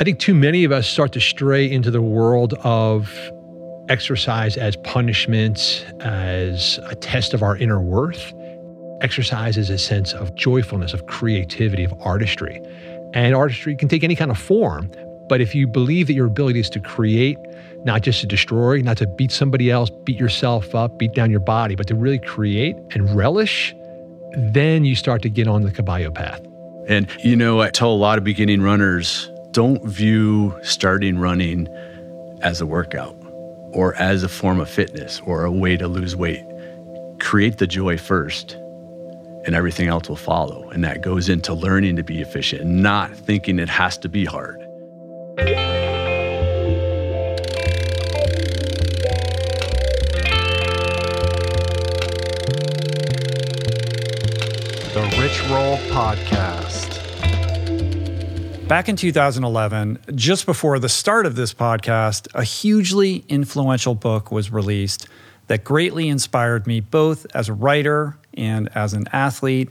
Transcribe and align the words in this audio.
I 0.00 0.02
think 0.02 0.18
too 0.18 0.32
many 0.32 0.64
of 0.64 0.72
us 0.72 0.86
start 0.86 1.12
to 1.12 1.20
stray 1.20 1.70
into 1.70 1.90
the 1.90 2.00
world 2.00 2.54
of 2.64 3.14
exercise 3.90 4.56
as 4.56 4.74
punishment, 4.76 5.84
as 6.00 6.80
a 6.88 6.94
test 6.94 7.34
of 7.34 7.42
our 7.42 7.54
inner 7.54 7.82
worth. 7.82 8.32
Exercise 9.02 9.58
is 9.58 9.68
a 9.68 9.76
sense 9.76 10.14
of 10.14 10.34
joyfulness, 10.34 10.94
of 10.94 11.04
creativity, 11.04 11.84
of 11.84 11.92
artistry. 12.00 12.62
And 13.12 13.34
artistry 13.34 13.76
can 13.76 13.88
take 13.88 14.02
any 14.02 14.16
kind 14.16 14.30
of 14.30 14.38
form. 14.38 14.90
But 15.28 15.42
if 15.42 15.54
you 15.54 15.66
believe 15.66 16.06
that 16.06 16.14
your 16.14 16.28
ability 16.28 16.60
is 16.60 16.70
to 16.70 16.80
create, 16.80 17.36
not 17.84 18.00
just 18.00 18.22
to 18.22 18.26
destroy, 18.26 18.80
not 18.80 18.96
to 18.96 19.06
beat 19.06 19.30
somebody 19.30 19.70
else, 19.70 19.90
beat 19.90 20.18
yourself 20.18 20.74
up, 20.74 20.98
beat 20.98 21.12
down 21.12 21.30
your 21.30 21.40
body, 21.40 21.74
but 21.74 21.86
to 21.88 21.94
really 21.94 22.20
create 22.20 22.74
and 22.92 23.14
relish, 23.14 23.74
then 24.34 24.86
you 24.86 24.94
start 24.94 25.20
to 25.20 25.28
get 25.28 25.46
on 25.46 25.60
the 25.60 25.70
caballo 25.70 26.10
path. 26.10 26.40
And, 26.88 27.06
you 27.22 27.36
know, 27.36 27.60
I 27.60 27.68
tell 27.68 27.92
a 27.92 27.94
lot 27.94 28.16
of 28.16 28.24
beginning 28.24 28.62
runners 28.62 29.29
don't 29.52 29.84
view 29.84 30.56
starting 30.62 31.18
running 31.18 31.68
as 32.42 32.60
a 32.60 32.66
workout 32.66 33.16
or 33.72 33.94
as 33.96 34.22
a 34.22 34.28
form 34.28 34.60
of 34.60 34.68
fitness 34.68 35.20
or 35.26 35.44
a 35.44 35.50
way 35.50 35.76
to 35.76 35.88
lose 35.88 36.14
weight. 36.14 36.44
Create 37.18 37.58
the 37.58 37.66
joy 37.66 37.98
first, 37.98 38.52
and 39.44 39.54
everything 39.54 39.88
else 39.88 40.08
will 40.08 40.16
follow. 40.16 40.68
And 40.70 40.84
that 40.84 41.02
goes 41.02 41.28
into 41.28 41.52
learning 41.52 41.96
to 41.96 42.02
be 42.04 42.20
efficient, 42.20 42.64
not 42.64 43.14
thinking 43.14 43.58
it 43.58 43.68
has 43.68 43.98
to 43.98 44.08
be 44.08 44.24
hard. 44.24 44.58
The 54.94 55.02
Rich 55.18 55.42
Roll 55.50 55.76
Podcast. 55.92 56.69
Back 58.70 58.88
in 58.88 58.94
2011, 58.94 59.98
just 60.14 60.46
before 60.46 60.78
the 60.78 60.88
start 60.88 61.26
of 61.26 61.34
this 61.34 61.52
podcast, 61.52 62.28
a 62.36 62.44
hugely 62.44 63.24
influential 63.28 63.96
book 63.96 64.30
was 64.30 64.52
released 64.52 65.08
that 65.48 65.64
greatly 65.64 66.08
inspired 66.08 66.68
me 66.68 66.78
both 66.78 67.26
as 67.34 67.48
a 67.48 67.52
writer 67.52 68.16
and 68.34 68.68
as 68.76 68.94
an 68.94 69.08
athlete 69.12 69.70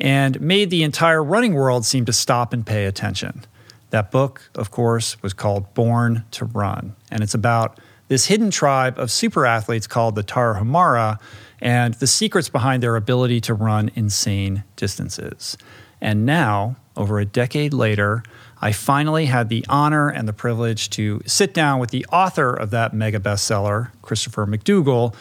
and 0.00 0.40
made 0.40 0.70
the 0.70 0.82
entire 0.82 1.22
running 1.22 1.54
world 1.54 1.86
seem 1.86 2.04
to 2.06 2.12
stop 2.12 2.52
and 2.52 2.66
pay 2.66 2.86
attention. 2.86 3.44
That 3.90 4.10
book, 4.10 4.50
of 4.56 4.72
course, 4.72 5.22
was 5.22 5.32
called 5.32 5.72
Born 5.74 6.24
to 6.32 6.44
Run, 6.44 6.96
and 7.08 7.22
it's 7.22 7.34
about 7.34 7.78
this 8.08 8.26
hidden 8.26 8.50
tribe 8.50 8.98
of 8.98 9.12
super 9.12 9.46
athletes 9.46 9.86
called 9.86 10.16
the 10.16 10.24
Tarahumara 10.24 11.20
and 11.60 11.94
the 11.94 12.08
secrets 12.08 12.48
behind 12.48 12.82
their 12.82 12.96
ability 12.96 13.40
to 13.42 13.54
run 13.54 13.92
insane 13.94 14.64
distances. 14.74 15.56
And 16.00 16.26
now, 16.26 16.74
over 16.96 17.18
a 17.18 17.24
decade 17.24 17.72
later, 17.72 18.24
I 18.62 18.72
finally 18.72 19.26
had 19.26 19.48
the 19.48 19.64
honor 19.68 20.08
and 20.08 20.28
the 20.28 20.34
privilege 20.34 20.90
to 20.90 21.22
sit 21.26 21.54
down 21.54 21.80
with 21.80 21.90
the 21.90 22.04
author 22.12 22.52
of 22.52 22.70
that 22.70 22.92
mega 22.92 23.18
bestseller, 23.18 23.90
Christopher 24.02 24.46
McDougall, 24.46 25.14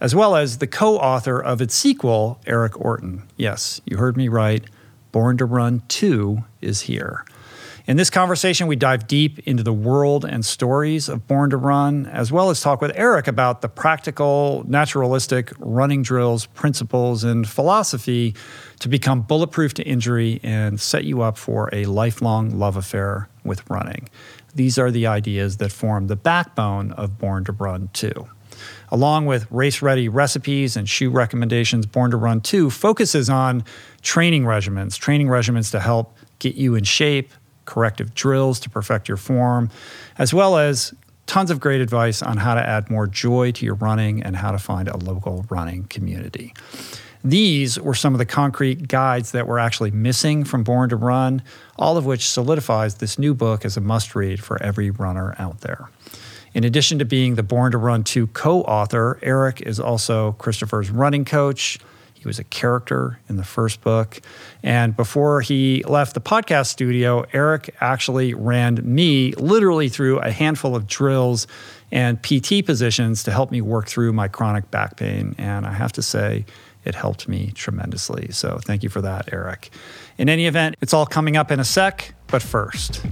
as 0.00 0.14
well 0.14 0.34
as 0.34 0.58
the 0.58 0.66
co 0.66 0.96
author 0.96 1.38
of 1.38 1.60
its 1.60 1.74
sequel, 1.74 2.40
Eric 2.46 2.80
Orton. 2.80 3.24
Yes, 3.36 3.80
you 3.84 3.98
heard 3.98 4.16
me 4.16 4.28
right. 4.28 4.64
Born 5.12 5.36
to 5.38 5.44
Run 5.44 5.82
2 5.88 6.38
is 6.62 6.82
here. 6.82 7.24
In 7.86 7.96
this 7.96 8.10
conversation, 8.10 8.66
we 8.66 8.74
dive 8.74 9.06
deep 9.06 9.38
into 9.40 9.62
the 9.62 9.72
world 9.72 10.24
and 10.24 10.44
stories 10.44 11.08
of 11.08 11.28
Born 11.28 11.50
to 11.50 11.56
Run, 11.56 12.06
as 12.06 12.32
well 12.32 12.50
as 12.50 12.60
talk 12.60 12.80
with 12.80 12.90
Eric 12.96 13.28
about 13.28 13.60
the 13.60 13.68
practical, 13.68 14.64
naturalistic 14.66 15.52
running 15.58 16.02
drills, 16.02 16.46
principles, 16.46 17.22
and 17.22 17.48
philosophy 17.48 18.34
to 18.80 18.88
become 18.88 19.22
bulletproof 19.22 19.74
to 19.74 19.82
injury 19.84 20.40
and 20.42 20.80
set 20.80 21.04
you 21.04 21.22
up 21.22 21.38
for 21.38 21.70
a 21.72 21.84
lifelong 21.86 22.58
love 22.58 22.76
affair 22.76 23.28
with 23.44 23.68
running. 23.70 24.08
These 24.54 24.78
are 24.78 24.90
the 24.90 25.06
ideas 25.06 25.58
that 25.58 25.72
form 25.72 26.06
the 26.06 26.16
backbone 26.16 26.92
of 26.92 27.18
Born 27.18 27.44
to 27.44 27.52
Run 27.52 27.90
2. 27.92 28.28
Along 28.90 29.26
with 29.26 29.50
race 29.50 29.82
ready 29.82 30.08
recipes 30.08 30.76
and 30.76 30.88
shoe 30.88 31.10
recommendations, 31.10 31.86
Born 31.86 32.10
to 32.10 32.16
Run 32.16 32.40
2 32.40 32.70
focuses 32.70 33.28
on 33.28 33.64
training 34.02 34.44
regimens, 34.44 34.98
training 34.98 35.26
regimens 35.26 35.70
to 35.72 35.80
help 35.80 36.16
get 36.38 36.54
you 36.54 36.74
in 36.74 36.84
shape, 36.84 37.32
corrective 37.64 38.14
drills 38.14 38.60
to 38.60 38.70
perfect 38.70 39.08
your 39.08 39.16
form, 39.16 39.70
as 40.18 40.32
well 40.32 40.56
as 40.56 40.94
tons 41.26 41.50
of 41.50 41.60
great 41.60 41.80
advice 41.80 42.22
on 42.22 42.36
how 42.36 42.54
to 42.54 42.66
add 42.66 42.88
more 42.88 43.06
joy 43.06 43.50
to 43.50 43.64
your 43.64 43.74
running 43.74 44.22
and 44.22 44.36
how 44.36 44.52
to 44.52 44.58
find 44.58 44.88
a 44.88 44.96
local 44.96 45.44
running 45.50 45.84
community. 45.84 46.54
These 47.24 47.80
were 47.80 47.94
some 47.94 48.14
of 48.14 48.18
the 48.18 48.26
concrete 48.26 48.88
guides 48.88 49.32
that 49.32 49.46
were 49.46 49.58
actually 49.58 49.90
missing 49.90 50.44
from 50.44 50.62
Born 50.62 50.90
to 50.90 50.96
Run, 50.96 51.42
all 51.76 51.96
of 51.96 52.06
which 52.06 52.28
solidifies 52.28 52.96
this 52.96 53.18
new 53.18 53.34
book 53.34 53.64
as 53.64 53.76
a 53.76 53.80
must 53.80 54.14
read 54.14 54.42
for 54.42 54.62
every 54.62 54.90
runner 54.90 55.34
out 55.38 55.60
there. 55.60 55.88
In 56.54 56.64
addition 56.64 56.98
to 57.00 57.04
being 57.04 57.34
the 57.34 57.42
Born 57.42 57.72
to 57.72 57.78
Run 57.78 58.04
2 58.04 58.28
co 58.28 58.62
author, 58.62 59.18
Eric 59.22 59.60
is 59.60 59.78
also 59.78 60.32
Christopher's 60.32 60.90
running 60.90 61.24
coach 61.24 61.78
he 62.26 62.28
was 62.28 62.40
a 62.40 62.44
character 62.44 63.20
in 63.28 63.36
the 63.36 63.44
first 63.44 63.82
book. 63.82 64.20
And 64.64 64.96
before 64.96 65.42
he 65.42 65.84
left 65.84 66.14
the 66.14 66.20
podcast 66.20 66.66
studio, 66.66 67.24
Eric 67.32 67.72
actually 67.80 68.34
ran 68.34 68.80
me 68.82 69.30
literally 69.34 69.88
through 69.88 70.18
a 70.18 70.32
handful 70.32 70.74
of 70.74 70.88
drills 70.88 71.46
and 71.92 72.20
PT 72.20 72.66
positions 72.66 73.22
to 73.22 73.30
help 73.30 73.52
me 73.52 73.60
work 73.60 73.86
through 73.86 74.12
my 74.12 74.26
chronic 74.26 74.72
back 74.72 74.96
pain. 74.96 75.36
And 75.38 75.64
I 75.64 75.72
have 75.72 75.92
to 75.92 76.02
say, 76.02 76.46
it 76.86 76.94
helped 76.94 77.28
me 77.28 77.50
tremendously. 77.54 78.28
So 78.30 78.58
thank 78.62 78.82
you 78.82 78.88
for 78.88 79.00
that, 79.02 79.28
Eric. 79.32 79.70
In 80.16 80.28
any 80.28 80.46
event, 80.46 80.76
it's 80.80 80.94
all 80.94 81.04
coming 81.04 81.36
up 81.36 81.50
in 81.50 81.60
a 81.60 81.64
sec, 81.64 82.14
but 82.28 82.42
first. 82.42 83.04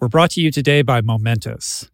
We're 0.00 0.08
brought 0.08 0.30
to 0.32 0.40
you 0.40 0.52
today 0.52 0.82
by 0.82 1.00
Momentous. 1.00 1.90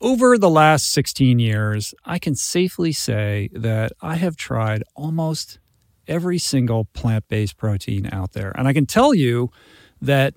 Over 0.00 0.36
the 0.36 0.50
last 0.50 0.92
16 0.92 1.38
years, 1.38 1.94
I 2.04 2.18
can 2.18 2.34
safely 2.34 2.90
say 2.90 3.48
that 3.52 3.92
I 4.02 4.16
have 4.16 4.36
tried 4.36 4.82
almost 4.96 5.60
every 6.08 6.38
single 6.38 6.86
plant 6.86 7.28
based 7.28 7.56
protein 7.56 8.08
out 8.12 8.32
there. 8.32 8.52
And 8.56 8.66
I 8.66 8.72
can 8.72 8.86
tell 8.86 9.14
you 9.14 9.50
that 10.00 10.34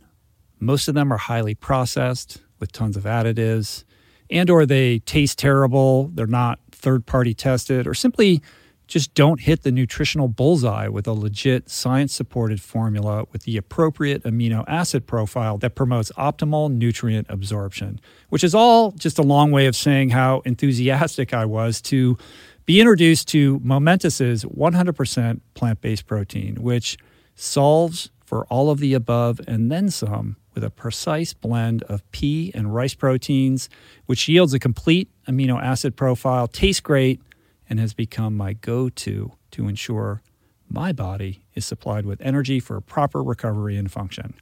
most 0.59 0.87
of 0.87 0.93
them 0.93 1.11
are 1.11 1.17
highly 1.17 1.55
processed 1.55 2.43
with 2.59 2.71
tons 2.71 2.95
of 2.95 3.03
additives 3.03 3.83
and 4.29 4.49
or 4.49 4.65
they 4.65 4.99
taste 4.99 5.39
terrible, 5.39 6.09
they're 6.13 6.27
not 6.27 6.59
third 6.71 7.05
party 7.05 7.33
tested 7.33 7.87
or 7.87 7.93
simply 7.93 8.41
just 8.87 9.13
don't 9.15 9.41
hit 9.41 9.63
the 9.63 9.71
nutritional 9.71 10.27
bullseye 10.27 10.87
with 10.87 11.07
a 11.07 11.13
legit 11.13 11.69
science 11.69 12.13
supported 12.13 12.61
formula 12.61 13.25
with 13.31 13.43
the 13.43 13.57
appropriate 13.57 14.23
amino 14.23 14.63
acid 14.67 15.07
profile 15.07 15.57
that 15.57 15.75
promotes 15.75 16.11
optimal 16.17 16.71
nutrient 16.71 17.25
absorption, 17.29 17.99
which 18.29 18.43
is 18.43 18.53
all 18.53 18.91
just 18.91 19.17
a 19.17 19.23
long 19.23 19.51
way 19.51 19.65
of 19.65 19.75
saying 19.75 20.09
how 20.09 20.41
enthusiastic 20.41 21.33
I 21.33 21.45
was 21.45 21.81
to 21.83 22.17
be 22.65 22.79
introduced 22.79 23.27
to 23.29 23.59
Momentous's 23.59 24.43
100% 24.45 25.41
plant 25.53 25.81
based 25.81 26.05
protein, 26.07 26.55
which 26.61 26.97
solves 27.35 28.11
for 28.23 28.45
all 28.45 28.69
of 28.69 28.79
the 28.79 28.93
above 28.93 29.41
and 29.47 29.71
then 29.71 29.89
some 29.89 30.35
with 30.55 30.63
a 30.63 30.69
precise 30.69 31.33
blend 31.33 31.83
of 31.83 32.09
pea 32.11 32.51
and 32.55 32.73
rice 32.73 32.95
proteins, 32.95 33.69
which 34.05 34.27
yields 34.27 34.53
a 34.53 34.59
complete 34.59 35.09
amino 35.27 35.61
acid 35.61 35.95
profile, 35.95 36.47
tastes 36.47 36.79
great 36.79 37.21
and 37.69 37.79
has 37.79 37.93
become 37.93 38.35
my 38.35 38.53
go 38.53 38.89
to 38.89 39.33
to 39.51 39.67
ensure 39.67 40.21
my 40.69 40.91
body 40.91 41.43
is 41.53 41.65
supplied 41.65 42.05
with 42.05 42.21
energy 42.21 42.59
for 42.59 42.79
proper 42.81 43.21
recovery 43.21 43.77
and 43.77 43.91
function. 43.91 44.33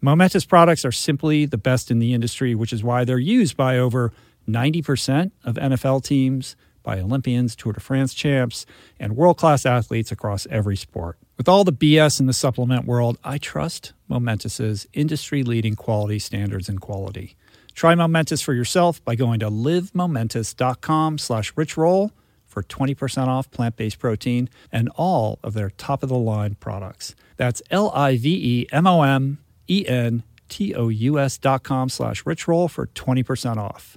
Momentous 0.00 0.46
products 0.46 0.84
are 0.84 0.92
simply 0.92 1.44
the 1.44 1.58
best 1.58 1.90
in 1.90 1.98
the 1.98 2.14
industry, 2.14 2.54
which 2.54 2.72
is 2.72 2.82
why 2.82 3.04
they're 3.04 3.18
used 3.18 3.56
by 3.56 3.76
over 3.76 4.12
90% 4.48 5.32
of 5.44 5.56
NFL 5.56 6.02
teams, 6.02 6.56
by 6.82 6.98
Olympians, 6.98 7.54
Tour 7.54 7.74
de 7.74 7.80
France 7.80 8.14
champs, 8.14 8.64
and 8.98 9.16
world 9.16 9.36
class 9.36 9.66
athletes 9.66 10.10
across 10.10 10.46
every 10.50 10.76
sport. 10.76 11.18
With 11.40 11.48
all 11.48 11.64
the 11.64 11.72
BS 11.72 12.20
in 12.20 12.26
the 12.26 12.34
supplement 12.34 12.84
world, 12.84 13.16
I 13.24 13.38
trust 13.38 13.94
Momentous's 14.08 14.86
industry 14.92 15.42
leading 15.42 15.74
quality 15.74 16.18
standards 16.18 16.68
and 16.68 16.78
quality. 16.82 17.34
Try 17.72 17.94
Momentous 17.94 18.42
for 18.42 18.52
yourself 18.52 19.02
by 19.06 19.14
going 19.14 19.40
to 19.40 19.48
livemomentous.com 19.48 21.16
slash 21.16 21.54
richroll 21.54 22.10
for 22.46 22.62
20% 22.62 23.28
off 23.28 23.50
plant 23.50 23.76
based 23.76 23.98
protein 23.98 24.50
and 24.70 24.90
all 24.96 25.38
of 25.42 25.54
their 25.54 25.70
top 25.70 26.02
of 26.02 26.10
the 26.10 26.18
line 26.18 26.56
products. 26.56 27.14
That's 27.38 27.62
L 27.70 27.90
I 27.92 28.18
V 28.18 28.28
E 28.28 28.66
M 28.70 28.86
O 28.86 29.00
M 29.00 29.38
E 29.66 29.86
N 29.88 30.24
T 30.50 30.74
O 30.74 30.88
U 30.88 31.18
S 31.18 31.38
dot 31.38 31.62
com 31.62 31.88
slash 31.88 32.22
richroll 32.24 32.70
for 32.70 32.88
20% 32.88 33.56
off. 33.56 33.96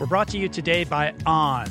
We're 0.00 0.06
brought 0.06 0.26
to 0.28 0.38
you 0.38 0.48
today 0.48 0.82
by 0.82 1.14
On. 1.24 1.70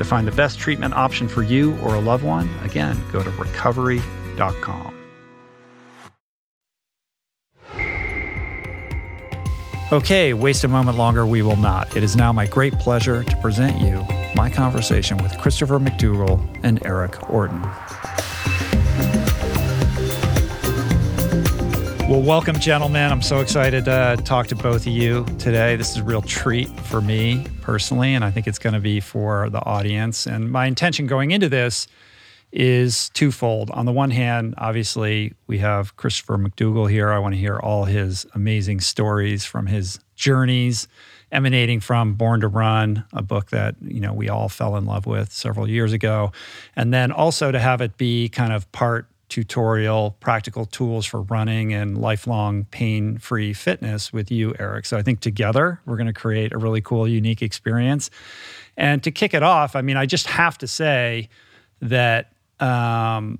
To 0.00 0.04
find 0.06 0.26
the 0.26 0.32
best 0.32 0.58
treatment 0.58 0.94
option 0.94 1.28
for 1.28 1.42
you 1.42 1.76
or 1.80 1.94
a 1.94 2.00
loved 2.00 2.24
one, 2.24 2.48
again, 2.64 2.96
go 3.12 3.22
to 3.22 3.28
recovery.com. 3.32 4.94
Okay, 9.92 10.32
waste 10.32 10.64
a 10.64 10.68
moment 10.68 10.96
longer, 10.96 11.26
we 11.26 11.42
will 11.42 11.56
not. 11.56 11.94
It 11.94 12.02
is 12.02 12.16
now 12.16 12.32
my 12.32 12.46
great 12.46 12.72
pleasure 12.78 13.22
to 13.22 13.36
present 13.42 13.78
you 13.78 14.02
my 14.34 14.48
conversation 14.48 15.18
with 15.18 15.36
Christopher 15.36 15.78
McDougall 15.78 16.40
and 16.62 16.82
Eric 16.86 17.28
Orton. 17.28 17.60
Well, 22.10 22.22
welcome, 22.22 22.58
gentlemen. 22.58 23.12
I'm 23.12 23.22
so 23.22 23.38
excited 23.38 23.84
to 23.84 24.20
talk 24.24 24.48
to 24.48 24.56
both 24.56 24.84
of 24.84 24.92
you 24.92 25.24
today. 25.38 25.76
This 25.76 25.92
is 25.92 25.98
a 25.98 26.02
real 26.02 26.22
treat 26.22 26.68
for 26.80 27.00
me 27.00 27.46
personally, 27.60 28.16
and 28.16 28.24
I 28.24 28.32
think 28.32 28.48
it's 28.48 28.58
going 28.58 28.72
to 28.72 28.80
be 28.80 28.98
for 28.98 29.48
the 29.48 29.64
audience. 29.64 30.26
And 30.26 30.50
my 30.50 30.66
intention 30.66 31.06
going 31.06 31.30
into 31.30 31.48
this 31.48 31.86
is 32.50 33.10
twofold. 33.10 33.70
On 33.70 33.86
the 33.86 33.92
one 33.92 34.10
hand, 34.10 34.54
obviously, 34.58 35.34
we 35.46 35.58
have 35.58 35.94
Christopher 35.94 36.36
McDougall 36.36 36.90
here. 36.90 37.12
I 37.12 37.20
want 37.20 37.36
to 37.36 37.40
hear 37.40 37.60
all 37.60 37.84
his 37.84 38.26
amazing 38.34 38.80
stories 38.80 39.44
from 39.44 39.68
his 39.68 40.00
journeys 40.16 40.88
emanating 41.32 41.78
from 41.78 42.14
Born 42.14 42.40
to 42.40 42.48
Run, 42.48 43.04
a 43.12 43.22
book 43.22 43.50
that, 43.50 43.76
you 43.80 44.00
know, 44.00 44.12
we 44.12 44.28
all 44.28 44.48
fell 44.48 44.76
in 44.76 44.84
love 44.84 45.06
with 45.06 45.30
several 45.32 45.68
years 45.68 45.92
ago. 45.92 46.32
And 46.74 46.92
then 46.92 47.12
also 47.12 47.52
to 47.52 47.60
have 47.60 47.80
it 47.80 47.96
be 47.96 48.28
kind 48.28 48.52
of 48.52 48.70
part 48.72 49.06
tutorial, 49.30 50.16
practical 50.20 50.66
tools 50.66 51.06
for 51.06 51.22
running 51.22 51.72
and 51.72 51.96
lifelong 51.96 52.64
pain 52.66 53.16
free 53.16 53.54
fitness 53.54 54.12
with 54.12 54.30
you, 54.30 54.54
Eric. 54.58 54.84
So 54.84 54.98
I 54.98 55.02
think 55.02 55.20
together 55.20 55.80
we're 55.86 55.96
going 55.96 56.06
to 56.06 56.12
create 56.12 56.52
a 56.52 56.58
really 56.58 56.82
cool, 56.82 57.08
unique 57.08 57.40
experience. 57.40 58.10
And 58.76 59.02
to 59.04 59.10
kick 59.10 59.32
it 59.32 59.42
off, 59.42 59.74
I 59.74 59.80
mean, 59.80 59.96
I 59.96 60.04
just 60.04 60.26
have 60.26 60.58
to 60.58 60.66
say 60.66 61.30
that 61.80 62.32
um, 62.60 63.38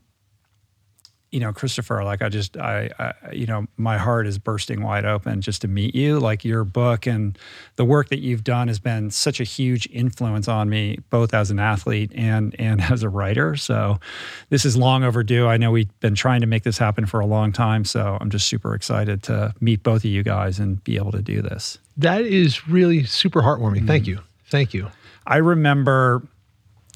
you 1.30 1.38
know, 1.38 1.52
Christopher, 1.52 2.02
like 2.02 2.22
I 2.22 2.28
just, 2.28 2.56
I, 2.56 2.90
I, 2.98 3.32
you 3.32 3.46
know, 3.46 3.66
my 3.76 3.98
heart 3.98 4.26
is 4.26 4.38
bursting 4.38 4.82
wide 4.82 5.04
open 5.04 5.40
just 5.40 5.62
to 5.62 5.68
meet 5.68 5.94
you. 5.94 6.18
Like 6.18 6.44
your 6.44 6.64
book 6.64 7.06
and 7.06 7.38
the 7.76 7.84
work 7.84 8.08
that 8.08 8.18
you've 8.18 8.42
done 8.42 8.68
has 8.68 8.80
been 8.80 9.10
such 9.10 9.40
a 9.40 9.44
huge 9.44 9.88
influence 9.92 10.48
on 10.48 10.68
me, 10.68 10.98
both 11.08 11.32
as 11.32 11.50
an 11.50 11.60
athlete 11.60 12.10
and 12.14 12.54
and 12.58 12.80
as 12.90 13.02
a 13.02 13.08
writer. 13.08 13.56
So 13.56 14.00
this 14.48 14.64
is 14.64 14.76
long 14.76 15.04
overdue. 15.04 15.46
I 15.46 15.56
know 15.56 15.70
we've 15.70 16.00
been 16.00 16.16
trying 16.16 16.40
to 16.40 16.46
make 16.46 16.64
this 16.64 16.78
happen 16.78 17.06
for 17.06 17.20
a 17.20 17.26
long 17.26 17.52
time. 17.52 17.84
So 17.84 18.18
I'm 18.20 18.30
just 18.30 18.48
super 18.48 18.74
excited 18.74 19.22
to 19.24 19.54
meet 19.60 19.82
both 19.82 20.04
of 20.04 20.10
you 20.10 20.22
guys 20.22 20.58
and 20.58 20.82
be 20.82 20.96
able 20.96 21.12
to 21.12 21.22
do 21.22 21.42
this. 21.42 21.78
That 21.96 22.22
is 22.22 22.66
really 22.66 23.04
super 23.04 23.42
heartwarming. 23.42 23.78
Mm-hmm. 23.78 23.86
Thank 23.86 24.06
you. 24.06 24.20
Thank 24.46 24.74
you. 24.74 24.88
I 25.26 25.36
remember 25.36 26.22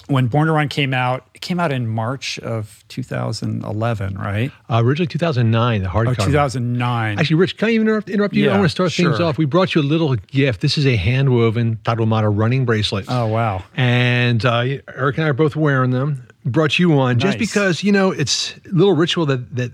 when 0.07 0.27
Born 0.27 0.49
to 0.49 0.53
Run 0.53 0.69
came 0.69 0.93
out, 0.93 1.27
it 1.35 1.41
came 1.41 1.59
out 1.59 1.73
in 1.73 1.87
March 1.87 2.39
of 2.41 2.85
2011, 2.89 4.17
right? 4.17 4.51
Uh, 4.69 4.83
originally 4.85 5.07
2009, 5.07 5.83
the 5.83 5.89
hardcover. 5.89 6.21
Oh, 6.21 6.27
2009. 6.27 7.19
Actually, 7.19 7.37
Rich, 7.37 7.57
can 7.57 7.69
I 7.69 7.73
even 7.73 7.87
interrupt, 7.87 8.11
interrupt 8.11 8.35
you? 8.35 8.45
Yeah, 8.45 8.55
I 8.55 8.59
want 8.59 8.67
to 8.67 8.69
start 8.71 8.93
things 8.93 9.21
off. 9.21 9.39
We 9.39 9.47
brought 9.47 9.75
you 9.75 9.81
a 9.81 9.83
little 9.83 10.15
gift. 10.15 10.61
This 10.61 10.77
is 10.77 10.87
a 10.87 10.97
hand 10.97 11.31
woven 11.31 11.77
Tarahumara 11.85 12.37
running 12.37 12.65
bracelet. 12.65 13.07
Oh, 13.09 13.27
wow. 13.27 13.65
And 13.77 14.45
uh, 14.45 14.79
Eric 14.89 15.17
and 15.17 15.25
I 15.25 15.29
are 15.29 15.33
both 15.33 15.57
wearing 15.57 15.91
them. 15.91 16.29
Brought 16.45 16.79
you 16.79 16.91
one 16.91 17.17
nice. 17.17 17.23
just 17.23 17.39
because, 17.39 17.83
you 17.83 17.91
know, 17.91 18.11
it's 18.11 18.55
a 18.67 18.75
little 18.75 18.95
ritual 18.95 19.25
that, 19.27 19.57
that 19.57 19.73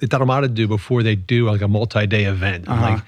the 0.00 0.48
do 0.52 0.66
before 0.66 1.02
they 1.02 1.14
do 1.14 1.48
like 1.48 1.60
a 1.60 1.68
multi 1.68 2.06
day 2.06 2.24
event. 2.24 2.68
Uh-huh. 2.68 2.80
Like, 2.80 3.02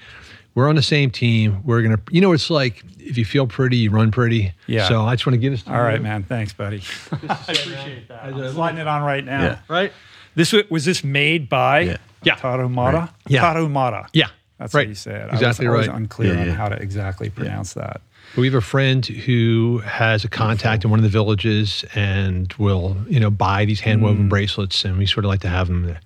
we're 0.55 0.67
on 0.69 0.75
the 0.75 0.83
same 0.83 1.09
team. 1.11 1.61
We're 1.63 1.81
gonna, 1.81 1.99
you 2.11 2.21
know, 2.21 2.33
it's 2.33 2.49
like 2.49 2.83
if 2.99 3.17
you 3.17 3.25
feel 3.25 3.47
pretty, 3.47 3.77
you 3.77 3.89
run 3.91 4.11
pretty. 4.11 4.53
Yeah. 4.67 4.87
So 4.87 5.01
I 5.03 5.15
just 5.15 5.25
want 5.25 5.35
to 5.35 5.39
give 5.39 5.53
this. 5.53 5.63
To 5.63 5.71
All 5.71 5.77
you. 5.77 5.83
right, 5.83 6.01
man. 6.01 6.23
Thanks, 6.23 6.53
buddy. 6.53 6.83
I 7.11 7.15
appreciate 7.41 8.07
that. 8.09 8.23
I'm 8.25 8.53
sliding 8.53 8.79
it 8.79 8.87
on 8.87 9.03
right 9.03 9.23
now. 9.23 9.41
Yeah. 9.43 9.59
Right. 9.67 9.91
This 10.35 10.53
wa- 10.53 10.61
was 10.69 10.85
this 10.85 11.03
made 11.03 11.49
by 11.49 11.79
Yeah. 11.81 11.97
Yeah. 12.23 12.35
Tarahumara? 12.35 13.09
Yeah. 13.27 13.41
Tarahumara. 13.43 14.07
Yeah. 14.13 14.27
That's 14.59 14.73
right. 14.75 14.81
what 14.81 14.89
you 14.89 14.95
said. 14.95 15.29
Exactly 15.33 15.65
I 15.67 15.69
was, 15.71 15.77
I 15.77 15.79
was 15.79 15.87
right. 15.87 15.97
unclear 15.97 16.33
Yeah, 16.35 16.41
on 16.41 16.49
how 16.49 16.69
to 16.69 16.75
exactly 16.75 17.29
pronounce 17.31 17.73
that. 17.73 18.01
We 18.37 18.45
have 18.45 18.53
a 18.53 18.61
friend 18.61 19.03
who 19.05 19.79
has 19.79 20.23
a 20.23 20.29
contact 20.29 20.85
in 20.85 20.91
one 20.91 20.99
of 20.99 21.03
the 21.03 21.09
villages 21.09 21.83
and 21.95 22.53
will, 22.59 22.95
you 23.09 23.19
know, 23.19 23.29
buy 23.31 23.65
these 23.65 23.79
hand 23.81 24.01
Mm. 24.03 24.29
bracelets, 24.29 24.85
and 24.85 24.97
we 24.97 25.05
sort 25.07 25.25
of 25.25 25.29
like 25.29 25.41
to 25.41 25.49
have 25.49 25.67
them 25.67 25.87
to 25.87 25.99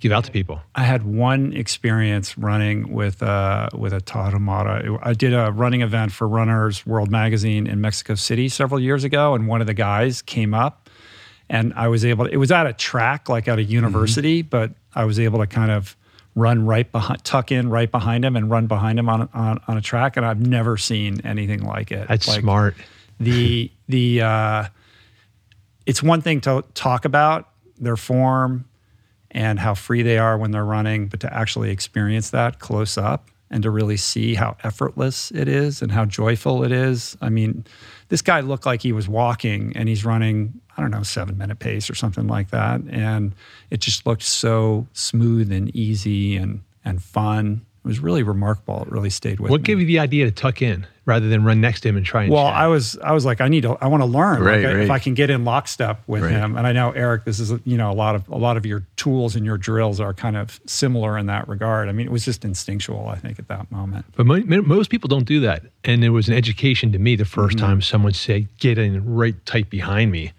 give 0.00 0.12
out 0.12 0.24
to 0.24 0.30
people. 0.32 0.60
I 0.74 0.84
had 0.84 1.02
one 1.04 1.52
experience 1.52 2.36
running 2.38 2.92
with 2.92 3.22
uh, 3.22 3.68
with 3.76 3.92
a 3.92 4.00
Tarahumara. 4.00 4.98
I 5.02 5.12
did 5.14 5.34
a 5.34 5.50
running 5.52 5.82
event 5.82 6.12
for 6.12 6.28
Runners 6.28 6.86
World 6.86 7.10
Magazine 7.10 7.66
in 7.66 7.80
Mexico 7.80 8.14
City 8.14 8.48
several 8.48 8.80
years 8.80 9.04
ago, 9.04 9.34
and 9.34 9.48
one 9.48 9.60
of 9.60 9.66
the 9.66 9.74
guys 9.74 10.22
came 10.22 10.54
up, 10.54 10.88
and 11.48 11.72
I 11.74 11.88
was 11.88 12.04
able. 12.04 12.26
To, 12.26 12.30
it 12.32 12.36
was 12.36 12.50
at 12.50 12.66
a 12.66 12.72
track, 12.72 13.28
like 13.28 13.48
at 13.48 13.58
a 13.58 13.62
university, 13.64 14.42
Mm-hmm. 14.42 14.48
but 14.50 14.72
I 14.94 15.04
was 15.04 15.18
able 15.20 15.38
to 15.40 15.46
kind 15.46 15.70
of 15.70 15.96
run 16.34 16.64
right 16.64 16.90
behind, 16.92 17.24
tuck 17.24 17.50
in 17.50 17.68
right 17.68 17.90
behind 17.90 18.24
him, 18.24 18.36
and 18.36 18.48
run 18.50 18.66
behind 18.68 18.98
him 18.98 19.08
on 19.08 19.28
on, 19.34 19.60
on 19.66 19.76
a 19.76 19.80
track, 19.80 20.16
and 20.16 20.24
I've 20.24 20.40
never 20.40 20.76
seen 20.76 21.20
anything 21.24 21.62
like 21.64 21.90
it. 21.90 22.06
That's 22.08 22.28
Like, 22.28 22.40
smart. 22.40 22.76
the 23.18 23.70
the 23.88 24.22
uh, 24.22 24.64
it's 25.86 26.02
one 26.02 26.20
thing 26.20 26.40
to 26.42 26.64
talk 26.74 27.04
about 27.04 27.48
their 27.80 27.96
form 27.96 28.64
and 29.30 29.58
how 29.58 29.74
free 29.74 30.02
they 30.02 30.18
are 30.18 30.38
when 30.38 30.50
they're 30.50 30.64
running, 30.64 31.08
but 31.08 31.20
to 31.20 31.32
actually 31.34 31.70
experience 31.70 32.30
that 32.30 32.58
close 32.58 32.96
up 32.96 33.30
and 33.50 33.62
to 33.62 33.70
really 33.70 33.96
see 33.96 34.34
how 34.34 34.56
effortless 34.62 35.30
it 35.30 35.48
is 35.48 35.80
and 35.80 35.92
how 35.92 36.04
joyful 36.04 36.62
it 36.64 36.72
is. 36.72 37.16
I 37.20 37.28
mean, 37.30 37.64
this 38.08 38.22
guy 38.22 38.40
looked 38.40 38.66
like 38.66 38.82
he 38.82 38.92
was 38.92 39.08
walking 39.08 39.72
and 39.74 39.88
he's 39.88 40.04
running, 40.04 40.60
I 40.76 40.82
don't 40.82 40.90
know, 40.90 41.02
seven 41.02 41.38
minute 41.38 41.58
pace 41.58 41.88
or 41.88 41.94
something 41.94 42.26
like 42.26 42.50
that. 42.50 42.80
And 42.90 43.34
it 43.70 43.80
just 43.80 44.06
looked 44.06 44.22
so 44.22 44.86
smooth 44.92 45.50
and 45.50 45.74
easy 45.74 46.36
and, 46.36 46.62
and 46.84 47.02
fun. 47.02 47.64
It 47.84 47.88
was 47.88 48.00
really 48.00 48.22
remarkable. 48.22 48.82
It 48.82 48.90
really 48.90 49.10
stayed 49.10 49.40
with 49.40 49.50
What 49.50 49.62
me. 49.62 49.64
gave 49.64 49.80
you 49.80 49.86
the 49.86 49.98
idea 49.98 50.26
to 50.26 50.30
tuck 50.30 50.60
in 50.60 50.86
rather 51.08 51.28
than 51.28 51.42
run 51.42 51.60
next 51.60 51.80
to 51.80 51.88
him 51.88 51.96
and 51.96 52.04
try 52.06 52.22
and 52.24 52.32
Well, 52.32 52.46
chat? 52.48 52.54
I 52.56 52.66
was 52.68 52.96
I 53.02 53.12
was 53.12 53.24
like, 53.24 53.40
I 53.40 53.48
need 53.48 53.62
to 53.62 53.76
I 53.80 53.86
want 53.88 54.02
to 54.02 54.06
learn. 54.06 54.42
Right, 54.42 54.62
like, 54.64 54.76
I- 54.76 54.80
If. 54.82 54.90
I 54.90 54.98
can 55.00 55.14
get 55.14 55.30
in 55.30 55.44
lockstep 55.44 56.02
with 56.06 56.22
Right. 56.22 56.30
him, 56.32 56.56
and 56.56 56.66
I 56.66 56.72
know 56.72 56.90
Eric, 56.92 57.24
this 57.24 57.40
is 57.40 57.52
you 57.64 57.76
know 57.78 57.90
a 57.90 57.94
lot 57.94 58.14
of 58.14 58.28
a 58.28 58.36
lot 58.36 58.56
of 58.56 58.64
your 58.66 58.84
tools 58.96 59.34
and 59.34 59.44
your 59.44 59.56
drills 59.58 59.98
are 60.00 60.12
kind 60.14 60.36
of 60.36 60.60
similar 60.66 61.18
in 61.18 61.26
that 61.26 61.48
regard. 61.48 61.88
I 61.88 61.92
mean, 61.92 62.06
it 62.06 62.12
was 62.12 62.24
just 62.24 62.44
instinctual, 62.44 63.08
I 63.08 63.16
think, 63.16 63.38
at 63.38 63.48
that 63.48 63.72
moment. 63.72 64.04
But 64.16 64.26
mo- 64.26 64.42
most 64.62 64.90
people 64.90 65.08
don't 65.08 65.26
do 65.26 65.40
that. 65.40 65.62
And 65.82 66.04
it 66.04 66.10
was 66.10 66.28
an 66.28 66.34
education 66.34 66.92
to 66.92 66.98
me 66.98 67.16
the 67.16 67.24
1st 67.24 67.56
Mm-hmm. 67.56 67.66
time 67.66 67.82
someone 67.82 68.12
said, 68.12 68.46
get 68.58 68.76
in 68.78 69.02
right 69.14 69.34
tight 69.46 69.70
behind 69.70 70.12
me. 70.12 70.32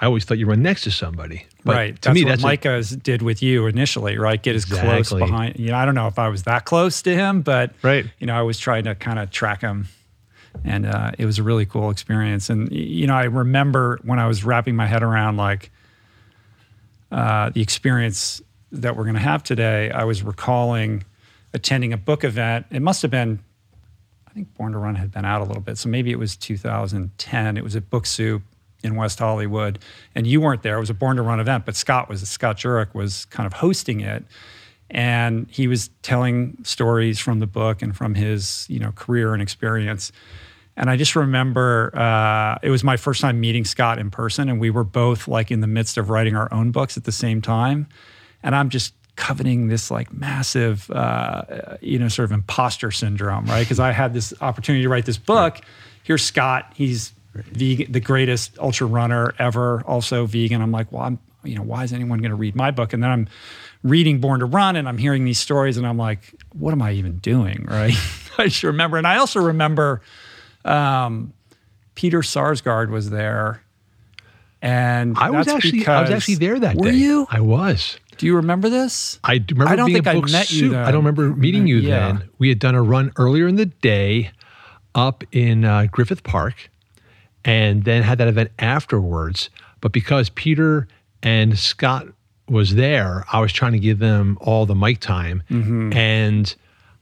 I 0.00 0.06
always 0.06 0.24
thought 0.24 0.38
you 0.38 0.46
run 0.46 0.62
next 0.62 0.82
to 0.84 0.90
somebody. 0.90 1.44
But 1.64 1.74
right. 1.76 1.94
To 2.02 2.08
that's 2.08 2.14
me, 2.14 2.24
what 2.24 2.28
that's 2.30 2.42
a- 2.42 2.46
Micah's 2.46 2.90
did 2.90 3.20
with 3.22 3.42
you 3.42 3.66
initially, 3.66 4.16
right? 4.16 4.40
Get 4.42 4.54
as 4.56 4.64
close 4.64 5.12
behind. 5.12 5.58
You 5.58 5.70
know, 5.72 5.76
I 5.76 5.84
don't 5.84 5.94
know 5.96 6.06
if 6.06 6.18
I 6.18 6.28
was 6.28 6.44
that 6.44 6.64
close 6.64 7.02
to 7.02 7.14
him, 7.14 7.42
but 7.42 7.72
Right. 7.82 8.06
you 8.18 8.26
know, 8.26 8.34
I 8.38 8.42
was 8.42 8.58
trying 8.58 8.84
to 8.84 8.94
kind 8.94 9.18
of 9.18 9.30
track 9.30 9.60
him, 9.62 9.88
and 10.64 10.86
uh, 10.86 11.12
it 11.18 11.26
was 11.26 11.38
a 11.38 11.42
really 11.42 11.66
cool 11.66 11.90
experience. 11.90 12.50
And 12.50 12.70
you 12.72 13.06
know, 13.06 13.14
I 13.14 13.24
remember 13.24 13.98
when 14.02 14.18
I 14.18 14.26
was 14.26 14.44
wrapping 14.44 14.76
my 14.76 14.86
head 14.86 15.02
around 15.02 15.36
like 15.36 15.70
uh, 17.10 17.50
the 17.50 17.62
experience 17.62 18.42
that 18.72 18.96
we're 18.96 19.04
going 19.04 19.14
to 19.14 19.20
have 19.20 19.42
today. 19.42 19.90
I 19.90 20.04
was 20.04 20.22
recalling 20.22 21.04
attending 21.54 21.92
a 21.92 21.96
book 21.96 22.24
event. 22.24 22.66
It 22.70 22.82
must 22.82 23.02
have 23.02 23.10
been. 23.10 23.40
I 24.26 24.30
think 24.32 24.54
Born 24.56 24.72
to 24.72 24.78
Run 24.78 24.94
had 24.94 25.10
been 25.10 25.24
out 25.24 25.40
a 25.40 25.44
little 25.44 25.62
bit, 25.62 25.78
so 25.78 25.88
maybe 25.88 26.10
it 26.10 26.18
was 26.18 26.36
2010. 26.36 27.56
It 27.56 27.64
was 27.64 27.74
at 27.74 27.88
Book 27.88 28.04
Soup 28.06 28.42
in 28.84 28.94
West 28.94 29.18
Hollywood, 29.18 29.78
and 30.14 30.26
you 30.26 30.40
weren't 30.40 30.62
there. 30.62 30.76
It 30.76 30.80
was 30.80 30.90
a 30.90 30.94
Born 30.94 31.16
to 31.16 31.22
Run 31.22 31.40
event, 31.40 31.64
but 31.64 31.74
Scott 31.74 32.08
was 32.08 32.28
Scott 32.28 32.58
Jurek 32.58 32.94
was 32.94 33.24
kind 33.26 33.46
of 33.46 33.54
hosting 33.54 34.00
it, 34.00 34.24
and 34.90 35.46
he 35.50 35.66
was 35.66 35.90
telling 36.02 36.56
stories 36.62 37.18
from 37.18 37.40
the 37.40 37.46
book 37.46 37.82
and 37.82 37.96
from 37.96 38.14
his 38.14 38.66
you 38.68 38.78
know 38.78 38.92
career 38.92 39.32
and 39.32 39.42
experience. 39.42 40.12
And 40.76 40.88
I 40.88 40.96
just 40.96 41.16
remember 41.16 41.90
uh, 41.96 42.58
it 42.62 42.70
was 42.70 42.84
my 42.84 42.96
first 42.96 43.20
time 43.20 43.40
meeting 43.40 43.64
Scott 43.64 43.98
in 43.98 44.10
person, 44.10 44.48
and 44.48 44.60
we 44.60 44.70
were 44.70 44.84
both 44.84 45.26
like 45.26 45.50
in 45.50 45.60
the 45.60 45.66
midst 45.66 45.98
of 45.98 46.08
writing 46.08 46.36
our 46.36 46.52
own 46.54 46.70
books 46.70 46.96
at 46.96 47.04
the 47.04 47.12
same 47.12 47.42
time. 47.42 47.88
And 48.42 48.54
I'm 48.54 48.68
just 48.68 48.94
coveting 49.16 49.66
this 49.66 49.90
like 49.90 50.12
massive, 50.12 50.88
uh, 50.92 51.42
you 51.80 51.98
know, 51.98 52.06
sort 52.06 52.24
of 52.24 52.32
imposter 52.32 52.92
syndrome, 52.92 53.44
right? 53.46 53.62
Because 53.64 53.80
I 53.80 53.90
had 53.90 54.14
this 54.14 54.32
opportunity 54.40 54.84
to 54.84 54.88
write 54.88 55.06
this 55.06 55.18
book. 55.18 55.60
Here's 56.04 56.24
Scott. 56.24 56.72
He's 56.76 57.12
vegan, 57.34 57.90
the 57.90 58.00
greatest 58.00 58.56
ultra 58.60 58.86
runner 58.86 59.34
ever, 59.38 59.82
also 59.82 60.24
vegan. 60.26 60.62
I'm 60.62 60.70
like, 60.70 60.92
well, 60.92 61.02
I'm, 61.02 61.18
you 61.42 61.56
know, 61.56 61.62
why 61.62 61.82
is 61.82 61.92
anyone 61.92 62.20
going 62.20 62.30
to 62.30 62.36
read 62.36 62.54
my 62.54 62.70
book? 62.70 62.92
And 62.92 63.02
then 63.02 63.10
I'm 63.10 63.28
reading 63.82 64.20
Born 64.20 64.40
to 64.40 64.46
Run 64.46 64.76
and 64.76 64.88
I'm 64.88 64.98
hearing 64.98 65.24
these 65.24 65.38
stories 65.38 65.76
and 65.76 65.86
I'm 65.86 65.96
like, 65.98 66.34
what 66.52 66.72
am 66.72 66.82
I 66.82 66.92
even 66.92 67.18
doing, 67.18 67.66
right? 67.68 67.94
I 68.38 68.44
just 68.44 68.62
remember. 68.62 68.96
And 68.96 69.06
I 69.06 69.18
also 69.18 69.40
remember 69.40 70.00
um, 70.64 71.32
Peter 71.94 72.20
Sarsgaard 72.20 72.90
was 72.90 73.10
there. 73.10 73.62
And 74.60 75.16
I 75.16 75.30
was 75.30 75.46
actually 75.46 75.86
I 75.86 76.00
was 76.00 76.10
actually 76.10 76.34
there 76.34 76.58
that 76.58 76.74
Were 76.76 76.90
day. 76.90 76.96
you? 76.96 77.26
I 77.30 77.40
was. 77.40 77.96
Do 78.16 78.26
you 78.26 78.34
remember 78.34 78.68
this? 78.68 79.20
I 79.22 79.34
remember 79.50 79.68
I 79.72 79.76
don't 79.76 79.86
being 79.86 80.02
think 80.02 80.08
I 80.08 80.32
met 80.32 80.50
you 80.50 80.70
then. 80.70 80.80
I 80.84 80.90
don't 80.90 81.04
remember 81.04 81.28
meeting 81.36 81.68
you 81.68 81.76
Yeah. 81.76 82.08
then. 82.18 82.28
We 82.38 82.48
had 82.48 82.58
done 82.58 82.74
a 82.74 82.82
run 82.82 83.12
earlier 83.16 83.46
in 83.46 83.54
the 83.54 83.66
day 83.66 84.32
up 84.96 85.22
in 85.30 85.64
uh, 85.64 85.86
Griffith 85.92 86.24
Park 86.24 86.70
and 87.44 87.84
then 87.84 88.02
had 88.02 88.18
that 88.18 88.26
event 88.26 88.50
afterwards. 88.58 89.48
But 89.80 89.92
because 89.92 90.28
Peter 90.30 90.88
and 91.22 91.56
Scott 91.56 92.08
was 92.48 92.74
there, 92.74 93.24
I 93.32 93.40
was 93.40 93.52
trying 93.52 93.72
to 93.72 93.78
give 93.78 93.98
them 93.98 94.38
all 94.40 94.66
the 94.66 94.74
mic 94.74 95.00
time. 95.00 95.42
Mm-hmm. 95.50 95.92
And 95.92 96.54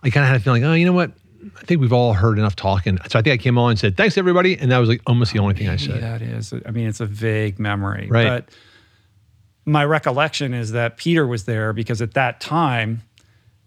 I 0.03 0.11
kind 0.11 0.25
of 0.25 0.29
had 0.29 0.37
a 0.37 0.41
feeling, 0.41 0.63
like, 0.63 0.71
oh, 0.71 0.75
you 0.75 0.87
know 0.87 0.93
what? 0.93 1.13
I 1.57 1.65
think 1.65 1.81
we've 1.81 1.93
all 1.93 2.13
heard 2.13 2.39
enough 2.39 2.57
talking. 2.57 2.99
So 3.09 3.19
I 3.19 3.23
think 3.23 3.41
I 3.41 3.43
came 3.43 3.57
on 3.57 3.71
and 3.71 3.79
said, 3.79 3.97
thanks, 3.97 4.19
everybody. 4.19 4.59
And 4.59 4.73
that 4.73 4.79
was 4.79 4.89
like 4.89 5.01
almost 5.07 5.33
the 5.33 5.39
only 5.39 5.55
thing 5.55 5.69
I 5.69 5.77
said. 5.77 6.01
Yeah, 6.01 6.17
it 6.17 6.23
is. 6.23 6.53
I 6.53 6.71
mean, 6.71 6.89
it's 6.89 7.01
a 7.01 7.07
vague 7.07 7.59
memory. 7.59 8.09
Right. 8.11 8.25
But 8.25 8.49
my 9.65 9.85
recollection 9.85 10.55
is 10.55 10.73
that 10.73 10.97
Peter 10.97 11.27
was 11.27 11.45
there 11.45 11.73
because 11.73 12.03
at 12.03 12.15
that 12.15 12.41
time, 12.41 13.03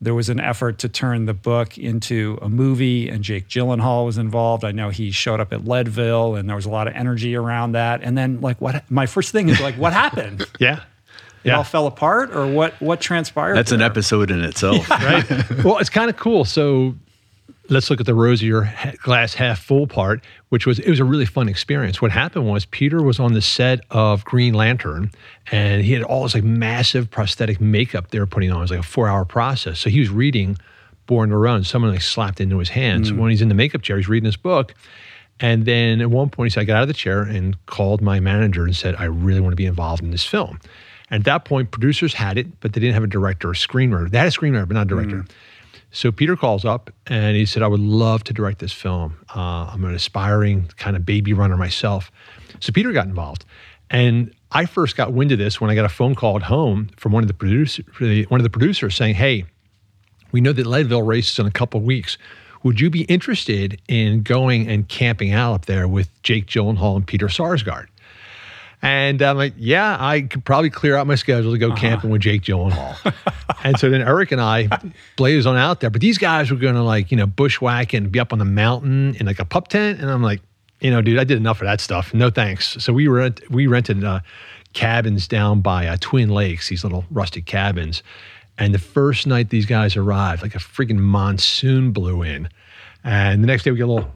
there 0.01 0.13
was 0.13 0.29
an 0.29 0.39
effort 0.39 0.79
to 0.79 0.89
turn 0.89 1.25
the 1.25 1.33
book 1.33 1.77
into 1.77 2.39
a 2.41 2.47
movie, 2.47 3.09
and 3.09 3.21
Jake 3.21 3.49
Gyllenhaal 3.49 4.05
was 4.05 4.17
involved. 4.17 4.63
I 4.63 4.71
know 4.71 4.89
he 4.89 5.11
showed 5.11 5.41
up 5.41 5.51
at 5.51 5.65
Leadville, 5.65 6.35
and 6.35 6.47
there 6.47 6.55
was 6.55 6.65
a 6.65 6.69
lot 6.69 6.87
of 6.87 6.93
energy 6.93 7.35
around 7.35 7.73
that. 7.73 8.01
And 8.01 8.17
then, 8.17 8.39
like, 8.39 8.61
what? 8.61 8.89
My 8.89 9.05
first 9.05 9.33
thing 9.33 9.49
is 9.49 9.59
like, 9.59 9.75
what 9.75 9.93
happened? 9.93 10.45
It 10.59 10.79
Yeah. 11.43 11.57
all 11.57 11.63
fell 11.63 11.87
apart, 11.87 12.35
or 12.35 12.47
what? 12.47 12.79
What 12.81 12.99
transpired? 12.99 13.55
That's 13.55 13.71
an 13.71 13.79
there? 13.79 13.89
episode 13.89 14.31
in 14.31 14.43
itself. 14.43 14.89
right? 14.89 15.63
well, 15.63 15.77
it's 15.77 15.89
kind 15.89 16.09
of 16.09 16.17
cool. 16.17 16.45
So 16.45 16.95
let's 17.69 17.89
look 17.89 17.99
at 17.99 18.05
the 18.05 18.15
rosier 18.15 18.73
glass 19.03 19.33
half 19.33 19.59
full 19.59 19.87
part, 19.87 20.23
which 20.49 20.65
was 20.65 20.79
it 20.79 20.89
was 20.89 20.99
a 20.99 21.05
really 21.05 21.25
fun 21.25 21.47
experience. 21.47 22.01
What 22.01 22.11
happened 22.11 22.47
was 22.47 22.65
Peter 22.65 23.01
was 23.01 23.19
on 23.19 23.33
the 23.33 23.41
set 23.41 23.81
of 23.91 24.25
Green 24.25 24.53
Lantern, 24.53 25.11
and 25.51 25.83
he 25.83 25.93
had 25.93 26.03
all 26.03 26.23
this 26.23 26.33
like 26.33 26.43
massive 26.43 27.09
prosthetic 27.09 27.61
makeup 27.61 28.09
they 28.11 28.19
were 28.19 28.27
putting 28.27 28.51
on. 28.51 28.57
It 28.57 28.61
was 28.61 28.71
like 28.71 28.79
a 28.81 28.83
four 28.83 29.07
hour 29.07 29.25
process. 29.25 29.79
So 29.79 29.89
he 29.89 29.99
was 29.99 30.09
reading 30.09 30.57
Born 31.05 31.29
to 31.29 31.37
Run. 31.37 31.63
Someone 31.63 31.91
like 31.91 32.01
slapped 32.01 32.41
into 32.41 32.57
his 32.57 32.69
hands 32.69 33.09
hmm. 33.09 33.17
when 33.17 33.31
he's 33.31 33.41
in 33.41 33.49
the 33.49 33.55
makeup 33.55 33.81
chair. 33.81 33.97
He's 33.97 34.09
reading 34.09 34.25
this 34.25 34.37
book. 34.37 34.73
And 35.41 35.65
then 35.65 36.01
at 36.01 36.09
one 36.09 36.29
point, 36.29 36.47
he 36.47 36.53
said, 36.53 36.61
I 36.61 36.63
got 36.65 36.75
out 36.77 36.81
of 36.83 36.87
the 36.89 36.93
chair 36.93 37.21
and 37.21 37.65
called 37.65 38.01
my 38.01 38.19
manager 38.19 38.65
and 38.65 38.75
said, 38.75 38.95
I 38.97 39.05
really 39.05 39.39
want 39.39 39.53
to 39.53 39.55
be 39.55 39.65
involved 39.65 40.03
in 40.03 40.11
this 40.11 40.25
film. 40.25 40.59
And 41.09 41.21
at 41.21 41.25
that 41.25 41.45
point, 41.45 41.71
producers 41.71 42.13
had 42.13 42.37
it, 42.37 42.59
but 42.59 42.73
they 42.73 42.79
didn't 42.79 42.93
have 42.93 43.03
a 43.03 43.07
director 43.07 43.49
or 43.49 43.53
screenwriter. 43.53 44.09
They 44.09 44.17
had 44.17 44.27
a 44.27 44.31
screenwriter, 44.31 44.67
but 44.67 44.75
not 44.75 44.83
a 44.83 44.89
director. 44.89 45.25
So 45.91 46.11
Peter 46.11 46.35
calls 46.35 46.65
up 46.65 46.91
and 47.07 47.35
he 47.35 47.45
said, 47.45 47.63
I 47.63 47.67
would 47.67 47.79
love 47.79 48.23
to 48.25 48.33
direct 48.33 48.59
this 48.59 48.71
film. 48.71 49.17
Uh, 49.35 49.71
I'm 49.73 49.83
an 49.83 49.95
aspiring 49.95 50.69
kind 50.77 50.95
of 50.95 51.05
baby 51.05 51.33
runner 51.33 51.57
myself. 51.57 52.11
So 52.59 52.71
Peter 52.71 52.91
got 52.91 53.07
involved. 53.07 53.45
And 53.89 54.33
I 54.51 54.65
first 54.65 54.95
got 54.95 55.13
wind 55.13 55.31
of 55.31 55.39
this 55.39 55.59
when 55.59 55.71
I 55.71 55.75
got 55.75 55.85
a 55.85 55.89
phone 55.89 56.13
call 56.13 56.35
at 56.35 56.43
home 56.43 56.89
from 56.97 57.11
one 57.11 57.23
of 57.23 57.27
the 57.27 57.33
producer, 57.33 57.83
one 58.29 58.39
of 58.39 58.43
the 58.43 58.49
producers 58.49 58.95
saying, 58.95 59.15
Hey, 59.15 59.45
we 60.31 60.41
know 60.41 60.53
that 60.53 60.67
Leadville 60.67 61.01
races 61.01 61.39
in 61.39 61.47
a 61.47 61.51
couple 61.51 61.81
weeks. 61.81 62.17
Would 62.61 62.79
you 62.79 62.89
be 62.89 63.03
interested 63.03 63.81
in 63.87 64.21
going 64.21 64.67
and 64.67 64.87
camping 64.87 65.31
out 65.31 65.53
up 65.53 65.65
there 65.65 65.87
with 65.87 66.09
Jake 66.23 66.45
Gyllenhaal 66.45 66.97
and 66.97 67.07
Peter 67.07 67.27
Sarsgaard? 67.27 67.87
And 68.81 69.21
I'm 69.21 69.35
like, 69.35 69.53
yeah, 69.57 69.97
I 69.99 70.21
could 70.21 70.45
probably 70.45 70.69
clear 70.69 70.95
out 70.95 71.05
my 71.05 71.15
schedule 71.15 71.51
to 71.51 71.57
go 71.57 71.73
camping 71.73 72.11
with 72.11 72.21
Jake 72.21 72.43
Gyllenhaal. 72.43 73.13
and 73.63 73.77
so 73.77 73.89
then 73.89 74.01
Eric 74.01 74.31
and 74.31 74.39
I 74.39 74.69
blazed 75.17 75.47
on 75.47 75.57
out 75.57 75.81
there. 75.81 75.89
But 75.89 75.99
these 75.99 76.17
guys 76.17 76.49
were 76.49 76.57
going 76.57 76.75
to 76.75 76.83
like, 76.83 77.11
you 77.11 77.17
know, 77.17 77.27
bushwhack 77.27 77.93
and 77.93 78.09
be 78.09 78.19
up 78.19 78.31
on 78.31 78.39
the 78.39 78.45
mountain 78.45 79.15
in 79.15 79.25
like 79.25 79.39
a 79.39 79.45
pup 79.45 79.67
tent. 79.67 79.99
And 79.99 80.09
I'm 80.09 80.23
like, 80.23 80.41
you 80.79 80.91
know, 80.91 81.01
dude, 81.01 81.19
I 81.19 81.25
did 81.25 81.37
enough 81.37 81.59
of 81.59 81.65
that 81.65 81.81
stuff. 81.81 82.13
No 82.13 82.29
thanks. 82.29 82.77
So 82.79 82.93
we 82.93 83.09
rent, 83.09 83.41
we 83.49 83.67
rented 83.67 84.01
uh, 84.01 84.21
cabins 84.71 85.27
down 85.27 85.59
by 85.59 85.87
uh, 85.87 85.97
Twin 85.99 86.29
Lakes, 86.29 86.69
these 86.69 86.85
little 86.85 87.03
rustic 87.11 87.45
cabins. 87.45 88.01
And 88.57 88.73
the 88.73 88.79
first 88.79 89.27
night 89.27 89.49
these 89.49 89.65
guys 89.65 89.97
arrived, 89.97 90.41
like 90.41 90.55
a 90.55 90.59
freaking 90.59 90.99
monsoon 90.99 91.91
blew 91.91 92.23
in. 92.23 92.47
And 93.03 93.43
the 93.43 93.47
next 93.47 93.63
day 93.63 93.71
we 93.71 93.77
get 93.77 93.87
a 93.87 93.91
little 93.91 94.11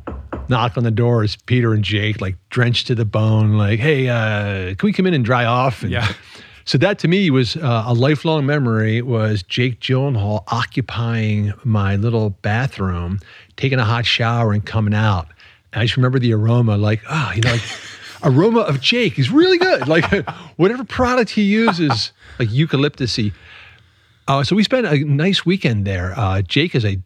knock 0.50 0.78
on 0.78 0.84
the 0.84 0.92
door. 0.92 1.24
It's 1.24 1.36
Peter 1.36 1.74
and 1.74 1.84
Jake, 1.84 2.22
like 2.22 2.38
drenched 2.50 2.88
to 2.88 2.96
the 2.96 3.06
bone, 3.06 3.58
like, 3.58 3.80
hey, 3.80 4.10
uh, 4.10 4.76
can 4.76 4.88
we 4.88 4.94
come 4.94 5.06
in 5.06 5.14
and 5.14 5.24
dry 5.24 5.46
off? 5.46 5.84
And 5.84 5.92
Yeah. 5.92 6.12
So 6.66 6.78
that 6.78 6.98
to 7.00 7.10
me 7.10 7.30
was 7.30 7.58
uh, 7.58 7.84
a 7.88 7.94
lifelong 7.94 8.46
memory 8.46 9.02
was 9.02 9.44
Jake 9.44 9.82
Gyllenhaal 9.82 10.44
occupying 10.48 11.52
my 11.66 11.98
little 11.98 12.30
bathroom, 12.30 13.20
taking 13.58 13.80
a 13.80 13.84
hot 13.84 14.06
shower 14.06 14.54
and 14.54 14.66
coming 14.66 14.94
out. 14.94 15.28
And 15.74 15.82
I 15.82 15.86
just 15.86 15.98
remember 15.98 16.20
the 16.20 16.34
aroma, 16.34 16.78
like, 16.78 17.02
ah, 17.10 17.34
you 17.34 17.42
know, 17.42 17.52
like 17.52 17.62
aroma 18.24 18.62
of 18.62 18.80
Jake 18.80 19.20
is 19.20 19.30
really 19.30 19.58
good. 19.58 19.90
Like 19.90 20.10
whatever 20.56 20.86
product 20.86 21.32
he 21.32 21.44
uses, 21.44 22.14
like 22.40 22.48
eucalyptusy. 22.48 23.34
Uh, 24.30 24.44
so 24.46 24.56
we 24.56 24.64
spent 24.64 24.88
a 24.88 24.98
nice 25.00 25.46
weekend 25.46 25.86
there. 25.86 26.18
Uh, 26.18 26.42
Jake 26.42 26.76
is 26.76 26.86
a 26.86 26.98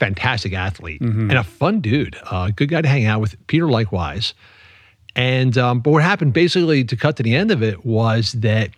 fantastic 0.00 0.52
athlete 0.54 1.00
and 1.30 1.32
a 1.38 1.44
fun 1.44 1.80
dude, 1.80 2.16
uh, 2.30 2.50
good 2.56 2.70
guy 2.70 2.82
to 2.82 2.88
hang 2.88 3.04
out 3.04 3.20
with. 3.20 3.36
Peter 3.46 3.68
likewise. 3.68 4.34
And 5.14 5.56
um, 5.58 5.80
but 5.80 5.90
what 5.90 6.02
happened 6.02 6.32
basically 6.32 6.82
to 6.84 6.96
cut 6.96 7.16
to 7.18 7.22
the 7.22 7.34
end 7.34 7.50
of 7.50 7.62
it 7.62 7.84
was 7.84 8.32
that 8.32 8.70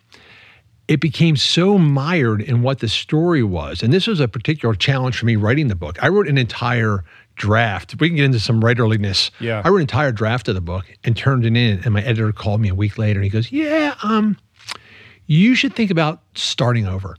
it 0.88 1.00
became 1.00 1.37
so 1.37 1.79
mired 1.79 2.43
in 2.43 2.62
what 2.62 2.81
the 2.81 2.88
story 2.88 3.43
was. 3.43 3.83
And 3.83 3.93
this 3.93 4.07
was 4.07 4.21
a 4.21 4.29
particular 4.29 4.75
challenge 4.75 5.17
for 5.17 5.26
me 5.26 5.37
writing 5.37 5.69
the 5.69 5.75
book. 5.76 5.97
I 6.02 6.09
wrote 6.09 6.29
an 6.29 6.37
entire 6.37 7.05
draft. 7.37 7.99
We 8.00 8.09
can 8.09 8.17
get 8.17 8.25
into 8.25 8.41
some 8.41 8.61
writerliness. 8.61 9.31
Yeah. 9.41 9.62
I 9.64 9.69
wrote 9.69 9.76
an 9.76 9.83
entire 9.83 10.12
draft 10.12 10.49
of 10.49 10.55
the 10.55 10.61
book 10.61 10.87
and 11.05 11.17
turned 11.17 11.45
it 11.45 11.57
in. 11.57 11.81
And 11.85 11.95
my 11.95 12.02
editor 12.02 12.33
called 12.33 12.61
me 12.61 12.69
a 12.69 12.75
week 12.75 12.99
later 12.99 13.21
and 13.21 13.25
he 13.25 13.31
goes, 13.31 13.52
Yeah, 13.52 13.95
um, 14.02 14.37
you 15.26 15.55
should 15.55 15.75
think 15.75 15.91
about 15.91 16.21
starting 16.35 16.87
over. 16.87 17.17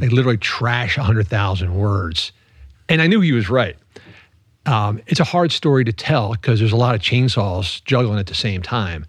Like 0.00 0.12
literally 0.12 0.38
trash 0.38 0.96
100,000 0.96 1.74
words. 1.74 2.32
And 2.90 3.00
I 3.00 3.06
knew 3.06 3.20
he 3.20 3.32
was 3.32 3.48
right. 3.48 3.76
Um, 4.66 5.00
it's 5.06 5.20
a 5.20 5.24
hard 5.24 5.52
story 5.52 5.84
to 5.84 5.92
tell 5.92 6.32
because 6.32 6.58
there's 6.58 6.72
a 6.72 6.76
lot 6.76 6.94
of 6.94 7.00
chainsaws 7.00 7.82
juggling 7.84 8.18
at 8.18 8.26
the 8.26 8.34
same 8.34 8.60
time. 8.60 9.06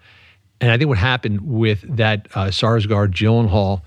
And 0.61 0.71
I 0.71 0.77
think 0.77 0.87
what 0.87 0.97
happened 0.99 1.41
with 1.41 1.81
that 1.97 2.27
uh, 2.35 2.45
Sarsgaard 2.45 3.11
Gyllenhaal 3.11 3.81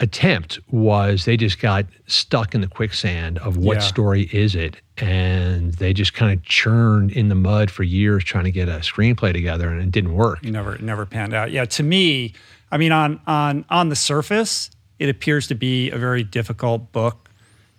attempt 0.00 0.60
was 0.70 1.24
they 1.24 1.36
just 1.36 1.58
got 1.60 1.86
stuck 2.06 2.54
in 2.54 2.60
the 2.60 2.68
quicksand 2.68 3.38
of 3.38 3.56
what 3.56 3.78
Yeah. 3.78 3.80
story 3.80 4.22
is 4.32 4.54
it, 4.54 4.76
and 4.98 5.74
they 5.74 5.92
just 5.92 6.14
kind 6.14 6.32
of 6.32 6.44
churned 6.44 7.10
in 7.10 7.28
the 7.28 7.34
mud 7.34 7.70
for 7.70 7.82
years 7.82 8.22
trying 8.22 8.44
to 8.44 8.52
get 8.52 8.68
a 8.68 8.78
screenplay 8.80 9.32
together, 9.32 9.68
and 9.70 9.80
it 9.82 9.90
didn't 9.90 10.14
work. 10.14 10.44
Never 10.44 10.78
never 10.78 11.04
panned 11.04 11.34
out. 11.34 11.50
Yeah, 11.50 11.64
to 11.64 11.82
me, 11.82 12.34
I 12.70 12.76
mean, 12.76 12.92
on 12.92 13.18
on 13.26 13.64
on 13.70 13.88
the 13.88 13.96
surface, 13.96 14.70
it 15.00 15.08
appears 15.08 15.48
to 15.48 15.56
be 15.56 15.90
a 15.90 15.96
very 15.98 16.22
difficult 16.22 16.92
book 16.92 17.27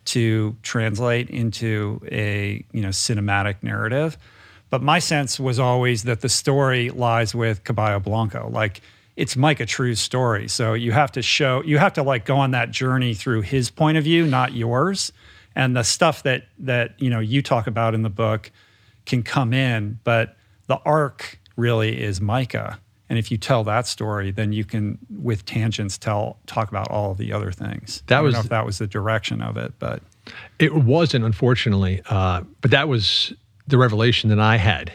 to 0.05 0.55
translate 0.63 1.29
into 1.29 2.01
a 2.11 2.63
you 2.71 2.81
know 2.81 2.89
cinematic 2.89 3.61
narrative. 3.63 4.17
But 4.69 4.83
my 4.83 4.99
sense 4.99 5.39
was 5.39 5.59
always 5.59 6.03
that 6.03 6.21
the 6.21 6.29
story 6.29 6.89
lies 6.91 7.33
with 7.33 7.63
Caballo 7.63 7.99
Blanco. 7.99 8.49
Like 8.51 8.81
it's 9.15 9.35
Micah 9.35 9.65
True's 9.65 9.99
story. 9.99 10.47
So 10.47 10.73
you 10.73 10.91
have 10.91 11.11
to 11.13 11.21
show 11.21 11.63
you 11.63 11.77
have 11.77 11.93
to 11.93 12.03
like 12.03 12.25
go 12.25 12.37
on 12.37 12.51
that 12.51 12.71
journey 12.71 13.13
through 13.13 13.41
his 13.41 13.69
point 13.69 13.97
of 13.97 14.03
view, 14.03 14.25
not 14.25 14.53
yours. 14.53 15.11
And 15.55 15.75
the 15.75 15.83
stuff 15.83 16.23
that 16.23 16.43
that 16.59 17.01
you 17.01 17.09
know 17.09 17.19
you 17.19 17.41
talk 17.41 17.67
about 17.67 17.93
in 17.93 18.03
the 18.03 18.09
book 18.09 18.51
can 19.05 19.23
come 19.23 19.53
in, 19.53 19.99
but 20.03 20.37
the 20.67 20.77
arc 20.85 21.39
really 21.57 22.01
is 22.01 22.21
Micah. 22.21 22.79
And 23.09 23.17
if 23.17 23.31
you 23.31 23.37
tell 23.37 23.63
that 23.63 23.87
story, 23.87 24.29
then 24.31 24.53
you 24.53 24.63
can, 24.63 24.99
with 25.09 25.43
tangents, 25.45 25.97
tell 25.97 26.37
talk 26.45 26.69
about 26.69 26.89
all 26.91 27.11
of 27.11 27.17
the 27.17 27.33
other 27.33 27.51
things. 27.51 28.03
That 28.07 28.15
I 28.15 28.17
don't 28.19 28.25
was- 28.25 28.33
know 28.35 28.39
if 28.41 28.49
that 28.49 28.65
was 28.65 28.77
the 28.77 28.87
direction 28.87 29.41
of 29.41 29.57
it, 29.57 29.73
but 29.79 30.01
It 30.59 30.75
wasn't, 30.75 31.25
unfortunately, 31.25 32.01
uh, 32.07 32.41
but 32.61 32.69
that 32.71 32.87
was 32.87 33.33
the 33.67 33.77
revelation 33.79 34.29
that 34.29 34.39
I 34.39 34.57
had. 34.57 34.91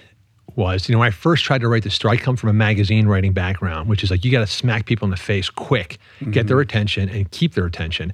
Was 0.57 0.89
you 0.89 0.93
know 0.93 1.01
when 1.01 1.09
I 1.09 1.11
first 1.11 1.43
tried 1.45 1.63
to 1.63 1.69
write 1.69 1.83
the 1.83 1.91
story, 1.91 2.17
I 2.17 2.21
come 2.21 2.37
from 2.37 2.49
a 2.51 2.53
magazine 2.53 3.09
writing 3.09 3.33
background, 3.33 3.89
which 3.89 4.05
is 4.05 4.11
like 4.13 4.25
you 4.25 4.31
got 4.31 4.39
to 4.39 4.47
smack 4.47 4.87
people 4.87 5.05
in 5.07 5.11
the 5.11 5.17
face 5.17 5.51
quick, 5.51 5.99
get 6.31 6.47
their 6.47 6.61
attention, 6.61 7.09
and 7.09 7.29
keep 7.33 7.55
their 7.55 7.67
attention. 7.67 8.13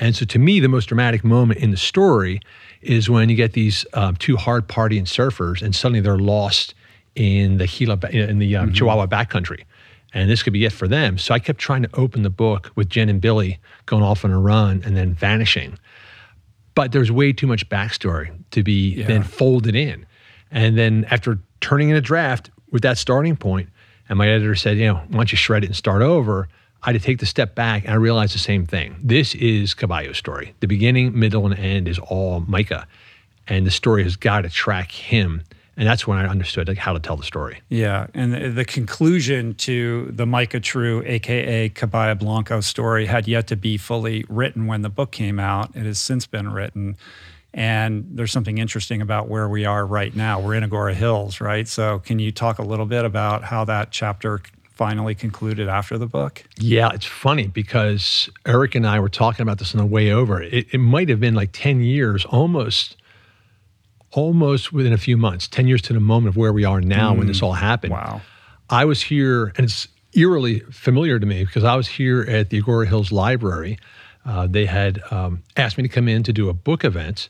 And 0.00 0.16
so, 0.16 0.24
to 0.24 0.38
me, 0.38 0.58
the 0.60 0.68
most 0.68 0.86
dramatic 0.86 1.22
moment 1.22 1.60
in 1.60 1.72
the 1.72 1.76
story 1.76 2.40
is 2.80 3.10
when 3.10 3.28
you 3.28 3.36
get 3.36 3.52
these 3.52 3.84
um, 3.92 4.16
two 4.16 4.38
hard 4.38 4.68
partying 4.68 5.02
surfers, 5.02 5.60
and 5.60 5.74
suddenly 5.74 6.00
they're 6.00 6.16
lost 6.18 6.72
in 7.16 7.58
the 7.58 7.66
Gila, 7.66 7.98
in 8.10 8.38
the 8.38 8.56
um, 8.56 8.72
Chihuahua 8.72 9.06
backcountry, 9.06 9.64
and 10.14 10.30
this 10.30 10.42
could 10.42 10.52
be 10.52 10.64
it 10.64 10.72
for 10.72 10.86
them. 10.86 11.18
So 11.18 11.34
I 11.34 11.38
kept 11.40 11.58
trying 11.58 11.82
to 11.82 11.90
open 11.94 12.22
the 12.22 12.30
book 12.30 12.70
with 12.76 12.88
Jen 12.88 13.08
and 13.08 13.20
Billy 13.20 13.58
going 13.86 14.02
off 14.04 14.24
on 14.24 14.30
a 14.30 14.38
run 14.38 14.82
and 14.84 14.96
then 14.96 15.14
vanishing 15.14 15.78
but 16.76 16.92
there's 16.92 17.10
way 17.10 17.32
too 17.32 17.48
much 17.48 17.68
backstory 17.68 18.30
to 18.52 18.62
be 18.62 19.02
then 19.02 19.24
folded 19.24 19.74
in. 19.74 20.06
And 20.52 20.78
then 20.78 21.06
after 21.10 21.40
turning 21.60 21.88
in 21.88 21.96
a 21.96 22.00
draft 22.00 22.50
with 22.70 22.82
that 22.82 22.98
starting 22.98 23.34
point, 23.34 23.70
and 24.08 24.18
my 24.18 24.28
editor 24.28 24.54
said, 24.54 24.76
you 24.76 24.86
know, 24.86 24.96
why 25.08 25.16
don't 25.16 25.32
you 25.32 25.38
shred 25.38 25.64
it 25.64 25.68
and 25.68 25.74
start 25.74 26.02
over? 26.02 26.48
I 26.82 26.92
had 26.92 27.00
to 27.00 27.04
take 27.04 27.18
the 27.18 27.26
step 27.26 27.54
back 27.54 27.84
and 27.84 27.92
I 27.92 27.96
realized 27.96 28.34
the 28.34 28.38
same 28.38 28.66
thing. 28.66 28.94
This 29.02 29.34
is 29.34 29.72
Caballo's 29.74 30.18
story. 30.18 30.54
The 30.60 30.68
beginning, 30.68 31.18
middle, 31.18 31.46
and 31.46 31.58
end 31.58 31.88
is 31.88 31.98
all 31.98 32.40
Micah. 32.40 32.86
And 33.48 33.66
the 33.66 33.70
story 33.70 34.04
has 34.04 34.14
got 34.14 34.42
to 34.42 34.50
track 34.50 34.92
him. 34.92 35.42
And 35.76 35.86
that's 35.86 36.06
when 36.06 36.18
I 36.18 36.26
understood 36.26 36.68
like 36.68 36.78
how 36.78 36.92
to 36.94 37.00
tell 37.00 37.16
the 37.16 37.22
story. 37.22 37.60
yeah. 37.68 38.06
And 38.14 38.32
the, 38.32 38.48
the 38.48 38.64
conclusion 38.64 39.54
to 39.56 40.10
the 40.10 40.24
Micah 40.24 40.60
True, 40.60 41.02
aka 41.04 41.68
Caballo 41.68 42.14
Blanco 42.14 42.60
story, 42.60 43.06
had 43.06 43.28
yet 43.28 43.46
to 43.48 43.56
be 43.56 43.76
fully 43.76 44.24
written 44.28 44.66
when 44.66 44.82
the 44.82 44.88
book 44.88 45.12
came 45.12 45.38
out. 45.38 45.74
It 45.74 45.84
has 45.84 45.98
since 45.98 46.26
been 46.26 46.50
written. 46.50 46.96
And 47.52 48.06
there's 48.10 48.32
something 48.32 48.58
interesting 48.58 49.00
about 49.00 49.28
where 49.28 49.48
we 49.48 49.64
are 49.64 49.86
right 49.86 50.14
now. 50.14 50.40
We're 50.40 50.54
in 50.54 50.62
Agoura 50.68 50.92
Hills, 50.92 51.40
right? 51.40 51.66
So, 51.66 52.00
can 52.00 52.18
you 52.18 52.30
talk 52.30 52.58
a 52.58 52.62
little 52.62 52.84
bit 52.84 53.06
about 53.06 53.44
how 53.44 53.64
that 53.64 53.90
chapter 53.90 54.42
finally 54.74 55.14
concluded 55.14 55.66
after 55.66 55.96
the 55.96 56.06
book? 56.06 56.44
Yeah, 56.58 56.90
it's 56.92 57.06
funny 57.06 57.46
because 57.46 58.28
Eric 58.44 58.74
and 58.74 58.86
I 58.86 59.00
were 59.00 59.08
talking 59.08 59.42
about 59.42 59.58
this 59.58 59.74
on 59.74 59.78
the 59.78 59.86
way 59.86 60.12
over. 60.12 60.42
It, 60.42 60.66
it 60.70 60.78
might 60.78 61.08
have 61.08 61.18
been 61.18 61.34
like 61.34 61.50
10 61.52 61.80
years, 61.80 62.26
almost, 62.26 62.96
almost 64.16 64.72
within 64.72 64.94
a 64.94 64.98
few 64.98 65.16
months, 65.16 65.46
10 65.46 65.68
years 65.68 65.82
to 65.82 65.92
the 65.92 66.00
moment 66.00 66.30
of 66.30 66.36
where 66.36 66.52
we 66.52 66.64
are 66.64 66.80
now 66.80 67.14
when 67.14 67.26
this 67.26 67.42
all 67.42 67.52
happened. 67.52 67.92
Wow. 67.92 68.22
I 68.70 68.86
was 68.86 69.02
here, 69.02 69.52
and 69.56 69.60
it's 69.60 69.86
eerily 70.14 70.60
familiar 70.70 71.18
to 71.18 71.26
me 71.26 71.44
because 71.44 71.64
I 71.64 71.76
was 71.76 71.86
here 71.86 72.22
at 72.22 72.48
the 72.48 72.60
Agoura 72.60 72.86
Hills 72.88 73.12
Library. 73.12 73.78
Uh, 74.24 74.46
they 74.46 74.64
had 74.64 75.02
um, 75.10 75.42
asked 75.56 75.76
me 75.76 75.82
to 75.82 75.88
come 75.88 76.08
in 76.08 76.22
to 76.22 76.32
do 76.32 76.48
a 76.48 76.54
book 76.54 76.82
event. 76.82 77.28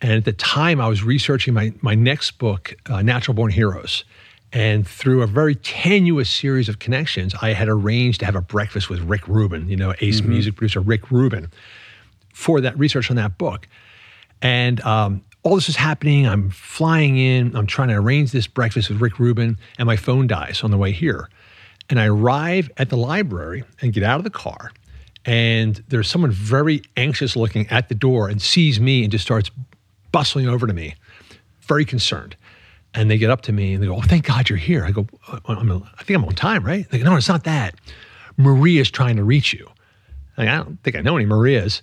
And 0.00 0.12
at 0.12 0.24
the 0.24 0.32
time, 0.32 0.80
I 0.80 0.88
was 0.88 1.04
researching 1.04 1.52
my, 1.52 1.72
my 1.82 1.94
next 1.94 2.32
book, 2.38 2.74
uh, 2.88 3.02
Natural 3.02 3.34
Born 3.34 3.52
Heroes. 3.52 4.04
And 4.50 4.88
through 4.88 5.22
a 5.22 5.26
very 5.26 5.56
tenuous 5.56 6.30
series 6.30 6.68
of 6.68 6.78
connections, 6.78 7.34
I 7.42 7.52
had 7.52 7.68
arranged 7.68 8.20
to 8.20 8.26
have 8.26 8.36
a 8.36 8.40
breakfast 8.40 8.88
with 8.88 9.00
Rick 9.00 9.28
Rubin, 9.28 9.68
you 9.68 9.76
know, 9.76 9.94
ace 10.00 10.22
music 10.22 10.56
producer 10.56 10.80
Rick 10.80 11.10
Rubin, 11.10 11.50
for 12.32 12.60
that 12.62 12.78
research 12.78 13.10
on 13.10 13.16
that 13.16 13.36
book. 13.36 13.68
And 14.40 14.80
um, 14.82 15.22
all 15.44 15.54
this 15.54 15.68
is 15.68 15.76
happening. 15.76 16.26
I'm 16.26 16.50
flying 16.50 17.18
in. 17.18 17.54
I'm 17.54 17.66
trying 17.66 17.88
to 17.88 17.94
arrange 17.94 18.32
this 18.32 18.46
breakfast 18.46 18.88
with 18.88 19.00
Rick 19.00 19.18
Rubin, 19.18 19.58
and 19.78 19.86
my 19.86 19.96
phone 19.96 20.26
dies 20.26 20.64
on 20.64 20.70
the 20.70 20.78
way 20.78 20.90
here. 20.90 21.28
And 21.90 22.00
I 22.00 22.06
arrive 22.06 22.70
at 22.78 22.88
the 22.88 22.96
library 22.96 23.62
and 23.82 23.92
get 23.92 24.02
out 24.02 24.18
of 24.18 24.24
the 24.24 24.30
car. 24.30 24.72
And 25.26 25.82
there's 25.88 26.08
someone 26.08 26.30
very 26.30 26.82
anxious 26.96 27.36
looking 27.36 27.68
at 27.68 27.90
the 27.90 27.94
door 27.94 28.28
and 28.28 28.40
sees 28.40 28.80
me 28.80 29.02
and 29.02 29.12
just 29.12 29.24
starts 29.24 29.50
bustling 30.12 30.48
over 30.48 30.66
to 30.66 30.72
me, 30.72 30.94
very 31.60 31.84
concerned. 31.84 32.36
And 32.94 33.10
they 33.10 33.18
get 33.18 33.30
up 33.30 33.42
to 33.42 33.52
me 33.52 33.74
and 33.74 33.82
they 33.82 33.86
go, 33.86 33.96
Oh, 33.96 34.02
thank 34.02 34.24
God 34.24 34.48
you're 34.48 34.58
here. 34.58 34.84
I 34.84 34.92
go, 34.92 35.06
"Uh, 35.28 35.40
I'm, 35.48 35.70
I 35.72 36.02
think 36.04 36.16
I'm 36.16 36.24
on 36.24 36.34
time, 36.34 36.64
right? 36.64 36.88
They 36.90 36.98
go, 36.98 37.04
No, 37.04 37.16
it's 37.16 37.28
not 37.28 37.44
that. 37.44 37.74
Maria's 38.36 38.90
trying 38.90 39.16
to 39.16 39.24
reach 39.24 39.52
you. 39.52 39.68
I, 40.36 40.44
go, 40.44 40.50
I 40.50 40.56
don't 40.56 40.82
think 40.82 40.96
I 40.96 41.00
know 41.00 41.16
any 41.16 41.26
Marias. 41.26 41.82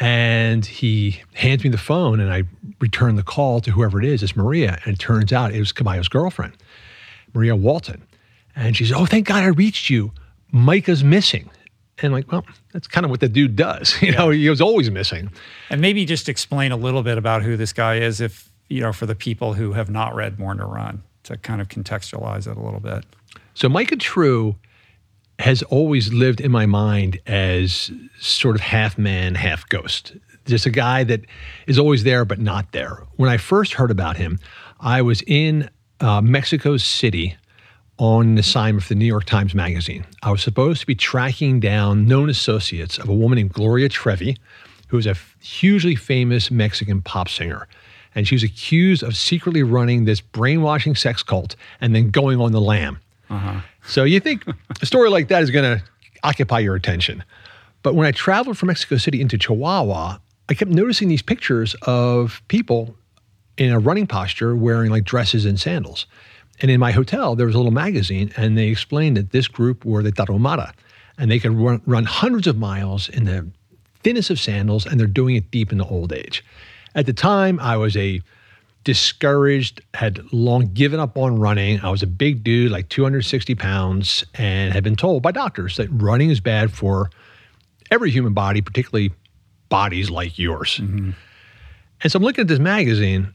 And 0.00 0.64
he 0.64 1.22
hands 1.34 1.64
me 1.64 1.70
the 1.70 1.78
phone 1.78 2.20
and 2.20 2.32
I 2.32 2.44
return 2.80 3.16
the 3.16 3.22
call 3.22 3.60
to 3.60 3.70
whoever 3.70 3.98
it 3.98 4.04
is. 4.04 4.22
It's 4.22 4.36
Maria. 4.36 4.78
And 4.84 4.94
it 4.94 4.98
turns 4.98 5.32
out 5.32 5.52
it 5.52 5.58
was 5.58 5.72
Caballo's 5.72 6.08
girlfriend, 6.08 6.54
Maria 7.32 7.56
Walton. 7.56 8.02
And 8.54 8.76
she 8.76 8.84
says, 8.84 8.96
Oh, 8.96 9.06
thank 9.06 9.26
God 9.26 9.42
I 9.42 9.48
reached 9.48 9.90
you. 9.90 10.12
Micah's 10.52 11.02
missing. 11.02 11.50
And 11.98 12.12
like, 12.12 12.30
well, 12.30 12.44
that's 12.72 12.86
kind 12.86 13.04
of 13.04 13.10
what 13.10 13.20
the 13.20 13.28
dude 13.28 13.56
does. 13.56 13.96
You 14.02 14.12
know, 14.12 14.30
he 14.30 14.48
was 14.50 14.60
always 14.60 14.90
missing. 14.90 15.30
And 15.70 15.80
maybe 15.80 16.04
just 16.04 16.28
explain 16.28 16.72
a 16.72 16.76
little 16.76 17.02
bit 17.02 17.16
about 17.16 17.42
who 17.42 17.56
this 17.56 17.72
guy 17.72 17.96
is, 17.96 18.20
if 18.20 18.50
you 18.68 18.80
know, 18.80 18.92
for 18.92 19.06
the 19.06 19.14
people 19.14 19.54
who 19.54 19.72
have 19.72 19.88
not 19.88 20.14
read 20.14 20.36
Born 20.36 20.58
to 20.58 20.66
Run, 20.66 21.02
to 21.24 21.36
kind 21.36 21.60
of 21.60 21.68
contextualize 21.68 22.46
it 22.46 22.56
a 22.56 22.60
little 22.60 22.80
bit. 22.80 23.04
So 23.54 23.68
Micah 23.68 23.96
True 23.96 24.56
has 25.38 25.62
always 25.64 26.12
lived 26.12 26.40
in 26.40 26.50
my 26.50 26.66
mind 26.66 27.18
as 27.26 27.90
sort 28.18 28.56
of 28.56 28.62
half 28.62 28.96
man, 28.96 29.34
half 29.34 29.68
ghost. 29.68 30.16
Just 30.46 30.66
a 30.66 30.70
guy 30.70 31.04
that 31.04 31.22
is 31.66 31.78
always 31.78 32.04
there 32.04 32.24
but 32.24 32.38
not 32.38 32.72
there. 32.72 33.02
When 33.16 33.28
I 33.28 33.36
first 33.36 33.74
heard 33.74 33.90
about 33.90 34.16
him, 34.16 34.38
I 34.80 35.02
was 35.02 35.22
in 35.26 35.68
uh, 36.00 36.20
Mexico 36.20 36.76
City 36.76 37.36
on 37.98 38.28
an 38.28 38.38
assignment 38.38 38.82
for 38.82 38.90
the 38.90 38.94
New 38.94 39.06
York 39.06 39.24
Times 39.24 39.54
Magazine. 39.54 40.04
I 40.22 40.30
was 40.30 40.42
supposed 40.42 40.80
to 40.80 40.86
be 40.86 40.94
tracking 40.94 41.60
down 41.60 42.06
known 42.06 42.28
associates 42.28 42.98
of 42.98 43.08
a 43.08 43.14
woman 43.14 43.36
named 43.36 43.52
Gloria 43.52 43.88
Trevi, 43.88 44.36
who 44.88 44.98
is 44.98 45.06
a 45.06 45.16
hugely 45.40 45.94
famous 45.94 46.50
Mexican 46.50 47.02
pop 47.02 47.28
singer. 47.28 47.66
And 48.14 48.26
she 48.26 48.34
was 48.34 48.42
accused 48.42 49.02
of 49.02 49.16
secretly 49.16 49.62
running 49.62 50.04
this 50.04 50.20
brainwashing 50.20 50.94
sex 50.94 51.22
cult 51.22 51.56
and 51.80 51.94
then 51.94 52.10
going 52.10 52.40
on 52.40 52.52
the 52.52 52.60
lam. 52.60 53.00
Uh-huh. 53.30 53.60
So 53.86 54.04
you 54.04 54.20
think 54.20 54.44
a 54.80 54.86
story 54.86 55.10
like 55.10 55.28
that 55.28 55.42
is 55.42 55.50
going 55.50 55.78
to 55.78 55.84
occupy 56.22 56.60
your 56.60 56.74
attention. 56.74 57.24
But 57.82 57.94
when 57.94 58.06
I 58.06 58.10
traveled 58.10 58.58
from 58.58 58.68
Mexico 58.68 58.96
City 58.96 59.20
into 59.20 59.38
Chihuahua, 59.38 60.18
I 60.48 60.54
kept 60.54 60.70
noticing 60.70 61.08
these 61.08 61.22
pictures 61.22 61.74
of 61.82 62.42
people 62.48 62.96
in 63.56 63.72
a 63.72 63.78
running 63.78 64.06
posture 64.06 64.54
wearing 64.54 64.90
like 64.90 65.04
dresses 65.04 65.44
and 65.44 65.58
sandals. 65.58 66.06
And 66.60 66.70
in 66.70 66.80
my 66.80 66.92
hotel, 66.92 67.36
there 67.36 67.46
was 67.46 67.54
a 67.54 67.58
little 67.58 67.72
magazine, 67.72 68.32
and 68.36 68.56
they 68.56 68.68
explained 68.68 69.16
that 69.16 69.30
this 69.30 69.48
group 69.48 69.84
were 69.84 70.02
the 70.02 70.12
Tarahumara, 70.12 70.72
and 71.18 71.30
they 71.30 71.38
could 71.38 71.52
run, 71.52 71.82
run 71.86 72.04
hundreds 72.04 72.46
of 72.46 72.56
miles 72.56 73.08
in 73.08 73.24
the 73.24 73.46
thinnest 74.02 74.30
of 74.30 74.40
sandals, 74.40 74.86
and 74.86 74.98
they're 74.98 75.06
doing 75.06 75.36
it 75.36 75.50
deep 75.50 75.72
in 75.72 75.78
the 75.78 75.86
old 75.86 76.12
age. 76.12 76.44
At 76.94 77.06
the 77.06 77.12
time, 77.12 77.60
I 77.60 77.76
was 77.76 77.96
a 77.96 78.22
discouraged, 78.86 79.82
had 79.94 80.32
long 80.32 80.72
given 80.72 81.00
up 81.00 81.18
on 81.18 81.40
running. 81.40 81.80
I 81.80 81.90
was 81.90 82.04
a 82.04 82.06
big 82.06 82.44
dude, 82.44 82.70
like 82.70 82.88
260 82.88 83.56
pounds, 83.56 84.24
and 84.34 84.72
had 84.72 84.84
been 84.84 84.94
told 84.94 85.24
by 85.24 85.32
doctors 85.32 85.76
that 85.76 85.88
running 85.90 86.30
is 86.30 86.38
bad 86.38 86.72
for 86.72 87.10
every 87.90 88.12
human 88.12 88.32
body, 88.32 88.60
particularly 88.60 89.10
bodies 89.68 90.08
like 90.08 90.38
yours. 90.38 90.78
Mm-hmm. 90.80 91.10
And 92.02 92.12
so 92.12 92.16
I'm 92.16 92.22
looking 92.22 92.42
at 92.42 92.48
this 92.48 92.60
magazine 92.60 93.34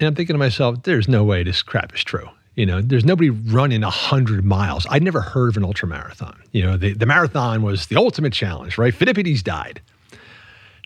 and 0.00 0.08
I'm 0.08 0.16
thinking 0.16 0.34
to 0.34 0.38
myself, 0.38 0.82
there's 0.82 1.06
no 1.06 1.22
way 1.22 1.44
this 1.44 1.62
crap 1.62 1.94
is 1.94 2.02
true. 2.02 2.28
You 2.56 2.66
know, 2.66 2.82
there's 2.82 3.04
nobody 3.04 3.30
running 3.30 3.82
100 3.82 4.44
miles. 4.44 4.88
I'd 4.90 5.04
never 5.04 5.20
heard 5.20 5.50
of 5.50 5.56
an 5.56 5.64
ultra 5.64 5.86
marathon. 5.86 6.36
You 6.50 6.64
know, 6.64 6.76
the, 6.76 6.94
the 6.94 7.06
marathon 7.06 7.62
was 7.62 7.86
the 7.86 7.96
ultimate 7.96 8.32
challenge, 8.32 8.76
right? 8.76 8.92
Philippides 8.92 9.44
died. 9.44 9.80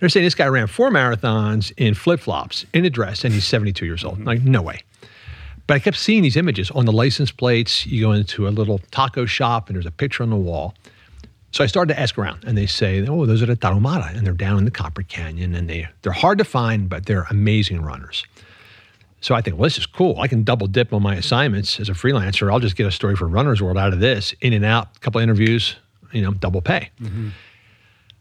They're 0.00 0.08
saying 0.08 0.24
this 0.24 0.34
guy 0.34 0.46
ran 0.46 0.66
four 0.66 0.90
marathons 0.90 1.72
in 1.76 1.94
flip 1.94 2.20
flops, 2.20 2.66
in 2.72 2.84
a 2.84 2.90
dress, 2.90 3.24
and 3.24 3.32
he's 3.32 3.46
72 3.46 3.86
years 3.86 4.04
old. 4.04 4.16
Mm-hmm. 4.16 4.26
Like, 4.26 4.42
no 4.42 4.62
way. 4.62 4.80
But 5.66 5.74
I 5.74 5.78
kept 5.78 5.96
seeing 5.96 6.22
these 6.22 6.36
images 6.36 6.70
on 6.72 6.84
the 6.84 6.92
license 6.92 7.30
plates. 7.30 7.86
You 7.86 8.02
go 8.02 8.12
into 8.12 8.46
a 8.46 8.50
little 8.50 8.78
taco 8.90 9.24
shop, 9.24 9.68
and 9.68 9.76
there's 9.76 9.86
a 9.86 9.90
picture 9.90 10.22
on 10.22 10.30
the 10.30 10.36
wall. 10.36 10.74
So 11.52 11.62
I 11.62 11.68
started 11.68 11.94
to 11.94 12.00
ask 12.00 12.18
around, 12.18 12.44
and 12.44 12.58
they 12.58 12.66
say, 12.66 13.06
"Oh, 13.06 13.24
those 13.26 13.40
are 13.40 13.46
the 13.46 13.56
Tarahumara, 13.56 14.14
and 14.16 14.26
they're 14.26 14.34
down 14.34 14.58
in 14.58 14.64
the 14.64 14.70
Copper 14.70 15.02
Canyon, 15.02 15.54
and 15.54 15.70
they 15.70 15.88
they're 16.02 16.12
hard 16.12 16.38
to 16.38 16.44
find, 16.44 16.88
but 16.88 17.06
they're 17.06 17.26
amazing 17.30 17.80
runners." 17.80 18.24
So 19.20 19.34
I 19.34 19.40
think, 19.40 19.56
well, 19.56 19.64
this 19.64 19.78
is 19.78 19.86
cool. 19.86 20.20
I 20.20 20.28
can 20.28 20.42
double 20.42 20.66
dip 20.66 20.92
on 20.92 21.02
my 21.02 21.14
assignments 21.14 21.80
as 21.80 21.88
a 21.88 21.92
freelancer. 21.92 22.52
I'll 22.52 22.60
just 22.60 22.76
get 22.76 22.86
a 22.86 22.90
story 22.90 23.16
for 23.16 23.26
Runner's 23.26 23.62
World 23.62 23.78
out 23.78 23.94
of 23.94 24.00
this, 24.00 24.34
in 24.42 24.52
and 24.52 24.66
out, 24.66 24.88
a 24.96 24.98
couple 24.98 25.18
interviews, 25.20 25.76
you 26.12 26.20
know, 26.20 26.32
double 26.32 26.60
pay. 26.60 26.90
Mm-hmm. 27.00 27.28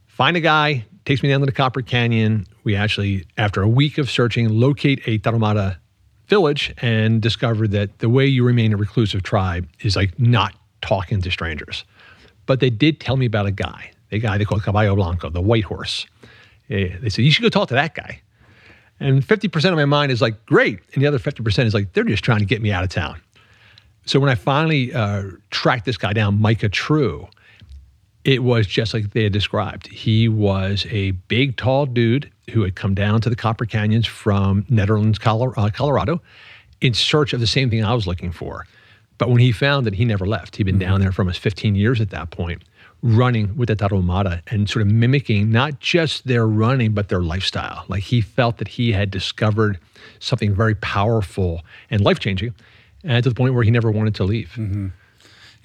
Find 0.08 0.38
a 0.38 0.40
guy, 0.40 0.86
takes 1.06 1.24
me 1.24 1.30
down 1.30 1.42
to 1.42 1.46
the 1.46 1.52
Copper 1.52 1.82
Canyon. 1.82 2.46
We 2.64 2.76
actually, 2.76 3.26
after 3.38 3.62
a 3.62 3.68
week 3.68 3.98
of 3.98 4.10
searching, 4.10 4.50
locate 4.50 5.02
a 5.08 5.20
Tarahumara 5.20 5.78
village 6.28 6.74
and 6.82 7.22
discover 7.22 7.68
that 7.68 8.00
the 8.00 8.10
way 8.10 8.26
you 8.26 8.44
remain 8.44 8.74
a 8.74 8.78
reclusive 8.78 9.24
tribe 9.24 9.68
is 9.82 9.96
like 9.96 10.18
not 10.20 10.54
talking 10.82 11.22
to 11.22 11.32
strangers. 11.32 11.84
But 12.46 12.60
they 12.60 12.70
did 12.70 13.00
tell 13.00 13.18
me 13.18 13.26
about 13.26 13.46
a 13.46 13.52
guy, 13.52 13.92
a 14.12 14.20
guy 14.20 14.38
they 14.38 14.46
call 14.46 14.60
Caballo 14.60 14.96
Blanco, 14.96 15.30
the 15.30 15.42
white 15.42 15.64
horse. 15.64 16.06
Eh, 16.70 16.96
they 17.02 17.10
said, 17.10 17.26
you 17.26 17.32
should 17.32 17.44
go 17.44 17.50
talk 17.50 17.68
to 17.70 17.74
that 17.74 17.94
guy. 17.96 18.22
And 19.00 19.22
50% 19.26 19.70
of 19.70 19.76
my 19.76 19.86
mind 19.86 20.12
is 20.12 20.22
like, 20.22 20.46
great. 20.46 20.80
And 20.94 21.04
the 21.04 21.08
other 21.08 21.20
50% 21.20 21.66
is 21.66 21.74
like, 21.74 21.94
they're 21.94 22.04
just 22.04 22.24
trying 22.24 22.40
to 22.40 22.46
get 22.46 22.62
me 22.62 22.72
out 22.72 22.84
of 22.84 22.90
town. 22.90 23.20
So 24.06 24.20
when 24.20 24.30
I 24.30 24.36
finally 24.36 24.94
uh, 24.94 25.24
tracked 25.50 25.86
this 25.86 25.98
guy 25.98 26.14
down, 26.14 26.40
Micah 26.40 26.70
True, 26.70 27.28
it 28.24 28.44
was 28.44 28.68
just 28.68 28.94
like 28.94 29.12
they 29.12 29.24
had 29.24 29.34
described. 29.34 29.88
He 29.88 30.30
was 30.30 30.86
a 30.90 31.12
big, 31.12 31.58
tall 31.58 31.86
dude 31.86 32.32
who 32.52 32.64
had 32.64 32.76
come 32.76 32.94
down 32.94 33.22
to 33.22 33.30
the 33.30 33.36
Copper 33.36 33.66
Canyons 33.66 34.08
from 34.08 34.64
Nederland, 34.64 35.18
uh, 35.58 35.70
Colorado, 35.72 36.22
in 36.82 36.94
search 36.94 37.34
of 37.34 37.40
the 37.40 37.48
same 37.48 37.70
thing 37.70 37.84
I 37.84 37.94
was 37.94 38.08
looking 38.08 38.32
for. 38.32 38.66
But 39.18 39.30
when 39.30 39.40
he 39.40 39.52
found 39.52 39.86
that 39.86 39.96
he 39.96 40.06
never 40.06 40.26
left, 40.26 40.56
he'd 40.56 40.64
been 40.64 40.76
mm-hmm. 40.76 40.90
down 40.90 41.02
there 41.02 41.12
for 41.12 41.22
almost 41.22 41.40
15 41.40 41.76
years 41.76 42.02
at 42.02 42.10
that 42.10 42.32
point, 42.32 42.64
running 43.02 43.56
with 43.56 43.68
the 43.68 43.76
Tarahumara 43.76 44.42
and 44.48 44.70
sort 44.70 44.84
of 44.84 44.92
mimicking 44.92 45.52
not 45.52 45.80
just 45.80 46.26
their 46.28 46.48
running, 46.48 46.94
but 46.94 47.10
their 47.10 47.22
lifestyle. 47.22 47.86
Like 47.88 48.04
he 48.04 48.22
felt 48.22 48.58
that 48.58 48.70
he 48.70 48.92
had 48.92 49.12
discovered 49.12 49.80
something 50.20 50.54
very 50.54 50.76
powerful 50.76 51.62
and 51.90 52.02
life 52.02 52.20
changing, 52.20 52.56
and 53.04 53.24
to 53.24 53.30
the 53.30 53.36
point 53.36 53.54
where 53.54 53.64
he 53.64 53.72
never 53.72 53.92
wanted 53.92 54.16
to 54.16 54.24
leave. 54.24 54.54
Mm-hmm. 54.58 54.88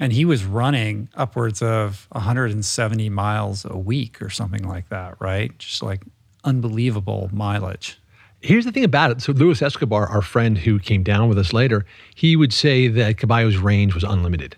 And 0.00 0.12
he 0.12 0.24
was 0.24 0.44
running 0.44 1.08
upwards 1.14 1.60
of 1.60 2.06
170 2.12 3.08
miles 3.10 3.64
a 3.64 3.76
week 3.76 4.22
or 4.22 4.30
something 4.30 4.66
like 4.66 4.88
that, 4.90 5.16
right? 5.20 5.56
Just 5.58 5.82
like 5.82 6.02
unbelievable 6.44 7.28
mileage. 7.32 8.00
Here's 8.40 8.64
the 8.64 8.70
thing 8.70 8.84
about 8.84 9.10
it. 9.10 9.20
So 9.20 9.32
Luis 9.32 9.60
Escobar, 9.60 10.06
our 10.06 10.22
friend 10.22 10.56
who 10.56 10.78
came 10.78 11.02
down 11.02 11.28
with 11.28 11.38
us 11.38 11.52
later, 11.52 11.84
he 12.14 12.36
would 12.36 12.52
say 12.52 12.86
that 12.86 13.18
Caballo's 13.18 13.56
range 13.56 13.94
was 13.94 14.04
unlimited. 14.04 14.56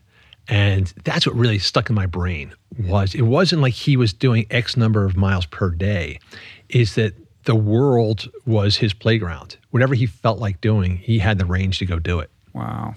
And 0.48 0.92
that's 1.04 1.26
what 1.26 1.36
really 1.36 1.58
stuck 1.58 1.88
in 1.88 1.94
my 1.94 2.06
brain 2.06 2.52
was 2.78 3.14
it 3.14 3.22
wasn't 3.22 3.62
like 3.62 3.72
he 3.72 3.96
was 3.96 4.12
doing 4.12 4.46
X 4.50 4.76
number 4.76 5.04
of 5.04 5.16
miles 5.16 5.46
per 5.46 5.70
day. 5.70 6.18
Is 6.68 6.96
that 6.96 7.14
the 7.44 7.54
world 7.54 8.28
was 8.46 8.76
his 8.76 8.92
playground. 8.92 9.56
Whatever 9.70 9.94
he 9.94 10.06
felt 10.06 10.38
like 10.38 10.60
doing, 10.60 10.96
he 10.98 11.18
had 11.18 11.38
the 11.38 11.46
range 11.46 11.78
to 11.78 11.86
go 11.86 11.98
do 11.98 12.18
it. 12.20 12.30
Wow. 12.52 12.94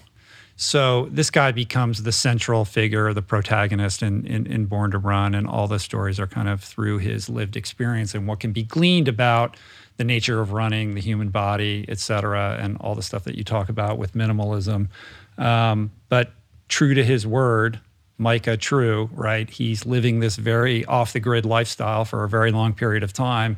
So 0.55 1.07
this 1.11 1.31
guy 1.31 1.51
becomes 1.51 2.03
the 2.03 2.11
central 2.11 2.63
figure, 2.63 3.11
the 3.13 3.23
protagonist 3.23 4.03
in, 4.03 4.25
in, 4.27 4.45
in, 4.45 4.65
Born 4.65 4.91
to 4.91 4.99
Run, 4.99 5.33
and 5.33 5.47
all 5.47 5.67
the 5.67 5.79
stories 5.79 6.19
are 6.19 6.27
kind 6.27 6.47
of 6.47 6.61
through 6.61 6.99
his 6.99 7.27
lived 7.27 7.55
experience 7.55 8.13
and 8.13 8.27
what 8.27 8.39
can 8.39 8.51
be 8.51 8.63
gleaned 8.63 9.07
about 9.07 9.57
the 9.97 10.03
nature 10.03 10.41
of 10.41 10.51
running, 10.51 10.93
the 10.93 11.01
human 11.01 11.29
body, 11.29 11.85
et 11.87 11.99
cetera, 11.99 12.57
and 12.59 12.77
all 12.77 12.93
the 12.93 13.01
stuff 13.01 13.23
that 13.23 13.35
you 13.35 13.43
talk 13.43 13.69
about 13.69 13.97
with 13.97 14.13
minimalism. 14.13 14.89
Um, 15.37 15.91
but 16.09 16.31
true 16.67 16.93
to 16.93 17.03
his 17.03 17.25
word, 17.25 17.79
Micah 18.17 18.57
True, 18.57 19.09
right? 19.13 19.49
He's 19.49 19.85
living 19.85 20.19
this 20.19 20.35
very 20.35 20.85
off 20.85 21.13
the 21.13 21.19
grid 21.19 21.45
lifestyle 21.45 22.05
for 22.05 22.23
a 22.23 22.29
very 22.29 22.51
long 22.51 22.73
period 22.73 23.03
of 23.03 23.11
time. 23.11 23.57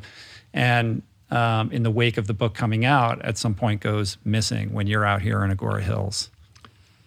And 0.52 1.02
um, 1.30 1.70
in 1.72 1.82
the 1.82 1.90
wake 1.90 2.16
of 2.16 2.26
the 2.26 2.34
book 2.34 2.54
coming 2.54 2.84
out, 2.84 3.22
at 3.22 3.36
some 3.36 3.54
point 3.54 3.80
goes 3.80 4.16
missing 4.24 4.72
when 4.72 4.86
you're 4.86 5.04
out 5.04 5.22
here 5.22 5.44
in 5.44 5.54
Agoura 5.54 5.82
Hills. 5.82 6.30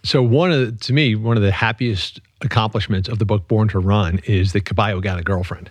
So 0.10 0.24
one 0.24 0.52
of 0.52 0.60
the, 0.60 0.86
to 0.86 0.92
me, 0.92 1.14
one 1.14 1.38
of 1.38 1.44
the 1.44 1.52
happiest 1.52 2.20
accomplishments 2.42 3.08
of 3.08 3.20
the 3.20 3.26
book 3.26 3.48
Born 3.48 3.68
to 3.68 3.78
Run 3.78 4.20
is 4.26 4.54
that 4.54 4.66
Caballo 4.66 5.02
got 5.02 5.20
a 5.20 5.22
girlfriend. 5.22 5.70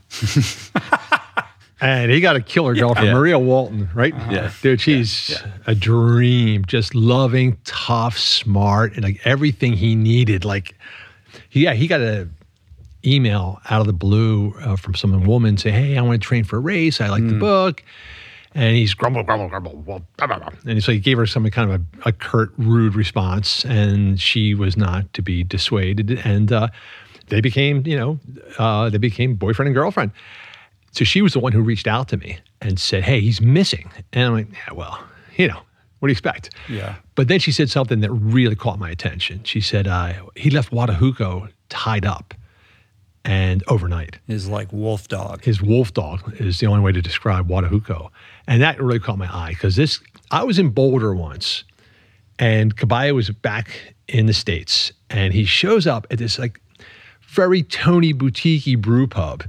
and 1.80 2.12
he 2.12 2.20
got 2.20 2.36
a 2.36 2.40
killer 2.40 2.72
girlfriend, 2.72 3.08
yeah. 3.08 3.14
Maria 3.14 3.36
Walton, 3.36 3.90
right? 3.96 4.14
Uh-huh. 4.14 4.30
Yeah. 4.30 4.52
Dude, 4.62 4.80
she's 4.80 5.30
yeah. 5.30 5.50
a 5.66 5.74
dream, 5.74 6.64
just 6.66 6.94
loving, 6.94 7.58
tough, 7.64 8.16
smart, 8.16 8.94
and 8.94 9.02
like 9.02 9.20
everything 9.24 9.72
he 9.72 9.96
needed. 9.96 10.44
Like, 10.44 10.76
yeah, 11.50 11.72
he 11.72 11.88
got 11.88 12.00
a 12.00 12.28
email 13.04 13.60
out 13.68 13.80
of 13.80 13.88
the 13.88 13.92
blue 13.92 14.54
uh, 14.60 14.76
from 14.76 14.94
some 14.94 15.20
woman 15.24 15.56
saying, 15.56 15.74
"Hey, 15.74 15.98
I 15.98 16.02
want 16.02 16.22
to 16.22 16.24
train 16.24 16.44
for 16.44 16.58
a 16.58 16.60
race. 16.60 17.00
I 17.00 17.08
like 17.08 17.24
mm. 17.24 17.30
the 17.30 17.38
book." 17.40 17.82
And 18.54 18.76
he's 18.76 18.94
grumble, 18.94 19.22
grumble, 19.22 19.48
grumble, 19.48 19.74
blah, 19.76 20.00
blah, 20.26 20.38
blah. 20.38 20.48
and 20.66 20.82
so 20.82 20.92
he 20.92 20.98
gave 20.98 21.18
her 21.18 21.26
some 21.26 21.48
kind 21.50 21.70
of 21.70 21.80
a, 21.80 22.08
a, 22.08 22.12
curt, 22.12 22.50
rude 22.56 22.94
response, 22.94 23.64
and 23.66 24.20
she 24.20 24.54
was 24.54 24.76
not 24.76 25.12
to 25.12 25.22
be 25.22 25.44
dissuaded, 25.44 26.20
and 26.24 26.50
uh, 26.50 26.68
they 27.28 27.40
became, 27.40 27.86
you 27.86 27.96
know, 27.96 28.18
uh, 28.58 28.88
they 28.88 28.98
became 28.98 29.34
boyfriend 29.34 29.68
and 29.68 29.74
girlfriend. 29.74 30.12
So 30.92 31.04
she 31.04 31.20
was 31.20 31.34
the 31.34 31.40
one 31.40 31.52
who 31.52 31.60
reached 31.60 31.86
out 31.86 32.08
to 32.08 32.16
me 32.16 32.38
and 32.60 32.80
said, 32.80 33.04
"Hey, 33.04 33.20
he's 33.20 33.40
missing," 33.40 33.90
and 34.12 34.24
I'm 34.24 34.32
like, 34.32 34.48
"Yeah, 34.52 34.74
well, 34.74 34.98
you 35.36 35.48
know, 35.48 35.60
what 35.98 36.08
do 36.08 36.10
you 36.10 36.12
expect?" 36.12 36.50
Yeah. 36.68 36.96
But 37.14 37.28
then 37.28 37.38
she 37.40 37.52
said 37.52 37.68
something 37.70 38.00
that 38.00 38.10
really 38.10 38.56
caught 38.56 38.78
my 38.78 38.90
attention. 38.90 39.44
She 39.44 39.60
said 39.60 39.86
uh, 39.86 40.14
he 40.34 40.50
left 40.50 40.72
Guadajuko 40.72 41.50
tied 41.68 42.06
up 42.06 42.34
and 43.24 43.62
overnight. 43.68 44.18
His 44.26 44.48
like 44.48 44.72
wolf 44.72 45.08
dog. 45.08 45.44
His 45.44 45.60
wolf 45.60 45.92
dog 45.92 46.34
is 46.40 46.60
the 46.60 46.66
only 46.66 46.80
way 46.80 46.92
to 46.92 47.02
describe 47.02 47.48
Guadajuko. 47.48 48.10
And 48.48 48.62
that 48.62 48.80
really 48.80 48.98
caught 48.98 49.18
my 49.18 49.32
eye 49.32 49.50
because 49.50 49.76
this, 49.76 50.00
I 50.30 50.42
was 50.42 50.58
in 50.58 50.70
Boulder 50.70 51.14
once 51.14 51.64
and 52.38 52.74
Caballo 52.74 53.12
was 53.12 53.28
back 53.28 53.94
in 54.08 54.24
the 54.24 54.32
States 54.32 54.90
and 55.10 55.34
he 55.34 55.44
shows 55.44 55.86
up 55.86 56.06
at 56.10 56.18
this 56.18 56.38
like 56.38 56.58
very 57.28 57.62
Tony 57.62 58.14
boutique 58.14 58.80
brew 58.80 59.06
pub 59.06 59.44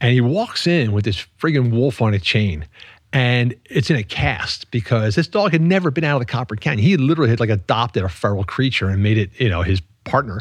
and 0.00 0.12
he 0.12 0.20
walks 0.20 0.66
in 0.68 0.92
with 0.92 1.04
this 1.04 1.26
friggin' 1.40 1.72
wolf 1.72 2.00
on 2.00 2.14
a 2.14 2.20
chain 2.20 2.64
and 3.12 3.52
it's 3.64 3.90
in 3.90 3.96
a 3.96 4.04
cast 4.04 4.70
because 4.70 5.16
this 5.16 5.26
dog 5.26 5.50
had 5.50 5.60
never 5.60 5.90
been 5.90 6.04
out 6.04 6.14
of 6.16 6.20
the 6.20 6.30
Copper 6.30 6.54
Canyon. 6.54 6.86
He 6.86 6.96
literally 6.96 7.30
had 7.30 7.40
like 7.40 7.50
adopted 7.50 8.04
a 8.04 8.08
feral 8.08 8.44
creature 8.44 8.88
and 8.88 9.02
made 9.02 9.18
it, 9.18 9.30
you 9.40 9.48
know, 9.48 9.62
his 9.62 9.80
partner. 10.04 10.40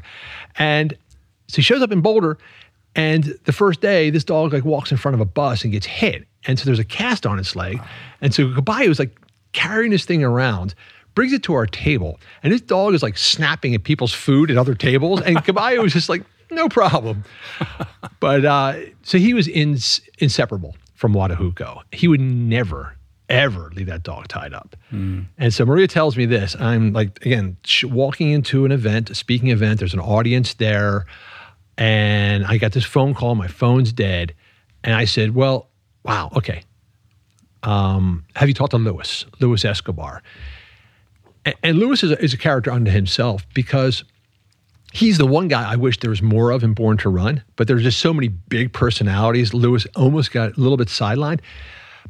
And 0.60 0.96
so 1.48 1.56
he 1.56 1.62
shows 1.64 1.82
up 1.82 1.92
in 1.92 2.02
Boulder 2.02 2.38
and 2.96 3.38
the 3.44 3.52
first 3.52 3.82
day, 3.82 4.10
this 4.10 4.24
dog 4.24 4.54
like 4.54 4.64
walks 4.64 4.92
in 4.92 4.98
front 4.98 5.16
of 5.16 5.22
a 5.22 5.26
bus 5.26 5.64
and 5.64 5.72
gets 5.74 5.86
hit. 5.86 6.28
And 6.48 6.60
so 6.60 6.66
there's 6.66 6.80
a 6.80 6.86
cast 6.86 7.26
on 7.26 7.40
its 7.40 7.56
leg. 7.56 7.82
And 8.22 8.34
so 8.34 8.54
Caballo 8.54 8.90
is 8.90 9.00
like 9.00 9.18
carrying 9.54 9.92
this 9.92 10.06
thing 10.06 10.24
around, 10.24 10.76
brings 11.16 11.34
it 11.34 11.44
to 11.44 11.54
our 11.54 11.66
table, 11.66 12.20
and 12.44 12.52
this 12.52 12.62
dog 12.62 12.94
is 12.94 13.02
like 13.02 13.18
snapping 13.18 13.74
at 13.74 13.84
people's 13.84 14.14
food 14.14 14.52
at 14.52 14.58
other 14.58 14.76
tables, 14.76 15.22
and 15.22 15.44
Caballo 15.44 15.82
was 15.82 15.94
just 15.94 16.10
like, 16.10 16.24
no 16.52 16.70
problem. 16.70 17.24
but 18.20 18.46
uh, 18.46 18.76
so 19.04 19.18
he 19.18 19.34
was 19.34 19.48
ins- 19.48 20.02
inseparable 20.20 20.76
from 20.94 21.14
Guadajuko. 21.14 21.82
He 21.92 22.08
would 22.08 22.22
never, 22.22 22.96
ever 23.30 23.72
leave 23.76 23.88
that 23.88 24.04
dog 24.04 24.28
tied 24.28 24.54
up. 24.54 24.76
Mm. 24.92 25.26
And 25.38 25.54
so 25.54 25.66
Maria 25.66 25.88
tells 25.88 26.18
me 26.18 26.26
this. 26.26 26.56
I'm 26.60 26.94
like, 26.94 27.24
again, 27.26 27.58
sh- 27.64 27.86
walking 27.86 28.30
into 28.30 28.66
an 28.66 28.72
event, 28.72 29.10
a 29.10 29.16
speaking 29.16 29.50
event, 29.50 29.80
there's 29.80 29.94
an 29.94 30.00
audience 30.00 30.54
there. 30.56 31.06
And 31.78 32.46
I 32.46 32.58
got 32.58 32.72
this 32.72 32.86
phone 32.86 33.14
call, 33.14 33.36
my 33.36 33.48
phone's 33.48 33.92
dead. 33.92 34.34
And 34.84 34.94
I 34.94 35.06
said, 35.06 35.36
Well, 35.36 35.70
wow, 36.06 36.32
okay. 36.36 36.64
Um, 37.64 38.26
have 38.36 38.48
you 38.48 38.54
talked 38.54 38.72
to 38.72 38.78
Luis, 38.78 39.26
Luis 39.40 39.66
Escobar? 39.66 40.22
And, 41.44 41.56
and 41.64 41.80
Luis 41.80 42.04
is 42.04 42.12
a, 42.12 42.24
is 42.24 42.34
a 42.34 42.38
character 42.38 42.72
unto 42.72 42.92
himself 42.92 43.46
because 43.54 44.04
he's 44.94 45.18
the 45.18 45.26
one 45.26 45.48
guy 45.48 45.70
I 45.70 45.76
wish 45.76 46.00
there 46.00 46.12
was 46.12 46.22
more 46.22 46.52
of 46.52 46.64
in 46.64 46.74
Born 46.74 46.98
to 46.98 47.10
Run, 47.10 47.44
but 47.56 47.68
there's 47.68 47.84
just 47.84 48.00
so 48.00 48.14
many 48.14 48.28
big 48.28 48.72
personalities. 48.72 49.54
Luis 49.54 49.88
almost 49.96 50.32
got 50.32 50.56
a 50.56 50.60
little 50.60 50.78
bit 50.78 50.88
sidelined, 50.88 51.40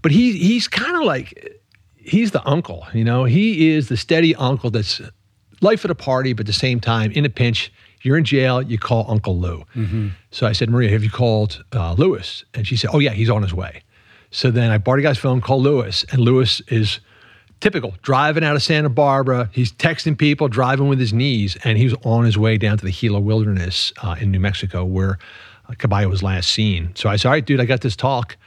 but 0.02 0.12
he 0.12 0.38
he's 0.38 0.68
kind 0.68 0.98
of 0.98 1.04
like 1.04 1.62
he's 1.96 2.32
the 2.32 2.46
uncle, 2.48 2.86
you 2.94 3.04
know. 3.04 3.24
He 3.24 3.72
is 3.72 3.88
the 3.88 3.98
steady 3.98 4.36
uncle 4.36 4.70
that's 4.70 5.02
life 5.62 5.86
at 5.86 5.92
a 5.92 5.96
party, 5.96 6.34
but 6.34 6.42
at 6.42 6.48
the 6.48 6.54
same 6.54 6.82
time, 6.82 7.12
in 7.14 7.24
a 7.24 7.30
pinch, 7.30 7.72
you're 8.06 8.18
in 8.18 8.24
jail, 8.24 8.62
you 8.62 8.78
call 8.78 9.06
Uncle 9.10 9.38
Lou. 9.38 9.63
So 10.32 10.48
I 10.48 10.52
said, 10.52 10.70
Maria, 10.70 10.91
have 10.91 11.04
you 11.04 11.10
called 11.10 11.63
uh, 11.74 11.94
Luis? 11.94 12.46
And 12.54 12.68
she 12.68 12.78
said, 12.78 12.91
Oh 12.94 13.00
yeah, 13.00 13.12
he's 13.12 13.30
on 13.30 13.41
his 13.41 13.54
way. 13.54 13.82
So 14.32 14.52
then 14.52 14.72
I 14.72 14.78
borrowed 14.78 15.00
a 15.00 15.04
guy's 15.04 15.18
phone, 15.18 15.41
called 15.41 15.63
Luis, 15.63 16.06
and 16.12 16.22
Luis 16.22 16.62
is 16.68 17.00
typical 17.62 17.96
driving 18.02 18.44
out 18.44 18.56
of 18.56 18.63
Santa 18.63 18.89
Barbara. 18.89 19.50
He's 19.54 19.72
texting 19.72 20.18
people, 20.18 20.48
driving 20.50 20.88
with 20.89 21.00
his 21.00 21.13
knees, 21.13 21.58
and 21.63 21.78
he 21.78 21.86
was 21.86 21.96
on 22.04 22.26
his 22.26 22.38
way 22.38 22.58
down 22.58 22.78
to 22.78 22.86
the 22.86 22.91
Gila 22.91 23.20
Wilderness 23.20 23.94
uh, 24.04 24.15
in 24.20 24.32
New 24.32 24.39
Mexico 24.39 24.84
where 24.84 25.18
uh, 25.70 25.74
Caballo 25.78 26.10
was 26.10 26.22
last 26.22 26.52
seen. 26.52 26.91
So 26.96 27.10
I 27.10 27.15
said, 27.15 27.30
All 27.30 27.34
right, 27.34 27.46
dude, 27.46 27.62
I 27.62 27.65
got 27.65 27.82
this 27.82 27.96
talk. 27.96 28.38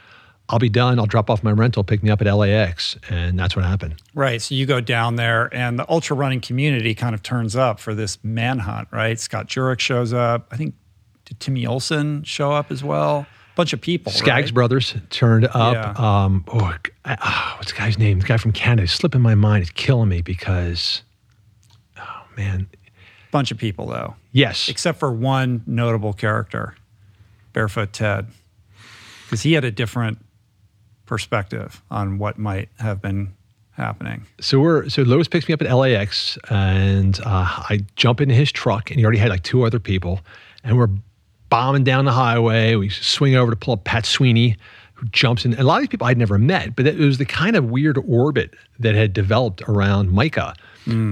I'll 0.49 0.59
be 0.59 0.69
done. 0.69 0.99
I'll 0.99 1.05
drop 1.05 1.29
off 1.29 1.43
my 1.43 1.51
rental, 1.51 1.83
pick 1.83 2.01
me 2.01 2.09
up 2.09 2.21
at 2.21 2.31
LAX. 2.33 2.97
And 3.09 3.37
that's 3.37 3.55
what 3.55 3.63
happened. 3.65 3.95
Right. 4.13 4.41
So 4.41 4.55
you 4.55 4.65
go 4.65 4.81
down 4.81 5.15
there, 5.15 5.53
and 5.53 5.77
the 5.77 5.89
ultra 5.89 6.15
running 6.15 6.41
community 6.41 6.95
kind 6.95 7.13
of 7.13 7.21
turns 7.21 7.55
up 7.55 7.79
for 7.79 7.93
this 7.93 8.17
manhunt, 8.23 8.87
right? 8.91 9.19
Scott 9.19 9.47
Jurek 9.47 9.79
shows 9.79 10.11
up. 10.11 10.47
I 10.51 10.57
think, 10.57 10.73
did 11.25 11.39
Timmy 11.39 11.65
Olson 11.65 12.23
show 12.23 12.51
up 12.51 12.71
as 12.71 12.83
well? 12.83 13.27
Bunch 13.55 13.73
of 13.73 13.81
people. 13.81 14.11
Skaggs 14.11 14.47
right? 14.47 14.53
Brothers 14.53 14.95
turned 15.09 15.45
up. 15.45 15.73
Yeah. 15.73 16.23
Um, 16.23 16.45
oh, 16.47 16.75
uh, 17.05 17.53
what's 17.57 17.71
the 17.71 17.77
guy's 17.77 17.97
name? 17.97 18.19
The 18.19 18.25
guy 18.25 18.37
from 18.37 18.51
Canada. 18.51 18.83
It's 18.83 18.93
slipping 18.93 19.21
my 19.21 19.35
mind. 19.35 19.63
It's 19.63 19.71
killing 19.71 20.09
me 20.09 20.21
because, 20.21 21.03
oh 21.97 22.23
man, 22.37 22.69
Bunch 23.31 23.51
of 23.51 23.59
people, 23.59 23.85
though, 23.85 24.15
yes, 24.31 24.69
except 24.69 24.97
for 24.97 25.11
one 25.11 25.61
notable 25.67 26.13
character, 26.13 26.75
Barefoot 27.53 27.93
Ted, 27.93 28.25
because 29.25 29.43
he 29.43 29.53
had 29.53 29.63
a 29.63 29.69
different 29.69 30.17
perspective 31.09 31.81
on 31.89 32.19
what 32.19 32.37
might 32.37 32.69
have 32.77 33.01
been 33.01 33.33
happening. 33.71 34.25
so 34.39 34.59
we're 34.59 34.87
so 34.89 35.01
Luis 35.01 35.27
picks 35.27 35.47
me 35.47 35.53
up 35.53 35.61
at 35.61 35.73
LAX, 35.73 36.37
and 36.49 37.19
uh, 37.25 37.65
I 37.69 37.81
jump 37.95 38.21
into 38.21 38.35
his 38.35 38.51
truck, 38.51 38.91
and 38.91 38.99
he 38.99 39.05
already 39.05 39.17
had 39.19 39.29
like 39.29 39.43
two 39.43 39.63
other 39.65 39.79
people, 39.79 40.21
and 40.63 40.77
we're 40.77 40.89
bombing 41.49 41.83
down 41.83 42.05
the 42.05 42.11
highway. 42.11 42.75
We 42.75 42.89
swing 42.89 43.35
over 43.35 43.51
to 43.51 43.57
pull 43.57 43.73
up 43.73 43.83
Pat 43.85 44.05
Sweeney, 44.05 44.55
who 44.93 45.07
jumps 45.07 45.45
in. 45.45 45.53
And 45.53 45.61
a 45.61 45.63
lot 45.63 45.77
of 45.77 45.81
these 45.81 45.89
people 45.89 46.05
I'd 46.05 46.17
never 46.17 46.37
met, 46.37 46.75
but 46.75 46.85
it 46.85 46.97
was 46.97 47.17
the 47.17 47.25
kind 47.25 47.55
of 47.55 47.65
weird 47.71 47.97
orbit 47.97 48.53
that 48.77 48.93
had 48.93 49.13
developed 49.13 49.63
around 49.63 50.11
Micah, 50.11 50.53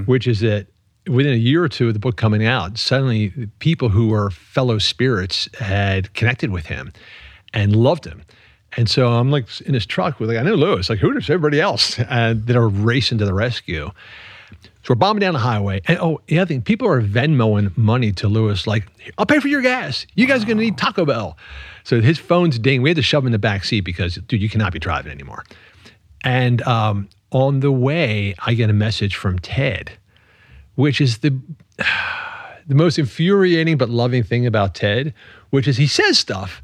which 0.06 0.28
is 0.28 0.42
that 0.42 0.68
within 1.08 1.34
a 1.34 1.38
year 1.38 1.64
or 1.64 1.70
two 1.70 1.88
of 1.88 1.94
the 1.94 2.00
book 2.00 2.18
coming 2.18 2.46
out, 2.46 2.78
suddenly 2.78 3.32
people 3.60 3.90
who 3.90 4.10
were 4.10 4.30
fellow 4.30 4.78
spirits 4.78 5.50
had 5.60 6.14
connected 6.14 6.52
with 6.52 6.68
him 6.68 6.92
and 7.54 7.76
loved 7.76 8.06
him. 8.06 8.22
And 8.78 8.88
so 8.88 9.12
I'm 9.12 9.32
like 9.32 9.46
in 9.62 9.74
his 9.74 9.88
truck 9.88 10.20
with 10.20 10.30
like, 10.30 10.38
I 10.38 10.44
know 10.44 10.54
Luis, 10.54 10.90
like 10.90 11.00
who 11.00 11.12
does 11.12 11.30
everybody 11.30 11.60
else? 11.60 12.00
And 12.00 12.46
that 12.46 12.56
are 12.56 12.70
racing 12.70 13.18
to 13.18 13.26
the 13.26 13.34
rescue. 13.34 13.92
So 14.84 14.94
we're 14.94 14.96
bombing 14.96 15.20
down 15.20 15.34
the 15.34 15.40
highway. 15.40 15.82
And 15.88 15.98
oh, 16.00 16.22
the 16.28 16.40
other 16.40 16.48
thing, 16.48 16.62
people 16.62 16.88
are 16.88 17.02
Venmoing 17.02 17.76
money 17.76 18.14
to 18.14 18.30
Luis, 18.30 18.66
like, 18.68 18.86
I'll 19.18 19.26
pay 19.26 19.40
for 19.40 19.50
your 19.50 19.62
gas. 19.62 20.06
You 20.16 20.28
guys 20.28 20.44
are 20.44 20.46
gonna 20.46 20.62
need 20.62 20.78
Taco 20.78 21.06
Bell. 21.06 21.38
So 21.84 22.00
his 22.00 22.20
phone's 22.20 22.60
ding. 22.60 22.82
We 22.82 22.90
had 22.90 22.96
to 22.96 23.02
shove 23.02 23.24
him 23.24 23.28
in 23.28 23.32
the 23.34 23.40
back 23.40 23.66
seat 23.66 23.82
because, 23.82 24.16
dude, 24.16 24.42
you 24.42 24.48
cannot 24.48 24.72
be 24.72 24.80
driving 24.80 25.12
anymore. 25.12 25.44
And 26.24 26.62
um, 26.62 27.10
on 27.32 27.60
the 27.62 27.72
way, 27.72 28.36
I 28.46 28.54
get 28.54 28.70
a 28.70 28.74
message 28.74 29.16
from 29.16 29.40
Ted, 29.40 29.92
which 30.76 31.02
is 31.02 31.18
the 31.18 31.38
the 32.68 32.76
most 32.76 33.00
infuriating 33.00 33.78
but 33.78 33.90
loving 33.90 34.24
thing 34.24 34.46
about 34.46 34.76
Ted, 34.76 35.14
which 35.50 35.68
is 35.68 35.78
he 35.78 35.88
says 35.88 36.20
stuff 36.20 36.62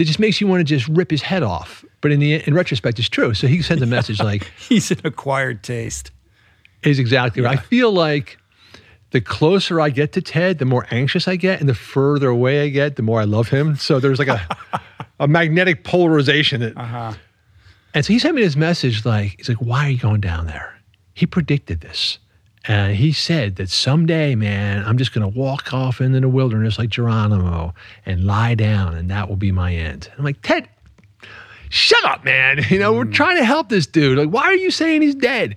that 0.00 0.06
just 0.06 0.18
makes 0.18 0.40
you 0.40 0.46
want 0.46 0.60
to 0.60 0.64
just 0.64 0.88
rip 0.88 1.10
his 1.10 1.20
head 1.20 1.42
off. 1.42 1.84
But 2.00 2.10
in 2.10 2.20
the 2.20 2.36
in 2.46 2.54
retrospect, 2.54 2.98
it's 2.98 3.10
true. 3.10 3.34
So 3.34 3.46
he 3.46 3.60
sends 3.60 3.82
a 3.82 3.86
message 3.96 4.18
like, 4.18 4.50
He's 4.58 4.90
an 4.90 5.00
acquired 5.04 5.62
taste. 5.62 6.10
is 6.82 6.98
exactly 6.98 7.42
right. 7.42 7.58
I 7.58 7.60
feel 7.60 7.92
like 7.92 8.38
the 9.10 9.20
closer 9.20 9.78
I 9.78 9.90
get 9.90 10.12
to 10.12 10.22
Ted, 10.22 10.58
the 10.58 10.64
more 10.64 10.86
anxious 10.90 11.28
I 11.28 11.36
get, 11.36 11.60
and 11.60 11.68
the 11.68 11.74
further 11.74 12.28
away 12.30 12.62
I 12.64 12.68
get, 12.70 12.96
the 12.96 13.02
more 13.02 13.20
I 13.20 13.24
love 13.24 13.48
him. 13.50 13.76
So 13.76 14.00
there's 14.00 14.18
like 14.18 14.28
a 14.28 14.40
a 15.20 15.28
magnetic 15.28 15.84
polarization. 15.84 16.62
That, 16.62 16.76
Uh-huh. 16.78 17.12
And 17.92 18.02
so 18.06 18.12
he 18.14 18.18
sent 18.18 18.34
me 18.36 18.42
this 18.42 18.56
message 18.56 19.04
like, 19.04 19.34
he's 19.36 19.48
like, 19.50 19.58
why 19.58 19.86
are 19.86 19.90
you 19.90 19.98
going 19.98 20.22
down 20.22 20.46
there? 20.46 20.78
He 21.12 21.26
predicted 21.26 21.82
this. 21.82 22.18
And 22.66 22.94
he 22.94 23.12
said 23.12 23.56
that 23.56 23.70
someday, 23.70 24.34
man, 24.34 24.84
I'm 24.84 24.98
just 24.98 25.14
going 25.14 25.30
to 25.30 25.38
walk 25.38 25.72
off 25.72 26.00
into 26.00 26.20
the 26.20 26.28
wilderness 26.28 26.78
like 26.78 26.90
Geronimo 26.90 27.74
and 28.04 28.24
lie 28.24 28.54
down, 28.54 28.94
and 28.94 29.10
that 29.10 29.28
will 29.28 29.36
be 29.36 29.50
my 29.50 29.74
end. 29.74 30.10
I'm 30.18 30.24
like, 30.24 30.42
Ted, 30.42 30.68
shut 31.70 32.04
up, 32.04 32.24
man. 32.24 32.62
You 32.70 32.78
know, 32.78 32.92
we're 32.92 33.06
trying 33.06 33.38
to 33.38 33.44
help 33.44 33.70
this 33.70 33.86
dude. 33.86 34.18
Like, 34.18 34.28
why 34.28 34.42
are 34.42 34.54
you 34.54 34.70
saying 34.70 35.00
he's 35.02 35.14
dead? 35.14 35.56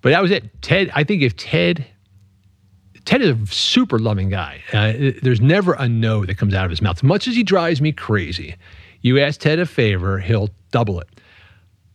But 0.00 0.10
that 0.10 0.22
was 0.22 0.30
it. 0.30 0.62
Ted, 0.62 0.90
I 0.94 1.04
think 1.04 1.22
if 1.22 1.36
Ted, 1.36 1.86
Ted 3.04 3.20
is 3.20 3.30
a 3.30 3.46
super 3.46 3.98
loving 3.98 4.30
guy. 4.30 4.62
Uh, 4.72 5.12
there's 5.22 5.40
never 5.40 5.74
a 5.74 5.88
no 5.88 6.24
that 6.24 6.38
comes 6.38 6.54
out 6.54 6.64
of 6.64 6.70
his 6.70 6.80
mouth. 6.80 6.96
As 6.96 7.02
much 7.02 7.28
as 7.28 7.36
he 7.36 7.42
drives 7.42 7.80
me 7.80 7.92
crazy, 7.92 8.56
you 9.02 9.20
ask 9.20 9.40
Ted 9.40 9.58
a 9.58 9.66
favor, 9.66 10.18
he'll 10.18 10.48
double 10.70 10.98
it. 10.98 11.08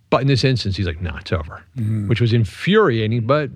But 0.09 0.21
in 0.21 0.27
this 0.27 0.43
instance, 0.43 0.77
he's 0.77 0.87
like, 0.87 1.01
no, 1.01 1.15
it's 1.17 1.31
over, 1.31 1.63
which 2.07 2.21
was 2.21 2.31
infuriating. 2.33 3.27
But 3.27 3.49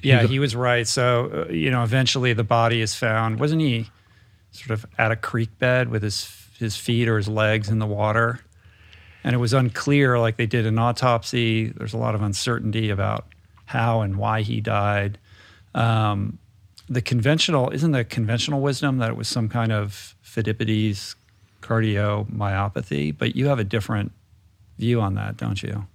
Yeah, 0.00 0.22
he 0.28 0.38
was 0.38 0.54
right. 0.54 0.86
So, 0.86 1.46
uh, 1.48 1.52
you 1.52 1.70
know, 1.70 1.82
eventually 1.82 2.32
the 2.32 2.44
body 2.44 2.80
is 2.80 2.94
found. 2.94 3.40
Wasn't 3.40 3.60
he 3.60 3.90
sort 4.52 4.70
of 4.70 4.86
at 4.98 5.10
a 5.10 5.16
creek 5.16 5.58
bed 5.58 5.88
with 5.88 6.02
his 6.02 6.30
his 6.58 6.76
feet 6.76 7.08
or 7.08 7.16
his 7.16 7.26
legs 7.28 7.68
in 7.68 7.80
the 7.80 7.86
water? 7.86 8.40
And 9.24 9.34
it 9.34 9.38
was 9.38 9.52
unclear, 9.52 10.18
like 10.18 10.36
they 10.36 10.46
did 10.46 10.66
an 10.66 10.78
autopsy. 10.78 11.68
There's 11.68 11.94
a 11.94 11.98
lot 11.98 12.14
of 12.14 12.22
uncertainty 12.22 12.90
about 12.90 13.26
how 13.64 14.00
and 14.02 14.16
why 14.16 14.42
he 14.42 14.60
died. 14.60 15.18
Um, 15.74 16.38
the 16.88 17.00
conventional 17.02 17.70
isn't 17.70 17.92
the 17.92 18.04
conventional 18.04 18.60
wisdom 18.60 18.98
that 18.98 19.10
it 19.10 19.16
was 19.16 19.28
some 19.28 19.48
kind 19.48 19.72
of 19.72 20.14
Pheidippides 20.24 21.14
cardiomyopathy, 21.62 23.16
but 23.16 23.34
you 23.36 23.46
have 23.46 23.58
a 23.58 23.64
different 23.64 24.12
view 24.78 25.00
on 25.00 25.14
that, 25.14 25.36
don't 25.36 25.62
you? 25.62 25.86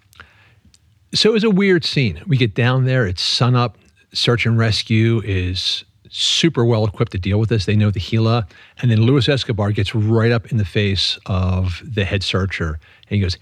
so 1.13 1.29
it 1.29 1.33
was 1.33 1.43
a 1.43 1.49
weird 1.49 1.85
scene. 1.85 2.21
We 2.27 2.37
get 2.37 2.53
down 2.53 2.85
there, 2.85 3.05
it's 3.05 3.21
sunup. 3.21 3.77
Search 4.13 4.45
and 4.45 4.57
rescue 4.57 5.21
is 5.25 5.83
super 6.09 6.63
well 6.63 6.85
equipped 6.85 7.11
to 7.11 7.17
deal 7.17 7.39
with 7.39 7.49
this. 7.49 7.65
They 7.65 7.75
know 7.75 7.91
the 7.91 7.99
Gila. 7.99 8.47
And 8.81 8.91
then 8.91 9.01
Luis 9.01 9.27
Escobar 9.27 9.71
gets 9.71 9.93
right 9.93 10.31
up 10.31 10.51
in 10.51 10.57
the 10.57 10.65
face 10.65 11.17
of 11.25 11.81
the 11.83 12.05
head 12.05 12.23
searcher. 12.23 12.79
And 13.09 13.09
he 13.09 13.19
goes, 13.19 13.37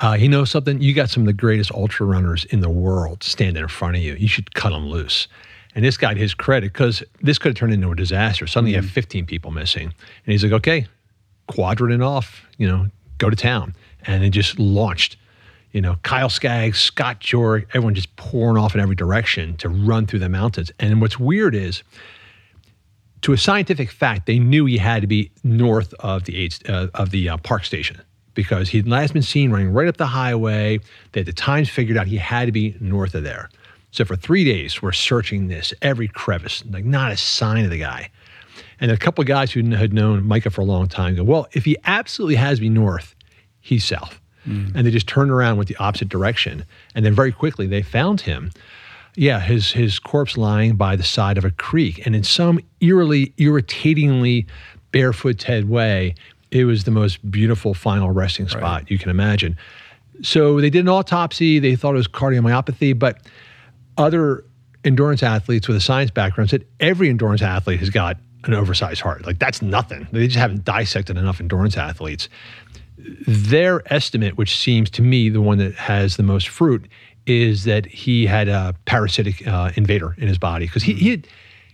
uh, 0.00 0.16
you 0.18 0.28
know 0.28 0.44
something? 0.44 0.80
You 0.80 0.92
got 0.92 1.10
some 1.10 1.22
of 1.22 1.26
the 1.26 1.32
greatest 1.32 1.72
ultra 1.72 2.06
runners 2.06 2.44
in 2.46 2.60
the 2.60 2.70
world 2.70 3.22
standing 3.22 3.62
in 3.62 3.68
front 3.68 3.96
of 3.96 4.02
you. 4.02 4.14
You 4.14 4.28
should 4.28 4.54
cut 4.54 4.70
them 4.70 4.88
loose. 4.88 5.28
And 5.74 5.84
this 5.84 5.96
got 5.96 6.16
his 6.16 6.34
credit 6.34 6.72
because 6.72 7.02
this 7.22 7.38
could 7.38 7.50
have 7.50 7.56
turned 7.56 7.72
into 7.72 7.90
a 7.90 7.96
disaster. 7.96 8.46
Suddenly 8.46 8.72
you 8.72 8.76
have 8.76 8.90
15 8.90 9.26
people 9.26 9.50
missing. 9.50 9.86
And 9.86 10.32
he's 10.32 10.44
like, 10.44 10.52
okay, 10.52 10.86
quadrant 11.48 11.92
it 11.92 12.02
off, 12.02 12.46
you 12.58 12.68
know, 12.68 12.88
go 13.18 13.28
to 13.28 13.36
town. 13.36 13.74
And 14.06 14.24
it 14.24 14.30
just 14.30 14.58
launched 14.58 15.16
you 15.74 15.80
know, 15.80 15.96
Kyle 16.04 16.30
Skaggs, 16.30 16.78
Scott 16.78 17.20
Jurek, 17.20 17.66
everyone 17.70 17.96
just 17.96 18.14
pouring 18.14 18.56
off 18.56 18.76
in 18.76 18.80
every 18.80 18.94
direction 18.94 19.56
to 19.56 19.68
run 19.68 20.06
through 20.06 20.20
the 20.20 20.28
mountains. 20.28 20.70
And 20.78 21.00
what's 21.00 21.18
weird 21.18 21.52
is, 21.52 21.82
to 23.22 23.32
a 23.32 23.36
scientific 23.36 23.90
fact, 23.90 24.26
they 24.26 24.38
knew 24.38 24.66
he 24.66 24.78
had 24.78 25.00
to 25.00 25.08
be 25.08 25.32
north 25.42 25.92
of 25.94 26.24
the 26.24 26.50
uh, 26.68 26.86
of 26.94 27.10
the 27.10 27.28
uh, 27.28 27.38
park 27.38 27.64
station 27.64 28.00
because 28.34 28.68
he'd 28.68 28.86
last 28.86 29.14
been 29.14 29.22
seen 29.22 29.50
running 29.50 29.72
right 29.72 29.88
up 29.88 29.96
the 29.96 30.06
highway. 30.06 30.78
They 31.10 31.20
had 31.20 31.26
the 31.26 31.32
times 31.32 31.68
figured 31.68 31.96
out 31.96 32.06
he 32.06 32.18
had 32.18 32.44
to 32.46 32.52
be 32.52 32.76
north 32.80 33.16
of 33.16 33.24
there. 33.24 33.50
So 33.90 34.04
for 34.04 34.14
three 34.14 34.44
days, 34.44 34.80
we're 34.80 34.92
searching 34.92 35.48
this 35.48 35.74
every 35.82 36.06
crevice, 36.06 36.62
like 36.70 36.84
not 36.84 37.10
a 37.10 37.16
sign 37.16 37.64
of 37.64 37.70
the 37.70 37.78
guy. 37.78 38.10
And 38.80 38.92
a 38.92 38.96
couple 38.96 39.22
of 39.22 39.28
guys 39.28 39.50
who 39.50 39.68
had 39.70 39.92
known 39.92 40.24
Micah 40.24 40.50
for 40.50 40.60
a 40.60 40.64
long 40.64 40.86
time 40.86 41.16
go, 41.16 41.24
well, 41.24 41.48
if 41.52 41.64
he 41.64 41.76
absolutely 41.84 42.36
has 42.36 42.60
be 42.60 42.68
north, 42.68 43.13
he's 43.64 43.84
south. 43.84 44.20
and 44.76 44.86
they 44.86 44.90
just 44.90 45.08
turned 45.08 45.30
around 45.30 45.56
went 45.56 45.68
the 45.68 45.76
opposite 45.76 46.10
direction 46.10 46.66
and 46.94 47.04
then 47.04 47.14
very 47.14 47.32
quickly 47.32 47.66
they 47.66 47.80
found 47.80 48.20
him 48.20 48.50
yeah 49.16 49.40
his 49.40 49.72
his 49.72 49.98
corpse 49.98 50.36
lying 50.36 50.76
by 50.76 50.94
the 50.94 51.02
side 51.02 51.38
of 51.38 51.46
a 51.46 51.50
creek 51.50 52.04
and 52.04 52.14
in 52.14 52.22
some 52.22 52.60
eerily 52.80 53.32
irritatingly 53.38 54.46
barefooted 54.92 55.66
way 55.66 56.14
it 56.50 56.66
was 56.66 56.84
the 56.84 56.90
most 56.90 57.30
beautiful 57.30 57.72
final 57.72 58.10
resting 58.10 58.46
spot 58.46 58.90
you 58.90 58.98
can 58.98 59.08
imagine 59.08 59.56
so 60.22 60.60
they 60.60 60.68
did 60.68 60.80
an 60.80 60.90
autopsy 60.90 61.58
they 61.58 61.74
thought 61.74 61.94
it 61.94 61.96
was 62.04 62.08
cardiomyopathy 62.08 62.96
but 62.96 63.22
other 63.96 64.44
endurance 64.84 65.22
athletes 65.22 65.66
with 65.68 65.76
a 65.78 65.80
science 65.80 66.10
background 66.10 66.50
said 66.50 66.66
every 66.80 67.08
endurance 67.08 67.40
athlete 67.40 67.80
has 67.80 67.88
got 67.88 68.18
an 68.44 68.54
oversized 68.54 69.00
heart. 69.00 69.26
Like 69.26 69.38
that's 69.38 69.62
nothing. 69.62 70.06
They 70.12 70.26
just 70.26 70.38
haven't 70.38 70.64
dissected 70.64 71.16
enough 71.16 71.40
endurance 71.40 71.76
athletes. 71.76 72.28
Their 73.26 73.82
estimate, 73.92 74.36
which 74.36 74.56
seems 74.56 74.90
to 74.90 75.02
me 75.02 75.28
the 75.28 75.40
one 75.40 75.58
that 75.58 75.74
has 75.74 76.16
the 76.16 76.22
most 76.22 76.48
fruit, 76.48 76.86
is 77.26 77.64
that 77.64 77.86
he 77.86 78.26
had 78.26 78.48
a 78.48 78.74
parasitic 78.84 79.46
uh, 79.46 79.70
invader 79.76 80.14
in 80.18 80.28
his 80.28 80.38
body 80.38 80.66
because 80.66 80.82
he, 80.82 80.94
he 80.94 81.10
had, 81.10 81.26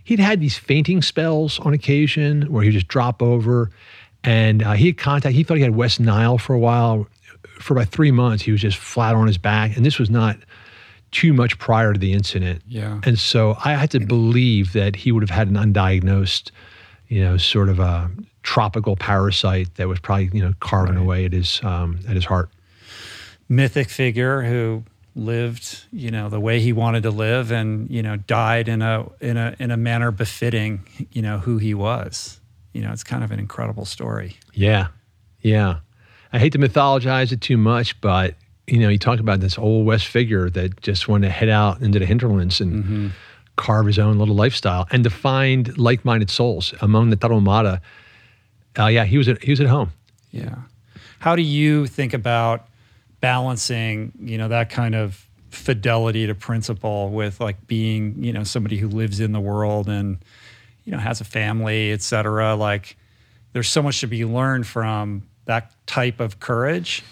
he'd 0.04 0.20
had 0.20 0.40
these 0.40 0.56
fainting 0.56 1.02
spells 1.02 1.58
on 1.60 1.72
occasion 1.72 2.42
where 2.42 2.62
he'd 2.62 2.72
just 2.72 2.88
drop 2.88 3.22
over. 3.22 3.70
And 4.22 4.62
uh, 4.62 4.72
he 4.72 4.86
had 4.86 4.98
contact, 4.98 5.34
he 5.34 5.42
thought 5.42 5.56
he 5.56 5.62
had 5.62 5.74
West 5.74 6.00
Nile 6.00 6.38
for 6.38 6.54
a 6.54 6.58
while. 6.58 7.06
For 7.58 7.74
about 7.74 7.88
three 7.88 8.10
months, 8.10 8.42
he 8.42 8.52
was 8.52 8.60
just 8.60 8.78
flat 8.78 9.14
on 9.14 9.26
his 9.26 9.38
back. 9.38 9.76
And 9.76 9.84
this 9.84 9.98
was 9.98 10.10
not 10.10 10.36
too 11.10 11.32
much 11.32 11.58
prior 11.58 11.92
to 11.92 11.98
the 11.98 12.12
incident. 12.12 12.62
Yeah. 12.68 13.00
And 13.04 13.18
so 13.18 13.56
I 13.64 13.74
had 13.74 13.90
to 13.92 14.00
believe 14.00 14.72
that 14.72 14.96
he 14.96 15.12
would 15.12 15.22
have 15.22 15.30
had 15.30 15.48
an 15.48 15.54
undiagnosed, 15.54 16.50
you 17.08 17.22
know, 17.22 17.36
sort 17.36 17.68
of 17.68 17.78
a 17.80 18.10
tropical 18.42 18.96
parasite 18.96 19.74
that 19.76 19.88
was 19.88 19.98
probably, 20.00 20.30
you 20.32 20.42
know, 20.42 20.54
carving 20.60 20.96
Right. 20.96 21.02
away 21.02 21.24
at 21.26 21.32
his 21.32 21.60
um, 21.62 21.98
at 22.08 22.14
his 22.14 22.24
heart. 22.24 22.50
mythic 23.48 23.88
figure 23.88 24.42
who 24.42 24.84
lived, 25.16 25.84
you 25.92 26.10
know, 26.10 26.28
the 26.28 26.38
way 26.40 26.60
he 26.60 26.72
wanted 26.72 27.02
to 27.02 27.10
live 27.10 27.50
and, 27.50 27.90
you 27.90 28.02
know, 28.02 28.16
died 28.16 28.68
in 28.68 28.80
a 28.82 29.06
in 29.20 29.36
a 29.36 29.54
in 29.58 29.70
a 29.70 29.76
manner 29.76 30.10
befitting, 30.10 30.80
you 31.12 31.22
know, 31.22 31.38
who 31.38 31.58
he 31.58 31.74
was. 31.74 32.40
You 32.72 32.82
know, 32.82 32.92
it's 32.92 33.02
kind 33.04 33.24
of 33.24 33.32
an 33.32 33.38
incredible 33.40 33.84
story. 33.84 34.36
Yeah. 34.54 34.88
Yeah. 35.42 35.78
I 36.32 36.38
hate 36.38 36.52
to 36.52 36.58
mythologize 36.58 37.32
it 37.32 37.40
too 37.40 37.56
much, 37.56 38.00
but 38.00 38.36
you 38.68 38.78
know, 38.78 38.88
you 38.88 38.98
talk 38.98 39.18
about 39.18 39.40
this 39.40 39.58
old 39.58 39.84
West 39.84 40.06
figure 40.06 40.48
that 40.50 40.80
just 40.80 41.08
wanted 41.08 41.26
to 41.26 41.32
head 41.32 41.48
out 41.48 41.80
into 41.82 41.98
the 41.98 42.06
hinterlands 42.06 42.60
and 42.60 43.10
carve 43.56 43.86
his 43.86 43.98
own 43.98 44.16
little 44.18 44.36
lifestyle 44.36 44.86
and 44.92 45.02
to 45.02 45.10
find 45.10 45.76
like-minded 45.76 46.30
souls 46.30 46.72
among 46.80 47.10
the 47.10 47.16
Tarahumara. 47.16 47.80
Uh, 48.78 48.86
yeah, 48.86 49.04
he 49.04 49.18
was 49.18 49.28
at, 49.28 49.42
he 49.42 49.50
was 49.50 49.60
at 49.60 49.66
home. 49.66 49.92
Yeah. 50.30 50.56
How 51.18 51.36
do 51.36 51.42
you 51.42 51.86
think 51.86 52.14
about 52.14 52.68
balancing, 53.20 54.12
you 54.20 54.38
know, 54.38 54.48
that 54.48 54.70
kind 54.70 54.94
of 54.94 55.26
fidelity 55.50 56.26
to 56.26 56.34
principle 56.34 57.10
with 57.10 57.40
like 57.40 57.66
being, 57.66 58.22
you 58.22 58.32
know, 58.32 58.44
somebody 58.44 58.78
who 58.78 58.88
lives 58.88 59.20
in 59.20 59.32
the 59.32 59.40
world 59.40 59.88
and, 59.88 60.18
you 60.84 60.92
know, 60.92 60.98
has 60.98 61.20
a 61.20 61.24
family, 61.24 61.92
et 61.92 62.02
cetera? 62.02 62.54
Like 62.54 62.96
there's 63.52 63.68
so 63.68 63.82
much 63.82 64.00
to 64.00 64.06
be 64.06 64.24
learned 64.24 64.66
from 64.66 65.22
that 65.44 65.74
type 65.86 66.20
of 66.20 66.40
courage. 66.40 67.02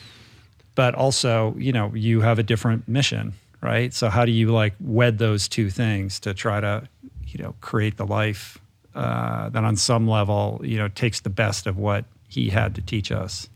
But 0.75 0.95
also, 0.95 1.57
you 1.59 1.73
know, 1.73 1.93
you 1.93 2.21
have 2.21 2.39
a 2.39 2.45
different 2.45 2.87
mission, 2.87 3.33
right? 3.61 3.93
So 3.93 4.09
how 4.09 4.25
do 4.25 4.31
you 4.31 4.53
like 4.53 4.75
wed 4.79 5.19
those 5.19 5.49
two 5.49 5.71
things 5.71 6.21
to 6.21 6.33
try 6.33 6.61
to, 6.61 6.89
you 7.27 7.43
know, 7.43 7.57
create 7.61 7.97
the 7.97 8.07
life 8.07 8.59
uh, 8.95 9.49
that 9.51 9.65
on 9.65 9.77
some 9.77 10.09
level, 10.09 10.61
you 10.65 10.77
know, 10.77 10.89
takes 10.89 11.21
the 11.21 11.31
best 11.31 11.67
of 11.67 11.77
what 11.77 12.05
he 12.29 12.49
had 12.49 12.75
to 12.75 12.83
teach 12.83 13.13
us? 13.13 13.49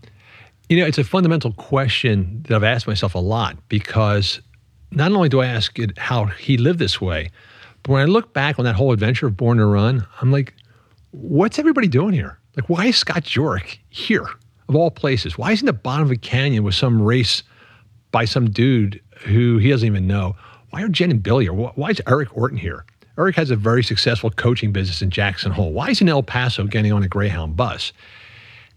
You 0.68 0.78
know, 0.78 0.86
it's 0.86 0.98
a 0.98 1.04
fundamental 1.04 1.52
question 1.52 2.44
that 2.48 2.54
I've 2.54 2.64
asked 2.64 2.86
myself 2.86 3.14
a 3.14 3.18
lot 3.18 3.56
because 3.68 4.40
not 4.90 5.12
only 5.12 5.28
do 5.28 5.40
I 5.40 5.46
ask 5.46 5.78
it 5.78 5.98
how 5.98 6.26
he 6.26 6.56
lived 6.56 6.78
this 6.78 7.00
way, 7.00 7.30
but 7.82 7.92
when 7.92 8.02
I 8.02 8.04
look 8.04 8.32
back 8.32 8.58
on 8.58 8.64
that 8.64 8.74
whole 8.74 8.92
adventure 8.92 9.26
of 9.26 9.36
Born 9.36 9.58
to 9.58 9.66
Run, 9.66 10.06
I'm 10.20 10.30
like, 10.30 10.54
what's 11.10 11.58
everybody 11.58 11.88
doing 11.88 12.14
here? 12.14 12.38
Like, 12.56 12.68
why 12.68 12.86
is 12.86 12.96
Scott 12.96 13.24
Jurek 13.24 13.78
here 13.90 14.26
of 14.68 14.76
all 14.76 14.90
places? 14.90 15.36
Why 15.36 15.52
is 15.52 15.60
he 15.60 15.62
in 15.62 15.66
the 15.66 15.72
bottom 15.72 16.04
of 16.04 16.10
a 16.10 16.16
canyon 16.16 16.64
with 16.64 16.74
some 16.74 17.02
race 17.02 17.42
by 18.10 18.24
some 18.24 18.50
dude 18.50 19.00
who 19.24 19.58
he 19.58 19.70
doesn't 19.70 19.86
even 19.86 20.06
know? 20.06 20.36
Why 20.70 20.82
are 20.82 20.88
Jen 20.88 21.10
and 21.10 21.22
Billy 21.22 21.44
here? 21.44 21.52
Why 21.52 21.90
is 21.90 22.00
Eric 22.06 22.36
Orton 22.36 22.58
here? 22.58 22.84
Eric 23.18 23.36
has 23.36 23.50
a 23.50 23.56
very 23.56 23.82
successful 23.82 24.30
coaching 24.30 24.72
business 24.72 25.02
in 25.02 25.10
Jackson 25.10 25.52
Hole. 25.52 25.72
Why 25.72 25.90
is 25.90 25.98
he 25.98 26.04
in 26.04 26.08
El 26.08 26.22
Paso 26.22 26.66
getting 26.66 26.92
on 26.92 27.02
a 27.02 27.08
Greyhound 27.08 27.56
bus? 27.56 27.92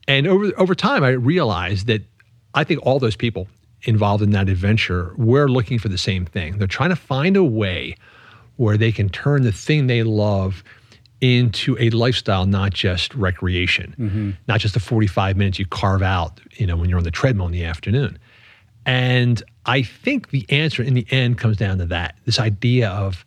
And 0.07 0.27
over 0.27 0.51
over 0.57 0.75
time, 0.75 1.03
I 1.03 1.09
realized 1.09 1.87
that 1.87 2.03
I 2.53 2.63
think 2.63 2.85
all 2.85 2.99
those 2.99 3.15
people 3.15 3.47
involved 3.83 4.23
in 4.23 4.31
that 4.31 4.49
adventure 4.49 5.13
were 5.17 5.47
looking 5.47 5.79
for 5.79 5.89
the 5.89 5.97
same 5.97 6.25
thing. 6.25 6.57
They're 6.57 6.67
trying 6.67 6.89
to 6.89 6.95
find 6.95 7.37
a 7.37 7.43
way 7.43 7.95
where 8.57 8.77
they 8.77 8.91
can 8.91 9.09
turn 9.09 9.43
the 9.43 9.51
thing 9.51 9.87
they 9.87 10.03
love 10.03 10.63
into 11.21 11.77
a 11.79 11.89
lifestyle, 11.91 12.45
not 12.45 12.73
just 12.73 13.13
recreation, 13.15 13.95
mm-hmm. 13.97 14.31
not 14.47 14.59
just 14.59 14.73
the 14.73 14.79
45 14.79 15.37
minutes 15.37 15.59
you 15.59 15.65
carve 15.65 16.01
out, 16.01 16.39
you 16.53 16.67
know, 16.67 16.75
when 16.75 16.89
you're 16.89 16.97
on 16.97 17.03
the 17.03 17.11
treadmill 17.11 17.47
in 17.47 17.51
the 17.51 17.63
afternoon. 17.63 18.19
And 18.85 19.41
I 19.65 19.81
think 19.81 20.29
the 20.29 20.45
answer 20.49 20.83
in 20.83 20.93
the 20.93 21.07
end 21.09 21.37
comes 21.37 21.57
down 21.57 21.79
to 21.79 21.85
that 21.87 22.15
this 22.25 22.39
idea 22.39 22.89
of, 22.89 23.24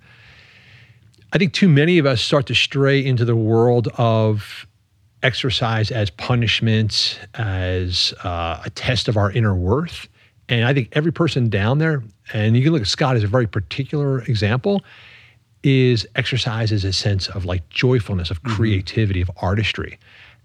I 1.33 1.37
think 1.39 1.53
too 1.53 1.69
many 1.69 1.99
of 1.99 2.07
us 2.07 2.23
start 2.23 2.47
to 2.47 2.55
stray 2.55 3.05
into 3.05 3.25
the 3.25 3.37
world 3.37 3.89
of 3.99 4.67
exercise 5.23 5.91
as 5.91 6.09
punishment, 6.09 7.21
as 7.35 8.15
uh, 8.25 8.63
a 8.65 8.71
test 8.71 9.09
of 9.09 9.19
our 9.19 9.31
inner 9.31 9.55
worth. 9.55 10.09
And 10.49 10.65
I 10.65 10.73
think 10.73 10.89
every 10.93 11.13
person 11.13 11.51
down 11.51 11.79
there, 11.79 12.03
and 12.33 12.57
you 12.57 12.63
can 12.63 12.73
look 12.73 12.81
at 12.81 12.89
Scott 12.89 13.17
as 13.17 13.25
a 13.25 13.27
very 13.27 13.47
particular 13.47 14.21
example, 14.23 14.83
is 15.63 16.07
exercise 16.15 16.73
as 16.73 16.85
a 16.85 16.95
sense 16.95 17.29
of 17.29 17.45
like 17.45 17.69
joyfulness, 17.69 18.31
of 18.31 18.43
creativity, 18.45 19.21
of 19.21 19.31
artistry. 19.43 19.99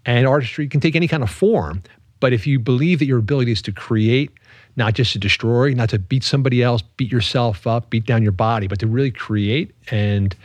And 0.06 0.28
artistry 0.28 0.68
can 0.68 0.82
take 0.82 0.98
any 0.98 1.08
kind 1.08 1.24
of 1.24 1.30
form. 1.30 1.82
But 2.20 2.34
if 2.34 2.46
you 2.46 2.60
believe 2.60 3.00
that 3.00 3.06
your 3.06 3.20
ability 3.20 3.54
is 3.54 3.62
to 3.64 3.72
create, 3.72 4.32
not 4.76 4.96
just 4.96 5.14
to 5.14 5.20
destroy, 5.20 5.74
not 5.74 5.90
to 5.90 6.00
beat 6.00 6.24
somebody 6.24 6.64
else, 6.64 6.82
beat 6.82 7.12
yourself 7.12 7.68
up, 7.68 7.90
beat 7.90 8.06
down 8.06 8.24
your 8.24 8.32
body, 8.32 8.68
but 8.68 8.80
to 8.80 8.88
really 8.88 9.12
create 9.12 9.74
and 9.92 10.36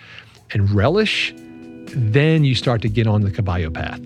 and 0.52 0.70
relish, 0.70 1.34
then 1.36 2.44
you 2.44 2.54
start 2.54 2.82
to 2.82 2.88
get 2.88 3.06
on 3.06 3.22
the 3.22 3.30
caballo 3.30 3.70
path. 3.70 4.00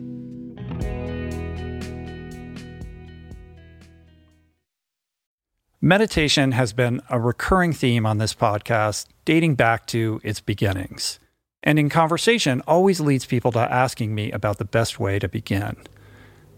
Meditation 5.85 6.53
has 6.53 6.73
been 6.73 7.01
a 7.11 7.19
recurring 7.19 7.73
theme 7.73 8.07
on 8.07 8.19
this 8.19 8.35
podcast 8.35 9.07
dating 9.25 9.57
back 9.57 9.85
to 9.89 10.21
its 10.23 10.41
beginnings. 10.41 11.19
And 11.65 11.77
in 11.77 11.89
conversation, 11.89 12.63
always 12.69 13.01
leads 13.01 13.27
people 13.27 13.51
to 13.53 13.59
asking 13.59 14.15
me 14.15 14.31
about 14.31 14.59
the 14.59 14.65
best 14.65 15.01
way 15.01 15.19
to 15.19 15.29
begin. 15.29 15.77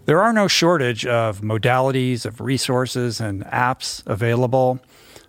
There 0.05 0.21
are 0.23 0.35
no 0.35 0.47
shortage 0.47 1.07
of 1.07 1.41
modalities, 1.41 2.27
of 2.27 2.43
resources, 2.43 3.21
and 3.21 3.45
apps 3.47 4.07
available. 4.07 4.81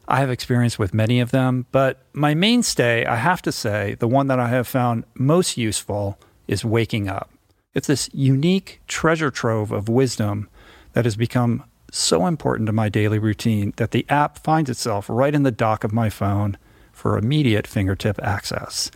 I 0.07 0.19
have 0.19 0.29
experience 0.29 0.77
with 0.77 0.93
many 0.93 1.19
of 1.19 1.31
them, 1.31 1.65
but 1.71 2.03
my 2.13 2.33
mainstay, 2.33 3.05
I 3.05 3.15
have 3.15 3.41
to 3.43 3.51
say, 3.51 3.95
the 3.95 4.07
one 4.07 4.27
that 4.27 4.39
I 4.39 4.49
have 4.49 4.67
found 4.67 5.03
most 5.15 5.57
useful 5.57 6.19
is 6.47 6.63
Waking 6.63 7.07
Up. 7.07 7.29
It's 7.73 7.87
this 7.87 8.09
unique 8.13 8.81
treasure 8.87 9.31
trove 9.31 9.71
of 9.71 9.89
wisdom 9.89 10.47
that 10.93 11.05
has 11.05 11.15
become 11.15 11.63
so 11.91 12.27
important 12.27 12.67
to 12.67 12.73
my 12.73 12.89
daily 12.89 13.19
routine 13.19 13.73
that 13.77 13.91
the 13.91 14.05
app 14.09 14.39
finds 14.39 14.69
itself 14.69 15.09
right 15.09 15.33
in 15.33 15.43
the 15.43 15.51
dock 15.51 15.83
of 15.83 15.93
my 15.93 16.09
phone 16.09 16.57
for 16.91 17.17
immediate 17.17 17.67
fingertip 17.67 18.19
access. 18.23 18.91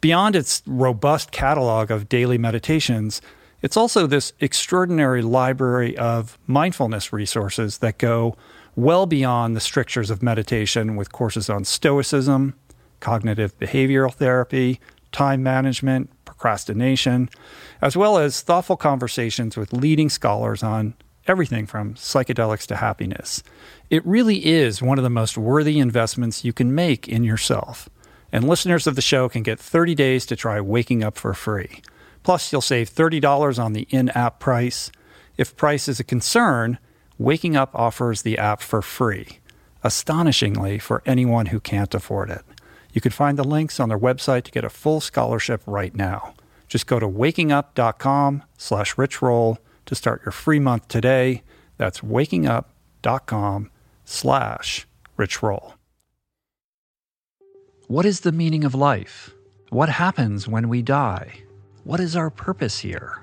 Beyond 0.00 0.36
its 0.36 0.62
robust 0.66 1.32
catalog 1.32 1.90
of 1.90 2.08
daily 2.08 2.38
meditations, 2.38 3.20
it's 3.60 3.76
also 3.76 4.06
this 4.06 4.32
extraordinary 4.40 5.22
library 5.22 5.96
of 5.96 6.38
mindfulness 6.46 7.12
resources 7.12 7.78
that 7.78 7.98
go 7.98 8.36
well 8.76 9.06
beyond 9.06 9.54
the 9.54 9.60
strictures 9.60 10.10
of 10.10 10.22
meditation 10.22 10.96
with 10.96 11.12
courses 11.12 11.50
on 11.50 11.64
stoicism, 11.64 12.54
cognitive 13.00 13.58
behavioral 13.58 14.12
therapy, 14.12 14.80
time 15.10 15.42
management, 15.42 16.10
procrastination, 16.24 17.28
as 17.80 17.96
well 17.96 18.18
as 18.18 18.40
thoughtful 18.40 18.76
conversations 18.76 19.56
with 19.56 19.72
leading 19.72 20.08
scholars 20.08 20.62
on 20.62 20.94
everything 21.26 21.66
from 21.66 21.94
psychedelics 21.94 22.66
to 22.66 22.76
happiness. 22.76 23.42
It 23.90 24.04
really 24.06 24.46
is 24.46 24.82
one 24.82 24.98
of 24.98 25.04
the 25.04 25.10
most 25.10 25.36
worthy 25.36 25.78
investments 25.78 26.44
you 26.44 26.52
can 26.52 26.74
make 26.74 27.06
in 27.08 27.22
yourself. 27.22 27.88
And 28.32 28.48
listeners 28.48 28.86
of 28.86 28.96
the 28.96 29.02
show 29.02 29.28
can 29.28 29.42
get 29.42 29.60
30 29.60 29.94
days 29.94 30.26
to 30.26 30.36
try 30.36 30.60
Waking 30.60 31.04
Up 31.04 31.18
for 31.18 31.34
free. 31.34 31.82
Plus, 32.22 32.50
you'll 32.50 32.60
save 32.62 32.90
$30 32.90 33.62
on 33.62 33.72
the 33.72 33.86
in 33.90 34.08
app 34.10 34.40
price. 34.40 34.90
If 35.36 35.56
price 35.56 35.88
is 35.88 36.00
a 36.00 36.04
concern, 36.04 36.78
Waking 37.22 37.54
Up 37.54 37.70
offers 37.72 38.22
the 38.22 38.36
app 38.36 38.60
for 38.60 38.82
free, 38.82 39.38
astonishingly 39.84 40.80
for 40.80 41.04
anyone 41.06 41.46
who 41.46 41.60
can't 41.60 41.94
afford 41.94 42.30
it. 42.30 42.42
You 42.92 43.00
can 43.00 43.12
find 43.12 43.38
the 43.38 43.44
links 43.44 43.78
on 43.78 43.88
their 43.88 43.98
website 43.98 44.42
to 44.42 44.50
get 44.50 44.64
a 44.64 44.68
full 44.68 45.00
scholarship 45.00 45.62
right 45.64 45.94
now. 45.94 46.34
Just 46.66 46.88
go 46.88 46.98
to 46.98 47.06
wakingup.com 47.06 48.42
slash 48.58 48.96
richroll 48.96 49.58
to 49.86 49.94
start 49.94 50.22
your 50.24 50.32
free 50.32 50.58
month 50.58 50.88
today. 50.88 51.44
That's 51.76 52.00
wakingup.com 52.00 53.70
slash 54.04 54.88
richroll. 55.16 55.74
What 57.86 58.04
is 58.04 58.20
the 58.20 58.32
meaning 58.32 58.64
of 58.64 58.74
life? 58.74 59.30
What 59.70 59.90
happens 59.90 60.48
when 60.48 60.68
we 60.68 60.82
die? 60.82 61.44
What 61.84 62.00
is 62.00 62.16
our 62.16 62.30
purpose 62.30 62.80
here? 62.80 63.22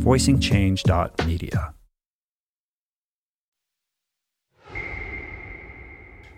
voicingchange.media. 0.01 1.73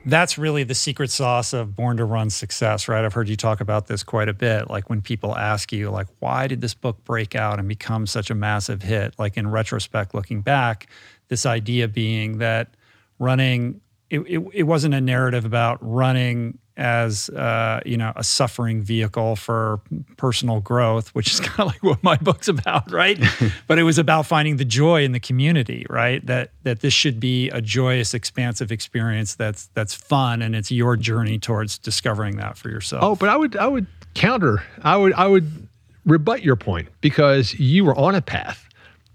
That's 0.06 0.38
really 0.38 0.64
the 0.64 0.76
secret 0.76 1.12
sauce 1.12 1.54
of 1.54 1.78
Born 1.78 1.96
to 1.96 2.04
Run 2.04 2.30
success, 2.30 2.90
right? 2.90 3.06
I've 3.06 3.14
heard 3.14 3.30
you 3.30 3.38
talk 3.38 3.62
about 3.62 3.88
this 3.88 4.04
quite 4.04 4.28
a 4.28 4.34
bit. 4.34 4.70
Like 4.70 4.90
when 4.90 5.02
people 5.02 5.34
ask 5.38 5.72
you, 5.72 5.90
like, 5.90 6.08
why 6.20 6.48
did 6.48 6.60
this 6.60 6.74
book 6.74 7.02
break 7.06 7.36
out 7.36 7.58
and 7.58 7.70
become 7.70 8.06
such 8.06 8.30
a 8.30 8.36
massive 8.36 8.84
hit? 8.84 9.18
Like 9.18 9.38
in 9.38 9.50
retrospect, 9.50 10.14
looking 10.14 10.42
back, 10.42 10.88
this 11.30 11.46
idea 11.46 11.88
being 11.88 12.40
that 12.40 12.76
running, 13.18 13.80
it, 14.14 14.20
it, 14.28 14.48
it 14.54 14.64
wasn't 14.64 14.94
a 14.94 15.02
narrative 15.02 15.44
about 15.44 15.80
running 15.82 16.60
as 16.78 17.30
uh, 17.30 17.82
you 17.84 17.98
know 17.98 18.14
a 18.16 18.24
suffering 18.24 18.82
vehicle 18.82 19.36
for 19.36 19.82
personal 20.18 20.60
growth, 20.60 21.10
which 21.10 21.34
is 21.34 21.40
kind 21.40 21.62
of 21.62 21.68
like 21.68 21.84
what 21.84 22.04
my 22.04 22.16
book's 22.18 22.48
about, 22.48 22.92
right? 22.92 23.20
but 23.68 23.80
it 23.80 23.84
was 23.84 23.98
about 23.98 24.28
finding 24.28 24.58
the 24.58 24.66
joy 24.66 25.04
in 25.04 25.14
the 25.14 25.20
community, 25.20 25.86
right? 25.90 26.24
That 26.28 26.52
that 26.62 26.82
this 26.82 26.94
should 26.94 27.20
be 27.20 27.50
a 27.50 27.60
joyous, 27.62 28.14
expansive 28.14 28.72
experience 28.72 29.34
that's 29.34 29.68
that's 29.74 29.96
fun, 29.96 30.44
and 30.44 30.56
it's 30.56 30.72
your 30.72 30.96
journey 30.96 31.40
towards 31.40 31.80
discovering 31.80 32.38
that 32.38 32.56
for 32.56 32.70
yourself. 32.70 33.04
Oh, 33.04 33.16
but 33.16 33.30
I 33.30 33.36
would 33.36 33.58
I 33.58 33.68
would 33.68 33.88
counter. 34.14 34.62
I 34.84 34.96
would 34.96 35.14
I 35.14 35.26
would 35.26 35.68
rebut 36.06 36.44
your 36.44 36.56
point 36.56 36.90
because 37.02 37.56
you 37.56 37.84
were 37.84 37.96
on 37.96 38.14
a 38.14 38.22
path 38.22 38.70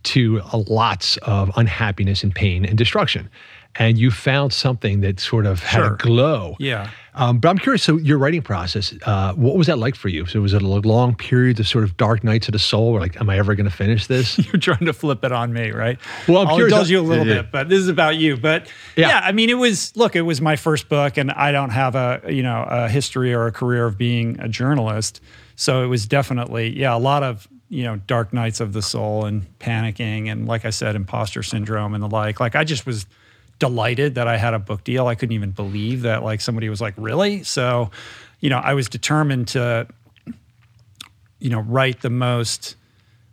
to 0.05 0.41
lots 0.69 1.19
of 1.19 1.51
unhappiness 1.57 2.25
and 2.25 2.35
pain 2.35 2.65
and 2.65 2.77
destruction 2.79 3.29
and 3.79 3.97
you 3.99 4.11
found 4.11 4.53
something 4.53 5.01
that 5.01 5.21
sort 5.21 5.47
of 5.47 5.63
had 5.63 5.79
Sure. 5.79 5.95
a 5.95 5.97
glow. 5.97 6.57
Yeah. 6.59 6.91
Um, 7.15 7.39
but 7.39 7.49
I'm 7.49 7.59
curious. 7.59 7.83
So 7.83 7.97
your 7.97 8.17
writing 8.19 8.43
process, 8.43 8.95
uh, 9.05 9.33
what 9.35 9.57
was 9.57 9.67
that 9.67 9.79
like 9.79 9.97
for 9.97 10.09
you? 10.09 10.25
So 10.27 10.41
was 10.41 10.53
it 10.55 10.63
a 10.63 10.67
long 10.67 11.15
period 11.17 11.59
of 11.59 11.67
sort 11.67 11.83
of 11.83 11.97
dark 11.97 12.23
nights 12.23 12.47
of 12.49 12.53
the 12.53 12.61
soul? 12.61 12.91
Or 12.95 13.01
like, 13.01 13.21
am 13.21 13.29
I 13.29 13.39
ever 13.39 13.57
going 13.57 13.69
to 13.69 13.75
finish 13.75 14.07
this? 14.07 14.39
You're 14.53 14.61
trying 14.61 14.85
to 14.87 14.93
flip 14.93 15.25
it 15.25 15.33
on 15.33 15.53
me, 15.53 15.71
right? 15.73 15.99
Well, 16.29 16.39
I'm 16.43 16.49
I'll 16.49 16.55
curious- 16.57 16.73
indulge 16.75 16.91
you 16.91 17.01
a 17.01 17.03
little 17.03 17.27
Yeah, 17.27 17.35
yeah. 17.35 17.43
bit, 17.43 17.51
but 17.53 17.69
this 17.69 17.81
is 17.81 17.89
about 17.89 18.17
you. 18.17 18.37
But 18.37 18.69
Yeah. 18.97 19.09
yeah. 19.09 19.21
I 19.25 19.33
mean, 19.33 19.51
it 19.51 19.55
was 19.59 19.97
look, 19.97 20.15
it 20.15 20.23
was 20.23 20.41
my 20.41 20.55
first 20.57 20.89
book, 20.89 21.17
and 21.17 21.33
I 21.33 21.51
don't 21.51 21.71
have 21.71 21.97
a 21.97 22.21
you 22.29 22.43
know 22.45 22.65
a 22.69 22.89
history 22.89 23.35
or 23.35 23.47
a 23.47 23.53
career 23.53 23.87
of 23.87 23.99
being 23.99 24.39
a 24.41 24.49
journalist, 24.49 25.21
so 25.57 25.83
it 25.83 25.87
was 25.87 26.07
definitely 26.07 26.79
yeah 26.79 26.95
a 26.95 26.99
lot 26.99 27.23
of 27.25 27.49
you 27.69 27.83
know 27.83 27.97
dark 28.07 28.33
nights 28.33 28.61
of 28.61 28.73
the 28.73 28.83
soul 28.83 29.25
and 29.25 29.45
panicking 29.59 30.31
and 30.31 30.47
like 30.47 30.65
I 30.65 30.71
said, 30.71 30.95
imposter 30.95 31.43
syndrome 31.43 31.95
and 31.95 32.03
the 32.03 32.09
like. 32.09 32.39
Like 32.39 32.55
I 32.55 32.63
just 32.65 32.87
was 32.87 33.07
delighted 33.59 34.15
that 34.15 34.29
I 34.29 34.37
had 34.37 34.55
a 34.55 34.59
book 34.59 34.85
deal. 34.85 35.07
I 35.07 35.15
couldn't 35.15 35.35
even 35.35 35.51
believe 35.51 36.03
that 36.03 36.23
like 36.23 36.41
somebody 36.41 36.69
was 36.69 36.81
like, 36.81 36.95
really? 36.97 37.43
So, 37.43 37.91
you 38.41 38.51
know, 38.51 38.59
I 38.59 38.75
was 38.75 38.89
determined 38.89 39.49
to, 39.49 39.89
you 41.39 41.51
know, 41.51 41.61
write 41.61 42.01
the 42.01 42.11
most, 42.11 42.77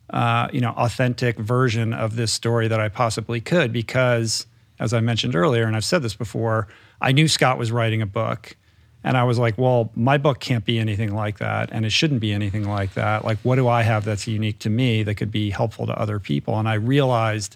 uh, 0.09 0.47
you 0.51 0.61
know, 0.61 0.71
authentic 0.71 1.37
version 1.37 1.93
of 1.93 2.15
this 2.15 2.31
story 2.31 2.67
that 2.67 2.79
I 2.79 2.89
possibly 2.89 3.41
could 3.41 3.71
because, 3.71 4.45
as 4.79 4.93
I 4.93 4.99
mentioned 4.99 5.35
earlier, 5.35 5.65
and 5.65 5.75
I've 5.75 5.85
said 5.85 6.01
this 6.01 6.15
before, 6.15 6.67
I 7.01 7.11
knew 7.11 7.27
Scott 7.27 7.57
was 7.57 7.71
writing 7.71 8.01
a 8.01 8.07
book. 8.07 8.55
And 9.03 9.15
I 9.15 9.23
was 9.23 9.37
like, 9.37 9.55
well, 9.59 9.91
my 9.93 10.17
book 10.17 10.39
can't 10.39 10.65
be 10.65 10.79
anything 10.79 11.13
like 11.13 11.37
that. 11.37 11.69
And 11.71 11.85
it 11.85 11.91
shouldn't 11.91 12.21
be 12.21 12.33
anything 12.33 12.67
like 12.67 12.95
that. 12.95 13.23
Like, 13.23 13.37
what 13.43 13.57
do 13.57 13.67
I 13.67 13.83
have 13.83 14.03
that's 14.03 14.25
unique 14.25 14.57
to 14.59 14.69
me 14.71 15.03
that 15.03 15.13
could 15.13 15.29
be 15.29 15.51
helpful 15.51 15.85
to 15.85 15.93
other 15.93 16.19
people? 16.19 16.57
And 16.57 16.67
I 16.67 16.73
realized 16.73 17.55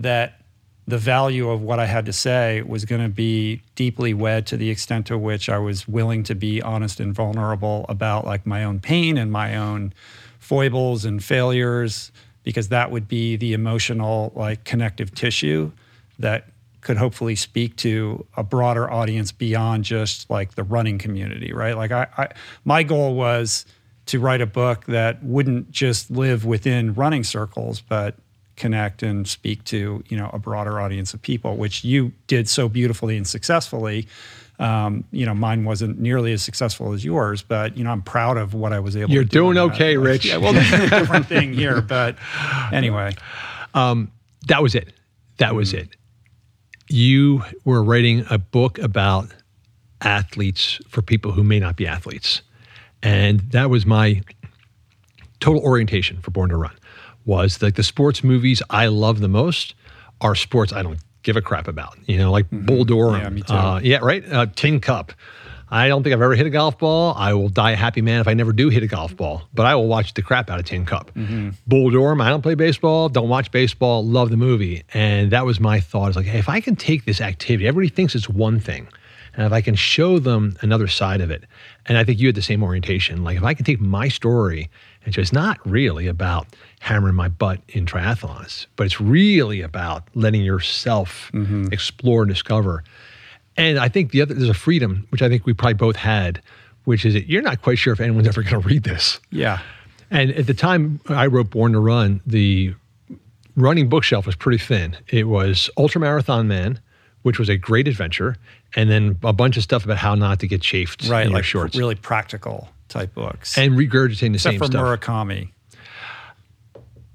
that 0.00 0.40
the 0.88 0.98
value 0.98 1.50
of 1.50 1.62
what 1.62 1.80
I 1.80 1.86
had 1.86 2.06
to 2.06 2.12
say 2.12 2.62
was 2.62 2.84
going 2.84 3.02
to 3.02 3.08
be 3.08 3.60
deeply 3.74 4.14
wed 4.14 4.46
to 4.48 4.56
the 4.56 4.70
extent 4.70 5.06
to 5.06 5.18
which 5.18 5.48
I 5.48 5.58
was 5.58 5.88
willing 5.88 6.22
to 6.24 6.34
be 6.34 6.62
honest 6.62 7.00
and 7.00 7.12
vulnerable 7.12 7.86
about 7.88 8.24
like 8.24 8.46
my 8.46 8.62
own 8.62 8.78
pain 8.78 9.18
and 9.18 9.32
my 9.32 9.56
own 9.56 9.92
foibles 10.38 11.04
and 11.04 11.22
failures 11.22 12.12
because 12.44 12.68
that 12.68 12.92
would 12.92 13.08
be 13.08 13.36
the 13.36 13.52
emotional 13.52 14.32
like 14.36 14.62
connective 14.62 15.12
tissue 15.12 15.72
that 16.20 16.46
could 16.82 16.96
hopefully 16.96 17.34
speak 17.34 17.74
to 17.74 18.24
a 18.36 18.44
broader 18.44 18.88
audience 18.88 19.32
beyond 19.32 19.82
just 19.82 20.30
like 20.30 20.54
the 20.54 20.62
running 20.62 20.98
community 20.98 21.52
right? 21.52 21.76
Like 21.76 21.90
I, 21.90 22.06
I 22.16 22.28
my 22.64 22.84
goal 22.84 23.14
was 23.16 23.66
to 24.06 24.20
write 24.20 24.40
a 24.40 24.46
book 24.46 24.84
that 24.86 25.20
wouldn't 25.24 25.72
just 25.72 26.12
live 26.12 26.44
within 26.44 26.94
running 26.94 27.24
circles 27.24 27.80
but 27.80 28.14
connect 28.56 29.02
and 29.02 29.28
speak 29.28 29.62
to 29.64 30.02
you 30.08 30.16
know 30.16 30.30
a 30.32 30.38
broader 30.38 30.80
audience 30.80 31.14
of 31.14 31.22
people 31.22 31.56
which 31.56 31.84
you 31.84 32.12
did 32.26 32.48
so 32.48 32.68
beautifully 32.68 33.16
and 33.16 33.26
successfully 33.26 34.08
um, 34.58 35.04
you 35.12 35.26
know 35.26 35.34
mine 35.34 35.64
wasn't 35.64 35.98
nearly 35.98 36.32
as 36.32 36.42
successful 36.42 36.92
as 36.92 37.04
yours 37.04 37.42
but 37.42 37.76
you 37.76 37.84
know 37.84 37.90
i'm 37.90 38.02
proud 38.02 38.36
of 38.38 38.54
what 38.54 38.72
i 38.72 38.80
was 38.80 38.96
able 38.96 39.10
You're 39.10 39.24
to 39.24 39.28
do 39.28 39.40
doing 39.40 39.58
okay, 39.58 39.96
Rich. 39.96 40.24
yeah 40.24 40.38
well 40.38 40.54
that's 40.54 40.72
a 40.72 40.88
different 41.00 41.26
thing 41.26 41.52
here 41.52 41.80
but 41.82 42.16
anyway 42.72 43.14
that 44.46 44.62
was 44.62 44.74
it. 44.74 44.92
That 45.38 45.54
was 45.54 45.74
it. 45.74 45.96
You 46.88 47.42
were 47.64 47.82
writing 47.82 48.24
a 48.30 48.38
book 48.38 48.78
about 48.78 49.28
athletes 50.00 50.80
for 50.88 51.02
people 51.02 51.32
who 51.32 51.42
may 51.42 51.58
not 51.58 51.76
be 51.76 51.86
athletes. 51.86 52.42
And 53.02 53.40
that 53.50 53.70
was 53.70 53.84
my 53.84 54.22
total 55.40 55.62
orientation 55.62 56.20
for 56.22 56.30
Born 56.30 56.50
to 56.50 56.56
Run 56.56 56.74
was 57.26 57.60
like 57.60 57.74
the 57.74 57.82
sports 57.82 58.24
movies 58.24 58.62
I 58.70 58.86
love 58.86 59.20
the 59.20 59.28
most 59.28 59.74
are 60.20 60.34
sports 60.34 60.72
I 60.72 60.82
don't 60.82 60.98
give 61.22 61.36
a 61.36 61.42
crap 61.42 61.68
about. 61.68 61.98
You 62.06 62.16
know, 62.16 62.32
like 62.32 62.46
Bull 62.50 62.84
Durham. 62.84 63.20
Yeah, 63.20 63.28
me 63.28 63.42
too. 63.42 63.52
Uh, 63.52 63.80
yeah, 63.82 63.98
right. 63.98 64.24
Uh, 64.32 64.46
Tin 64.54 64.80
Cup. 64.80 65.12
I 65.68 65.88
don't 65.88 66.04
think 66.04 66.14
I've 66.14 66.22
ever 66.22 66.36
hit 66.36 66.46
a 66.46 66.50
golf 66.50 66.78
ball. 66.78 67.12
I 67.16 67.34
will 67.34 67.48
die 67.48 67.72
a 67.72 67.76
happy 67.76 68.00
man 68.00 68.20
if 68.20 68.28
I 68.28 68.34
never 68.34 68.52
do 68.52 68.68
hit 68.68 68.84
a 68.84 68.86
golf 68.86 69.16
ball, 69.16 69.42
but 69.52 69.66
I 69.66 69.74
will 69.74 69.88
watch 69.88 70.14
the 70.14 70.22
crap 70.22 70.48
out 70.48 70.60
of 70.60 70.64
Tin 70.64 70.86
Cup. 70.86 71.10
Bull 71.66 71.90
Durham, 71.90 72.20
I 72.20 72.28
don't 72.28 72.42
play 72.42 72.54
baseball, 72.54 73.08
don't 73.08 73.28
watch 73.28 73.50
baseball, 73.50 74.04
love 74.06 74.30
the 74.30 74.36
movie. 74.36 74.84
And 74.94 75.32
that 75.32 75.44
was 75.44 75.58
my 75.58 75.80
thought. 75.80 76.10
Is 76.10 76.16
like, 76.16 76.26
hey, 76.26 76.38
if 76.38 76.48
I 76.48 76.60
can 76.60 76.76
take 76.76 77.04
this 77.04 77.20
activity, 77.20 77.66
everybody 77.66 77.92
thinks 77.92 78.14
it's 78.14 78.28
one 78.28 78.60
thing. 78.60 78.86
And 79.34 79.44
if 79.44 79.52
I 79.52 79.60
can 79.60 79.74
show 79.74 80.20
them 80.20 80.56
another 80.60 80.86
side 80.86 81.20
of 81.20 81.30
it, 81.32 81.42
and 81.86 81.98
I 81.98 82.04
think 82.04 82.20
you 82.20 82.28
had 82.28 82.36
the 82.36 82.42
same 82.42 82.62
orientation, 82.62 83.24
like 83.24 83.36
if 83.36 83.42
I 83.42 83.52
can 83.52 83.64
take 83.64 83.80
my 83.80 84.08
story 84.08 84.70
and 85.06 85.14
so 85.14 85.20
it's 85.20 85.32
not 85.32 85.58
really 85.64 86.08
about 86.08 86.48
hammering 86.80 87.14
my 87.14 87.28
butt 87.28 87.60
in 87.68 87.86
triathlons, 87.86 88.66
but 88.74 88.84
it's 88.84 89.00
really 89.00 89.62
about 89.62 90.02
letting 90.14 90.42
yourself 90.42 91.30
mm-hmm. 91.32 91.68
explore 91.72 92.22
and 92.22 92.28
discover. 92.28 92.82
And 93.56 93.78
I 93.78 93.88
think 93.88 94.10
the 94.10 94.20
other 94.20 94.34
there's 94.34 94.50
a 94.50 94.54
freedom, 94.54 95.06
which 95.10 95.22
I 95.22 95.28
think 95.28 95.46
we 95.46 95.54
probably 95.54 95.74
both 95.74 95.96
had, 95.96 96.42
which 96.84 97.06
is 97.06 97.14
that 97.14 97.28
you're 97.28 97.40
not 97.40 97.62
quite 97.62 97.78
sure 97.78 97.92
if 97.92 98.00
anyone's 98.00 98.26
ever 98.26 98.42
going 98.42 98.60
to 98.60 98.68
read 98.68 98.82
this. 98.82 99.20
yeah 99.30 99.60
And 100.10 100.32
at 100.32 100.48
the 100.48 100.54
time 100.54 101.00
I 101.08 101.26
wrote 101.26 101.50
Born 101.50 101.72
to 101.72 101.80
Run, 101.80 102.20
the 102.26 102.74
running 103.54 103.88
bookshelf 103.88 104.26
was 104.26 104.34
pretty 104.34 104.58
thin. 104.58 104.96
It 105.08 105.28
was 105.28 105.70
Ultramarathon 105.78 106.46
Man, 106.46 106.80
which 107.22 107.38
was 107.38 107.48
a 107.48 107.56
great 107.56 107.86
adventure, 107.86 108.36
and 108.74 108.90
then 108.90 109.18
a 109.22 109.32
bunch 109.32 109.56
of 109.56 109.62
stuff 109.62 109.84
about 109.84 109.98
how 109.98 110.14
not 110.14 110.40
to 110.40 110.48
get 110.48 110.60
chafed 110.60 111.08
right, 111.08 111.26
in 111.26 111.32
your 111.32 111.42
shorts, 111.42 111.76
really 111.76 111.94
practical 111.94 112.68
type 112.88 113.14
books. 113.14 113.56
and 113.56 113.74
regurgitating 113.74 114.32
the 114.32 114.34
Except 114.34 114.52
same 114.54 114.58
for 114.58 114.66
stuff. 114.66 115.00
Murakami. 115.00 115.50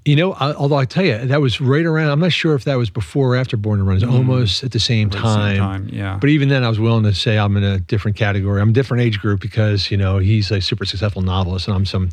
You 0.04 0.16
know, 0.16 0.32
I, 0.32 0.52
although 0.54 0.76
I 0.76 0.84
tell 0.84 1.04
you, 1.04 1.16
that 1.16 1.40
was 1.40 1.60
right 1.60 1.84
around. 1.84 2.10
I'm 2.10 2.18
not 2.18 2.32
sure 2.32 2.56
if 2.56 2.64
that 2.64 2.74
was 2.74 2.90
before 2.90 3.34
or 3.34 3.36
after 3.36 3.56
Born 3.56 3.78
to 3.78 3.84
Run. 3.84 3.92
It 3.92 3.94
was 3.94 4.02
mm-hmm. 4.02 4.16
almost 4.16 4.64
at 4.64 4.72
the 4.72 4.80
same 4.80 5.10
the 5.10 5.18
time. 5.18 5.54
same 5.54 5.58
time, 5.58 5.88
yeah. 5.92 6.18
But 6.20 6.30
even 6.30 6.48
then, 6.48 6.64
I 6.64 6.68
was 6.68 6.80
willing 6.80 7.04
to 7.04 7.14
say 7.14 7.38
I'm 7.38 7.56
in 7.56 7.62
a 7.62 7.78
different 7.78 8.16
category. 8.16 8.60
I'm 8.60 8.70
a 8.70 8.72
different 8.72 9.04
age 9.04 9.20
group 9.20 9.40
because 9.40 9.92
you 9.92 9.96
know 9.96 10.18
he's 10.18 10.50
a 10.50 10.60
super 10.60 10.84
successful 10.84 11.22
novelist 11.22 11.68
and 11.68 11.76
I'm 11.76 11.86
some 11.86 12.08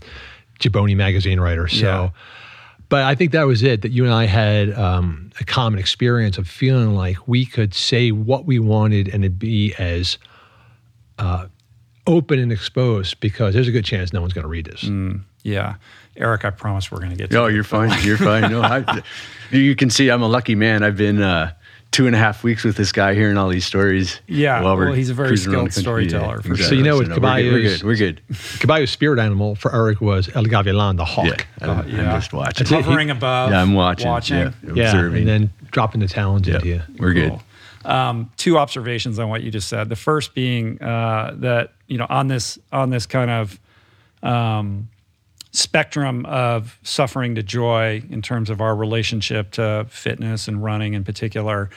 Jaboni 0.59 0.95
magazine 0.95 1.39
writer. 1.39 1.67
So, 1.67 1.77
Yeah. 1.77 2.09
But 2.89 3.03
I 3.03 3.15
think 3.15 3.31
that 3.31 3.43
was 3.47 3.63
it. 3.63 3.81
That 3.83 3.91
you 3.91 4.03
and 4.05 4.13
I 4.13 4.25
had 4.25 4.73
um, 4.77 5.31
a 5.39 5.45
common 5.45 5.79
experience 5.79 6.37
of 6.37 6.47
feeling 6.47 6.95
like 6.95 7.27
we 7.27 7.45
could 7.45 7.73
say 7.73 8.11
what 8.11 8.45
we 8.45 8.59
wanted 8.59 9.07
and 9.07 9.23
it 9.23 9.37
be 9.39 9.73
as 9.79 10.17
uh, 11.19 11.47
open 12.07 12.39
and 12.39 12.51
exposed 12.51 13.19
because 13.19 13.53
there's 13.53 13.67
a 13.67 13.71
good 13.71 13.85
chance 13.85 14.11
no 14.13 14.21
one's 14.21 14.33
going 14.33 14.43
to 14.43 14.49
read 14.49 14.65
this. 14.65 14.83
yeah. 15.43 15.75
Eric, 16.17 16.43
I 16.43 16.49
promise 16.49 16.91
we're 16.91 16.97
going 16.99 17.11
to 17.11 17.15
get 17.15 17.29
to 17.29 17.35
No, 17.35 17.45
it. 17.45 17.53
you're 17.53 17.63
fine. 17.63 17.91
You're 18.03 18.17
fine. 18.17 18.51
No, 18.51 18.61
I, 18.61 19.01
you 19.51 19.73
can 19.75 19.89
see 19.89 20.09
I'm 20.09 20.21
a 20.21 20.27
lucky 20.27 20.55
man. 20.55 20.83
I've 20.83 20.97
been 20.97 21.21
uh, 21.21 21.53
two 21.91 22.05
and 22.05 22.15
a 22.15 22.19
half 22.19 22.43
weeks 22.43 22.63
with 22.63 22.77
this 22.77 22.91
guy 22.91 23.13
hearing 23.13 23.37
all 23.37 23.49
these 23.49 23.65
stories. 23.65 24.19
Yeah, 24.27 24.61
while 24.61 24.77
we're 24.77 24.85
well, 24.85 24.93
he's 24.93 25.09
a 25.09 25.13
very 25.13 25.29
cruising 25.29 25.53
around 25.53 25.71
skilled 25.71 25.85
the 25.85 25.89
country. 25.89 26.09
storyteller, 26.09 26.41
for 26.41 26.51
exactly. 26.51 26.63
So 26.65 26.75
you 26.75 26.83
know 26.83 26.97
with 26.97 27.09
no, 27.09 27.15
we're 27.19 27.41
good. 27.41 27.51
We're 27.53 27.61
good. 27.61 27.83
We're 27.83 27.95
good. 27.95 28.21
Caballo's 28.59 28.91
spirit 28.91 29.19
animal 29.19 29.55
for 29.55 29.73
Eric 29.73 30.01
was 30.01 30.29
El 30.35 30.43
Gavilan, 30.45 30.97
the 30.97 31.05
hawk. 31.05 31.45
Yeah, 31.61 31.71
I'm, 31.71 31.89
yeah. 31.89 32.13
I'm 32.13 32.19
just 32.19 32.33
watching. 32.33 32.65
That's 32.65 32.71
it. 32.71 32.85
Hovering 32.85 33.09
above. 33.09 33.51
Yeah, 33.51 33.61
I'm 33.61 33.73
watching. 33.73 34.07
Watching. 34.07 34.37
Yeah, 34.37 34.51
Yeah, 34.73 34.85
observing. 34.85 35.19
and 35.19 35.27
then 35.27 35.53
dropping 35.71 36.01
the 36.01 36.07
talons 36.07 36.47
yeah, 36.47 36.55
into 36.55 36.67
you. 36.67 36.81
we're 36.97 37.13
good. 37.13 37.39
Um, 37.85 38.29
two 38.37 38.57
observations 38.57 39.19
on 39.19 39.29
what 39.29 39.41
you 39.41 39.51
just 39.51 39.67
said. 39.69 39.89
The 39.89 39.95
first 39.95 40.33
being 40.33 40.81
uh, 40.81 41.33
that 41.37 41.73
you 41.87 41.97
know 41.97 42.05
on 42.09 42.27
this 42.27 42.59
on 42.71 42.89
this 42.89 43.05
kind 43.05 43.31
of 43.31 43.59
um, 44.21 44.89
spectrum 45.51 46.25
of 46.25 46.77
suffering 46.83 47.35
to 47.35 47.43
joy 47.43 48.03
in 48.09 48.21
terms 48.21 48.49
of 48.49 48.61
our 48.61 48.75
relationship 48.75 49.51
to 49.51 49.85
fitness 49.89 50.47
and 50.47 50.63
running 50.63 50.93
in 50.93 51.03
particular. 51.03 51.69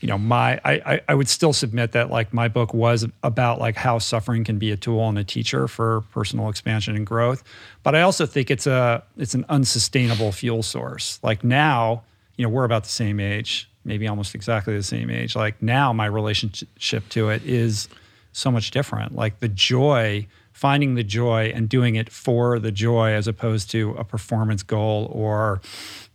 You 0.00 0.08
know, 0.08 0.18
my 0.18 0.60
I, 0.64 1.00
I 1.08 1.14
would 1.14 1.28
still 1.28 1.52
submit 1.52 1.92
that 1.92 2.10
like 2.10 2.32
my 2.32 2.48
book 2.48 2.72
was 2.72 3.06
about 3.22 3.60
like 3.60 3.76
how 3.76 3.98
suffering 3.98 4.44
can 4.44 4.58
be 4.58 4.70
a 4.72 4.76
tool 4.76 5.08
and 5.08 5.18
a 5.18 5.24
teacher 5.24 5.68
for 5.68 6.00
personal 6.12 6.48
expansion 6.48 6.96
and 6.96 7.06
growth. 7.06 7.44
But 7.82 7.94
I 7.94 8.00
also 8.02 8.24
think 8.24 8.50
it's 8.50 8.66
a 8.66 9.02
it's 9.18 9.34
an 9.34 9.44
unsustainable 9.48 10.32
fuel 10.32 10.62
source. 10.62 11.20
Like 11.22 11.44
now, 11.44 12.02
you 12.36 12.44
know, 12.44 12.48
we're 12.48 12.64
about 12.64 12.84
the 12.84 12.90
same 12.90 13.20
age, 13.20 13.68
maybe 13.84 14.08
almost 14.08 14.34
exactly 14.34 14.74
the 14.74 14.82
same 14.82 15.10
age. 15.10 15.36
Like 15.36 15.60
now 15.62 15.92
my 15.92 16.06
relationship 16.06 17.06
to 17.10 17.28
it 17.28 17.44
is 17.44 17.86
so 18.32 18.50
much 18.50 18.70
different. 18.70 19.14
Like 19.14 19.40
the 19.40 19.48
joy, 19.48 20.26
finding 20.60 20.94
the 20.94 21.02
joy 21.02 21.50
and 21.54 21.70
doing 21.70 21.94
it 21.94 22.12
for 22.12 22.58
the 22.58 22.70
joy 22.70 23.12
as 23.12 23.26
opposed 23.26 23.70
to 23.70 23.92
a 23.92 24.04
performance 24.04 24.62
goal 24.62 25.10
or, 25.10 25.58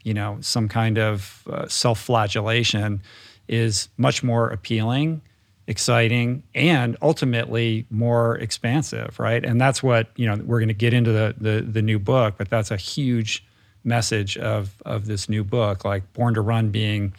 you 0.04 0.14
know, 0.14 0.38
some 0.39 0.70
kind 0.70 1.00
of 1.00 1.41
uh, 1.50 1.68
self 1.68 2.00
flagellation 2.00 3.02
is 3.48 3.89
much 3.98 4.22
more 4.22 4.48
appealing, 4.50 5.20
exciting, 5.66 6.43
and 6.54 6.96
ultimately 7.02 7.88
more 7.89 8.38
expansive, 8.38 9.18
right? 9.20 9.43
And 9.43 9.60
that's 9.60 9.82
what, 9.82 10.10
you 10.16 10.28
know, 10.28 10.36
we're 10.46 10.60
going 10.60 10.68
to 10.68 10.76
get 10.76 10.93
into 10.93 11.12
the, 11.12 11.34
the, 11.39 11.62
the 11.62 11.82
new 11.82 11.98
book, 11.98 12.36
but 12.38 12.48
that's 12.48 12.70
a 12.70 12.78
huge 12.78 13.43
message 13.84 14.38
of, 14.38 14.80
of 14.86 15.08
this 15.08 15.28
new 15.28 15.43
book, 15.43 15.84
like 15.84 16.14
Born 16.14 16.36
to 16.36 16.41
Run 16.41 16.70
being 16.70 17.16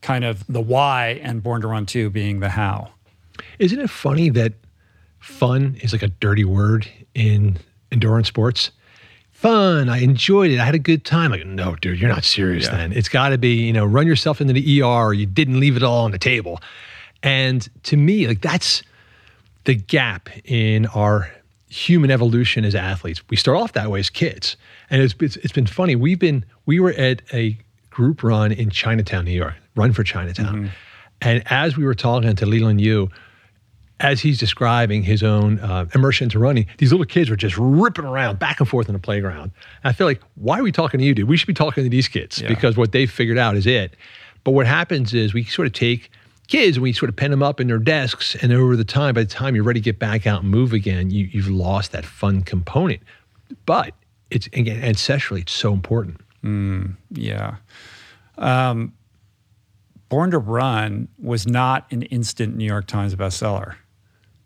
kind 0.00 0.24
of 0.24 0.46
the 0.46 0.60
why 0.60 1.20
and 1.24 1.42
Born 1.42 1.60
to 1.62 1.66
Run 1.66 1.86
2 1.86 2.08
being 2.10 2.38
the 2.38 2.50
how. 2.50 2.90
Isn't 3.58 3.80
it 3.80 3.90
funny 3.90 4.28
that 4.30 4.52
fun 5.22 5.76
is 5.80 5.92
like 5.92 6.02
a 6.02 6.08
dirty 6.08 6.44
word 6.44 6.88
in 7.14 7.58
endurance 7.90 8.28
sports? 8.28 8.70
Fun, 9.30 9.88
I 9.88 9.98
enjoyed 9.98 10.50
it. 10.52 10.60
I 10.60 10.64
had 10.64 10.74
a 10.74 10.78
good 10.78 11.04
time. 11.04 11.30
Like, 11.32 11.44
no, 11.46 11.74
dude, 11.76 11.98
you're 11.98 12.08
not 12.08 12.24
serious 12.24 12.64
Yeah. 12.66 12.76
then. 12.76 12.92
It's 12.92 13.08
got 13.08 13.30
to 13.30 13.38
be, 13.38 13.54
you 13.66 13.72
know, 13.72 13.84
run 13.84 14.06
yourself 14.06 14.40
into 14.40 14.52
the 14.52 14.80
ER 14.82 14.84
or 14.84 15.14
you 15.14 15.26
didn't 15.26 15.58
leave 15.58 15.76
it 15.76 15.82
all 15.82 16.04
on 16.04 16.12
the 16.12 16.18
table. 16.18 16.60
And 17.24 17.68
to 17.84 17.96
me, 17.96 18.26
like, 18.28 18.40
that's 18.40 18.82
the 19.64 19.74
gap 19.74 20.28
in 20.44 20.86
our 20.86 21.30
human 21.68 22.10
evolution 22.10 22.64
as 22.64 22.74
athletes. 22.74 23.22
We 23.30 23.36
start 23.36 23.56
off 23.56 23.72
that 23.72 23.90
way 23.90 24.00
as 24.00 24.10
kids. 24.10 24.56
And 24.90 25.02
it's, 25.02 25.14
it's, 25.20 25.36
it's 25.38 25.52
been 25.52 25.66
funny. 25.66 25.96
We've 25.96 26.18
been, 26.18 26.44
we 26.66 26.78
were 26.78 26.92
at 26.92 27.22
a 27.32 27.56
group 27.90 28.22
run 28.22 28.52
in 28.52 28.70
Chinatown, 28.70 29.24
New 29.24 29.32
York, 29.32 29.54
Run 29.74 29.92
for 29.92 30.04
Chinatown. 30.04 30.70
And 31.20 31.42
as 31.46 31.76
we 31.76 31.84
were 31.84 31.94
talking 31.94 32.34
to 32.36 32.46
Leland 32.46 32.80
Yu, 32.80 33.08
as 34.02 34.20
he's 34.20 34.38
describing 34.38 35.02
his 35.04 35.22
own 35.22 35.58
uh, 35.60 35.86
immersion 35.94 36.24
into 36.24 36.38
running, 36.38 36.66
these 36.78 36.90
little 36.92 37.06
kids 37.06 37.30
were 37.30 37.36
just 37.36 37.56
ripping 37.56 38.04
around 38.04 38.38
back 38.38 38.58
and 38.60 38.68
forth 38.68 38.88
in 38.88 38.92
the 38.92 38.98
playground. 38.98 39.44
And 39.44 39.52
I 39.84 39.92
feel 39.92 40.06
like, 40.06 40.20
why 40.34 40.58
are 40.58 40.62
we 40.62 40.72
talking 40.72 40.98
to 40.98 41.06
you, 41.06 41.14
dude? 41.14 41.28
We 41.28 41.36
should 41.36 41.46
be 41.46 41.54
talking 41.54 41.84
to 41.84 41.88
these 41.90 42.08
kids 42.08 42.40
Yeah. 42.40 42.48
because 42.48 42.76
what 42.76 42.92
they've 42.92 43.10
figured 43.10 43.38
out 43.38 43.56
is 43.56 43.66
it. 43.66 43.94
But 44.44 44.50
what 44.52 44.66
happens 44.66 45.14
is 45.14 45.32
we 45.32 45.44
sort 45.44 45.66
of 45.66 45.72
take 45.72 46.10
kids 46.48 46.76
and 46.76 46.82
we 46.82 46.92
sort 46.92 47.08
of 47.08 47.16
pen 47.16 47.30
them 47.30 47.42
up 47.42 47.60
in 47.60 47.68
their 47.68 47.78
desks, 47.78 48.34
and 48.42 48.52
over 48.52 48.74
the 48.76 48.84
time, 48.84 49.14
by 49.14 49.22
the 49.22 49.28
time 49.28 49.54
you're 49.54 49.64
ready 49.64 49.80
to 49.80 49.84
get 49.84 49.98
back 50.00 50.26
out 50.26 50.42
and 50.42 50.50
move 50.50 50.72
again, 50.72 51.10
you, 51.10 51.26
you've 51.30 51.48
lost 51.48 51.92
that 51.92 52.04
fun 52.04 52.42
component. 52.42 53.00
But 53.66 53.94
it's 54.30 54.48
again 54.48 54.82
ancestrally, 54.82 55.42
it's 55.42 55.52
so 55.52 55.72
important. 55.72 56.20
Yeah. 57.12 57.56
Um, 58.36 58.92
Born 60.08 60.30
to 60.32 60.38
Run 60.38 61.08
was 61.18 61.46
not 61.46 61.90
an 61.92 62.02
instant 62.02 62.56
New 62.56 62.64
York 62.66 62.86
Times 62.86 63.14
bestseller. 63.14 63.76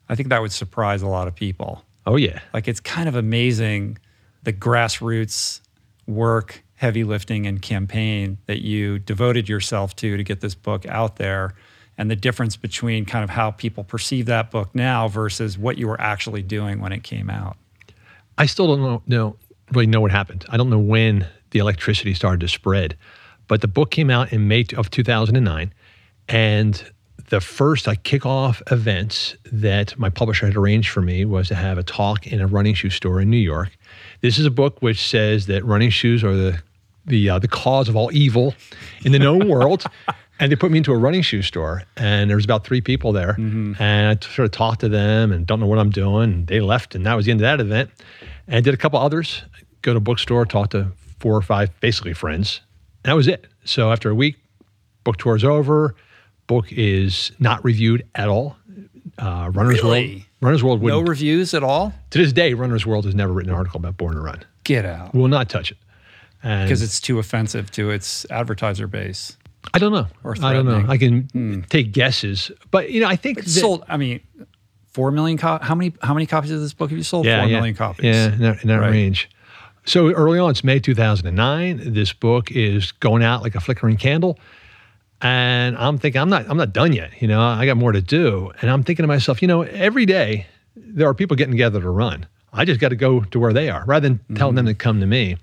I 0.09 0.15
think 0.15 0.29
that 0.29 0.41
would 0.41 0.53
surprise 0.53 1.03
a 1.03 1.07
lot 1.07 1.29
of 1.29 1.35
people. 1.35 1.83
Oh 2.07 2.17
yeah, 2.17 2.41
Like 2.55 2.69
it's 2.69 2.81
kind 2.81 3.09
of 3.09 3.17
amazing 3.17 3.99
the 4.45 4.53
grassroots 4.53 5.61
work, 6.07 6.63
heavy 6.77 7.03
lifting, 7.03 7.47
and 7.47 7.61
campaign 7.61 8.39
that 8.47 8.63
you 8.63 9.01
devoted 9.01 9.49
yourself 9.49 9.97
to 9.97 10.17
to 10.17 10.23
get 10.23 10.41
this 10.41 10.55
book 10.55 10.87
out 10.87 11.17
there, 11.17 11.55
and 11.99 12.09
the 12.09 12.17
difference 12.17 12.57
between 12.57 13.05
kind 13.07 13.25
of 13.25 13.31
how 13.31 13.51
people 13.51 13.83
perceive 13.83 14.27
that 14.27 14.53
book 14.53 14.73
now 14.73 15.09
versus 15.09 15.59
what 15.59 15.79
you 15.79 15.89
were 15.89 16.01
actually 16.01 16.43
doing 16.43 16.81
when 16.81 16.93
it 16.93 17.03
came 17.03 17.29
out. 17.29 17.57
I 18.39 18.47
still 18.47 18.69
don't 18.69 18.83
know, 18.83 19.03
know 19.07 19.37
really 19.73 19.87
know 19.87 20.01
what 20.01 20.13
happened. 20.13 20.45
I 20.49 20.57
don't 20.57 20.71
know 20.71 20.79
when 20.79 21.27
the 21.51 21.59
electricity 21.59 22.15
started 22.15 22.41
to 22.41 22.49
spread, 22.49 22.97
but 23.49 23.63
the 23.63 23.69
book 23.69 23.91
came 23.91 24.11
out 24.11 24.33
in 24.33 24.47
May 24.47 24.65
of 24.77 24.91
2009, 24.91 25.73
and 26.29 26.93
the 27.29 27.41
first 27.41 27.87
like 27.87 28.03
kickoff 28.03 28.63
events 28.73 29.37
that 29.51 29.99
my 29.99 30.11
publisher 30.11 30.47
had 30.47 30.57
arranged 30.57 30.91
for 30.91 31.03
me 31.03 31.25
was 31.25 31.49
to 31.49 31.55
have 31.55 31.79
a 31.79 31.83
talk 31.83 32.27
in 32.27 32.41
a 32.41 32.47
running 32.47 32.75
shoe 32.75 32.91
store 32.91 33.21
in 33.21 33.31
New 33.31 33.37
York. 33.37 33.71
This 34.21 34.39
is 34.39 34.47
a 34.47 34.51
book 34.51 34.81
which 34.81 35.07
says 35.07 35.47
that 35.47 35.65
running 35.65 35.91
shoes 35.91 36.23
are 36.23 36.35
the 36.37 36.63
the 37.05 37.31
uh, 37.31 37.39
the 37.39 37.49
cause 37.49 37.89
of 37.89 37.97
all 37.97 38.11
evil 38.13 38.55
in 39.05 39.13
the 39.13 39.19
known 39.19 39.49
world. 39.49 39.85
And 40.39 40.53
they 40.53 40.57
put 40.57 40.71
me 40.71 40.77
into 40.77 40.93
a 40.93 40.99
running 40.99 41.23
shoe 41.23 41.41
store, 41.41 41.85
and 41.97 42.29
there 42.29 42.37
was 42.37 42.45
about 42.45 42.63
three 42.63 42.83
people 42.83 43.11
there, 43.11 43.37
and 43.81 44.19
I 44.23 44.27
sort 44.27 44.45
of 44.45 44.51
talked 44.51 44.81
to 44.81 44.89
them, 44.91 45.33
and 45.33 45.47
don't 45.47 45.61
know 45.61 45.67
what 45.67 45.79
I'm 45.79 45.89
doing. 45.89 46.31
And 46.31 46.47
they 46.47 46.61
left, 46.61 46.95
and 46.95 47.07
that 47.07 47.15
was 47.15 47.25
the 47.25 47.31
end 47.31 47.41
of 47.41 47.45
that 47.45 47.59
event. 47.59 47.89
And 48.47 48.57
I 48.57 48.61
did 48.61 48.75
a 48.75 48.77
couple 48.77 48.99
others. 48.99 49.41
Go 49.81 49.95
to 49.95 49.97
a 49.97 50.01
bookstore, 50.01 50.45
talk 50.45 50.69
to 50.73 50.93
four 51.21 51.35
or 51.35 51.41
five 51.41 51.71
basically 51.81 52.13
friends, 52.13 52.61
and 53.03 53.11
that 53.11 53.17
was 53.17 53.29
it. 53.29 53.47
So 53.65 53.91
after 53.91 54.11
a 54.11 54.15
week, 54.15 54.37
book 55.05 55.17
tour's 55.17 55.43
over. 55.43 55.95
Book 56.47 56.67
is 56.71 57.33
not 57.39 57.65
reviewed 57.65 58.07
at 58.15 58.29
all. 58.29 58.57
Uh, 59.19 59.51
Runner's 59.53 59.83
World. 59.83 60.23
Runner's 60.41 60.63
World 60.63 60.81
No 60.83 60.85
wouldn't. 60.97 61.09
reviews 61.09 61.55
at 61.55 61.63
all? 61.63 61.93
to 62.11 62.19
this 62.19 62.33
day, 62.33 62.55
Runner's 62.55 62.85
World 62.87 63.05
has 63.07 63.15
never 63.15 63.33
written 63.33 63.51
an 63.51 63.57
article 63.57 63.79
about 63.79 63.97
Born 63.97 64.15
to 64.15 64.21
Run. 64.21 64.43
Get 64.65 64.85
out. 64.85 65.15
Will 65.15 65.29
not 65.29 65.49
touch 65.49 65.71
it. 65.73 65.79
And 66.43 66.67
Because 66.69 66.83
it's 66.83 67.01
too 67.01 67.19
offensive 67.19 67.71
to 67.73 67.91
its 67.91 68.27
advertiser 68.31 68.87
base. 68.87 69.37
I 69.75 69.79
don't 69.79 69.93
know. 69.93 70.07
or 70.23 70.37
I 70.43 70.53
don't 70.53 70.67
know. 70.67 70.85
I 70.89 70.97
can 70.99 71.65
take 71.69 71.93
guesses, 71.93 72.53
but 72.71 72.91
you 72.91 73.01
know, 73.01 73.09
I 73.09 73.17
think 73.17 73.39
that- 73.43 73.49
sold. 73.51 73.85
I 73.89 73.97
mean, 73.97 74.21
four 74.93 75.11
million. 75.11 75.39
Co- 75.39 75.59
how 75.61 75.75
many? 75.75 75.93
How 76.03 76.15
many 76.15 76.27
copies 76.27 76.53
of 76.53 76.61
this 76.61 76.73
book 76.73 76.91
have 76.91 76.97
you 76.99 77.03
sold? 77.03 77.27
yeah, 77.27 77.41
Four 77.41 77.49
yeah, 77.51 77.57
million 77.57 77.75
copies. 77.75 78.05
Yeah, 78.05 78.33
in 78.33 78.39
that, 78.41 78.63
in 78.63 78.69
that 78.69 78.77
Right. 78.81 78.91
range. 78.93 79.29
So 79.85 80.11
early 80.13 80.39
on, 80.39 80.51
it's 80.51 80.63
May 80.63 80.79
2009. 80.79 81.93
This 81.95 82.13
book 82.13 82.51
is 82.53 82.93
going 82.93 83.23
out 83.25 83.43
like 83.43 83.55
a 83.57 83.61
flickering 83.61 83.97
candle, 83.97 84.39
and 85.23 85.77
I'm 85.77 85.99
thinking 85.99 86.21
I'm 86.21 86.29
not 86.29 86.49
I'm 86.49 86.57
not 86.57 86.73
done 86.73 86.93
yet. 86.93 87.11
You 87.21 87.29
know, 87.29 87.41
I 87.41 87.67
got 87.67 87.77
more 87.77 87.93
to 87.93 88.03
do, 88.03 88.53
and 88.61 88.71
I'm 88.71 88.83
thinking 88.83 89.03
to 89.03 89.09
myself, 89.09 89.43
you 89.43 89.49
know, 89.49 89.63
every 89.63 90.07
day 90.07 90.47
there 90.77 91.09
are 91.09 91.15
people 91.15 91.37
getting 91.37 91.53
together 91.53 91.81
to 91.81 91.91
run. 91.91 92.27
I 92.53 92.65
just 92.65 92.81
got 92.81 92.89
to 92.89 92.97
go 92.97 93.21
to 93.21 93.39
where 93.39 93.53
they 93.53 93.69
are 93.69 93.85
rather 93.87 94.09
than 94.09 94.37
telling 94.37 94.55
them 94.55 94.67
to 94.67 94.75
come 94.75 95.01
to 95.01 95.07
me. 95.07 95.37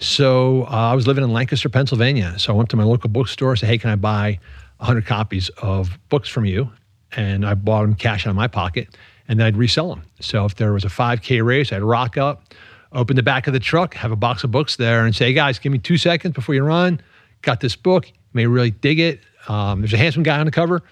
So 0.00 0.64
uh, 0.64 0.90
I 0.90 0.94
was 0.94 1.06
living 1.06 1.24
in 1.24 1.32
Lancaster, 1.32 1.68
Pennsylvania. 1.68 2.34
So 2.38 2.52
I 2.52 2.56
went 2.56 2.68
to 2.70 2.76
my 2.76 2.84
local 2.84 3.10
bookstore, 3.10 3.56
said, 3.56 3.68
"Hey, 3.68 3.78
can 3.78 3.90
I 3.90 3.96
buy 3.96 4.38
100 4.78 5.06
copies 5.06 5.48
of 5.62 5.98
books 6.08 6.28
from 6.28 6.44
you?" 6.44 6.70
And 7.16 7.44
I 7.46 7.54
bought 7.54 7.82
them 7.82 7.94
cash 7.94 8.26
out 8.26 8.30
of 8.30 8.36
my 8.36 8.48
pocket, 8.48 8.96
and 9.26 9.40
then 9.40 9.46
I'd 9.46 9.56
resell 9.56 9.88
them. 9.88 10.02
So 10.20 10.44
if 10.44 10.56
there 10.56 10.72
was 10.72 10.84
a 10.84 10.88
5K 10.88 11.44
race, 11.44 11.72
I'd 11.72 11.82
rock 11.82 12.16
up, 12.16 12.54
open 12.92 13.16
the 13.16 13.22
back 13.22 13.46
of 13.46 13.52
the 13.52 13.60
truck, 13.60 13.94
have 13.94 14.12
a 14.12 14.16
box 14.16 14.44
of 14.44 14.50
books 14.50 14.76
there, 14.76 15.04
and 15.04 15.14
say, 15.14 15.26
hey, 15.26 15.32
"Guys, 15.32 15.58
give 15.58 15.72
me 15.72 15.78
two 15.78 15.96
seconds 15.96 16.34
before 16.34 16.54
you 16.54 16.62
run. 16.62 17.00
Got 17.42 17.60
this 17.60 17.74
book. 17.76 18.10
May 18.32 18.46
really 18.46 18.70
dig 18.70 19.00
it. 19.00 19.20
Um, 19.48 19.80
there's 19.80 19.94
a 19.94 19.98
handsome 19.98 20.22
guy 20.22 20.38
on 20.38 20.46
the 20.46 20.52
cover. 20.52 20.82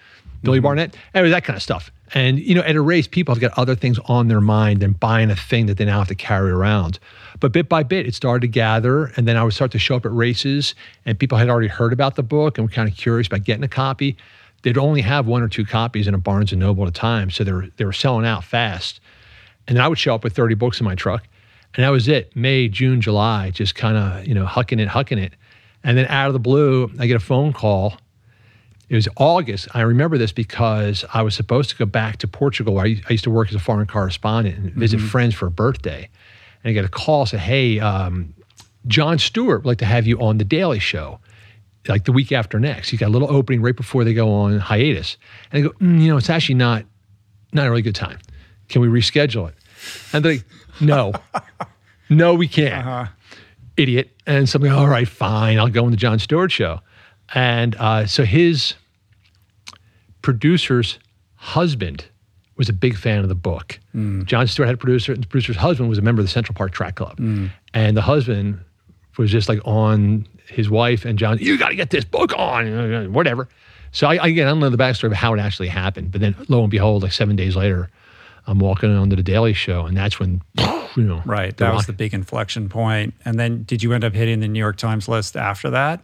Billy 0.43 0.59
Barnett, 0.59 0.95
anyway, 1.13 1.31
that 1.31 1.43
kind 1.43 1.57
of 1.57 1.63
stuff. 1.63 1.91
And 2.13 2.39
you 2.39 2.55
know, 2.55 2.61
at 2.61 2.75
a 2.75 2.81
race, 2.81 3.07
people 3.07 3.33
have 3.33 3.41
got 3.41 3.57
other 3.57 3.75
things 3.75 3.99
on 4.05 4.27
their 4.27 4.39
mind 4.39 4.79
than 4.79 4.93
buying 4.93 5.29
a 5.29 5.35
thing 5.35 5.65
that 5.65 5.77
they 5.77 5.85
now 5.85 5.99
have 5.99 6.07
to 6.07 6.15
carry 6.15 6.51
around. 6.51 6.99
But 7.39 7.51
bit 7.51 7.67
by 7.67 7.83
bit, 7.83 8.07
it 8.07 8.15
started 8.15 8.41
to 8.41 8.47
gather, 8.47 9.05
and 9.17 9.27
then 9.27 9.35
I 9.35 9.43
would 9.43 9.53
start 9.53 9.71
to 9.71 9.79
show 9.79 9.95
up 9.95 10.05
at 10.05 10.11
races, 10.13 10.73
and 11.05 11.19
people 11.19 11.37
had 11.37 11.49
already 11.49 11.67
heard 11.67 11.91
about 11.93 12.15
the 12.15 12.23
book 12.23 12.57
and 12.57 12.65
were 12.65 12.71
kind 12.71 12.89
of 12.89 12.95
curious 12.95 13.27
about 13.27 13.43
getting 13.43 13.63
a 13.63 13.67
copy. 13.67 14.15
They'd 14.63 14.77
only 14.77 15.01
have 15.01 15.27
one 15.27 15.43
or 15.43 15.47
two 15.47 15.65
copies 15.65 16.07
in 16.07 16.13
a 16.13 16.17
Barnes 16.17 16.51
and 16.51 16.61
Noble 16.61 16.83
at 16.83 16.89
a 16.89 16.93
time, 16.93 17.29
so 17.29 17.43
they 17.43 17.51
were 17.51 17.67
they 17.77 17.85
were 17.85 17.93
selling 17.93 18.25
out 18.25 18.43
fast. 18.43 18.99
And 19.67 19.75
then 19.75 19.83
I 19.83 19.87
would 19.87 19.99
show 19.99 20.15
up 20.15 20.23
with 20.23 20.33
30 20.33 20.55
books 20.55 20.79
in 20.79 20.85
my 20.85 20.95
truck, 20.95 21.27
and 21.75 21.83
that 21.83 21.89
was 21.89 22.07
it. 22.07 22.33
May, 22.35 22.69
June, 22.69 23.01
July, 23.01 23.51
just 23.51 23.75
kind 23.75 23.97
of 23.97 24.25
you 24.25 24.33
know 24.33 24.45
hucking 24.45 24.79
it, 24.79 24.87
hucking 24.87 25.17
it. 25.17 25.33
And 25.83 25.97
then 25.97 26.05
out 26.07 26.27
of 26.27 26.33
the 26.33 26.39
blue, 26.39 26.91
I 26.99 27.07
get 27.07 27.15
a 27.15 27.19
phone 27.19 27.53
call 27.53 27.97
it 28.89 28.95
was 28.95 29.07
August. 29.17 29.67
I 29.73 29.81
remember 29.81 30.17
this 30.17 30.31
because 30.31 31.03
I 31.13 31.21
was 31.21 31.35
supposed 31.35 31.69
to 31.71 31.75
go 31.75 31.85
back 31.85 32.17
to 32.19 32.27
Portugal. 32.27 32.75
Where 32.75 32.85
I, 32.85 33.01
I 33.09 33.11
used 33.11 33.25
to 33.25 33.29
work 33.29 33.49
as 33.49 33.55
a 33.55 33.59
foreign 33.59 33.85
correspondent 33.85 34.57
and 34.57 34.71
visit 34.73 34.99
Mm-hmm. 34.99 35.07
friends 35.09 35.35
for 35.35 35.47
a 35.47 35.51
birthday. 35.51 36.07
And 36.63 36.69
I 36.69 36.73
get 36.73 36.85
a 36.85 36.87
call, 36.89 37.25
say, 37.25 37.37
"Hey, 37.37 37.79
um, 37.81 38.33
Jon 38.87 39.19
Stewart 39.19 39.63
would 39.63 39.65
like 39.67 39.77
to 39.79 39.85
have 39.85 40.07
you 40.07 40.17
on 40.21 40.37
the 40.37 40.45
Daily 40.45 40.79
Show, 40.79 41.19
like 41.89 42.05
the 42.05 42.13
week 42.13 42.31
after 42.31 42.61
next. 42.61 42.89
He's 42.89 42.99
got 43.01 43.07
a 43.07 43.11
little 43.11 43.29
opening 43.29 43.61
right 43.61 43.75
before 43.75 44.05
they 44.05 44.13
go 44.13 44.31
on 44.31 44.57
hiatus." 44.59 45.17
And 45.51 45.59
I 45.65 45.67
go, 45.67 45.73
mm, 45.81 46.01
"You 46.01 46.07
know, 46.07 46.15
it's 46.17 46.29
actually 46.29 46.55
not 46.55 46.85
not 47.51 47.67
a 47.67 47.69
really 47.69 47.81
good 47.81 47.95
time. 47.95 48.19
Can 48.69 48.81
we 48.81 48.87
reschedule 48.87 49.49
it?" 49.49 49.55
And 50.13 50.23
they're 50.23 50.31
like, 50.35 50.45
"No, 50.79 51.11
no, 52.09 52.35
we 52.35 52.47
can't." 52.47 53.09
Idiot. 53.77 54.09
And 54.25 54.49
somebody, 54.49 54.73
all 54.73 54.87
right, 54.87 55.07
fine, 55.07 55.57
I'll 55.59 55.69
go 55.69 55.85
on 55.85 55.91
the 55.91 55.97
Jon 55.97 56.19
Stewart 56.19 56.51
show. 56.51 56.81
And 57.33 57.75
uh, 57.75 58.05
so 58.07 58.23
his 58.25 58.73
producer's 60.21 60.99
husband 61.35 62.05
was 62.57 62.69
a 62.69 62.73
big 62.73 62.97
fan 62.97 63.19
of 63.19 63.29
the 63.29 63.35
book. 63.35 63.79
Jon 64.25 64.47
Stewart 64.47 64.67
had 64.67 64.75
a 64.75 64.77
producer, 64.77 65.13
and 65.13 65.23
the 65.23 65.27
producer's 65.27 65.57
husband 65.57 65.89
was 65.89 65.97
a 65.97 66.01
member 66.01 66.21
of 66.21 66.25
the 66.25 66.31
Central 66.31 66.55
Park 66.55 66.71
Track 66.71 66.95
Club. 66.95 67.17
And 67.73 67.95
the 67.95 68.01
husband 68.01 68.59
was 69.17 69.31
just 69.31 69.47
like 69.49 69.59
on 69.65 70.27
his 70.47 70.69
wife 70.69 71.05
and 71.05 71.19
Jon, 71.19 71.37
you 71.39 71.57
got 71.57 71.69
to 71.69 71.75
get 71.75 71.89
this 71.89 72.05
book 72.05 72.33
on, 72.37 73.13
whatever. 73.13 73.47
So 73.91 74.07
I, 74.07 74.27
again, 74.27 74.47
I 74.47 74.51
don't 74.51 74.59
know 74.59 74.69
the 74.69 74.77
backstory 74.77 75.05
of 75.05 75.13
how 75.13 75.33
it 75.33 75.39
actually 75.39 75.67
happened. 75.67 76.11
But 76.11 76.21
then 76.21 76.35
lo 76.47 76.61
and 76.61 76.71
behold, 76.71 77.03
like 77.03 77.11
seven 77.11 77.35
days 77.35 77.55
later, 77.55 77.89
I'm 78.47 78.59
walking 78.59 78.95
onto 78.95 79.15
the 79.15 79.23
Daily 79.23 79.53
Show, 79.53 79.85
and 79.85 79.95
that's 79.97 80.19
when, 80.19 80.41
you 80.95 81.03
know, 81.03 81.21
Right. 81.25 81.55
That 81.57 81.73
was 81.73 81.85
the 81.85 81.93
big 81.93 82.13
inflection 82.13 82.69
point. 82.69 83.13
And 83.25 83.37
then 83.39 83.63
did 83.63 83.83
you 83.83 83.91
end 83.93 84.03
up 84.05 84.13
hitting 84.13 84.39
the 84.39 84.47
New 84.47 84.59
York 84.59 84.77
Times 84.77 85.07
list 85.09 85.35
after 85.35 85.69
that? 85.71 86.03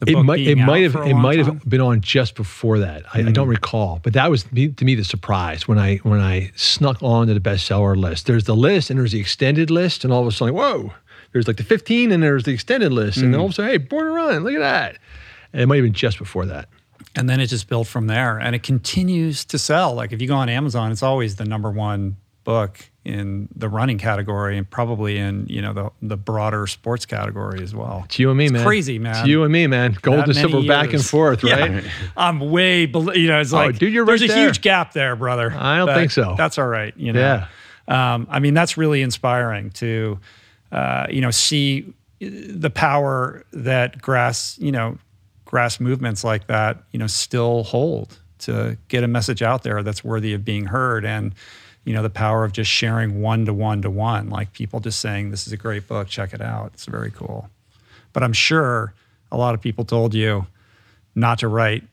The 0.00 0.10
it 0.12 0.22
might 0.24 0.40
it 0.40 0.56
might 0.56 0.82
have 0.82 0.96
it 0.96 1.14
might 1.14 1.36
time? 1.36 1.44
Hmm. 1.44 1.52
have 1.52 1.68
been 1.68 1.80
on 1.80 2.00
just 2.00 2.34
before 2.34 2.80
that. 2.80 3.04
I, 3.14 3.20
I 3.20 3.30
don't 3.30 3.46
recall, 3.48 4.00
but 4.02 4.12
that 4.14 4.28
was 4.28 4.42
to 4.42 4.84
me 4.84 4.94
the 4.96 5.04
surprise 5.04 5.68
when 5.68 5.78
I 5.78 5.96
when 5.98 6.20
I 6.20 6.50
snuck 6.56 7.00
onto 7.00 7.32
the 7.32 7.38
bestseller 7.40 7.96
list. 7.96 8.26
There's 8.26 8.44
the 8.44 8.56
list 8.56 8.90
and 8.90 8.98
there's 8.98 9.12
the 9.12 9.20
extended 9.20 9.70
list, 9.70 10.02
and 10.04 10.12
all 10.12 10.20
of 10.22 10.26
a 10.26 10.32
sudden, 10.32 10.52
whoa! 10.54 10.92
There's 11.32 11.46
like 11.46 11.58
the 11.58 11.64
15 11.64 12.10
and 12.10 12.22
there's 12.22 12.42
the 12.42 12.52
extended 12.52 12.92
list, 12.92 13.18
and 13.18 13.26
then 13.32 13.34
Hmm. 13.34 13.40
all 13.40 13.46
of 13.46 13.52
a 13.52 13.54
sudden, 13.54 13.70
hey, 13.70 13.76
Born 13.78 14.06
to 14.06 14.10
Run, 14.12 14.42
look 14.42 14.54
at 14.54 14.58
that! 14.60 14.98
And 15.52 15.62
it 15.62 15.66
might 15.66 15.76
have 15.76 15.84
been 15.84 15.92
just 15.92 16.18
before 16.18 16.44
that. 16.46 16.68
And 17.16 17.28
then 17.30 17.38
it 17.40 17.46
just 17.46 17.68
built 17.68 17.86
from 17.86 18.06
there 18.08 18.38
and 18.38 18.54
it 18.56 18.62
continues 18.64 19.44
to 19.46 19.58
sell. 19.58 19.94
Like 19.94 20.12
if 20.12 20.20
you 20.20 20.26
go 20.28 20.34
on 20.34 20.48
Amazon, 20.48 20.90
it's 20.90 21.02
always 21.02 21.36
the 21.36 21.44
number 21.44 21.70
one 21.70 22.16
book 22.42 22.90
in 23.04 23.48
the 23.54 23.68
running 23.68 23.98
category 23.98 24.58
and 24.58 24.68
probably 24.68 25.16
in, 25.18 25.46
you 25.48 25.62
know, 25.62 25.72
the, 25.72 25.90
the 26.02 26.16
broader 26.16 26.66
sports 26.66 27.06
category 27.06 27.62
as 27.62 27.74
well. 27.74 28.02
It's 28.06 28.18
you 28.18 28.30
and 28.30 28.38
me, 28.38 28.44
It's 28.46 28.52
man. 28.52 28.64
crazy, 28.64 28.98
man. 28.98 29.16
It's 29.16 29.26
you 29.28 29.44
and 29.44 29.52
me, 29.52 29.66
man. 29.66 29.96
Gold 30.02 30.24
and 30.24 30.34
silver 30.34 30.62
back 30.66 30.84
and 30.84 30.92
years. 30.94 31.08
forth, 31.10 31.44
Yeah. 31.44 31.54
right? 31.60 31.84
I'm 32.16 32.40
way 32.40 32.86
below, 32.86 33.12
you 33.12 33.28
know, 33.28 33.40
it's 33.40 33.52
like 33.52 33.62
Oh, 33.62 33.66
like, 33.68 33.78
dude, 33.78 33.92
you're 33.92 34.04
right 34.04 34.18
there's 34.18 34.30
right 34.30 34.38
a 34.38 34.42
huge 34.42 34.60
gap 34.60 34.92
there, 34.92 35.14
brother. 35.16 35.52
I 35.56 35.78
don't 35.78 35.94
think 35.94 36.10
so. 36.10 36.34
That's 36.36 36.58
all 36.58 36.66
right. 36.66 36.92
You 36.96 37.12
know, 37.12 37.46
Yeah. 37.88 38.14
um, 38.14 38.26
I 38.30 38.40
mean, 38.40 38.54
that's 38.54 38.76
really 38.76 39.02
inspiring 39.02 39.70
to, 39.72 40.18
uh, 40.72 41.06
you 41.10 41.20
know, 41.20 41.30
see 41.30 41.92
the 42.20 42.70
power 42.70 43.44
that 43.52 44.00
grass, 44.02 44.58
you 44.58 44.72
know, 44.72 44.98
grass 45.54 45.78
movements 45.78 46.24
like 46.24 46.48
that, 46.48 46.82
you 46.90 46.98
know, 46.98 47.06
still 47.06 47.62
hold 47.62 48.18
to 48.40 48.76
get 48.88 49.04
a 49.04 49.06
message 49.06 49.40
out 49.40 49.62
there 49.62 49.84
that's 49.84 50.02
worthy 50.02 50.34
of 50.34 50.44
being 50.44 50.64
heard. 50.64 51.04
And, 51.04 51.32
you 51.84 51.94
know, 51.94 52.02
the 52.02 52.10
power 52.10 52.44
of 52.44 52.50
just 52.50 52.68
sharing 52.68 53.22
one 53.22 53.44
to 53.46 53.54
one 53.54 53.80
to 53.82 53.88
one, 53.88 54.30
like 54.30 54.52
people 54.52 54.80
just 54.80 54.98
saying, 54.98 55.30
this 55.30 55.46
is 55.46 55.52
a 55.52 55.56
great 55.56 55.86
book, 55.86 56.08
check 56.08 56.34
it 56.34 56.40
out. 56.40 56.72
It's 56.74 56.86
very 56.86 57.12
cool. 57.12 57.48
But 58.12 58.24
I'm 58.24 58.32
sure 58.32 58.94
a 59.30 59.36
lot 59.36 59.54
of 59.54 59.60
people 59.60 59.84
told 59.84 60.12
you 60.12 60.44
not 61.14 61.38
to 61.38 61.46
write 61.46 61.84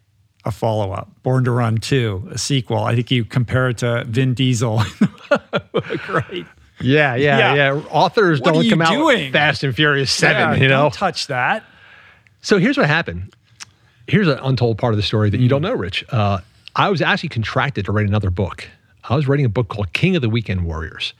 a 0.43 0.49
follow 0.49 0.91
up, 0.91 1.11
Born 1.21 1.43
to 1.43 1.51
Run 1.51 1.77
2, 1.77 2.29
a 2.31 2.39
sequel. 2.39 2.79
I 2.83 2.95
think 2.95 3.11
you 3.11 3.23
compare 3.23 3.69
it 3.69 3.77
to 3.77 4.05
Vin 4.07 4.33
Diesel. 4.33 4.81
great. 6.07 6.47
Yeah, 6.79 7.13
yeah, 7.13 7.37
Yeah. 7.37 7.53
yeah. 7.53 7.81
Authors 7.91 8.41
What 8.41 8.55
don't 8.55 8.67
come 8.71 8.81
out 8.81 8.89
doing? 8.91 9.25
with 9.25 9.33
Fast 9.33 9.63
and 9.63 9.75
Furious 9.75 10.11
Seven. 10.11 10.57
Yeah, 10.57 10.63
you 10.63 10.67
know, 10.67 10.81
Don't 10.81 10.93
touch 10.95 11.27
that. 11.27 11.63
So 12.41 12.57
here's 12.57 12.75
what 12.75 12.87
happened. 12.87 13.35
Here's 14.11 14.27
an 14.27 14.39
untold 14.43 14.77
part 14.77 14.93
of 14.93 14.97
the 14.97 15.03
story 15.03 15.29
that 15.29 15.39
you 15.39 15.45
Mm. 15.47 15.51
don't 15.51 15.61
know, 15.61 15.73
Rich. 15.73 16.03
Uh, 16.09 16.39
I 16.75 16.89
was 16.89 17.01
actually 17.01 17.29
contracted 17.29 17.85
to 17.85 17.93
write 17.93 18.07
another 18.07 18.29
book. 18.29 18.67
I 19.09 19.15
was 19.15 19.25
writing 19.25 19.45
a 19.45 19.49
book 19.49 19.69
called 19.69 19.93
King 19.93 20.17
of 20.17 20.21
the 20.21 20.29
Weekend 20.29 20.63
Warriors. 20.65 21.13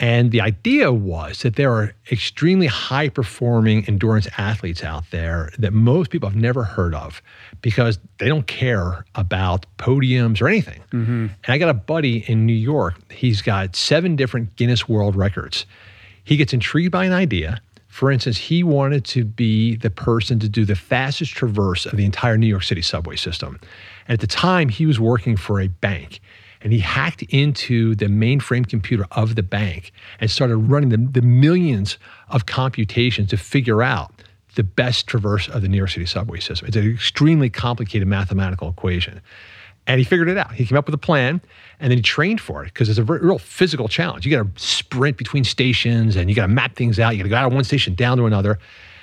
And 0.00 0.32
the 0.32 0.40
idea 0.40 0.90
was 0.90 1.42
that 1.42 1.56
there 1.56 1.70
are 1.70 1.94
extremely 2.10 2.66
high 2.66 3.10
performing 3.10 3.84
endurance 3.86 4.26
athletes 4.38 4.82
out 4.82 5.04
there 5.10 5.50
that 5.58 5.72
most 5.74 6.10
people 6.10 6.28
have 6.30 6.36
never 6.36 6.64
heard 6.64 6.94
of 6.94 7.20
because 7.60 7.98
they 8.18 8.26
don't 8.28 8.46
care 8.46 9.04
about 9.14 9.66
podiums 9.78 10.40
or 10.40 10.48
anything. 10.48 10.80
And 10.92 11.30
I 11.46 11.58
got 11.58 11.68
a 11.68 11.74
buddy 11.74 12.24
in 12.26 12.46
New 12.46 12.54
York. 12.54 12.94
He's 13.12 13.42
got 13.42 13.76
seven 13.76 14.16
different 14.16 14.56
Guinness 14.56 14.88
World 14.88 15.14
Records. 15.14 15.66
He 16.24 16.36
gets 16.36 16.54
intrigued 16.54 16.90
by 16.90 17.04
an 17.04 17.12
idea. 17.12 17.60
For 17.94 18.10
instance, 18.10 18.36
he 18.36 18.64
wanted 18.64 19.04
to 19.04 19.24
be 19.24 19.76
the 19.76 19.88
person 19.88 20.40
to 20.40 20.48
do 20.48 20.64
the 20.64 20.74
fastest 20.74 21.30
traverse 21.30 21.86
of 21.86 21.96
the 21.96 22.04
entire 22.04 22.36
New 22.36 22.48
York 22.48 22.64
City 22.64 22.82
subway 22.82 23.14
system. 23.14 23.60
And 24.08 24.14
at 24.14 24.20
the 24.20 24.26
time, 24.26 24.68
he 24.68 24.84
was 24.84 24.98
working 24.98 25.36
for 25.36 25.60
a 25.60 25.68
bank 25.68 26.18
and 26.60 26.72
he 26.72 26.80
hacked 26.80 27.22
into 27.22 27.94
the 27.94 28.06
mainframe 28.06 28.68
computer 28.68 29.06
of 29.12 29.36
the 29.36 29.44
bank 29.44 29.92
and 30.18 30.28
started 30.28 30.56
running 30.56 30.88
the, 30.88 31.20
the 31.20 31.24
millions 31.24 31.96
of 32.30 32.46
computations 32.46 33.30
to 33.30 33.36
figure 33.36 33.80
out 33.80 34.10
the 34.56 34.64
best 34.64 35.06
traverse 35.06 35.46
of 35.46 35.62
the 35.62 35.68
New 35.68 35.76
York 35.76 35.90
City 35.90 36.06
subway 36.06 36.40
system. 36.40 36.66
It's 36.66 36.76
an 36.76 36.90
extremely 36.90 37.48
complicated 37.48 38.08
mathematical 38.08 38.70
equation. 38.70 39.20
And 39.86 39.98
he 39.98 40.04
figured 40.04 40.28
it 40.28 40.38
out. 40.38 40.52
He 40.54 40.64
came 40.64 40.78
up 40.78 40.86
with 40.86 40.94
a 40.94 40.98
plan 40.98 41.42
and 41.78 41.90
then 41.90 41.98
he 41.98 42.02
trained 42.02 42.40
for 42.40 42.62
it 42.62 42.72
because 42.72 42.88
it's 42.88 42.98
a 42.98 43.02
very, 43.02 43.20
real 43.20 43.38
physical 43.38 43.86
challenge. 43.86 44.24
You 44.24 44.34
got 44.36 44.56
to 44.56 44.62
sprint 44.62 45.18
between 45.18 45.44
stations 45.44 46.16
and 46.16 46.30
you 46.30 46.34
got 46.36 46.42
to 46.46 46.48
map 46.52 46.74
things 46.74 46.98
out. 46.98 47.10
You 47.10 47.18
got 47.18 47.24
to 47.24 47.28
go 47.28 47.36
out 47.36 47.46
of 47.48 47.52
one 47.52 47.64
station 47.64 47.94
down 47.94 48.16
to 48.16 48.24
another. 48.24 48.58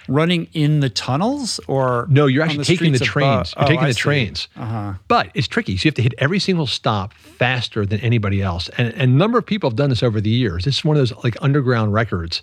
Running 0.07 0.47
in 0.53 0.79
the 0.79 0.89
tunnels 0.89 1.59
or 1.67 2.07
No, 2.09 2.25
you're 2.25 2.43
actually 2.43 2.63
taking 2.65 2.91
the 2.91 2.97
trains. 2.99 3.53
above? 3.53 3.61
You're 3.61 3.67
taking 3.67 3.79
Oh, 3.81 3.85
I 3.85 3.87
the 3.89 3.93
see. 3.93 3.99
trains. 3.99 4.47
Uh-huh. 4.57 4.93
But 5.07 5.29
it's 5.35 5.47
tricky. 5.47 5.77
So 5.77 5.85
you 5.85 5.89
have 5.89 5.95
to 5.95 6.01
hit 6.01 6.15
every 6.17 6.39
single 6.39 6.65
stop 6.65 7.13
faster 7.13 7.85
than 7.85 7.99
anybody 7.99 8.41
else. 8.41 8.67
And, 8.79 8.87
and 8.93 9.01
a 9.03 9.15
number 9.15 9.37
of 9.37 9.45
people 9.45 9.69
have 9.69 9.77
done 9.77 9.91
this 9.91 10.01
over 10.01 10.19
the 10.19 10.31
years. 10.31 10.65
This 10.65 10.79
is 10.79 10.83
one 10.83 10.97
of 10.97 11.01
those 11.07 11.13
like 11.23 11.37
underground 11.41 11.93
records 11.93 12.41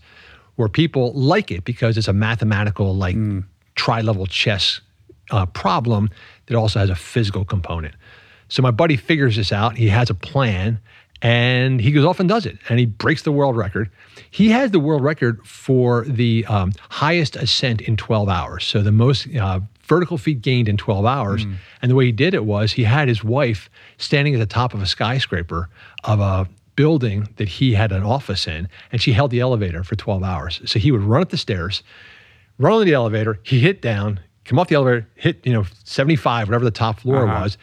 where 0.55 0.69
people 0.69 1.13
like 1.15 1.51
it 1.51 1.65
because 1.65 1.99
it's 1.99 2.09
a 2.09 2.13
mathematical, 2.13 2.95
like 2.95 3.17
Hmm. 3.17 3.41
tri-level 3.75 4.27
chess 4.27 4.81
uh, 5.33 5.45
problem 5.47 6.09
that 6.47 6.55
also 6.57 6.79
has 6.79 6.89
a 6.89 6.95
physical 6.95 7.45
component. 7.45 7.95
So 8.49 8.63
my 8.63 8.71
buddy 8.71 8.97
figures 8.97 9.37
this 9.37 9.53
out. 9.53 9.77
He 9.77 9.89
has 9.89 10.11
a 10.11 10.15
plan 10.15 10.81
and 11.21 11.81
he 11.81 11.91
goes 11.93 12.05
off 12.05 12.21
and 12.21 12.29
does 12.29 12.47
it 12.47 12.59
and 12.69 12.79
he 12.79 12.87
breaks 12.87 13.23
the 13.23 13.33
world 13.33 13.57
record. 13.57 13.91
He 14.31 14.51
has 14.51 14.71
the 14.71 14.79
world 14.81 15.03
record 15.03 15.45
for 15.47 16.05
the 16.05 16.45
um, 16.47 16.73
highest 16.91 17.37
ascent 17.37 17.81
in 17.81 17.97
12 17.97 18.29
hours. 18.29 18.65
So 18.65 18.83
the 18.83 18.93
most 18.93 19.27
uh, 19.37 19.61
vertical 19.83 20.19
feet 20.19 20.43
gained 20.43 20.69
in 20.69 20.77
12 20.77 21.05
hours. 21.07 21.45
And 21.83 21.91
the 21.91 21.95
way 21.95 22.07
he 22.07 22.13
did 22.13 22.35
it 22.35 22.45
was 22.45 22.73
he 22.73 22.85
had 22.85 23.09
his 23.09 23.25
wife 23.25 23.69
standing 23.97 24.35
at 24.35 24.39
the 24.39 24.47
top 24.47 24.75
of 24.75 24.83
a 24.83 24.87
skyscraper 24.87 25.69
of 26.05 26.21
a 26.21 26.49
building 26.77 27.29
that 27.37 27.49
he 27.49 27.75
had 27.75 27.91
an 27.91 28.05
office 28.05 28.47
in 28.47 28.69
and 28.93 29.03
she 29.03 29.13
held 29.13 29.31
the 29.33 29.41
elevator 29.41 29.83
for 29.83 29.97
12 29.97 30.23
hours. 30.23 30.61
So 30.67 30.79
he 30.79 30.93
would 30.93 31.03
run 31.03 31.23
up 31.23 31.31
the 31.31 31.37
stairs, 31.37 31.83
run 32.59 32.73
on 32.75 32.87
the 32.87 32.93
elevator, 32.95 33.41
he 33.43 33.59
hit 33.59 33.83
down, 33.83 34.21
come 34.45 34.59
off 34.61 34.69
the 34.69 34.77
elevator, 34.77 35.07
hit, 35.17 35.45
you 35.45 35.53
know, 35.53 35.65
75, 35.85 36.47
whatever 36.49 36.65
the 36.65 36.71
top 36.71 37.01
floor 37.01 37.27
Uh-huh. 37.29 37.43
was. 37.43 37.59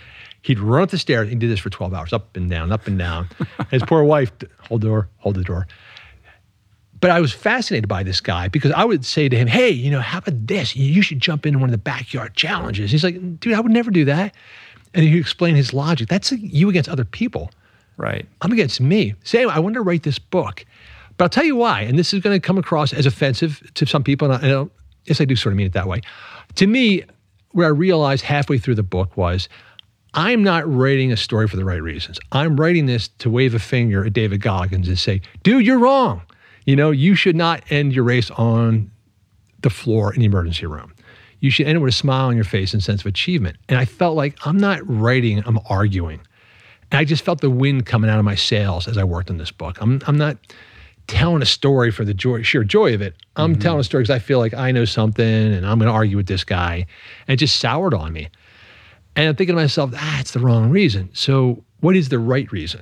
He'd 0.45 0.59
run 0.59 0.83
up 0.83 0.91
the 0.91 0.99
stairs. 0.99 1.27
He 1.27 1.33
did 1.33 1.49
this 1.49 1.59
for 1.59 1.71
12 1.71 1.91
hours, 1.91 2.13
up 2.13 2.37
and 2.37 2.47
down, 2.47 2.71
up 2.71 2.85
and 2.85 2.99
down. 2.99 3.27
His 3.71 3.81
poor 3.81 4.03
wife, 4.03 4.31
hold 4.59 4.81
the 4.81 4.87
door, 4.87 5.09
hold 5.17 5.37
the 5.37 5.43
door. 5.43 5.65
But 7.01 7.09
I 7.09 7.19
was 7.19 7.33
fascinated 7.33 7.87
by 7.87 8.03
this 8.03 8.21
guy 8.21 8.47
because 8.47 8.71
I 8.71 8.85
would 8.85 9.03
say 9.05 9.27
to 9.27 9.35
him, 9.35 9.47
hey, 9.47 9.71
you 9.71 9.89
know, 9.89 10.01
how 10.01 10.19
about 10.19 10.45
this? 10.45 10.75
You 10.75 11.01
should 11.01 11.19
jump 11.19 11.47
into 11.47 11.57
one 11.57 11.69
of 11.69 11.71
the 11.71 11.79
backyard 11.79 12.35
challenges. 12.35 12.91
He's 12.91 13.03
like, 13.03 13.39
dude, 13.39 13.55
I 13.55 13.59
would 13.59 13.71
never 13.71 13.89
do 13.89 14.05
that. 14.05 14.35
And 14.93 15.03
he 15.03 15.17
explained 15.17 15.57
his 15.57 15.73
logic. 15.73 16.09
That's 16.09 16.31
you 16.31 16.69
against 16.69 16.89
other 16.89 17.05
people. 17.05 17.49
Right. 17.97 18.27
I'm 18.41 18.51
against 18.51 18.79
me. 18.79 19.15
Say, 19.23 19.45
I 19.45 19.57
want 19.57 19.73
to 19.73 19.81
write 19.81 20.03
this 20.03 20.19
book. 20.19 20.63
But 21.17 21.23
I'll 21.25 21.29
tell 21.29 21.43
you 21.43 21.55
why, 21.55 21.81
and 21.81 21.97
this 21.97 22.13
is 22.13 22.21
going 22.21 22.39
to 22.39 22.45
come 22.45 22.59
across 22.59 22.93
as 22.93 23.07
offensive 23.07 23.67
to 23.73 23.87
some 23.87 24.03
people, 24.03 24.29
and 24.29 24.43
I, 24.43 24.47
I 24.47 24.51
don't, 24.51 24.71
yes, 25.05 25.19
I 25.19 25.25
do 25.25 25.35
sort 25.35 25.53
of 25.53 25.57
mean 25.57 25.65
it 25.65 25.73
that 25.73 25.87
way. 25.87 26.01
To 26.55 26.67
me, 26.67 27.03
where 27.49 27.65
I 27.65 27.71
realized 27.71 28.23
halfway 28.23 28.59
through 28.59 28.75
the 28.75 28.83
book 28.83 29.17
was, 29.17 29.49
I'm 30.15 30.43
not 30.43 30.67
writing 30.71 31.11
a 31.11 31.17
story 31.17 31.47
for 31.47 31.57
the 31.57 31.65
right 31.65 31.81
reasons. 31.81 32.19
I'm 32.31 32.55
writing 32.55 32.85
this 32.85 33.09
to 33.19 33.29
wave 33.29 33.53
a 33.53 33.59
finger 33.59 34.05
at 34.05 34.13
David 34.13 34.41
Goggins 34.41 34.87
and 34.87 34.97
say, 34.97 35.21
dude, 35.43 35.65
you're 35.65 35.77
wrong. 35.77 36.21
You 36.65 36.77
know, 36.77 36.91
you 36.91 37.15
should 37.15 37.35
not 37.35 37.63
end 37.69 37.93
your 37.93 38.05
race 38.05 38.31
on 38.31 38.89
the 39.61 39.69
floor 39.69 40.13
in 40.13 40.21
the 40.21 40.25
emergency 40.25 40.65
room. 40.65 40.93
You 41.41 41.51
should 41.51 41.67
end 41.67 41.75
it 41.75 41.79
with 41.79 41.93
a 41.93 41.97
smile 41.97 42.27
on 42.27 42.35
your 42.35 42.45
face 42.45 42.73
and 42.73 42.81
sense 42.81 43.01
of 43.01 43.07
achievement. 43.07 43.57
And 43.67 43.77
I 43.77 43.83
felt 43.83 44.15
like 44.15 44.37
I'm 44.45 44.57
not 44.57 44.79
writing, 44.87 45.43
I'm 45.45 45.59
arguing. 45.69 46.21
And 46.91 46.99
I 46.99 47.03
just 47.03 47.25
felt 47.25 47.41
the 47.41 47.49
wind 47.49 47.85
coming 47.85 48.09
out 48.09 48.17
of 48.17 48.25
my 48.25 48.35
sails 48.35 48.87
as 48.87 48.97
I 48.97 49.03
worked 49.03 49.29
on 49.29 49.37
this 49.37 49.51
book. 49.51 49.77
I'm, 49.81 50.01
I'm 50.07 50.17
not 50.17 50.37
telling 51.07 51.41
a 51.41 51.45
story 51.45 51.91
for 51.91 52.05
the 52.05 52.13
joy, 52.13 52.41
sheer 52.41 52.63
joy 52.63 52.93
of 52.93 53.01
it. 53.01 53.15
I'm 53.35 53.53
mm-hmm. 53.53 53.61
telling 53.61 53.79
a 53.81 53.83
story 53.83 54.03
because 54.03 54.15
I 54.15 54.19
feel 54.19 54.39
like 54.39 54.53
I 54.53 54.71
know 54.71 54.85
something 54.85 55.25
and 55.25 55.65
I'm 55.67 55.77
going 55.77 55.89
to 55.89 55.93
argue 55.93 56.15
with 56.15 56.27
this 56.27 56.45
guy. 56.45 56.85
And 57.27 57.33
it 57.33 57.37
just 57.37 57.59
soured 57.59 57.93
on 57.93 58.13
me. 58.13 58.29
And 59.15 59.29
I'm 59.29 59.35
thinking 59.35 59.55
to 59.55 59.61
myself, 59.61 59.91
ah, 59.95 60.19
it's 60.19 60.31
the 60.31 60.39
wrong 60.39 60.69
reason. 60.69 61.09
So, 61.13 61.63
what 61.79 61.95
is 61.95 62.09
the 62.09 62.19
right 62.19 62.51
reason? 62.51 62.81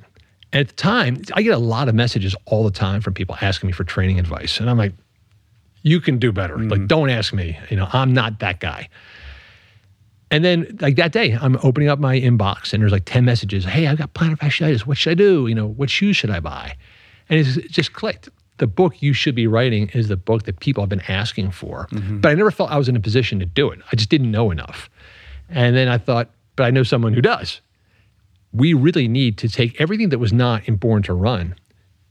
And 0.51 0.61
at 0.61 0.67
the 0.67 0.75
time, 0.75 1.21
I 1.33 1.41
get 1.41 1.53
a 1.53 1.59
lot 1.59 1.89
of 1.89 1.95
messages 1.95 2.35
all 2.45 2.63
the 2.63 2.71
time 2.71 3.01
from 3.01 3.13
people 3.13 3.35
asking 3.41 3.67
me 3.67 3.73
for 3.73 3.83
training 3.83 4.19
advice. 4.19 4.59
And 4.59 4.69
I'm 4.69 4.77
like, 4.77 4.93
you 5.81 5.99
can 5.99 6.17
do 6.17 6.31
better. 6.31 6.55
Mm-hmm. 6.57 6.69
Like, 6.69 6.87
don't 6.87 7.09
ask 7.09 7.33
me. 7.33 7.57
You 7.69 7.77
know, 7.77 7.87
I'm 7.91 8.13
not 8.13 8.39
that 8.39 8.59
guy. 8.59 8.89
And 10.31 10.43
then, 10.43 10.77
like 10.81 10.95
that 10.95 11.11
day, 11.11 11.37
I'm 11.39 11.57
opening 11.61 11.89
up 11.89 11.99
my 11.99 12.19
inbox 12.19 12.73
and 12.73 12.81
there's 12.81 12.91
like 12.91 13.05
10 13.05 13.23
messages. 13.23 13.65
Hey, 13.65 13.85
I've 13.85 13.99
got 13.99 14.13
plantar 14.15 14.37
fasciitis. 14.37 14.81
What 14.81 14.97
should 14.97 15.11
I 15.11 15.13
do? 15.15 15.47
You 15.47 15.53
know, 15.53 15.67
what 15.67 15.89
shoes 15.89 16.17
should 16.17 16.31
I 16.31 16.39
buy? 16.39 16.75
And 17.29 17.39
it's, 17.39 17.57
it 17.57 17.69
just 17.69 17.93
clicked. 17.93 18.29
The 18.57 18.65
book 18.65 19.01
you 19.01 19.13
should 19.13 19.35
be 19.35 19.45
writing 19.45 19.89
is 19.89 20.07
the 20.07 20.17
book 20.17 20.43
that 20.43 20.59
people 20.59 20.81
have 20.81 20.89
been 20.89 21.03
asking 21.07 21.51
for. 21.51 21.87
Mm-hmm. 21.91 22.19
But 22.21 22.29
I 22.29 22.35
never 22.35 22.49
felt 22.49 22.71
I 22.71 22.77
was 22.77 22.89
in 22.89 22.95
a 22.95 22.99
position 22.99 23.39
to 23.39 23.45
do 23.45 23.69
it. 23.69 23.79
I 23.91 23.95
just 23.95 24.09
didn't 24.09 24.31
know 24.31 24.49
enough. 24.49 24.89
And 25.53 25.75
then 25.75 25.87
I 25.87 25.97
thought, 25.99 26.29
but 26.55 26.63
I 26.63 26.71
know 26.71 26.83
someone 26.83 27.13
who 27.13 27.21
does. 27.21 27.61
We 28.51 28.73
really 28.73 29.07
need 29.07 29.37
to 29.39 29.49
take 29.49 29.79
everything 29.79 30.09
that 30.09 30.19
was 30.19 30.33
not 30.33 30.67
in 30.67 30.75
Born 30.75 31.03
to 31.03 31.13
Run 31.13 31.55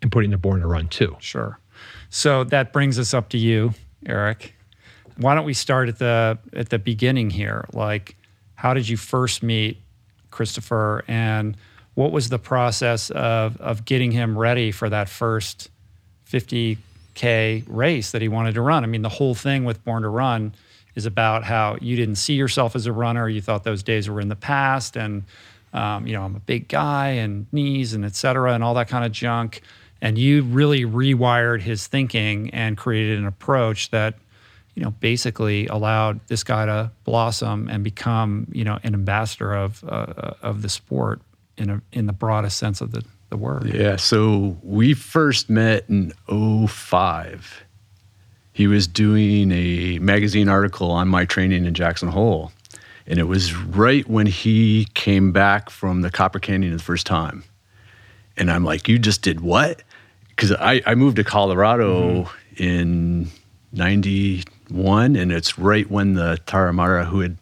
and 0.01 0.11
put 0.11 0.23
it 0.23 0.27
into 0.27 0.39
Born 0.39 0.61
to 0.61 0.67
Run 0.67 0.89
2. 0.89 1.17
Sure. 1.21 1.59
So 2.09 2.45
that 2.45 2.73
brings 2.73 2.99
us 2.99 3.15
up 3.15 3.29
to 3.31 3.39
you, 3.39 3.75
Eric. 4.07 4.55
Why 5.17 5.35
don't 5.35 5.45
we 5.45 5.55
start 5.55 5.89
at 5.89 5.99
the 5.99 6.39
at 6.53 6.71
the 6.71 6.79
beginning 6.79 7.31
here? 7.31 7.67
Like, 7.73 8.17
how 8.55 8.75
did 8.75 8.89
you 8.89 8.97
first 8.97 9.43
meet 9.43 9.79
Christopher, 10.31 11.05
and 11.07 11.57
what 11.95 12.13
was 12.13 12.29
the 12.29 12.39
process 12.39 13.11
of 13.11 13.61
of 13.61 13.85
getting 13.85 14.11
him 14.11 14.39
ready 14.39 14.73
for 14.73 14.89
that 14.89 15.09
first 15.09 15.71
50k 16.31 17.65
race 17.67 18.11
that 18.13 18.23
he 18.23 18.29
wanted 18.29 18.55
to 18.55 18.63
run? 18.63 18.85
I 18.85 18.87
mean, 18.87 19.03
the 19.03 19.09
whole 19.09 19.35
thing 19.35 19.65
with 19.65 19.85
Born 19.85 20.03
to 20.03 20.09
Run 20.09 20.55
is 20.95 21.07
about 21.07 21.45
how 21.45 21.77
you 21.81 21.97
didn't 21.97 22.17
see 22.17 22.35
yourself 22.35 22.77
as 22.77 22.87
a 22.87 22.93
runner. 22.93 23.29
You 23.29 23.41
thought 23.41 23.65
those 23.65 23.83
days 23.83 24.09
were 24.09 24.21
in 24.21 24.29
the 24.29 24.37
past, 24.37 24.97
and 24.97 25.25
um, 25.73 26.07
you 26.07 26.13
know 26.15 26.23
I'm 26.23 26.37
a 26.37 26.41
big 26.41 26.69
guy 26.69 27.09
and 27.09 27.47
knees 27.53 27.95
and 27.95 28.05
et 28.05 28.15
cetera 28.15 28.55
and 28.55 28.63
all 28.63 28.75
that 28.75 28.89
kind 28.89 29.05
of 29.05 29.13
junk. 29.13 29.63
And 30.01 30.19
you 30.19 30.43
really 30.43 30.85
rewired 30.85 31.61
his 31.63 31.87
thinking 31.87 32.51
and 32.51 32.77
created 32.77 33.19
an 33.19 33.27
approach 33.27 33.91
that 33.91 34.15
you 34.75 34.83
know 34.83 34.91
basically 34.91 35.67
allowed 35.69 36.21
this 36.29 36.45
guy 36.45 36.67
to 36.67 36.91
blossom 37.05 37.69
and 37.69 37.85
become 37.85 38.49
you 38.53 38.65
know 38.65 38.79
an 38.83 38.95
ambassador 38.95 39.55
of 39.55 39.85
uh, 39.85 40.35
of 40.43 40.63
the 40.63 40.69
sport 40.69 41.21
in 41.57 41.71
a 41.71 41.83
in 41.93 42.07
the 42.07 42.13
broadest 42.13 42.59
sense 42.59 42.81
of 42.81 42.93
the 42.93 43.05
the 43.33 43.37
word. 43.39 43.73
Yeah. 43.75 43.97
So 43.97 44.59
we 44.63 44.93
first 44.93 45.49
met 45.49 45.89
in 45.89 46.13
05 46.29 47.65
he 48.53 48.67
was 48.67 48.87
doing 48.87 49.51
a 49.51 49.99
magazine 49.99 50.49
article 50.49 50.91
on 50.91 51.09
my 51.09 51.25
training 51.25 51.65
in 51.65 51.75
Jackson 51.75 52.09
Hole. 52.09 52.53
And 53.07 53.19
it 53.19 53.25
was 53.25 53.55
right 53.55 54.07
when 54.09 54.27
he 54.27 54.87
came 54.95 55.33
back 55.33 55.71
from 55.71 56.03
the 56.03 56.11
Copper 56.11 56.39
Canyon 56.39 56.73
the 56.77 56.83
first 56.83 57.07
time. 57.07 57.45
And 58.37 58.51
I'm 58.51 58.65
like, 58.65 58.89
You 58.89 58.99
just 58.99 59.23
did 59.23 59.41
what? 59.41 59.83
Because 60.29 60.53
I, 60.53 60.83
I 60.87 60.95
moved 60.95 61.17
to 61.17 61.25
Colorado 61.25 62.25
mm-hmm. 62.25 62.63
in 62.63 63.31
91, 63.73 65.17
and 65.17 65.33
it's 65.33 65.59
right 65.59 65.91
when 65.91 66.15
the 66.15 66.39
Tarahumara, 66.47 67.07
who 67.07 67.21
had 67.21 67.37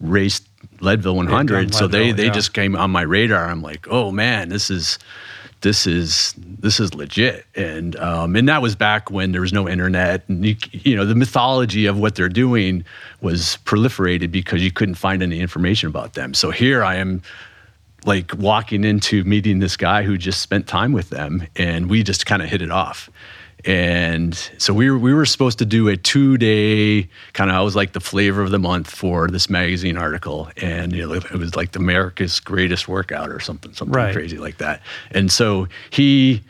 raced 0.00 0.46
Leadville 0.80 1.16
100, 1.16 1.54
Leadville, 1.54 1.78
so 1.78 1.86
they, 1.86 2.12
they 2.12 2.26
yeah. 2.26 2.32
just 2.32 2.52
came 2.52 2.76
on 2.76 2.90
my 2.90 3.02
radar. 3.02 3.46
I'm 3.46 3.62
like, 3.62 3.86
Oh 3.88 4.10
man, 4.10 4.48
this 4.48 4.70
is 4.70 4.98
this 5.60 5.86
is 5.86 6.34
this 6.38 6.80
is 6.80 6.94
legit. 6.94 7.46
And 7.54 7.96
um, 7.96 8.36
and 8.36 8.48
that 8.48 8.62
was 8.62 8.76
back 8.76 9.10
when 9.10 9.32
there 9.32 9.40
was 9.40 9.52
no 9.52 9.68
internet. 9.68 10.28
And 10.28 10.44
you, 10.44 10.56
you 10.72 10.96
know 10.96 11.04
the 11.04 11.14
mythology 11.14 11.86
of 11.86 11.98
what 11.98 12.14
they're 12.14 12.28
doing 12.28 12.84
was 13.20 13.58
proliferated 13.64 14.30
because 14.30 14.62
you 14.62 14.70
couldn't 14.70 14.96
find 14.96 15.22
any 15.22 15.40
information 15.40 15.88
about 15.88 16.14
them. 16.14 16.34
So 16.34 16.50
here 16.50 16.84
i 16.84 16.96
am 16.96 17.22
like 18.04 18.32
walking 18.38 18.84
into 18.84 19.24
meeting 19.24 19.58
this 19.58 19.76
guy 19.76 20.02
who 20.02 20.16
just 20.16 20.40
spent 20.40 20.66
time 20.66 20.92
with 20.92 21.10
them 21.10 21.46
and 21.56 21.90
we 21.90 22.02
just 22.02 22.26
kind 22.26 22.42
of 22.42 22.48
hit 22.48 22.62
it 22.62 22.70
off 22.70 23.10
and 23.64 24.34
so 24.58 24.72
we 24.72 24.90
were, 24.90 24.98
we 24.98 25.12
were 25.12 25.26
supposed 25.26 25.58
to 25.58 25.66
do 25.66 25.88
a 25.88 25.96
two 25.96 26.38
day 26.38 27.08
kind 27.32 27.50
of, 27.50 27.56
I 27.56 27.60
was 27.60 27.74
like 27.74 27.92
the 27.92 28.00
flavor 28.00 28.42
of 28.42 28.50
the 28.50 28.58
month 28.58 28.90
for 28.90 29.28
this 29.28 29.50
magazine 29.50 29.96
article. 29.96 30.48
And 30.56 30.92
you 30.92 31.06
know, 31.06 31.14
it 31.14 31.32
was 31.32 31.56
like 31.56 31.72
the 31.72 31.80
America's 31.80 32.40
greatest 32.40 32.88
workout 32.88 33.30
or 33.30 33.40
something, 33.40 33.72
something 33.74 33.94
right. 33.94 34.14
crazy 34.14 34.38
like 34.38 34.58
that. 34.58 34.80
And 35.10 35.30
so 35.30 35.66
he, 35.90 36.42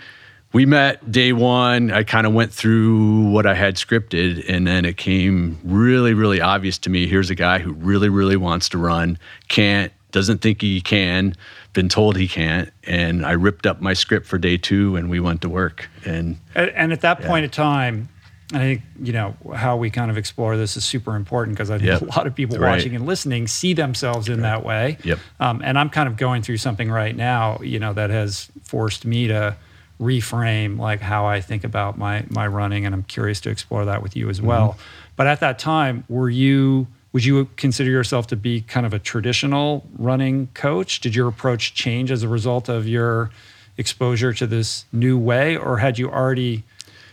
we 0.53 0.67
met 0.67 1.11
day 1.11 1.33
one. 1.33 1.91
I 1.91 2.03
kind 2.05 2.27
of 2.27 2.33
went 2.33 2.53
through 2.53 3.31
what 3.31 3.47
I 3.47 3.55
had 3.55 3.77
scripted, 3.77 4.45
and 4.49 4.67
then 4.67 4.85
it 4.87 4.97
came 4.97 5.59
really, 5.63 6.15
really 6.15 6.41
obvious 6.41 6.79
to 6.79 6.91
me. 6.91 7.07
Here's 7.07 7.29
a 7.29 7.35
guy 7.35 7.59
who 7.59 7.73
really, 7.73 8.09
really 8.09 8.37
wants 8.37 8.69
to 8.71 8.79
run, 8.79 9.19
can't, 9.49 9.93
doesn't 10.11 10.41
think 10.41 10.63
he 10.63 10.81
can, 10.81 11.35
been 11.79 11.89
told 11.89 12.17
he 12.17 12.27
can't. 12.27 12.73
And 12.83 13.25
I 13.25 13.33
ripped 13.33 13.65
up 13.65 13.81
my 13.81 13.93
script 13.93 14.27
for 14.27 14.37
day 14.37 14.57
two 14.57 14.97
and 14.97 15.09
we 15.09 15.21
went 15.21 15.43
to 15.43 15.49
work. 15.49 15.89
And 16.05 16.41
and, 16.57 16.93
at 16.93 17.03
that 17.03 17.21
yeah. 17.21 17.29
point 17.29 17.45
in 17.45 17.51
time, 17.51 18.09
I 18.53 18.59
think 18.59 18.83
you 19.01 19.13
know 19.13 19.37
how 19.55 19.77
we 19.77 19.89
kind 19.89 20.11
of 20.11 20.19
explore 20.19 20.57
this 20.57 20.77
is 20.77 20.85
super 20.85 21.15
important 21.15 21.57
because 21.57 21.71
I 21.71 21.79
think 21.79 21.89
yep. 21.89 22.03
a 22.03 22.07
lot 22.07 22.27
of 22.27 22.35
people 22.35 22.59
right. 22.59 22.77
watching 22.77 22.97
and 22.97 23.07
listening 23.07 23.47
see 23.47 23.75
themselves 23.75 24.29
in 24.29 24.43
right. 24.43 24.43
that 24.43 24.65
way. 24.65 24.99
Yep. 25.05 25.19
Um, 25.39 25.63
and 25.65 25.79
I'm 25.79 25.89
kind 25.89 26.09
of 26.09 26.17
going 26.17 26.43
through 26.43 26.57
something 26.57 26.91
right 26.91 27.15
now, 27.15 27.61
you 27.63 27.79
know, 27.79 27.93
that 27.93 28.11
has 28.11 28.49
forced 28.65 29.05
me 29.05 29.29
to 29.29 29.57
reframe 30.01 30.81
like 30.81 31.01
how 31.01 31.27
I 31.27 31.41
think 31.41 31.63
about 31.63 31.97
my 31.97 32.25
my 32.29 32.49
running, 32.49 32.87
and 32.87 32.93
I'm 32.93 33.05
curious 33.05 33.41
to 33.43 33.51
explore 33.51 33.85
that 33.85 34.03
with 34.03 34.17
you 34.17 34.29
as 34.29 34.43
well. 34.43 34.71
Mm-hmm. 34.71 35.13
But 35.15 35.29
at 35.29 35.39
that 35.41 35.61
time, 35.61 36.03
were 36.09 36.29
you 36.29 36.89
would 37.13 37.25
you 37.25 37.47
consider 37.57 37.91
yourself 37.91 38.27
to 38.29 38.37
be 38.37 38.61
kind 38.61 38.85
of 38.85 38.93
a 38.93 38.99
traditional 38.99 39.87
running 39.99 40.49
coach? 40.55 41.01
Did 41.01 41.15
your 41.15 41.29
approach 41.29 41.75
change 41.75 42.11
as 42.11 42.23
a 42.23 42.29
result 42.29 42.69
of 42.69 42.87
your 42.87 43.31
exposure 43.77 44.33
to 44.35 44.47
this 44.47 44.85
new 44.93 45.17
way, 45.17 45.57
or 45.57 45.79
had 45.79 45.99
you 45.99 46.11
already 46.11 46.65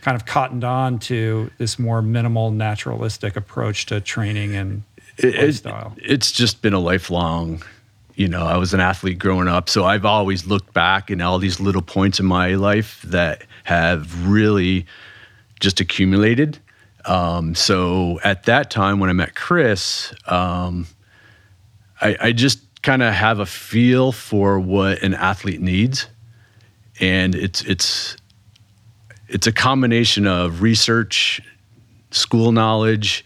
kind 0.02 0.16
of 0.16 0.26
cottoned 0.26 0.64
on 0.64 0.98
to 0.98 1.50
this 1.58 1.78
more 1.78 2.02
minimal, 2.02 2.50
naturalistic 2.50 3.36
approach 3.36 3.86
to 3.86 4.00
training 4.00 4.54
and 4.54 4.82
it, 5.18 5.34
lifestyle? 5.34 5.94
It, 5.96 6.12
it's 6.12 6.32
just 6.32 6.62
been 6.62 6.74
a 6.74 6.78
lifelong. 6.78 7.62
You 8.16 8.28
know, 8.28 8.44
I 8.44 8.56
was 8.56 8.74
an 8.74 8.80
athlete 8.80 9.18
growing 9.18 9.48
up, 9.48 9.68
so 9.68 9.84
I've 9.84 10.04
always 10.04 10.46
looked 10.46 10.72
back 10.72 11.10
in 11.10 11.20
all 11.20 11.38
these 11.38 11.60
little 11.60 11.82
points 11.82 12.18
in 12.18 12.26
my 12.26 12.54
life 12.54 13.02
that 13.02 13.44
have 13.64 14.26
really 14.26 14.86
just 15.60 15.80
accumulated 15.80 16.58
um, 17.06 17.54
so 17.54 18.20
at 18.24 18.44
that 18.44 18.70
time 18.70 18.98
when 18.98 19.08
I 19.08 19.12
met 19.12 19.34
Chris, 19.34 20.12
um, 20.26 20.86
I, 22.00 22.16
I 22.20 22.32
just 22.32 22.60
kind 22.82 23.02
of 23.02 23.14
have 23.14 23.38
a 23.38 23.46
feel 23.46 24.12
for 24.12 24.58
what 24.58 25.02
an 25.02 25.14
athlete 25.14 25.60
needs, 25.60 26.08
and 27.00 27.34
it's 27.34 27.62
it's 27.62 28.16
it's 29.28 29.46
a 29.46 29.52
combination 29.52 30.26
of 30.26 30.62
research, 30.62 31.40
school 32.10 32.50
knowledge, 32.52 33.24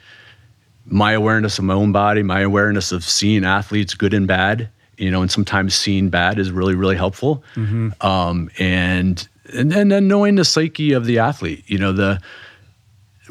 my 0.85 1.13
awareness 1.13 1.59
of 1.59 1.65
my 1.65 1.75
own 1.75 1.93
body, 1.93 2.23
my 2.23 2.41
awareness 2.41 2.93
of 2.93 3.03
seeing 3.03 3.45
athletes 3.45 3.95
good 3.95 4.15
and 4.15 4.27
bad. 4.27 4.69
You 4.99 5.11
know, 5.11 5.23
and 5.23 5.31
sometimes 5.31 5.75
seeing 5.75 6.11
bad 6.11 6.39
is 6.39 6.51
really 6.51 6.75
really 6.75 6.97
helpful. 6.97 7.43
Mm-hmm. 7.55 8.07
Um, 8.07 8.51
and 8.59 9.27
and 9.55 9.73
then 9.73 10.07
knowing 10.07 10.35
the 10.35 10.45
psyche 10.45 10.93
of 10.93 11.07
the 11.07 11.19
athlete. 11.19 11.65
You 11.67 11.79
know 11.79 11.93
the 11.93 12.21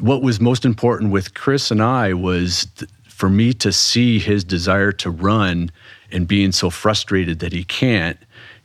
what 0.00 0.22
was 0.22 0.40
most 0.40 0.64
important 0.64 1.10
with 1.10 1.34
Chris 1.34 1.70
and 1.70 1.82
I 1.82 2.12
was 2.12 2.66
th- 2.76 2.90
for 3.04 3.28
me 3.28 3.52
to 3.54 3.72
see 3.72 4.18
his 4.18 4.44
desire 4.44 4.92
to 4.92 5.10
run 5.10 5.70
and 6.10 6.26
being 6.26 6.52
so 6.52 6.70
frustrated 6.70 7.38
that 7.40 7.52
he 7.52 7.64
can't 7.64 8.18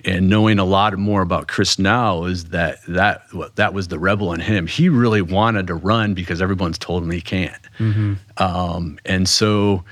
and 0.05 0.29
knowing 0.29 0.59
a 0.59 0.65
lot 0.65 0.95
more 0.97 1.21
about 1.21 1.47
Chris 1.47 1.79
now 1.79 2.25
is 2.25 2.45
that 2.45 2.77
that 2.87 3.23
that 3.55 3.73
was 3.73 3.87
the 3.87 3.97
rebel 3.97 4.33
in 4.33 4.39
him. 4.39 4.67
He 4.67 4.87
really 4.87 5.21
wanted 5.21 5.67
to 5.67 5.75
run 5.75 6.13
because 6.13 6.41
everyone's 6.41 6.77
told 6.77 7.03
him 7.03 7.11
he 7.11 7.21
can't, 7.21 7.61
mm-hmm. 7.79 8.13
um, 8.37 8.99
and 9.03 9.27
so 9.27 9.83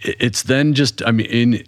it's 0.00 0.44
then 0.44 0.74
just 0.74 1.02
I 1.04 1.10
mean 1.10 1.64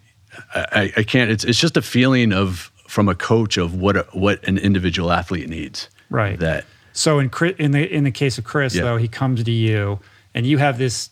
I, 0.55 0.93
I, 0.97 1.03
can't. 1.03 1.31
It's 1.31 1.45
it's 1.45 1.61
just 1.61 1.77
a 1.77 1.83
feeling 1.83 2.33
of 2.33 2.73
from 2.89 3.09
a 3.09 3.15
coach 3.15 3.57
of 3.57 3.75
what 3.75 3.97
a, 3.97 4.07
what 4.13 4.43
an 4.49 4.59
individual 4.59 5.13
athlete 5.13 5.49
needs. 5.49 5.89
Right. 6.09 6.39
That 6.39 6.65
so 6.93 7.19
in 7.19 7.31
in 7.59 7.71
the 7.73 7.95
in 7.95 8.05
the 8.05 8.11
case 8.11 8.39
of 8.39 8.45
Chris, 8.45 8.75
yeah. 8.75 8.83
though, 8.83 8.97
he 8.97 9.09
comes 9.09 9.45
to 9.45 9.51
you, 9.51 10.01
and 10.35 10.47
you 10.47 10.59
have 10.59 10.79
this 10.79 11.11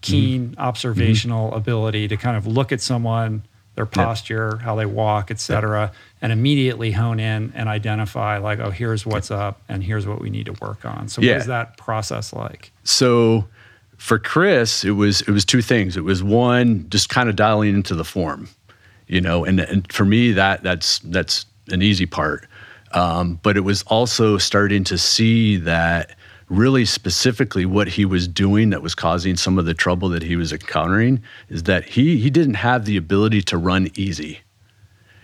keen 0.00 0.50
mm-hmm. 0.50 0.60
observational 0.60 1.48
mm-hmm. 1.48 1.56
ability 1.56 2.08
to 2.08 2.16
kind 2.16 2.36
of 2.36 2.46
look 2.46 2.72
at 2.72 2.80
someone 2.80 3.42
their 3.74 3.86
posture, 3.86 4.58
how 4.58 4.76
they 4.76 4.86
walk, 4.86 5.30
et 5.30 5.40
cetera, 5.40 5.90
and 6.22 6.32
immediately 6.32 6.92
hone 6.92 7.18
in 7.18 7.52
and 7.56 7.68
identify 7.68 8.38
like, 8.38 8.60
oh, 8.60 8.70
here's 8.70 9.04
what's 9.04 9.30
up 9.30 9.60
and 9.68 9.82
here's 9.82 10.06
what 10.06 10.20
we 10.20 10.30
need 10.30 10.46
to 10.46 10.52
work 10.60 10.84
on. 10.84 11.08
So 11.08 11.20
Yeah. 11.20 11.32
what 11.32 11.40
is 11.40 11.46
that 11.46 11.76
process 11.76 12.32
like? 12.32 12.70
So 12.84 13.46
for 13.96 14.18
Chris, 14.18 14.84
it 14.84 14.92
was 14.92 15.22
it 15.22 15.30
was 15.30 15.44
two 15.44 15.62
things. 15.62 15.96
It 15.96 16.04
was 16.04 16.22
one, 16.22 16.86
just 16.88 17.08
kind 17.08 17.28
of 17.28 17.36
dialing 17.36 17.74
into 17.74 17.94
the 17.94 18.04
form, 18.04 18.48
you 19.08 19.20
know, 19.20 19.44
and 19.44 19.58
and 19.58 19.90
for 19.92 20.04
me 20.04 20.32
that 20.32 20.62
that's 20.62 21.00
that's 21.00 21.46
an 21.70 21.82
easy 21.82 22.06
part. 22.06 22.46
Um, 22.94 23.40
but 23.42 23.56
it 23.56 23.60
was 23.60 23.82
also 23.82 24.38
starting 24.38 24.84
to 24.84 24.96
see 24.96 25.56
that 25.58 26.16
really 26.48 26.84
specifically 26.84 27.66
what 27.66 27.88
he 27.88 28.04
was 28.04 28.28
doing 28.28 28.70
that 28.70 28.82
was 28.82 28.94
causing 28.94 29.36
some 29.36 29.58
of 29.58 29.64
the 29.64 29.74
trouble 29.74 30.08
that 30.10 30.22
he 30.22 30.36
was 30.36 30.52
encountering 30.52 31.22
is 31.48 31.64
that 31.64 31.84
he 31.84 32.18
he 32.18 32.30
didn't 32.30 32.54
have 32.54 32.84
the 32.84 32.96
ability 32.96 33.42
to 33.42 33.56
run 33.56 33.90
easy 33.96 34.40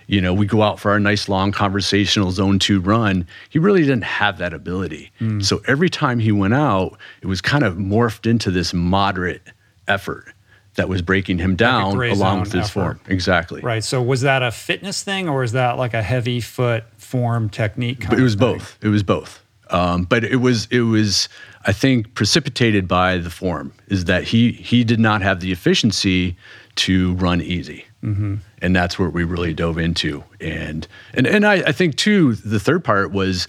you 0.07 0.21
know, 0.21 0.35
we 0.35 0.45
go 0.45 0.61
out 0.61 0.81
for 0.81 0.91
our 0.91 0.99
nice 0.99 1.29
long 1.29 1.53
conversational 1.53 2.33
zone 2.33 2.59
two 2.59 2.81
run. 2.81 3.25
He 3.49 3.61
really 3.61 3.83
didn't 3.83 4.03
have 4.03 4.39
that 4.39 4.53
ability. 4.53 5.13
So 5.41 5.63
every 5.69 5.89
time 5.89 6.19
he 6.19 6.33
went 6.33 6.53
out, 6.53 6.99
it 7.23 7.29
was 7.29 7.41
kind 7.41 7.63
of 7.63 7.77
morphed 7.77 8.29
into 8.29 8.51
this 8.51 8.75
moderate 8.75 9.43
effort 9.87 10.35
that 10.81 10.89
was 10.89 11.03
breaking 11.03 11.39
him 11.39 11.57
down 11.57 11.95
gray 11.95 12.11
along 12.11 12.41
with 12.41 12.53
his 12.53 12.65
effort. 12.65 12.73
form. 12.73 13.01
Exactly. 13.07 13.61
Right. 13.61 13.85
So 13.85 14.03
was 14.03 14.23
that 14.23 14.43
a 14.43 14.51
fitness 14.51 15.03
thing 15.03 15.29
or 15.29 15.41
was 15.41 15.53
that 15.53 15.77
like 15.77 15.93
a 15.93 16.03
heavy 16.03 16.41
foot 16.41 16.85
form 16.97 17.51
technique? 17.51 18.05
It 18.11 18.21
was 18.21 18.35
both. 18.35 18.79
It 18.81 18.89
was 18.89 19.03
both. 19.03 19.45
Um, 19.69 20.05
but 20.05 20.25
it 20.25 20.37
was 20.37 20.67
it 20.71 20.81
was 20.81 21.29
I 21.67 21.73
think 21.73 22.15
precipitated 22.15 22.89
by 22.89 23.19
the 23.19 23.31
form 23.31 23.73
is 23.89 24.07
that 24.07 24.25
he 24.25 24.53
he 24.53 24.83
did 24.83 24.99
not 24.99 25.21
have 25.21 25.41
the 25.41 25.53
efficiency 25.53 26.37
to 26.77 27.13
run 27.15 27.43
easy, 27.43 27.85
mm-hmm. 28.03 28.37
and 28.63 28.75
that's 28.75 28.99
where 28.99 29.11
we 29.11 29.23
really 29.23 29.53
dove 29.53 29.79
into. 29.79 30.25
And 30.41 30.89
and 31.13 31.27
and 31.27 31.47
I, 31.47 31.57
I 31.57 31.73
think 31.73 31.97
too 31.97 32.35
the 32.35 32.59
third 32.59 32.83
part 32.83 33.13
was 33.13 33.47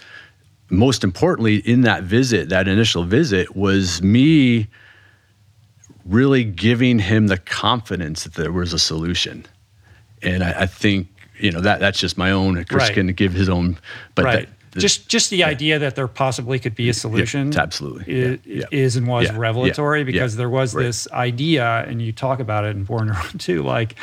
most 0.69 1.03
importantly 1.03 1.57
in 1.57 1.81
that 1.81 2.03
visit 2.03 2.49
that 2.49 2.67
initial 2.67 3.03
visit 3.03 3.55
was 3.55 4.01
me 4.03 4.67
really 6.05 6.43
giving 6.43 6.99
him 6.99 7.27
the 7.27 7.37
confidence 7.37 8.23
that 8.23 8.33
there 8.33 8.51
was 8.51 8.73
a 8.73 8.79
solution. 8.79 9.45
And 10.21 10.43
I, 10.43 10.61
I 10.61 10.65
think 10.65 11.07
you 11.39 11.51
know 11.51 11.61
that 11.61 11.79
that's 11.79 11.99
just 11.99 12.17
my 12.17 12.31
own. 12.31 12.63
Chris 12.65 12.83
Right. 12.83 12.93
can 12.93 13.07
give 13.13 13.33
his 13.33 13.49
own, 13.49 13.77
but 14.15 14.25
right. 14.25 14.47
that, 14.71 14.79
just 14.79 15.09
just 15.09 15.29
the 15.31 15.43
idea 15.43 15.79
that 15.79 15.95
there 15.95 16.07
possibly 16.07 16.57
could 16.59 16.75
be 16.75 16.87
a 16.89 16.93
solution 16.93 17.49
it's 17.49 17.57
absolutely. 17.57 18.05
i- 18.05 18.27
Yeah, 18.29 18.35
yeah. 18.45 18.65
is 18.71 18.95
and 18.95 19.05
was 19.07 19.25
Yeah, 19.25 19.33
yeah, 19.33 19.39
revelatory 19.39 20.03
because 20.05 20.33
yeah. 20.35 20.37
there 20.37 20.49
was 20.49 20.73
Right. 20.73 20.83
this 20.83 21.07
idea 21.11 21.83
and 21.87 22.01
you 22.01 22.11
talk 22.13 22.39
about 22.39 22.63
it 22.63 22.75
in 22.75 22.83
Born 22.85 23.07
to 23.07 23.13
Run 23.13 23.37
too 23.37 23.63
like 23.63 23.95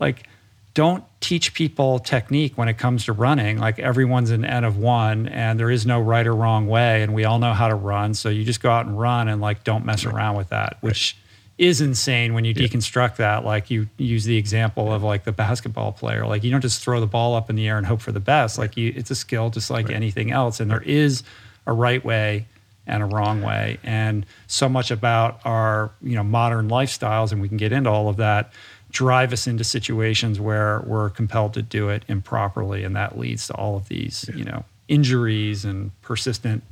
like 0.00 0.26
don't 0.74 1.04
teach 1.20 1.54
people 1.54 2.00
technique 2.00 2.58
when 2.58 2.66
it 2.68 2.76
comes 2.76 3.04
to 3.04 3.12
running 3.12 3.58
like 3.58 3.78
everyone's 3.78 4.30
an 4.32 4.44
n 4.44 4.64
of 4.64 4.78
one 4.78 5.28
and 5.28 5.60
there 5.60 5.70
is 5.70 5.86
no 5.86 6.00
right 6.00 6.26
or 6.26 6.34
wrong 6.34 6.66
way 6.66 7.02
and 7.04 7.14
we 7.14 7.24
all 7.24 7.38
know 7.38 7.52
how 7.52 7.68
to 7.68 7.74
run 7.76 8.12
so 8.12 8.28
you 8.28 8.42
just 8.44 8.60
go 8.60 8.70
out 8.70 8.84
and 8.86 8.98
run 8.98 9.28
and 9.28 9.40
like 9.40 9.62
don't 9.62 9.84
mess 9.84 10.04
around 10.04 10.36
with 10.36 10.48
that 10.48 10.76
which 10.80 11.16
is 11.58 11.80
insane 11.80 12.34
when 12.34 12.44
you 12.44 12.54
deconstruct 12.54 13.16
that 13.16 13.44
like 13.44 13.70
you 13.70 13.88
use 13.96 14.24
the 14.24 14.36
example 14.36 14.92
of 14.92 15.02
like 15.02 15.24
the 15.24 15.32
basketball 15.32 15.92
player. 15.92 16.26
Like 16.26 16.44
you 16.44 16.50
don't 16.50 16.60
just 16.60 16.82
throw 16.82 17.00
the 17.00 17.06
ball 17.06 17.34
up 17.34 17.48
in 17.48 17.56
the 17.56 17.66
air 17.66 17.78
and 17.78 17.86
hope 17.86 18.00
for 18.00 18.12
the 18.12 18.20
best. 18.20 18.58
Like 18.58 18.76
you 18.76 18.92
it's 18.94 19.10
a 19.10 19.14
skill 19.14 19.48
just 19.48 19.70
like 19.70 19.88
anything 19.88 20.30
else 20.30 20.60
and 20.60 20.70
there 20.70 20.82
is 20.82 21.22
a 21.66 21.72
right 21.72 22.04
way 22.04 22.46
and 22.86 23.02
a 23.02 23.06
wrong 23.06 23.42
way. 23.42 23.78
And 23.82 24.26
so 24.46 24.68
much 24.68 24.90
about 24.90 25.40
our 25.44 25.90
you 26.02 26.14
know 26.14 26.24
modern 26.24 26.68
lifestyles 26.68 27.32
and 27.32 27.40
we 27.40 27.48
can 27.48 27.56
get 27.56 27.72
into 27.72 27.90
all 27.90 28.08
of 28.08 28.18
that 28.18 28.52
drive 28.90 29.32
us 29.32 29.46
into 29.46 29.64
situations 29.64 30.38
where 30.38 30.80
we're 30.86 31.10
compelled 31.10 31.52
to 31.54 31.62
do 31.62 31.88
it 31.88 32.04
improperly 32.08 32.84
and 32.84 32.94
that 32.96 33.18
leads 33.18 33.46
to 33.46 33.54
all 33.54 33.76
of 33.76 33.88
these 33.88 34.30
you 34.34 34.44
know 34.44 34.64
injuries 34.88 35.64
and 35.64 35.90
persistent 36.02 36.62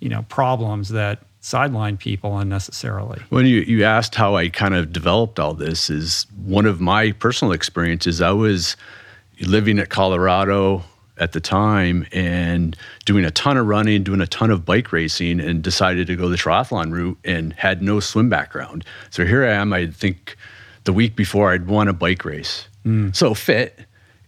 you 0.00 0.08
know 0.08 0.24
problems 0.28 0.90
that 0.90 1.18
sideline 1.40 1.96
people 1.96 2.36
unnecessarily 2.38 3.20
When 3.30 3.46
you, 3.46 3.60
you 3.60 3.84
asked 3.84 4.14
how 4.14 4.36
I 4.36 4.48
kind 4.48 4.74
of 4.74 4.92
developed 4.92 5.38
all 5.38 5.54
this, 5.54 5.88
is 5.88 6.26
one 6.44 6.66
of 6.66 6.80
my 6.80 7.12
personal 7.12 7.52
experiences. 7.52 8.20
I 8.20 8.32
was 8.32 8.76
living 9.40 9.78
at 9.78 9.88
Colorado 9.88 10.82
at 11.16 11.32
the 11.32 11.40
time 11.40 12.06
and 12.12 12.76
doing 13.04 13.24
a 13.24 13.30
ton 13.30 13.56
of 13.56 13.66
running, 13.66 14.02
doing 14.02 14.20
a 14.20 14.26
ton 14.26 14.50
of 14.50 14.64
bike 14.64 14.92
racing, 14.92 15.40
and 15.40 15.62
decided 15.62 16.06
to 16.06 16.16
go 16.16 16.28
the 16.28 16.36
triathlon 16.36 16.92
route 16.92 17.18
and 17.24 17.52
had 17.54 17.82
no 17.82 18.00
swim 18.00 18.28
background. 18.28 18.84
So 19.10 19.24
here 19.24 19.44
I 19.44 19.52
am, 19.52 19.72
I 19.72 19.88
think 19.88 20.36
the 20.84 20.92
week 20.92 21.16
before 21.16 21.52
I'd 21.52 21.66
won 21.66 21.88
a 21.88 21.92
bike 21.92 22.24
race. 22.24 22.68
Hmm. 22.84 23.10
So 23.12 23.34
fit, 23.34 23.78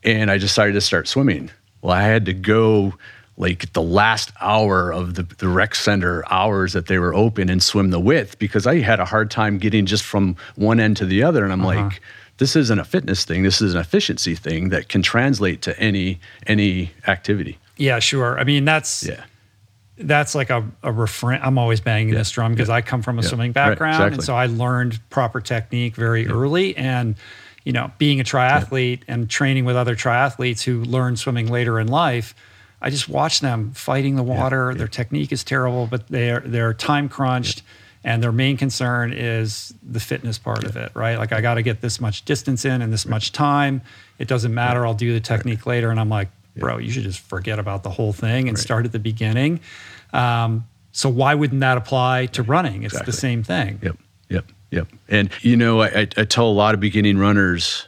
and 0.03 0.31
I 0.31 0.39
decided 0.39 0.73
to 0.73 0.81
start 0.81 1.09
swimming. 1.09 1.51
Well, 1.83 1.93
I 1.93 2.03
had 2.03 2.27
to 2.27 2.35
go 2.35 2.95
like 3.37 3.73
the 3.73 3.83
last 3.83 4.33
hour 4.41 4.93
of 4.93 5.15
the, 5.15 5.23
the 5.39 5.49
rec 5.49 5.75
center 5.75 6.23
hours 6.31 6.73
that 6.75 6.87
they 6.89 6.99
were 6.99 7.15
open 7.15 7.49
and 7.49 7.63
swim 7.63 7.91
the 7.91 8.01
width 8.01 8.39
because 8.39 8.67
I 8.67 8.81
had 8.81 9.01
a 9.01 9.05
hard 9.05 9.31
time 9.31 9.59
getting 9.59 9.87
just 9.87 10.05
from 10.05 10.37
one 10.57 10.79
end 10.79 10.97
to 10.99 11.07
the 11.07 11.23
other. 11.23 11.43
And 11.45 11.53
I'm 11.53 11.65
uh-huh. 11.65 11.85
like, 11.85 12.03
this 12.37 12.57
isn't 12.57 12.79
a 12.79 12.85
fitness 12.85 13.25
thing. 13.25 13.43
This 13.43 13.61
is 13.63 13.75
an 13.75 13.81
efficiency 13.81 14.35
thing 14.35 14.71
that 14.71 14.89
can 14.89 15.03
translate 15.03 15.63
to 15.63 15.79
any 15.79 16.21
any 16.47 16.91
activity. 17.07 17.59
yeah 17.77 17.99
sure 17.99 18.39
i 18.39 18.45
mean 18.45 18.65
that's 18.67 19.03
Yeah. 19.05 19.25
that's 19.99 20.35
like 20.35 20.51
a, 20.51 20.65
a 20.83 20.93
refrain. 20.93 21.41
I'm 21.43 21.59
always 21.59 21.81
banging 21.81 22.15
this 22.15 22.31
drum 22.31 22.53
because 22.53 22.71
I 22.71 22.81
come 22.83 23.03
from 23.03 23.19
a 23.19 23.23
Yeah. 23.23 23.29
swimming 23.29 23.51
Right, 23.51 23.79
background. 23.79 24.15
And 24.15 24.23
so 24.25 24.35
I 24.35 24.47
learned 24.47 24.99
proper 25.11 25.41
technique 25.43 25.95
very 25.97 26.27
early. 26.27 26.75
And, 26.77 27.17
you 27.65 27.73
know, 27.73 27.91
being 27.99 28.21
a 28.21 28.25
triathlete 28.25 29.03
and 29.09 29.29
training 29.29 29.67
with 29.67 29.77
other 29.77 29.95
triathletes 29.95 30.63
who 30.63 30.83
learn 30.85 31.17
swimming 31.17 31.49
later 31.49 31.79
in 31.79 31.89
life, 31.89 32.35
I 32.83 32.91
just 32.91 33.09
watch 33.09 33.41
them 33.41 33.73
fighting 33.73 34.17
the 34.17 34.23
water. 34.23 34.75
Their 34.75 34.89
technique 34.89 35.33
is 35.33 35.45
terrible, 35.45 35.87
but 35.87 36.09
they're 36.09 36.41
they're 36.41 36.75
time 36.75 37.09
crunched. 37.09 37.63
And 38.03 38.23
their 38.23 38.33
main 38.33 38.57
concern 38.57 39.13
is 39.13 39.75
the 39.83 40.01
fitness 40.01 40.39
part 40.39 40.65
of 40.65 40.75
it, 40.77 40.91
right? 40.95 41.19
Like 41.19 41.33
I 41.33 41.43
got 41.43 41.55
to 41.55 41.63
get 41.63 41.83
this 41.83 42.01
much 42.01 42.25
distance 42.25 42.65
in 42.65 42.81
and 42.81 42.91
this 42.91 43.05
much 43.05 43.31
time. 43.33 43.83
It 44.19 44.27
doesn't 44.27 44.55
matter. 44.55 44.87
I'll 44.87 44.95
do 44.95 45.13
the 45.13 45.21
technique 45.21 45.67
later. 45.67 45.91
And 45.91 46.01
I'm 46.01 46.09
like, 46.09 46.29
bro, 46.57 46.79
you 46.79 46.91
should 46.91 47.03
just 47.03 47.21
forget 47.21 47.59
about 47.59 47.83
the 47.83 47.91
whole 47.91 48.15
thing 48.15 48.49
and 48.49 48.59
start 48.59 48.87
at 48.87 48.93
the 48.93 48.99
beginning. 48.99 49.61
Um, 50.15 50.67
so 50.93 51.11
why 51.11 51.35
wouldn't 51.35 51.61
that 51.61 51.77
apply 51.77 52.27
to 52.27 52.43
running? 52.43 52.85
It's 52.85 53.01
the 53.03 53.13
same 53.13 53.43
thing. 53.43 53.79
Yep, 53.83 53.99
yep, 54.31 54.45
yep. 54.71 54.89
And 55.09 55.31
you 55.43 55.57
know, 55.57 55.83
I, 55.83 56.09
I 56.17 56.25
tell 56.25 56.49
a 56.49 56.51
lot 56.53 56.73
of 56.73 56.81
beginning 56.81 57.19
runners, 57.19 57.87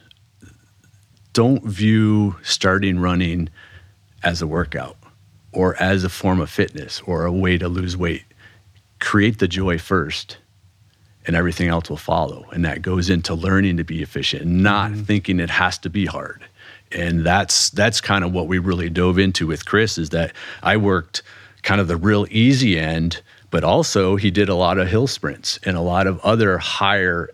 don't 1.33 1.65
view 1.65 2.37
starting 2.43 3.01
running 3.01 3.49
as 4.23 4.43
a 4.43 4.47
workout 4.47 4.97
or 5.53 5.81
as 5.83 6.05
a 6.05 6.09
form 6.09 6.41
of 6.41 6.51
fitness 6.51 7.01
or 7.07 7.25
a 7.25 7.33
way 7.33 7.59
to 7.59 7.69
lose 7.69 7.97
weight. 7.97 8.25
Create 9.01 9.39
the 9.39 9.49
joy 9.49 9.79
first, 9.79 10.39
and 11.27 11.37
everything 11.37 11.69
else 11.69 11.91
will 11.91 11.97
follow. 11.97 12.47
And 12.53 12.65
that 12.65 12.83
goes 12.83 13.11
into 13.11 13.35
learning 13.35 13.77
to 13.77 13.85
be 13.85 14.03
efficient, 14.03 14.47
not 14.47 14.93
mm-hmm. 14.93 15.03
thinking 15.03 15.41
it 15.41 15.51
has 15.51 15.79
to 15.79 15.91
be 15.91 16.07
hard. 16.07 16.45
And 16.91 17.25
that's 17.25 17.71
that's 17.71 18.01
kind 18.01 18.25
of 18.25 18.33
what 18.33 18.49
we 18.49 18.59
really 18.59 18.91
dove 18.91 19.19
into 19.19 19.47
with 19.47 19.65
Chris 19.65 19.99
is 19.99 20.11
that 20.11 20.33
I 20.63 20.77
worked 20.77 21.23
kind 21.63 21.81
of 21.81 21.89
the 21.89 21.97
real 21.97 22.27
easy 22.31 22.79
end, 22.79 23.23
but 23.51 23.65
also 23.65 24.17
he 24.17 24.31
did 24.31 24.49
a 24.49 24.55
lot 24.55 24.79
of 24.79 24.89
hill 24.89 25.07
sprints 25.07 25.59
and 25.65 25.77
a 25.77 25.81
lot 25.81 26.07
of 26.07 26.19
other 26.21 26.59
higher 26.59 27.31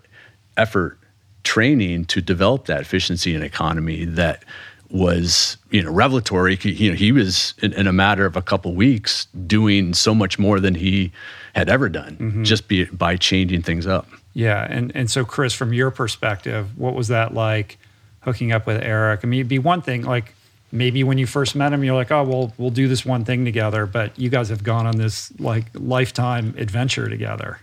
effort 0.57 0.99
training 1.45 2.05
to 2.05 2.20
develop 2.20 2.66
that 2.66 2.82
efficiency 2.82 3.34
and 3.34 3.43
economy 3.43 4.05
that 4.05 4.45
was 4.91 5.57
you 5.70 5.82
know 5.82 5.91
revelatory 5.91 6.57
He- 6.57 6.72
you 6.72 6.91
know 6.91 6.97
he 6.97 7.12
was 7.12 7.55
in, 7.61 7.72
in 7.74 7.86
a 7.86 7.93
matter 7.93 8.24
of 8.24 8.36
a 8.36 8.43
couple 8.43 8.74
weeks 8.74 9.26
doing 9.47 9.93
so 9.93 10.14
much 10.14 10.39
more 10.39 10.61
than 10.61 10.74
he 10.74 11.12
had 11.55 11.68
ever 11.68 11.89
done 11.89 12.16
mm-hmm. 12.16 12.43
just 12.45 12.68
be, 12.68 12.84
by 12.84 13.16
changing 13.16 13.62
things 13.62 13.86
up 13.86 14.07
Yeah, 14.34 14.66
and 14.70 14.93
and 14.95 15.11
so 15.11 15.24
Chris, 15.24 15.53
from 15.53 15.72
your 15.72 15.91
perspective, 15.91 16.78
what 16.78 16.95
was 16.95 17.09
that 17.09 17.34
like 17.34 17.76
hooking 18.20 18.53
up 18.53 18.66
with 18.66 18.80
Eric? 18.80 19.20
I 19.24 19.26
mean, 19.26 19.41
it'd 19.41 19.49
be 19.49 19.59
one 19.59 19.82
thing 19.82 20.03
like 20.03 20.34
maybe 20.70 21.03
when 21.03 21.18
you 21.18 21.26
first 21.26 21.57
met 21.57 21.72
him, 21.72 21.82
you're 21.82 21.97
like, 21.97 22.12
oh, 22.12 22.22
well, 22.22 22.53
we'll 22.57 22.70
do 22.70 22.86
this 22.86 23.05
one 23.05 23.24
thing 23.24 23.45
together, 23.45 23.84
but 23.86 24.16
you 24.16 24.28
guys 24.28 24.49
have 24.51 24.62
gone 24.62 24.86
on 24.86 24.97
this 24.97 25.32
like 25.41 25.64
lifetime 25.74 26.55
adventure 26.57 27.09
together. 27.09 27.59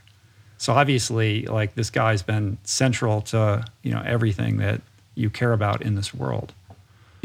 So 0.58 0.74
obviously, 0.74 1.44
like 1.46 1.76
this 1.76 1.90
guy's 1.90 2.24
been 2.24 2.58
central 2.64 3.22
to 3.22 3.64
you 3.84 3.92
know 3.92 4.04
everything 4.06 4.58
that 4.58 4.82
you 5.16 5.30
care 5.30 5.54
about 5.54 5.82
in 5.82 5.96
this 5.96 6.14
world. 6.14 6.52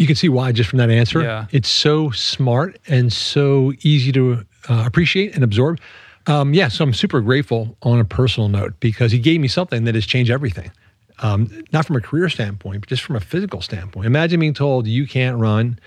You 0.00 0.06
can 0.06 0.16
see 0.16 0.28
why 0.28 0.52
just 0.52 0.70
from 0.70 0.78
that 0.78 0.90
answer. 0.90 1.20
Yeah. 1.20 1.46
It's 1.50 1.68
so 1.68 2.10
smart 2.10 2.78
and 2.88 3.12
so 3.12 3.72
easy 3.82 4.12
to 4.12 4.44
uh, 4.68 4.84
appreciate 4.86 5.34
and 5.34 5.44
absorb. 5.44 5.78
Um, 6.26 6.54
yeah, 6.54 6.68
so 6.68 6.84
I'm 6.84 6.94
super 6.94 7.20
grateful 7.20 7.76
on 7.82 7.98
a 7.98 8.04
personal 8.04 8.48
note 8.48 8.78
because 8.80 9.12
he 9.12 9.18
gave 9.18 9.40
me 9.40 9.48
something 9.48 9.84
that 9.84 9.94
has 9.94 10.06
changed 10.06 10.30
everything. 10.30 10.70
Um, 11.18 11.64
not 11.72 11.86
from 11.86 11.96
a 11.96 12.00
career 12.00 12.28
standpoint, 12.28 12.80
but 12.80 12.88
just 12.88 13.02
from 13.02 13.16
a 13.16 13.20
physical 13.20 13.60
standpoint. 13.60 14.06
Imagine 14.06 14.40
being 14.40 14.54
told 14.54 14.86
you 14.86 15.06
can't 15.06 15.38
run, 15.38 15.78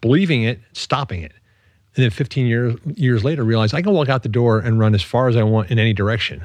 believing 0.00 0.42
it, 0.42 0.60
stopping 0.74 1.22
it. 1.22 1.32
And 1.94 2.04
then 2.04 2.10
15 2.10 2.46
years 2.46 2.74
years 2.96 3.24
later, 3.24 3.44
realize 3.44 3.74
I 3.74 3.82
can 3.82 3.92
walk 3.92 4.08
out 4.08 4.22
the 4.22 4.28
door 4.28 4.58
and 4.58 4.78
run 4.78 4.94
as 4.94 5.02
far 5.02 5.28
as 5.28 5.36
I 5.36 5.42
want 5.42 5.70
in 5.70 5.78
any 5.78 5.92
direction. 5.92 6.44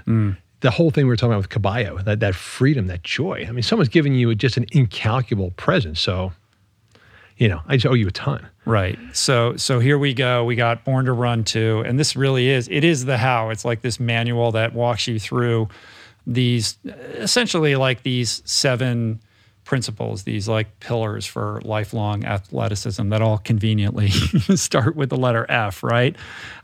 the 0.62 0.72
whole 0.72 0.92
thing 0.92 1.06
we 1.06 1.10
were 1.10 1.16
talking 1.16 1.34
about 1.34 1.40
with 1.40 1.50
Caballo, 1.50 2.00
that, 2.00 2.20
that 2.20 2.36
freedom, 2.36 2.88
that 2.88 3.04
joy. 3.04 3.46
I 3.48 3.52
mean, 3.52 3.64
someone's 3.64 3.90
giving 3.90 4.16
you 4.16 4.34
just 4.36 4.58
an 4.58 4.66
incalculable 4.72 5.52
present. 5.52 5.98
So, 5.98 6.34
you 7.38 7.48
know, 7.48 7.62
I 7.68 7.76
just 7.78 7.86
owe 7.86 7.94
you 7.94 8.08
a 8.08 8.12
ton. 8.12 8.48
Right. 8.66 8.98
So 9.14 9.56
so 9.58 9.80
here 9.80 9.98
we 9.98 10.14
go. 10.14 10.44
We 10.44 10.56
got 10.56 10.84
Born 10.84 11.06
to 11.06 11.14
Run 11.14 11.44
2. 11.44 11.84
And 11.86 12.00
this 12.00 12.16
really 12.16 12.50
is, 12.50 12.68
it 12.70 12.84
is 12.84 13.06
the 13.06 13.18
how. 13.18 13.50
It's 13.50 13.64
like 13.64 13.82
this 13.82 14.00
manual 14.00 14.52
that 14.54 14.74
walks 14.74 15.08
you 15.08 15.20
through 15.20 15.70
these 16.26 16.78
essentially 16.86 17.76
like 17.76 18.04
these 18.04 18.42
seven 18.44 19.22
principles, 19.64 20.24
these 20.24 20.48
like 20.48 20.80
pillars 20.80 21.26
for 21.26 21.62
lifelong 21.64 22.26
athleticism 22.26 23.10
that 23.10 23.22
all 23.22 23.38
conveniently 23.38 24.10
start 24.56 24.96
with 24.96 25.10
the 25.10 25.18
letter 25.18 25.46
F, 25.50 25.84
right? 25.84 26.16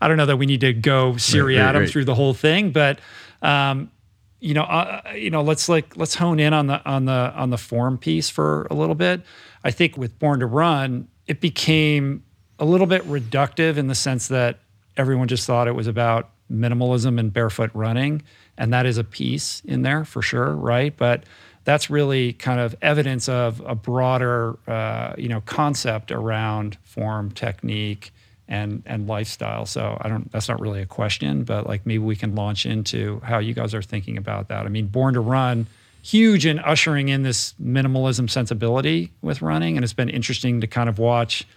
I 0.01 0.07
don't 0.07 0.17
know 0.17 0.25
that 0.25 0.37
we 0.37 0.45
need 0.45 0.61
to 0.61 0.73
go 0.73 1.17
seriatim 1.17 1.65
right, 1.65 1.73
right, 1.73 1.79
right. 1.81 1.89
through 1.89 2.05
the 2.05 2.15
whole 2.15 2.33
thing, 2.33 2.71
but 2.71 2.99
um, 3.41 3.91
you 4.39 4.53
know, 4.53 4.63
uh, 4.63 5.01
you 5.15 5.29
know, 5.29 5.41
let's 5.41 5.69
like 5.69 5.95
let's 5.95 6.15
hone 6.15 6.39
in 6.39 6.53
on 6.53 6.67
the 6.67 6.83
on 6.85 7.05
the 7.05 7.33
on 7.35 7.49
the 7.49 7.57
form 7.57 7.97
piece 7.97 8.29
for 8.29 8.67
a 8.69 8.73
little 8.73 8.95
bit. 8.95 9.21
I 9.63 9.71
think 9.71 9.97
with 9.97 10.17
Born 10.19 10.39
to 10.41 10.45
Run, 10.45 11.07
it 11.27 11.39
became 11.39 12.23
a 12.59 12.65
little 12.65 12.87
bit 12.87 13.03
reductive 13.03 13.77
in 13.77 13.87
the 13.87 13.95
sense 13.95 14.27
that 14.27 14.59
everyone 14.97 15.27
just 15.27 15.47
thought 15.47 15.67
it 15.67 15.75
was 15.75 15.87
about 15.87 16.29
minimalism 16.51 17.19
and 17.19 17.31
barefoot 17.31 17.71
running, 17.73 18.21
and 18.57 18.73
that 18.73 18.85
is 18.85 18.97
a 18.97 19.03
piece 19.03 19.61
in 19.65 19.81
there 19.81 20.05
for 20.05 20.21
sure, 20.21 20.51
right? 20.53 20.95
But 20.95 21.23
that's 21.63 21.89
really 21.89 22.33
kind 22.33 22.59
of 22.59 22.75
evidence 22.81 23.29
of 23.29 23.61
a 23.65 23.73
broader, 23.73 24.57
uh, 24.67 25.13
you 25.17 25.29
know, 25.29 25.41
concept 25.41 26.11
around 26.11 26.77
form, 26.83 27.31
technique, 27.31 28.11
and 28.47 28.83
and 28.85 29.07
lifestyle. 29.07 29.65
So 29.65 29.97
I 30.01 30.09
don't. 30.09 30.29
That's 30.31 30.49
not 30.49 30.59
really 30.59 30.81
a 30.81 30.85
question, 30.85 31.43
but 31.43 31.65
like 31.65 31.85
maybe 31.85 32.03
we 32.03 32.15
can 32.15 32.35
launch 32.35 32.65
into 32.65 33.21
how 33.23 33.39
you 33.39 33.53
guys 33.53 33.73
are 33.73 33.81
thinking 33.81 34.17
about 34.17 34.49
that. 34.49 34.65
I 34.65 34.69
mean, 34.69 34.87
Born 34.87 35.13
to 35.13 35.21
Run, 35.21 35.67
huge 36.03 36.45
in 36.45 36.59
ushering 36.59 37.09
in 37.09 37.23
this 37.23 37.55
minimalism 37.63 38.29
sensibility 38.29 39.11
with 39.21 39.41
running, 39.41 39.77
and 39.77 39.83
it's 39.83 39.93
been 39.93 40.09
interesting 40.09 40.61
to 40.61 40.67
kind 40.67 40.89
of 40.89 40.99
watch 40.99 41.47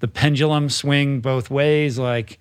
the 0.00 0.06
pendulum 0.06 0.68
swing 0.68 1.20
both 1.20 1.50
ways. 1.50 1.98
Like 1.98 2.32
it 2.32 2.38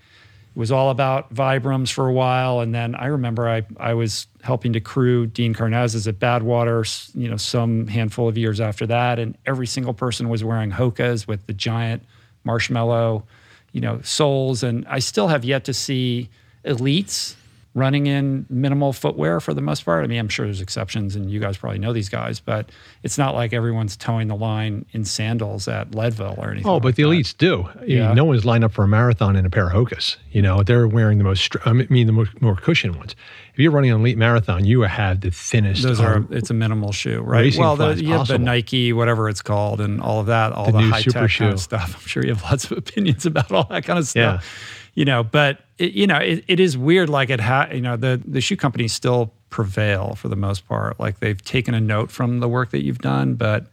was 0.55 0.71
all 0.71 0.89
about 0.89 1.33
Vibrams 1.33 1.91
for 1.91 2.07
a 2.07 2.13
while, 2.13 2.59
and 2.59 2.75
then 2.75 2.95
I 2.95 3.05
remember 3.05 3.47
I 3.47 3.63
I 3.77 3.93
was 3.93 4.27
helping 4.41 4.73
to 4.73 4.81
crew 4.81 5.25
Dean 5.25 5.53
Karnazes 5.53 6.05
at 6.05 6.19
Badwater, 6.19 7.15
you 7.15 7.29
know, 7.29 7.37
some 7.37 7.87
handful 7.87 8.27
of 8.27 8.37
years 8.37 8.59
after 8.59 8.85
that, 8.87 9.17
and 9.17 9.37
every 9.45 9.65
single 9.65 9.93
person 9.93 10.27
was 10.27 10.43
wearing 10.43 10.69
Hokas 10.69 11.27
with 11.27 11.47
the 11.47 11.53
giant 11.53 12.03
marshmallow, 12.43 13.23
you 13.71 13.79
know, 13.79 14.01
soles, 14.01 14.63
and 14.63 14.85
I 14.89 14.99
still 14.99 15.29
have 15.29 15.45
yet 15.45 15.63
to 15.63 15.73
see 15.73 16.29
elites 16.65 17.35
running 17.75 18.05
in 18.05 18.45
minimal 18.49 18.93
footwear 18.93 19.39
for 19.39 19.53
the 19.53 19.61
most 19.61 19.83
part. 19.83 20.03
I 20.03 20.07
mean, 20.07 20.19
I'm 20.19 20.29
sure 20.29 20.45
there's 20.45 20.61
exceptions, 20.61 21.15
and 21.15 21.31
you 21.31 21.39
guys 21.39 21.57
probably 21.57 21.79
know 21.79 21.91
these 21.91 22.09
guys, 22.09 22.39
but 22.39 22.69
it's 23.01 23.17
not 23.17 23.33
like 23.33 23.51
everyone's 23.51 23.97
toeing 23.97 24.27
the 24.27 24.35
line 24.35 24.85
in 24.91 25.05
sandals 25.05 25.67
at 25.67 25.95
Leadville 25.95 26.35
or 26.37 26.51
anything. 26.51 26.69
Oh, 26.69 26.79
but 26.79 26.89
like 26.89 26.95
the 26.95 27.03
that. 27.03 27.09
elites 27.09 27.35
do. 27.35 27.67
Yeah. 27.85 28.13
no 28.13 28.25
one's 28.25 28.45
lined 28.45 28.63
up 28.63 28.73
for 28.73 28.83
a 28.83 28.87
marathon 28.87 29.35
in 29.35 29.45
a 29.45 29.49
pair 29.49 29.67
of 29.67 29.73
Hokas. 29.73 30.17
You 30.31 30.43
know, 30.43 30.61
they're 30.61 30.87
wearing 30.87 31.17
the 31.17 31.23
most, 31.23 31.55
I 31.65 31.73
mean, 31.73 32.05
the 32.05 32.13
more, 32.13 32.27
more 32.41 32.55
cushion 32.55 32.95
ones. 32.97 33.15
If 33.53 33.59
you're 33.59 33.71
running 33.71 33.91
an 33.91 34.01
elite 34.01 34.17
marathon, 34.17 34.65
you 34.65 34.81
have 34.81 35.21
the 35.21 35.31
thinnest. 35.31 35.83
Those 35.83 35.99
are, 35.99 36.25
it's 36.31 36.49
a 36.49 36.55
minimal 36.55 36.91
shoe, 36.91 37.21
right? 37.21 37.55
Well, 37.55 37.75
the, 37.75 37.95
you 38.03 38.13
have 38.13 38.27
the 38.27 38.39
Nike, 38.39 38.93
whatever 38.93 39.29
it's 39.29 39.41
called, 39.41 39.81
and 39.81 40.01
all 40.01 40.19
of 40.19 40.27
that, 40.27 40.53
all 40.53 40.67
the, 40.67 40.73
the 40.73 40.81
high 40.81 41.01
tech 41.01 41.31
kind 41.31 41.53
of 41.53 41.59
stuff. 41.59 41.95
I'm 42.01 42.07
sure 42.07 42.23
you 42.23 42.33
have 42.33 42.43
lots 42.43 42.65
of 42.65 42.77
opinions 42.77 43.25
about 43.25 43.51
all 43.51 43.65
that 43.65 43.83
kind 43.83 43.97
of 43.97 44.07
stuff. 44.07 44.43
Yeah 44.43 44.79
you 44.93 45.05
know, 45.05 45.23
but 45.23 45.59
it, 45.77 45.93
you 45.93 46.07
know, 46.07 46.17
it, 46.17 46.43
it 46.47 46.59
is 46.59 46.77
weird. 46.77 47.09
Like 47.09 47.29
it 47.29 47.39
ha, 47.39 47.67
you 47.71 47.81
know, 47.81 47.97
the 47.97 48.21
the 48.25 48.41
shoe 48.41 48.57
companies 48.57 48.93
still 48.93 49.33
prevail 49.49 50.15
for 50.15 50.29
the 50.29 50.35
most 50.35 50.67
part. 50.67 50.99
Like 50.99 51.19
they've 51.19 51.41
taken 51.41 51.73
a 51.73 51.81
note 51.81 52.11
from 52.11 52.39
the 52.39 52.49
work 52.49 52.71
that 52.71 52.83
you've 52.83 52.99
done, 52.99 53.35
but 53.35 53.67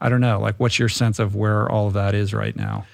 I 0.00 0.08
don't 0.08 0.20
know. 0.20 0.40
Like, 0.40 0.58
what's 0.58 0.78
your 0.78 0.88
sense 0.88 1.18
of 1.18 1.34
where 1.34 1.70
all 1.70 1.86
of 1.86 1.92
that 1.92 2.14
is 2.14 2.32
right 2.32 2.56
now? 2.56 2.86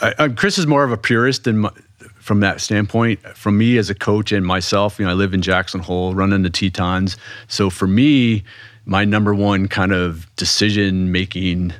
I, 0.00 0.14
I, 0.18 0.28
Chris 0.28 0.58
is 0.58 0.66
more 0.66 0.84
of 0.84 0.92
a 0.92 0.96
purist 0.96 1.44
than 1.44 1.58
my, 1.58 1.70
from 2.18 2.40
that 2.40 2.60
standpoint. 2.60 3.20
From 3.36 3.58
me 3.58 3.76
as 3.78 3.90
a 3.90 3.94
coach 3.94 4.32
and 4.32 4.46
myself, 4.46 4.98
you 4.98 5.04
know, 5.04 5.10
I 5.10 5.14
live 5.14 5.34
in 5.34 5.42
Jackson 5.42 5.80
Hole, 5.80 6.14
running 6.14 6.42
the 6.42 6.50
Tetons. 6.50 7.16
So 7.48 7.68
for 7.68 7.86
me, 7.86 8.44
my 8.86 9.04
number 9.04 9.34
one 9.34 9.68
kind 9.68 9.92
of 9.92 10.34
decision 10.36 11.12
making. 11.12 11.74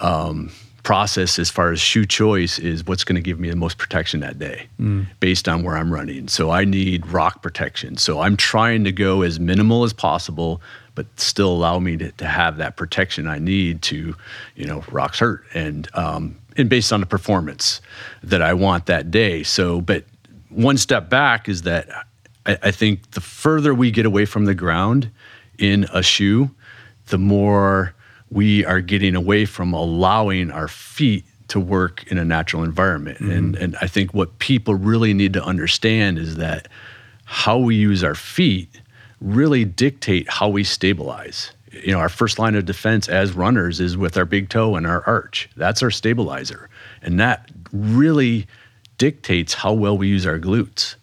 Um, 0.00 0.50
process 0.88 1.38
as 1.38 1.50
far 1.50 1.70
as 1.70 1.78
shoe 1.78 2.06
choice 2.06 2.58
is 2.58 2.86
what's 2.86 3.04
going 3.04 3.14
to 3.14 3.20
give 3.20 3.38
me 3.38 3.50
the 3.50 3.56
most 3.56 3.76
protection 3.76 4.20
that 4.20 4.38
day 4.38 4.66
mm. 4.80 5.06
based 5.20 5.46
on 5.46 5.62
where 5.62 5.76
I'm 5.76 5.92
running. 5.92 6.28
So 6.28 6.48
I 6.48 6.64
need 6.64 7.06
rock 7.08 7.42
protection. 7.42 7.98
So 7.98 8.20
I'm 8.20 8.38
trying 8.38 8.84
to 8.84 8.90
go 8.90 9.20
as 9.20 9.38
minimal 9.38 9.84
as 9.84 9.92
possible, 9.92 10.62
but 10.94 11.04
still 11.20 11.52
allow 11.52 11.78
me 11.78 11.98
to, 11.98 12.10
to 12.12 12.26
have 12.26 12.56
that 12.56 12.78
protection 12.78 13.26
I 13.26 13.38
need 13.38 13.82
to, 13.82 14.16
you 14.56 14.64
know, 14.64 14.82
rocks 14.90 15.18
hurt 15.18 15.44
and, 15.52 15.86
um, 15.92 16.38
and 16.56 16.70
based 16.70 16.90
on 16.90 17.00
the 17.00 17.06
performance 17.06 17.82
that 18.22 18.40
I 18.40 18.54
want 18.54 18.86
that 18.86 19.10
day. 19.10 19.42
So, 19.42 19.82
but 19.82 20.04
one 20.48 20.78
step 20.78 21.10
back 21.10 21.50
is 21.50 21.62
that 21.62 21.86
I, 22.46 22.56
I 22.62 22.70
think 22.70 23.10
the 23.10 23.20
further 23.20 23.74
we 23.74 23.90
get 23.90 24.06
away 24.06 24.24
from 24.24 24.46
the 24.46 24.54
ground 24.54 25.10
in 25.58 25.84
a 25.92 26.02
shoe, 26.02 26.50
the 27.08 27.18
more 27.18 27.94
we 28.30 28.64
are 28.64 28.80
getting 28.80 29.14
away 29.14 29.44
from 29.44 29.72
allowing 29.72 30.50
our 30.50 30.68
feet 30.68 31.24
to 31.48 31.58
work 31.58 32.04
in 32.08 32.18
a 32.18 32.24
natural 32.24 32.62
environment. 32.62 33.18
Mm-hmm. 33.18 33.30
And, 33.30 33.56
and 33.56 33.76
I 33.80 33.86
think 33.86 34.12
what 34.12 34.38
people 34.38 34.74
really 34.74 35.14
need 35.14 35.32
to 35.32 35.42
understand 35.42 36.18
is 36.18 36.36
that 36.36 36.68
how 37.24 37.58
we 37.58 37.74
use 37.74 38.04
our 38.04 38.14
feet 38.14 38.80
really 39.20 39.64
dictate 39.64 40.28
how 40.28 40.48
we 40.48 40.62
stabilize. 40.62 41.52
You 41.72 41.92
know, 41.92 41.98
our 41.98 42.08
first 42.08 42.38
line 42.38 42.54
of 42.54 42.64
defense 42.64 43.08
as 43.08 43.32
runners 43.32 43.80
is 43.80 43.96
with 43.96 44.16
our 44.16 44.24
big 44.24 44.48
toe 44.48 44.76
and 44.76 44.86
our 44.86 45.02
arch. 45.06 45.48
That's 45.56 45.82
our 45.82 45.90
stabilizer. 45.90 46.68
And 47.02 47.18
that 47.20 47.50
really 47.72 48.46
dictates 48.96 49.54
how 49.54 49.72
well 49.72 49.96
we 49.96 50.08
use 50.08 50.26
our 50.26 50.38
glutes. 50.38 50.96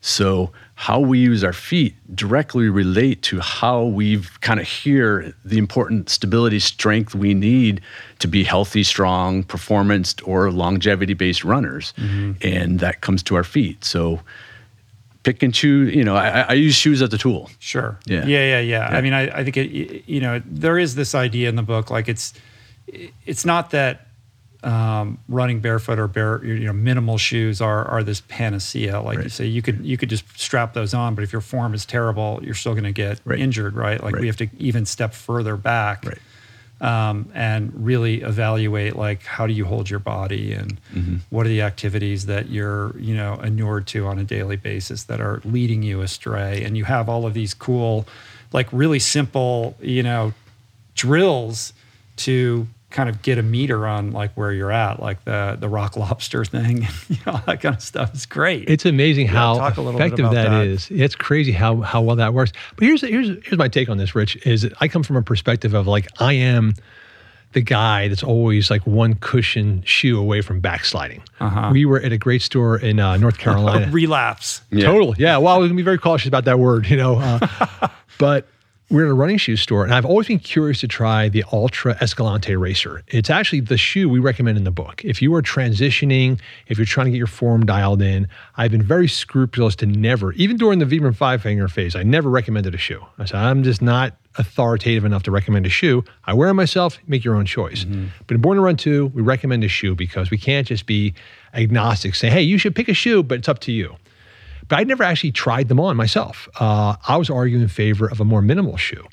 So 0.00 0.52
how 0.76 0.98
we 0.98 1.18
use 1.18 1.44
our 1.44 1.52
feet 1.52 1.94
directly 2.14 2.68
relate 2.68 3.22
to 3.22 3.38
how 3.40 3.84
we've 3.84 4.40
kind 4.40 4.58
of 4.58 4.66
hear 4.66 5.34
the 5.44 5.56
important 5.56 6.10
stability 6.10 6.58
strength 6.58 7.14
we 7.14 7.32
need 7.32 7.80
to 8.18 8.26
be 8.26 8.42
healthy 8.42 8.82
strong 8.82 9.44
performance 9.44 10.16
or 10.24 10.50
longevity 10.50 11.14
based 11.14 11.44
runners 11.44 11.94
mm-hmm. 11.96 12.32
and 12.42 12.80
that 12.80 13.00
comes 13.00 13.22
to 13.22 13.36
our 13.36 13.44
feet 13.44 13.84
so 13.84 14.20
pick 15.22 15.42
and 15.42 15.54
choose 15.54 15.94
you 15.94 16.04
know 16.04 16.16
I, 16.16 16.40
I, 16.40 16.52
use 16.54 16.74
shoes 16.74 17.00
as 17.00 17.12
a 17.12 17.18
tool 17.18 17.50
sure 17.60 17.98
yeah 18.06 18.26
yeah 18.26 18.26
yeah, 18.26 18.60
yeah. 18.60 18.90
yeah. 18.90 18.96
i 18.96 19.00
mean 19.00 19.12
I, 19.12 19.38
I 19.38 19.44
think 19.44 19.56
it 19.56 20.08
you 20.08 20.20
know 20.20 20.42
there 20.44 20.78
is 20.78 20.96
this 20.96 21.14
idea 21.14 21.48
in 21.48 21.56
the 21.56 21.62
book 21.62 21.90
like 21.90 22.08
it's 22.08 22.34
it's 23.24 23.44
not 23.44 23.70
that 23.70 24.08
um, 24.64 25.18
running 25.28 25.60
barefoot 25.60 25.98
or 25.98 26.08
bare, 26.08 26.42
you 26.44 26.64
know, 26.64 26.72
minimal 26.72 27.18
shoes 27.18 27.60
are 27.60 27.84
are 27.86 28.02
this 28.02 28.22
panacea. 28.28 29.00
Like 29.00 29.18
right. 29.18 29.24
you 29.24 29.30
say, 29.30 29.46
you 29.46 29.62
could 29.62 29.84
you 29.84 29.96
could 29.96 30.08
just 30.08 30.24
strap 30.38 30.72
those 30.72 30.94
on, 30.94 31.14
but 31.14 31.22
if 31.22 31.32
your 31.32 31.42
form 31.42 31.74
is 31.74 31.84
terrible, 31.84 32.40
you're 32.42 32.54
still 32.54 32.72
going 32.72 32.84
to 32.84 32.92
get 32.92 33.20
right. 33.24 33.38
injured, 33.38 33.74
right? 33.74 34.02
Like 34.02 34.14
right. 34.14 34.20
we 34.20 34.26
have 34.26 34.38
to 34.38 34.48
even 34.58 34.86
step 34.86 35.14
further 35.14 35.56
back. 35.56 36.04
Um, 36.80 37.30
and 37.32 37.72
really 37.74 38.20
evaluate 38.20 38.96
like 38.96 39.22
how 39.22 39.46
do 39.46 39.52
you 39.52 39.64
hold 39.64 39.88
your 39.88 40.00
body 40.00 40.52
and 40.52 40.78
mm-hmm. 40.92 41.16
what 41.30 41.46
are 41.46 41.48
the 41.48 41.62
activities 41.62 42.26
that 42.26 42.50
you're 42.50 42.98
you 42.98 43.14
know 43.14 43.34
inured 43.36 43.86
to 43.86 44.06
on 44.06 44.18
a 44.18 44.24
daily 44.24 44.56
basis 44.56 45.04
that 45.04 45.20
are 45.20 45.40
leading 45.44 45.84
you 45.84 46.02
astray 46.02 46.64
and 46.64 46.76
you 46.76 46.84
have 46.84 47.08
all 47.08 47.26
of 47.26 47.32
these 47.32 47.54
cool 47.54 48.06
like 48.52 48.66
really 48.72 48.98
simple 48.98 49.76
you 49.80 50.02
know 50.02 50.34
drills 50.96 51.72
to 52.16 52.66
kind 52.94 53.08
of 53.08 53.20
get 53.22 53.38
a 53.38 53.42
meter 53.42 53.86
on 53.86 54.12
like 54.12 54.32
where 54.34 54.52
you're 54.52 54.70
at, 54.72 55.00
like 55.00 55.22
the 55.24 55.56
the 55.60 55.68
rock 55.68 55.96
lobster 55.98 56.44
thing, 56.44 56.82
you 57.08 57.16
know, 57.26 57.40
that 57.46 57.60
kind 57.60 57.74
of 57.74 57.82
stuff 57.82 58.14
It's 58.14 58.24
great. 58.24 58.70
It's 58.70 58.86
amazing 58.86 59.26
yeah, 59.26 59.32
how 59.32 59.66
effective 59.66 60.30
that, 60.30 60.32
that 60.32 60.66
is. 60.66 60.90
It's 60.90 61.14
crazy 61.14 61.52
how 61.52 61.82
how 61.82 62.00
well 62.00 62.16
that 62.16 62.32
works. 62.32 62.52
But 62.76 62.84
here's 62.84 63.02
here's 63.02 63.28
here's 63.44 63.58
my 63.58 63.68
take 63.68 63.90
on 63.90 63.98
this, 63.98 64.14
Rich. 64.14 64.46
Is 64.46 64.66
I 64.80 64.88
come 64.88 65.02
from 65.02 65.16
a 65.16 65.22
perspective 65.22 65.74
of 65.74 65.86
like 65.86 66.06
I 66.20 66.32
am 66.34 66.74
the 67.52 67.60
guy 67.60 68.08
that's 68.08 68.22
always 68.22 68.70
like 68.70 68.84
one 68.86 69.14
cushion 69.14 69.82
shoe 69.84 70.18
away 70.18 70.40
from 70.40 70.60
backsliding. 70.60 71.22
Uh-huh. 71.40 71.70
We 71.72 71.86
were 71.86 72.00
at 72.00 72.12
a 72.12 72.18
great 72.18 72.42
store 72.42 72.78
in 72.78 72.98
uh, 72.98 73.16
North 73.16 73.38
Carolina. 73.38 73.88
Relapse. 73.92 74.60
Yeah. 74.70 74.86
Total. 74.86 75.14
Yeah. 75.18 75.38
Well, 75.38 75.54
I 75.54 75.58
was 75.58 75.68
gonna 75.68 75.76
be 75.76 75.82
very 75.82 75.98
cautious 75.98 76.28
about 76.28 76.44
that 76.46 76.58
word, 76.58 76.86
you 76.86 76.96
know. 76.96 77.16
Uh, 77.16 77.88
but 78.18 78.48
we're 78.90 79.04
in 79.04 79.10
a 79.10 79.14
running 79.14 79.38
shoe 79.38 79.56
store, 79.56 79.84
and 79.84 79.94
I've 79.94 80.04
always 80.04 80.28
been 80.28 80.38
curious 80.38 80.80
to 80.80 80.88
try 80.88 81.28
the 81.28 81.42
Altra 81.44 81.96
Escalante 82.00 82.54
Racer. 82.54 83.02
It's 83.08 83.30
actually 83.30 83.60
the 83.60 83.78
shoe 83.78 84.08
we 84.08 84.18
recommend 84.18 84.58
in 84.58 84.64
the 84.64 84.70
book. 84.70 85.02
If 85.04 85.22
you 85.22 85.34
are 85.34 85.42
transitioning, 85.42 86.38
if 86.66 86.78
you're 86.78 86.84
trying 86.84 87.06
to 87.06 87.10
get 87.10 87.18
your 87.18 87.26
form 87.26 87.64
dialed 87.64 88.02
in, 88.02 88.28
I've 88.56 88.70
been 88.70 88.82
very 88.82 89.08
scrupulous 89.08 89.74
to 89.76 89.86
never, 89.86 90.32
even 90.32 90.56
during 90.56 90.80
the 90.80 90.84
Vibram 90.84 91.16
five 91.16 91.42
finger 91.42 91.66
phase, 91.68 91.96
I 91.96 92.02
never 92.02 92.28
recommended 92.28 92.74
a 92.74 92.78
shoe. 92.78 93.04
I 93.18 93.24
said, 93.24 93.36
I'm 93.36 93.62
just 93.62 93.80
not 93.80 94.16
authoritative 94.36 95.04
enough 95.04 95.22
to 95.22 95.30
recommend 95.30 95.64
a 95.64 95.70
shoe. 95.70 96.04
I 96.24 96.34
wear 96.34 96.48
them 96.48 96.56
myself, 96.56 96.98
make 97.06 97.24
your 97.24 97.36
own 97.36 97.46
choice. 97.46 97.84
Mm-hmm. 97.84 98.06
But 98.26 98.34
in 98.34 98.40
Born 98.40 98.56
to 98.56 98.62
Run 98.62 98.76
2, 98.76 99.06
we 99.14 99.22
recommend 99.22 99.64
a 99.64 99.68
shoe 99.68 99.94
because 99.94 100.30
we 100.30 100.38
can't 100.38 100.66
just 100.66 100.86
be 100.86 101.14
agnostic, 101.54 102.14
say, 102.14 102.28
hey, 102.28 102.42
you 102.42 102.58
should 102.58 102.74
pick 102.74 102.88
a 102.88 102.94
shoe, 102.94 103.22
but 103.22 103.38
it's 103.38 103.48
up 103.48 103.60
to 103.60 103.72
you. 103.72 103.96
But 104.68 104.78
I'd 104.78 104.88
never 104.88 105.02
actually 105.02 105.32
tried 105.32 105.68
them 105.68 105.80
on 105.80 105.96
myself. 105.96 106.48
Uh, 106.58 106.96
I 107.06 107.16
was 107.16 107.30
arguing 107.30 107.62
in 107.62 107.68
favor 107.68 108.06
of 108.06 108.20
a 108.20 108.24
more 108.24 108.42
minimal 108.42 108.76
shoe. 108.76 109.04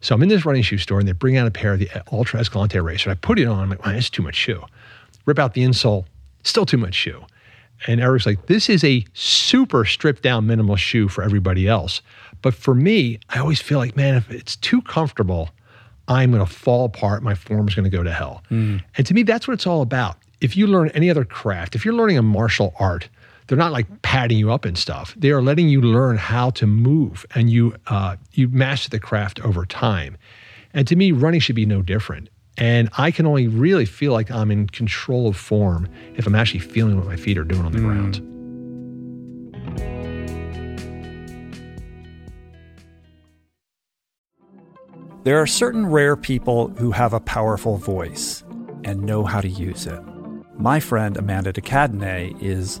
So 0.00 0.14
I'm 0.14 0.22
in 0.22 0.28
this 0.28 0.44
running 0.44 0.62
shoe 0.62 0.78
store 0.78 0.98
and 0.98 1.08
they 1.08 1.12
bring 1.12 1.36
out 1.36 1.46
a 1.46 1.50
pair 1.50 1.74
of 1.74 1.78
the 1.78 1.88
Altra 2.08 2.40
Escalante 2.40 2.78
Racer. 2.78 3.10
I 3.10 3.14
put 3.14 3.38
it 3.38 3.46
on. 3.46 3.60
I'm 3.60 3.70
like, 3.70 3.84
man, 3.84 3.94
it's 3.94 4.10
too 4.10 4.22
much 4.22 4.34
shoe. 4.34 4.62
Rip 5.26 5.38
out 5.38 5.54
the 5.54 5.62
insole, 5.62 6.06
still 6.42 6.66
too 6.66 6.76
much 6.76 6.94
shoe. 6.94 7.24
And 7.86 8.00
Eric's 8.00 8.26
like, 8.26 8.46
this 8.46 8.68
is 8.68 8.84
a 8.84 9.04
super 9.14 9.84
stripped 9.84 10.22
down 10.22 10.46
minimal 10.46 10.76
shoe 10.76 11.08
for 11.08 11.22
everybody 11.22 11.68
else. 11.68 12.00
But 12.40 12.54
for 12.54 12.74
me, 12.74 13.18
I 13.28 13.38
always 13.38 13.60
feel 13.60 13.78
like, 13.78 13.96
man, 13.96 14.16
if 14.16 14.30
it's 14.30 14.56
too 14.56 14.82
comfortable, 14.82 15.50
I'm 16.08 16.32
going 16.32 16.44
to 16.44 16.52
fall 16.52 16.84
apart. 16.84 17.22
My 17.22 17.34
form's 17.34 17.74
going 17.74 17.88
to 17.88 17.96
go 17.96 18.02
to 18.02 18.12
hell. 18.12 18.42
Mm. 18.50 18.82
And 18.96 19.06
to 19.06 19.14
me, 19.14 19.22
that's 19.22 19.46
what 19.46 19.54
it's 19.54 19.66
all 19.66 19.82
about. 19.82 20.16
If 20.40 20.56
you 20.56 20.66
learn 20.66 20.90
any 20.90 21.10
other 21.10 21.24
craft, 21.24 21.76
if 21.76 21.84
you're 21.84 21.94
learning 21.94 22.18
a 22.18 22.22
martial 22.22 22.74
art, 22.78 23.08
they're 23.52 23.58
not 23.58 23.72
like 23.72 24.00
padding 24.00 24.38
you 24.38 24.50
up 24.50 24.64
and 24.64 24.78
stuff. 24.78 25.14
They 25.14 25.30
are 25.30 25.42
letting 25.42 25.68
you 25.68 25.82
learn 25.82 26.16
how 26.16 26.48
to 26.52 26.66
move, 26.66 27.26
and 27.34 27.50
you 27.50 27.76
uh, 27.86 28.16
you 28.32 28.48
master 28.48 28.88
the 28.88 28.98
craft 28.98 29.44
over 29.44 29.66
time. 29.66 30.16
And 30.72 30.88
to 30.88 30.96
me, 30.96 31.12
running 31.12 31.40
should 31.40 31.56
be 31.56 31.66
no 31.66 31.82
different. 31.82 32.30
And 32.56 32.88
I 32.96 33.10
can 33.10 33.26
only 33.26 33.48
really 33.48 33.84
feel 33.84 34.14
like 34.14 34.30
I'm 34.30 34.50
in 34.50 34.68
control 34.68 35.28
of 35.28 35.36
form 35.36 35.86
if 36.14 36.26
I'm 36.26 36.34
actually 36.34 36.60
feeling 36.60 36.96
what 36.96 37.04
my 37.04 37.16
feet 37.16 37.36
are 37.36 37.44
doing 37.44 37.66
on 37.66 37.72
the 37.72 37.78
mm. 37.78 37.82
ground. 37.82 38.22
There 45.24 45.36
are 45.36 45.46
certain 45.46 45.84
rare 45.84 46.16
people 46.16 46.68
who 46.78 46.92
have 46.92 47.12
a 47.12 47.20
powerful 47.20 47.76
voice 47.76 48.44
and 48.82 49.02
know 49.02 49.24
how 49.24 49.42
to 49.42 49.48
use 49.48 49.86
it. 49.86 50.00
My 50.58 50.80
friend 50.80 51.18
Amanda 51.18 51.52
de 51.52 51.60
Cadenet 51.60 52.42
is 52.42 52.80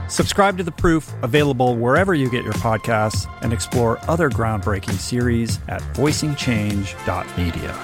Subscribe 0.11 0.57
to 0.57 0.63
The 0.63 0.73
Proof, 0.73 1.13
available 1.23 1.77
wherever 1.77 2.13
you 2.13 2.29
get 2.29 2.43
your 2.43 2.51
podcasts, 2.51 3.33
and 3.41 3.53
explore 3.53 3.97
other 4.09 4.29
groundbreaking 4.29 4.99
series 4.99 5.57
at 5.69 5.81
voicingchange.media. 5.93 7.79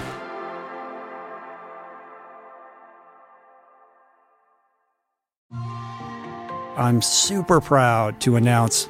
I'm 6.75 7.01
super 7.01 7.61
proud 7.61 8.19
to 8.21 8.35
announce 8.35 8.89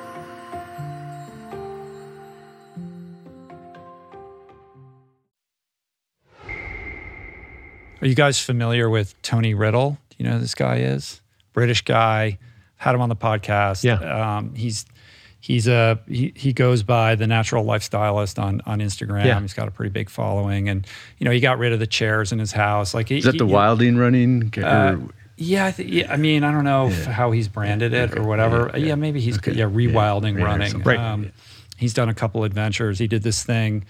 Are 8.01 8.07
you 8.07 8.15
guys 8.15 8.39
familiar 8.39 8.89
with 8.89 9.19
Tony 9.21 9.53
Riddle? 9.53 9.97
Do 10.09 10.15
you 10.17 10.25
know 10.25 10.33
who 10.33 10.39
this 10.39 10.55
guy 10.55 10.77
is? 10.77 11.21
British 11.53 11.83
guy. 11.83 12.39
Had 12.77 12.95
him 12.95 13.01
on 13.01 13.09
the 13.09 13.15
podcast. 13.15 13.83
Yeah. 13.83 14.37
Um, 14.37 14.55
he's 14.55 14.85
he's 15.39 15.67
a 15.67 15.99
he, 16.07 16.33
he 16.35 16.51
goes 16.51 16.81
by 16.81 17.13
the 17.13 17.27
natural 17.27 17.63
lifestylist 17.63 18.41
on 18.41 18.61
on 18.65 18.79
Instagram. 18.79 19.25
Yeah. 19.25 19.39
He's 19.39 19.53
got 19.53 19.67
a 19.67 19.71
pretty 19.71 19.91
big 19.91 20.09
following, 20.09 20.67
and 20.67 20.87
you 21.19 21.25
know 21.25 21.31
he 21.31 21.39
got 21.39 21.59
rid 21.59 21.73
of 21.73 21.79
the 21.79 21.85
chairs 21.85 22.31
in 22.31 22.39
his 22.39 22.51
house. 22.51 22.95
Like 22.95 23.11
is 23.11 23.25
that 23.25 23.37
the 23.37 23.45
Wilding 23.45 23.97
running? 23.97 24.51
Uh, 24.57 24.97
yeah, 25.37 25.67
I 25.67 25.71
th- 25.71 25.89
yeah, 25.89 26.11
I 26.11 26.17
mean, 26.17 26.43
I 26.43 26.51
don't 26.51 26.63
know 26.63 26.87
yeah. 26.87 27.11
how 27.11 27.31
he's 27.31 27.47
branded 27.47 27.93
it 27.93 28.17
or 28.17 28.23
whatever. 28.23 28.71
Yeah, 28.73 28.85
yeah 28.85 28.95
maybe 28.95 29.19
he's 29.19 29.37
okay. 29.37 29.53
yeah 29.53 29.65
rewilding 29.65 30.41
running. 30.41 30.81
Right. 30.81 30.97
Um, 30.97 31.31
he's 31.77 31.93
done 31.93 32.09
a 32.09 32.15
couple 32.15 32.43
adventures. 32.43 32.97
He 32.97 33.07
did 33.07 33.21
this 33.21 33.43
thing, 33.43 33.85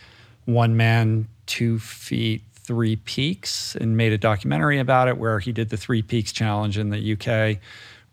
one 0.45 0.75
man, 0.75 1.27
two 1.45 1.79
feet, 1.79 2.43
three 2.71 2.95
peaks, 2.95 3.75
and 3.75 3.97
made 3.97 4.13
a 4.13 4.17
documentary 4.17 4.79
about 4.79 5.09
it 5.09 5.17
where 5.17 5.39
he 5.39 5.51
did 5.51 5.69
the 5.69 5.75
three 5.75 6.01
peaks 6.01 6.31
challenge 6.31 6.77
in 6.77 6.89
the 6.89 7.13
UK 7.13 7.59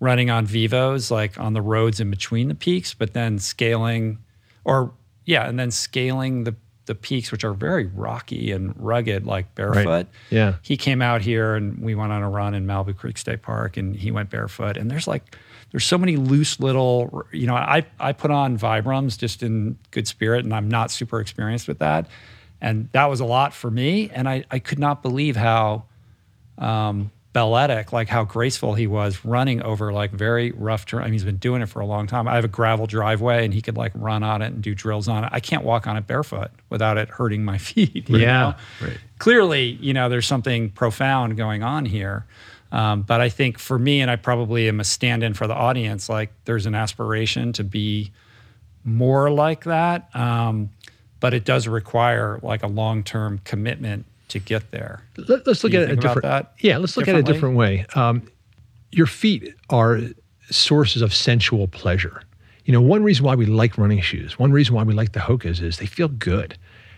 running 0.00 0.30
on 0.30 0.46
Vivos, 0.46 1.12
like 1.12 1.38
on 1.38 1.52
the 1.52 1.62
roads 1.62 2.00
in 2.00 2.10
between 2.10 2.48
the 2.48 2.56
peaks, 2.56 2.92
but 2.92 3.12
then 3.12 3.38
scaling, 3.38 4.18
or 4.64 4.92
yeah, 5.26 5.48
and 5.48 5.60
then 5.60 5.70
scaling 5.70 6.42
the 6.42 6.56
the 6.86 6.94
peaks, 6.96 7.30
which 7.30 7.44
are 7.44 7.52
very 7.52 7.86
rocky 7.86 8.50
and 8.50 8.74
rugged, 8.76 9.26
like 9.26 9.54
barefoot. 9.54 9.86
Right. 9.86 10.06
Yeah. 10.30 10.54
He 10.62 10.76
came 10.76 11.00
out 11.00 11.20
here 11.20 11.54
and 11.54 11.78
we 11.80 11.94
went 11.94 12.12
on 12.12 12.22
a 12.22 12.30
run 12.30 12.54
in 12.54 12.66
Malibu 12.66 12.96
Creek 12.96 13.18
State 13.18 13.42
Park 13.42 13.76
and 13.76 13.94
he 13.94 14.10
went 14.10 14.30
barefoot. 14.30 14.78
And 14.78 14.90
there's 14.90 15.06
like, 15.06 15.36
there's 15.70 15.84
so 15.84 15.98
many 15.98 16.16
loose 16.16 16.58
little, 16.58 17.26
you 17.30 17.46
know, 17.46 17.54
I, 17.54 17.84
I 18.00 18.14
put 18.14 18.30
on 18.30 18.58
Vibrams 18.58 19.18
just 19.18 19.42
in 19.42 19.78
good 19.90 20.08
spirit 20.08 20.46
and 20.46 20.54
I'm 20.54 20.68
not 20.68 20.90
super 20.90 21.20
experienced 21.20 21.68
with 21.68 21.78
that. 21.80 22.06
And 22.60 22.88
that 22.92 23.06
was 23.06 23.20
a 23.20 23.24
lot 23.24 23.54
for 23.54 23.70
me. 23.70 24.10
And 24.12 24.28
I, 24.28 24.44
I 24.50 24.58
could 24.58 24.78
not 24.78 25.02
believe 25.02 25.36
how, 25.36 25.84
um, 26.58 27.10
balletic, 27.32 27.92
like 27.92 28.08
how 28.08 28.24
graceful 28.24 28.74
he 28.74 28.86
was 28.86 29.24
running 29.24 29.62
over 29.62 29.92
like 29.92 30.10
very 30.10 30.50
rough 30.52 30.86
terrain. 30.86 31.04
I 31.04 31.06
mean, 31.06 31.12
he's 31.12 31.24
been 31.24 31.36
doing 31.36 31.62
it 31.62 31.66
for 31.68 31.80
a 31.80 31.86
long 31.86 32.06
time. 32.06 32.26
I 32.26 32.34
have 32.34 32.44
a 32.44 32.48
gravel 32.48 32.86
driveway 32.86 33.44
and 33.44 33.54
he 33.54 33.62
could 33.62 33.76
like 33.76 33.92
run 33.94 34.22
on 34.22 34.42
it 34.42 34.46
and 34.46 34.62
do 34.62 34.74
drills 34.74 35.06
on 35.08 35.24
it. 35.24 35.30
I 35.32 35.38
can't 35.38 35.62
walk 35.62 35.86
on 35.86 35.96
it 35.96 36.06
barefoot 36.06 36.50
without 36.70 36.98
it 36.98 37.08
hurting 37.08 37.44
my 37.44 37.58
feet. 37.58 38.08
yeah. 38.08 38.54
Right. 38.82 38.98
Clearly, 39.18 39.78
you 39.80 39.92
know, 39.92 40.08
there's 40.08 40.26
something 40.26 40.70
profound 40.70 41.36
going 41.36 41.62
on 41.62 41.84
here. 41.84 42.26
Um, 42.72 43.02
but 43.02 43.20
I 43.20 43.28
think 43.28 43.58
for 43.58 43.78
me, 43.78 44.00
and 44.00 44.10
I 44.10 44.16
probably 44.16 44.68
am 44.68 44.80
a 44.80 44.84
stand 44.84 45.22
in 45.22 45.34
for 45.34 45.46
the 45.46 45.54
audience, 45.54 46.08
like 46.08 46.32
there's 46.44 46.66
an 46.66 46.74
aspiration 46.74 47.52
to 47.54 47.64
be 47.64 48.10
more 48.84 49.30
like 49.30 49.64
that. 49.64 50.14
Um, 50.14 50.70
but 51.20 51.34
it 51.34 51.44
does 51.44 51.66
require 51.66 52.38
like 52.42 52.62
a 52.62 52.66
long 52.66 53.02
term 53.02 53.40
commitment 53.44 54.06
to 54.28 54.38
get 54.38 54.70
there. 54.70 55.02
Let, 55.16 55.46
us 55.48 55.64
look 55.64 55.74
at 55.74 55.82
it 55.82 55.90
a 55.90 55.96
different. 55.96 56.46
Yeah, 56.60 56.78
let's 56.78 56.96
look 56.96 57.08
at 57.08 57.14
it 57.14 57.20
a 57.20 57.22
different 57.22 57.56
way. 57.56 57.86
Um, 57.94 58.30
your 58.92 59.06
feet 59.06 59.54
are 59.70 60.00
sources 60.50 61.02
of 61.02 61.14
sensual 61.14 61.68
pleasure. 61.68 62.22
You 62.64 62.72
know, 62.72 62.80
one 62.80 63.02
reason 63.02 63.24
why 63.24 63.34
we 63.34 63.46
like 63.46 63.78
running 63.78 64.00
shoes, 64.00 64.38
one 64.38 64.52
reason 64.52 64.74
why 64.74 64.82
we 64.82 64.92
like 64.92 65.12
the 65.12 65.20
Hokas 65.20 65.62
is 65.62 65.78
they 65.78 65.86
feel 65.86 66.08
good. 66.08 66.56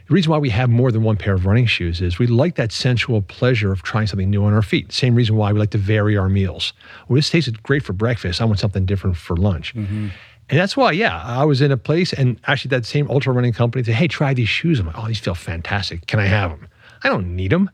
The 0.08 0.14
reason 0.14 0.32
why 0.32 0.38
we 0.38 0.50
have 0.50 0.68
more 0.68 0.90
than 0.90 1.04
one 1.04 1.16
pair 1.16 1.34
of 1.34 1.46
running 1.46 1.66
shoes 1.66 2.00
is 2.00 2.18
we 2.18 2.26
like 2.26 2.56
that 2.56 2.72
sensual 2.72 3.22
pleasure 3.22 3.70
of 3.70 3.82
trying 3.84 4.08
something 4.08 4.28
new 4.28 4.44
on 4.44 4.52
our 4.52 4.62
feet. 4.62 4.90
Same 4.90 5.14
reason 5.14 5.36
why 5.36 5.52
we 5.52 5.60
like 5.60 5.70
to 5.70 5.78
vary 5.78 6.16
our 6.16 6.28
meals. 6.28 6.72
Well, 7.06 7.14
this 7.14 7.30
tasted 7.30 7.62
great 7.62 7.84
for 7.84 7.92
breakfast. 7.92 8.40
I 8.40 8.44
want 8.44 8.58
something 8.58 8.86
different 8.86 9.16
for 9.16 9.36
lunch. 9.36 9.72
Mm-hmm. 9.76 10.08
And 10.50 10.58
that's 10.58 10.76
why, 10.76 10.90
yeah, 10.92 11.22
I 11.22 11.44
was 11.44 11.62
in 11.62 11.70
a 11.70 11.76
place 11.76 12.12
and 12.12 12.40
actually 12.46 12.70
that 12.70 12.84
same 12.84 13.08
ultra 13.08 13.32
running 13.32 13.52
company 13.52 13.84
said, 13.84 13.94
hey, 13.94 14.08
try 14.08 14.34
these 14.34 14.48
shoes. 14.48 14.80
I'm 14.80 14.86
like, 14.86 14.98
oh, 14.98 15.06
these 15.06 15.20
feel 15.20 15.36
fantastic. 15.36 16.06
Can 16.06 16.18
I 16.18 16.26
have 16.26 16.50
them? 16.50 16.66
I 17.04 17.08
don't 17.08 17.36
need 17.36 17.52
them, 17.52 17.70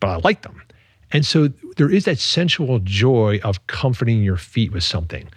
but 0.00 0.08
I 0.08 0.16
like 0.16 0.42
them. 0.42 0.60
And 1.12 1.24
so 1.24 1.48
there 1.76 1.88
is 1.88 2.04
that 2.06 2.18
sensual 2.18 2.80
joy 2.80 3.40
of 3.44 3.66
comforting 3.68 4.22
your 4.22 4.36
feet 4.36 4.72
with 4.72 4.82
something. 4.82 5.28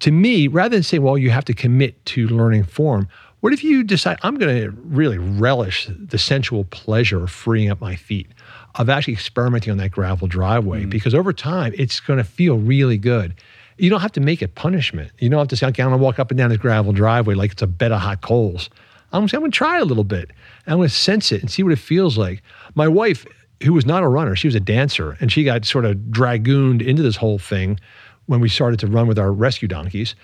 To 0.00 0.12
me, 0.12 0.46
rather 0.46 0.76
than 0.76 0.84
saying, 0.84 1.02
well, 1.02 1.18
you 1.18 1.30
have 1.30 1.44
to 1.46 1.54
commit 1.54 2.04
to 2.06 2.28
learning 2.28 2.64
form, 2.64 3.08
what 3.40 3.52
if 3.52 3.64
you 3.64 3.82
decide, 3.82 4.18
I'm 4.22 4.36
going 4.36 4.62
to 4.62 4.70
really 4.84 5.18
relish 5.18 5.88
the 5.90 6.16
sensual 6.16 6.64
pleasure 6.64 7.24
of 7.24 7.30
freeing 7.30 7.70
up 7.70 7.80
my 7.80 7.96
feet, 7.96 8.28
of 8.76 8.88
actually 8.88 9.14
experimenting 9.14 9.72
on 9.72 9.78
that 9.78 9.90
gravel 9.90 10.28
driveway? 10.28 10.84
Mm. 10.84 10.90
Because 10.90 11.14
over 11.14 11.32
time, 11.32 11.74
it's 11.76 12.00
going 12.00 12.18
to 12.18 12.24
feel 12.24 12.56
really 12.56 12.98
good. 12.98 13.34
You 13.78 13.90
don't 13.90 14.00
have 14.00 14.12
to 14.12 14.20
make 14.20 14.42
it 14.42 14.54
punishment. 14.54 15.10
You 15.18 15.28
don't 15.28 15.38
have 15.38 15.48
to 15.48 15.56
say, 15.56 15.66
okay, 15.68 15.82
I'm 15.82 15.90
to 15.90 15.96
walk 15.96 16.18
up 16.18 16.30
and 16.30 16.38
down 16.38 16.50
this 16.50 16.58
gravel 16.58 16.92
driveway 16.92 17.34
like 17.34 17.52
it's 17.52 17.62
a 17.62 17.66
bed 17.66 17.92
of 17.92 18.00
hot 18.00 18.20
coals. 18.20 18.70
I'm, 19.12 19.22
I'm 19.22 19.28
going 19.28 19.50
to 19.50 19.56
try 19.56 19.78
a 19.78 19.84
little 19.84 20.04
bit. 20.04 20.30
I'm 20.66 20.80
to 20.80 20.88
sense 20.88 21.32
it 21.32 21.40
and 21.40 21.50
see 21.50 21.62
what 21.62 21.72
it 21.72 21.78
feels 21.78 22.18
like. 22.18 22.42
My 22.74 22.88
wife, 22.88 23.26
who 23.62 23.72
was 23.72 23.86
not 23.86 24.02
a 24.02 24.08
runner, 24.08 24.36
she 24.36 24.48
was 24.48 24.54
a 24.54 24.60
dancer, 24.60 25.16
and 25.20 25.30
she 25.30 25.44
got 25.44 25.64
sort 25.64 25.84
of 25.84 26.10
dragooned 26.10 26.82
into 26.82 27.02
this 27.02 27.16
whole 27.16 27.38
thing 27.38 27.78
when 28.26 28.40
we 28.40 28.48
started 28.48 28.80
to 28.80 28.86
run 28.86 29.06
with 29.06 29.18
our 29.18 29.32
rescue 29.32 29.68
donkeys. 29.68 30.14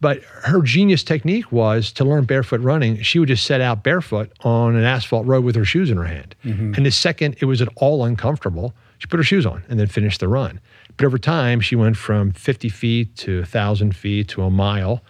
But 0.00 0.22
her 0.24 0.62
genius 0.62 1.04
technique 1.04 1.52
was 1.52 1.92
to 1.92 2.04
learn 2.04 2.24
barefoot 2.24 2.60
running. 2.60 3.00
She 3.02 3.20
would 3.20 3.28
just 3.28 3.46
set 3.46 3.60
out 3.60 3.84
barefoot 3.84 4.32
on 4.40 4.74
an 4.74 4.82
asphalt 4.82 5.26
road 5.26 5.44
with 5.44 5.54
her 5.54 5.64
shoes 5.64 5.90
in 5.90 5.96
her 5.96 6.04
hand. 6.04 6.34
Mm-hmm. 6.44 6.74
And 6.74 6.84
the 6.84 6.90
second 6.90 7.36
it 7.40 7.44
was 7.44 7.62
at 7.62 7.68
all 7.76 8.04
uncomfortable, 8.04 8.74
she 8.98 9.06
put 9.06 9.18
her 9.18 9.24
shoes 9.24 9.46
on 9.46 9.62
and 9.68 9.78
then 9.78 9.86
finished 9.86 10.18
the 10.18 10.26
run. 10.26 10.60
But 11.02 11.06
over 11.06 11.18
time, 11.18 11.60
she 11.60 11.74
went 11.74 11.96
from 11.96 12.30
50 12.30 12.68
feet 12.68 13.16
to 13.16 13.38
1,000 13.38 13.96
feet 13.96 14.28
to 14.28 14.42
a 14.42 14.50
mile. 14.50 15.02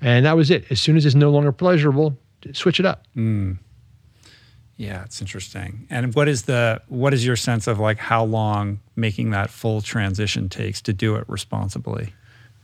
And 0.00 0.24
that 0.24 0.36
was 0.36 0.52
it. 0.52 0.70
As 0.70 0.80
soon 0.80 0.96
as 0.96 1.04
it's 1.04 1.16
no 1.16 1.32
longer 1.32 1.50
pleasurable, 1.50 2.16
switch 2.52 2.78
it 2.78 2.86
up. 2.86 3.08
Mm. 3.16 3.58
Yeah, 4.76 5.02
it's 5.02 5.20
interesting. 5.20 5.84
And 5.90 6.14
what 6.14 6.28
is 6.28 6.42
the 6.42 6.80
what 6.86 7.12
is 7.12 7.26
your 7.26 7.34
sense 7.34 7.66
of 7.66 7.80
like 7.80 7.98
how 7.98 8.22
long 8.22 8.78
making 8.94 9.30
that 9.30 9.50
full 9.50 9.80
transition 9.80 10.48
takes 10.48 10.80
to 10.82 10.92
do 10.92 11.16
it 11.16 11.24
responsibly? 11.26 12.14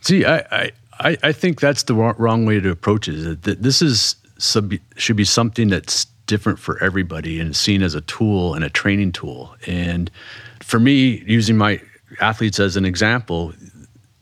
See, 0.01 0.25
I 0.25 0.71
I, 1.01 1.17
I 1.25 1.33
think 1.33 1.61
that's 1.61 1.83
the 1.83 1.95
wrong 1.95 2.47
way 2.47 2.61
to 2.61 2.71
approach 2.71 3.09
it. 3.09 3.43
That 3.43 3.61
this 3.61 3.83
is 3.83 4.15
sub, 4.39 4.73
should 4.95 5.17
be 5.17 5.25
something 5.25 5.67
that's 5.67 6.05
different 6.27 6.61
for 6.61 6.81
everybody 6.81 7.41
and 7.41 7.57
seen 7.57 7.83
as 7.83 7.97
a 7.97 8.03
tool 8.03 8.55
and 8.55 8.63
a 8.63 8.71
training 8.71 9.11
tool. 9.11 9.57
And 9.67 10.13
for 10.61 10.79
me, 10.79 11.25
using 11.27 11.57
my 11.57 11.81
athletes 12.21 12.61
as 12.61 12.77
an 12.77 12.85
example, 12.85 13.53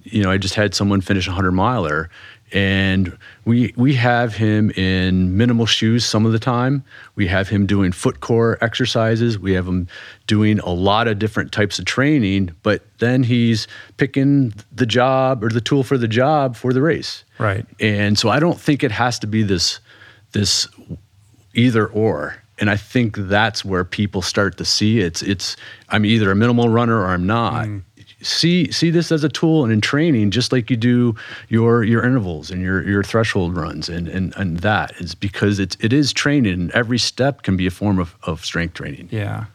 you 0.05 0.23
know, 0.23 0.31
I 0.31 0.39
just 0.39 0.55
had 0.55 0.75
someone 0.75 1.01
finish 1.01 1.27
a 1.27 1.33
hundred 1.33 1.53
miler 1.53 2.11
and 2.53 3.17
we 3.45 3.73
we 3.77 3.95
have 3.95 4.35
him 4.35 4.71
in 4.71 5.37
minimal 5.37 5.67
shoes 5.67 6.05
some 6.05 6.25
of 6.25 6.33
the 6.33 6.39
time. 6.39 6.85
We 7.17 7.27
have 7.27 7.49
him 7.49 7.67
doing 7.67 7.91
foot 7.91 8.21
core 8.21 8.57
exercises. 8.61 9.39
We 9.39 9.53
have 9.55 9.67
him 9.67 9.89
doing 10.27 10.61
a 10.61 10.71
lot 10.71 11.09
of 11.09 11.19
different 11.19 11.51
types 11.51 11.79
of 11.79 11.87
training, 11.87 12.55
but 12.63 12.83
then 12.99 13.25
he's 13.25 13.67
picking 13.97 14.55
the 14.73 14.87
job 14.87 15.43
or 15.43 15.49
the 15.49 15.61
tool 15.61 15.83
for 15.83 15.99
the 15.99 16.09
job 16.09 16.55
for 16.55 16.73
the 16.73 16.83
race. 16.83 17.25
Right. 17.39 17.67
And 17.81 18.17
so 18.17 18.29
I 18.29 18.39
don't 18.39 18.61
think 18.61 18.85
it 18.85 18.93
has 18.93 19.19
to 19.21 19.27
be 19.27 19.43
this 19.43 19.81
this 20.33 20.69
either 21.55 21.87
or. 21.87 22.37
And 22.59 22.71
I 22.71 22.77
think 22.77 23.17
that's 23.17 23.67
where 23.67 23.85
people 23.85 24.23
start 24.23 24.57
to 24.59 24.65
see 24.65 25.01
it's 25.01 25.21
it's 25.21 25.57
I'm 25.89 26.05
either 26.05 26.31
a 26.31 26.37
minimal 26.37 26.69
runner 26.69 27.01
or 27.01 27.09
I'm 27.09 27.27
not. 27.27 27.67
Mm 27.67 27.83
see 28.27 28.71
see 28.73 28.91
this 28.91 29.13
as 29.13 29.25
a 29.25 29.29
tool 29.29 29.65
and 29.65 29.73
in 29.73 29.81
training 29.81 30.31
just 30.31 30.53
like 30.53 30.69
you 30.71 30.77
do 30.77 31.15
your 31.49 31.85
your 31.85 32.05
intervals 32.05 32.51
and 32.51 32.63
your 32.63 32.87
your 32.87 33.03
threshold 33.03 33.57
runs 33.57 33.89
and 33.89 34.09
and, 34.09 34.35
and 34.37 34.59
that 34.61 34.93
is 35.01 35.15
because 35.15 35.59
it's 35.59 35.77
it 35.81 35.93
is 35.93 36.13
training 36.13 36.53
and 36.53 36.71
every 36.73 36.99
step 36.99 37.43
can 37.43 37.57
be 37.57 37.67
a 37.67 37.71
form 37.71 37.99
of, 37.99 38.15
of 38.25 38.45
strength 38.45 38.75
training 38.75 39.09
yeah 39.11 39.47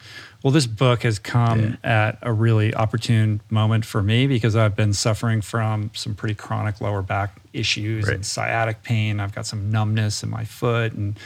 well 0.43 0.51
this 0.51 0.67
book 0.67 1.03
has 1.03 1.19
come 1.19 1.77
yeah. 1.83 2.09
at 2.09 2.17
a 2.21 2.31
really 2.31 2.73
opportune 2.73 3.41
moment 3.49 3.85
for 3.85 4.01
me 4.01 4.25
because 4.25 4.55
i've 4.55 4.75
been 4.75 4.93
suffering 4.93 5.41
from 5.41 5.91
some 5.93 6.15
pretty 6.15 6.35
chronic 6.35 6.79
lower 6.81 7.01
back 7.01 7.35
issues 7.53 8.05
right. 8.05 8.15
and 8.15 8.25
sciatic 8.25 8.81
pain 8.83 9.19
i've 9.19 9.35
got 9.35 9.45
some 9.45 9.69
numbness 9.69 10.23
in 10.23 10.29
my 10.29 10.45
foot 10.45 10.93
and 10.93 11.19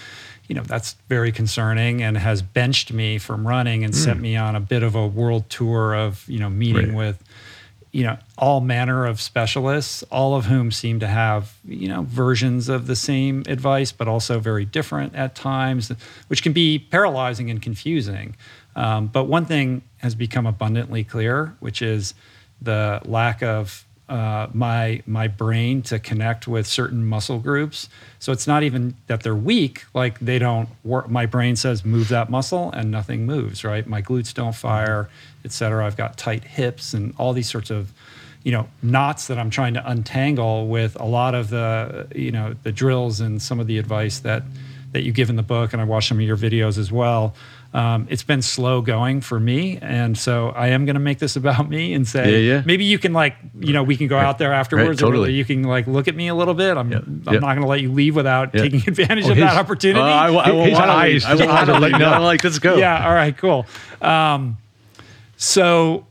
you 0.48 0.56
know 0.56 0.64
that's 0.64 0.94
very 1.10 1.32
concerning 1.32 2.02
and 2.02 2.18
has 2.18 2.42
benched 2.42 2.94
me 2.94 3.18
from 3.18 3.48
running 3.48 3.84
and 3.84 3.94
mm. 3.94 3.98
sent 3.98 4.20
me 4.20 4.36
on 4.36 4.56
a 4.56 4.60
bit 4.60 4.84
of 4.84 4.96
a 4.96 5.08
world 5.08 5.50
tour 5.50 5.96
of 5.96 6.28
you 6.28 6.40
know 6.40 6.50
meeting 6.50 6.90
right. 6.90 6.96
with 6.96 7.24
you 7.96 8.04
know 8.04 8.18
all 8.38 8.60
manner 8.60 9.06
of 9.06 9.22
specialists 9.22 10.04
all 10.12 10.36
of 10.36 10.48
whom 10.48 10.70
seem 10.70 11.00
to 11.00 11.08
have 11.08 11.54
you 11.64 11.88
know 11.88 12.02
versions 12.04 12.68
of 12.68 12.88
the 12.88 12.96
same 12.96 13.42
advice 13.48 13.94
but 13.94 14.06
also 14.06 14.38
very 14.38 14.66
different 14.66 15.16
at 15.16 15.34
times 15.34 15.94
which 16.28 16.44
can 16.44 16.52
be 16.52 16.78
paralyzing 16.78 17.50
and 17.50 17.62
confusing. 17.62 18.36
Um, 18.76 19.08
but 19.08 19.24
one 19.24 19.46
thing 19.46 19.82
has 20.00 20.14
become 20.14 20.46
abundantly 20.46 21.06
clear 21.06 21.56
which 21.62 21.82
is 21.82 22.14
the 22.62 23.00
lack 23.06 23.42
of 23.42 23.86
uh, 24.10 24.48
my 24.53 25.02
my 25.06 25.27
brain 25.27 25.82
to 25.84 25.99
connect 25.99 26.48
with 26.48 26.68
certain 26.68 27.06
muscle 27.06 27.40
groups. 27.40 27.90
So 28.19 28.32
it's 28.32 28.48
not 28.48 28.64
even 28.64 28.95
that 29.07 29.23
they're 29.23 29.36
weak; 29.36 29.86
like 29.94 30.19
they 30.19 30.40
don't 30.40 30.69
work. 30.84 31.10
My 31.10 31.26
brain 31.26 31.56
says 31.56 31.84
move 31.86 32.10
that 32.10 32.30
muscle, 32.30 32.72
and 32.72 32.91
nothing 32.91 33.26
moves. 33.26 33.64
Right? 33.64 33.86
My 33.88 34.02
glutes 34.02 34.34
don't 34.34 34.56
fire 34.56 35.10
et 35.45 35.52
cetera. 35.52 35.86
I've 35.86 35.95
got 35.95 36.18
tight 36.18 36.44
hips 36.44 36.94
and 36.94 37.14
all 37.18 37.32
these 37.32 37.49
sorts 37.49 37.69
of, 37.69 37.94
you 38.44 38.52
know, 38.52 38.68
knots 38.82 39.27
that 39.27 39.38
I'm 39.38 39.52
trying 39.52 39.76
to 39.76 39.90
untangle 39.90 40.68
with 40.68 40.99
a 40.99 41.06
lot 41.06 41.36
of 41.36 41.49
the, 41.49 42.07
you 42.15 42.32
know, 42.32 42.56
the 42.64 42.72
drills 42.72 43.22
and 43.22 43.41
some 43.41 43.60
of 43.60 43.68
the 43.68 43.77
advice 43.77 44.19
that 44.19 44.44
that 44.91 45.03
you 45.03 45.11
give 45.11 45.30
in 45.30 45.36
the 45.36 45.44
book, 45.44 45.73
and 45.73 45.82
I 45.82 45.86
watched 45.86 46.07
some 46.07 46.19
of 46.19 46.26
your 46.26 46.38
videos 46.38 46.77
as 46.77 46.90
well. 46.90 47.36
Um, 47.76 48.08
it's 48.10 48.24
been 48.24 48.42
slow 48.42 48.82
going 48.82 49.20
for 49.20 49.38
me, 49.38 49.78
and 49.82 50.18
so 50.18 50.48
I 50.50 50.70
am 50.70 50.86
going 50.86 50.94
to 50.94 51.02
make 51.02 51.20
this 51.20 51.36
about 51.36 51.70
me 51.70 51.94
and 51.94 52.08
say 52.08 52.32
yeah, 52.32 52.54
yeah. 52.54 52.64
maybe 52.66 52.86
you 52.86 52.98
can 52.98 53.12
like 53.12 53.36
you 53.60 53.74
know 53.74 53.84
we 53.84 53.98
can 53.98 54.08
go 54.08 54.18
out 54.18 54.38
there 54.38 54.54
afterwards, 54.54 55.02
right, 55.02 55.08
totally. 55.08 55.34
you 55.34 55.44
can 55.44 55.64
like 55.64 55.86
look 55.86 56.08
at 56.08 56.16
me 56.16 56.30
a 56.30 56.36
little 56.36 56.54
bit. 56.54 56.78
I'm 56.78 56.94
I'm 56.94 57.22
not 57.24 57.42
going 57.42 57.62
to 57.62 57.68
let 57.68 57.82
you 57.82 57.92
leave 57.92 58.16
without 58.16 58.54
taking 58.54 58.80
advantage 58.88 59.26
oh, 59.26 59.32
of 59.32 59.38
his, 59.38 59.46
that 59.46 59.58
opportunity. 59.58 60.00
Uh, 60.00 60.06
I, 60.06 60.28
I, 60.30 60.50
I, 60.50 60.80
I, 60.88 61.20
I, 61.28 61.64
I, 61.66 61.78
let 61.80 61.92
know. 62.00 62.22
Like 62.22 62.46
let's 62.46 62.60
go. 62.60 62.78
Yeah. 62.78 63.06
All 63.06 63.14
right. 63.14 63.38
Cool. 63.38 63.66
Um, 64.02 64.58
so, 65.36 66.08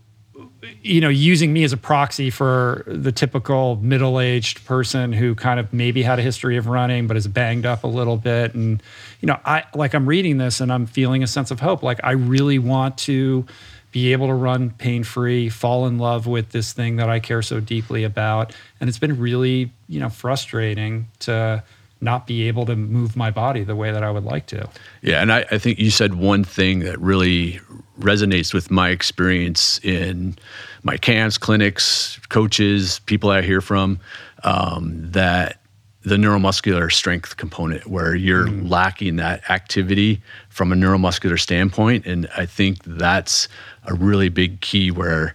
you 0.83 1.01
know, 1.01 1.09
using 1.09 1.53
me 1.53 1.65
as 1.65 1.73
a 1.73 1.77
proxy 1.77 2.31
for 2.31 2.85
the 2.87 3.13
typical 3.13 3.77
middle 3.77 4.21
aged 4.21 4.65
person 4.65 5.13
who 5.13 5.35
kind 5.35 5.61
of 5.61 5.73
maybe 5.73 6.03
had 6.03 6.19
a 6.19 6.23
history 6.23 6.57
of 6.57 6.67
running, 6.67 7.07
but 7.07 7.17
is 7.17 7.27
banged 7.27 7.67
up 7.67 7.85
a 7.85 7.87
little 7.87 8.17
bit. 8.17 8.55
And, 8.55 8.83
you 9.21 9.27
know, 9.27 9.39
I 9.45 9.65
like 9.75 9.95
I'm 9.95 10.07
reading 10.07 10.39
this 10.39 10.61
and 10.61 10.73
I'm 10.73 10.87
feeling 10.87 11.23
a 11.23 11.27
sense 11.27 11.51
of 11.51 11.61
hope. 11.61 11.83
Like, 11.83 12.01
I 12.03 12.13
really 12.13 12.59
want 12.59 12.99
to 12.99 13.47
be 13.93 14.13
able 14.13 14.27
to 14.27 14.35
run 14.35 14.71
pain 14.71 15.05
free, 15.05 15.49
fall 15.49 15.87
in 15.87 15.99
love 15.99 16.27
with 16.27 16.51
this 16.51 16.73
thing 16.73 16.97
that 16.97 17.09
I 17.09 17.21
care 17.21 17.43
so 17.43 17.61
deeply 17.61 18.03
about. 18.03 18.53
And 18.81 18.89
it's 18.89 18.99
been 18.99 19.21
really, 19.21 19.71
you 19.89 20.01
know, 20.01 20.09
frustrating 20.09 21.09
to 21.21 21.63
not 22.01 22.27
be 22.27 22.47
able 22.49 22.67
to 22.67 22.77
move 22.77 23.17
my 23.17 23.31
body 23.31 23.65
the 23.65 23.77
way 23.77 23.91
that 23.91 24.03
I 24.03 24.11
would 24.11 24.25
like 24.25 24.47
to. 24.47 24.69
Yeah, 25.03 25.23
and 25.23 25.33
I, 25.33 25.47
I, 25.51 25.59
think 25.59 25.79
you 25.79 25.91
said 25.91 26.15
one 26.15 26.45
thing 26.45 26.81
that 26.81 27.01
really 27.01 27.61
resonates 27.99 28.53
with 28.53 28.71
my 28.71 28.91
experience 28.91 29.81
in 29.83 30.37
my 30.83 30.97
camps, 30.97 31.39
clinics, 31.39 32.19
coaches, 32.29 33.01
people 33.07 33.31
I 33.31 33.43
hear 33.43 33.61
from, 33.61 33.99
um, 34.43 35.11
that 35.13 35.61
the 36.03 36.17
neuromuscular 36.17 36.93
strength 36.93 37.39
component, 37.39 37.87
where 37.87 38.15
you're 38.15 38.47
mm. 38.47 38.69
lacking 38.69 39.17
that 39.17 39.49
activity 39.51 40.23
from 40.51 40.71
a 40.71 40.77
neuromuscular 40.77 41.41
standpoint. 41.41 42.05
And 42.05 42.29
I 42.37 42.45
think 42.45 42.83
that's 42.85 43.49
a 43.85 43.95
really 43.95 44.29
big 44.29 44.61
key 44.61 44.91
where 44.91 45.35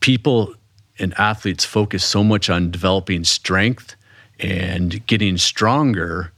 people 0.00 0.54
and 0.98 1.14
athletes 1.18 1.64
focus 1.64 2.04
so 2.04 2.24
much 2.24 2.50
on 2.50 2.70
developing 2.70 3.22
strength 3.22 3.95
and 4.40 5.04
getting 5.06 5.36
stronger. 5.36 6.32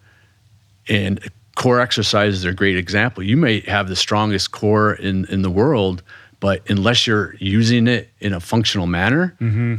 And 0.88 1.20
core 1.54 1.80
exercises 1.80 2.46
are 2.46 2.50
a 2.50 2.54
great 2.54 2.76
example. 2.76 3.22
You 3.22 3.36
may 3.36 3.60
have 3.60 3.88
the 3.88 3.96
strongest 3.96 4.52
core 4.52 4.94
in, 4.94 5.24
in 5.26 5.42
the 5.42 5.50
world, 5.50 6.02
but 6.40 6.62
unless 6.70 7.06
you're 7.06 7.34
using 7.38 7.88
it 7.88 8.08
in 8.20 8.32
a 8.32 8.40
functional 8.40 8.86
manner, 8.86 9.34
mm-hmm. 9.40 9.76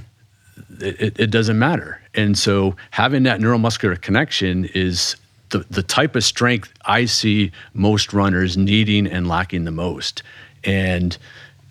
it, 0.82 1.20
it, 1.20 1.32
doesn't 1.32 1.58
matter. 1.58 2.02
And 2.14 2.38
so 2.38 2.76
having 2.92 3.24
that 3.24 3.40
neuromuscular 3.40 4.00
connection 4.00 4.66
is 4.66 5.16
the, 5.50 5.60
the 5.70 5.84
type 5.84 6.16
of 6.16 6.24
strength 6.24 6.74
I 6.86 7.06
see 7.06 7.52
most 7.74 8.14
runners 8.14 8.58
needing 8.58 9.08
and 9.08 9.28
lacking 9.28 9.64
the 9.64 9.72
most. 9.72 10.22
And, 10.66 11.18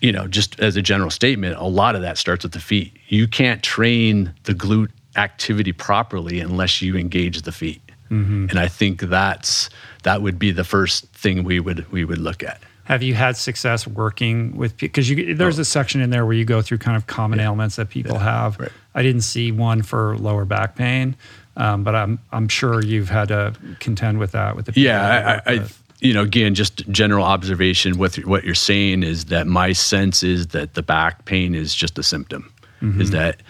you 0.01 0.11
know, 0.11 0.27
just 0.27 0.59
as 0.59 0.77
a 0.77 0.83
general 0.83 1.11
statement, 1.11 1.57
a 1.57 1.67
lot 1.67 1.95
of 1.95 2.03
that 2.03 2.19
starts 2.19 2.45
with 2.45 2.53
the 2.53 2.61
feet. 2.61 2.97
You 3.09 3.29
can't 3.29 3.63
train 3.63 4.33
the 4.45 4.55
glute 4.55 4.91
activity 5.19 5.73
properly 5.73 6.41
unless 6.41 6.81
you 6.81 6.97
engage 6.97 7.43
the 7.43 7.53
feet. 7.53 7.83
Mm-hmm. 8.11 8.47
And 8.51 8.59
I 8.59 8.69
think 8.69 9.03
that's 9.03 9.69
that 10.05 10.23
would 10.23 10.39
be 10.39 10.51
the 10.51 10.65
first 10.65 11.07
thing 11.09 11.45
we 11.45 11.61
would 11.61 11.91
we 11.93 12.05
would 12.05 12.19
look 12.19 12.43
at. 12.43 12.61
Have 12.85 13.03
you 13.03 13.13
had 13.13 13.37
success 13.37 13.87
working 13.87 14.57
with 14.57 14.79
because 14.79 15.09
there's 15.09 15.59
oh. 15.59 15.63
a 15.63 15.65
section 15.65 16.01
in 16.01 16.09
there 16.09 16.25
where 16.25 16.35
you 16.35 16.47
go 16.47 16.63
through 16.63 16.79
kind 16.79 16.97
of 16.97 17.07
common 17.07 17.39
yeah. 17.39 17.47
ailments 17.47 17.77
that 17.77 17.91
people 17.91 18.15
yeah. 18.15 18.23
have. 18.23 18.59
Right. 18.59 18.73
I 18.95 19.03
didn't 19.03 19.21
see 19.23 19.53
one 19.53 19.83
for 19.83 20.17
lower 20.17 20.47
back 20.47 20.75
pain, 20.75 21.15
um, 21.59 21.85
but 21.85 21.95
I'm 21.95 22.19
I'm 22.33 22.49
sure 22.49 22.83
you've 22.83 23.11
had 23.11 23.29
to 23.29 23.53
contend 23.81 24.19
with 24.19 24.33
that 24.33 24.57
with 24.57 24.67
the 24.67 24.81
yeah. 24.81 25.43
I, 25.45 25.53
I, 25.53 25.67
you 26.01 26.15
know, 26.15 26.23
again, 26.23 26.55
just 26.55 26.89
general 26.89 27.25
observation. 27.25 27.99
With 27.99 28.25
what 28.25 28.45
you're 28.45 28.55
saying 28.55 29.03
is 29.03 29.27
that 29.27 29.47
my 29.47 29.73
sense 29.73 30.23
is 30.23 30.49
that 30.49 30.73
the 30.75 30.83
back 30.83 31.27
pain 31.27 31.55
is 31.55 31.75
just 31.75 31.99
a 31.99 32.03
symptom. 32.03 32.51
Mm-hmm. 32.81 33.01
Is 33.01 33.11
that 33.11 33.43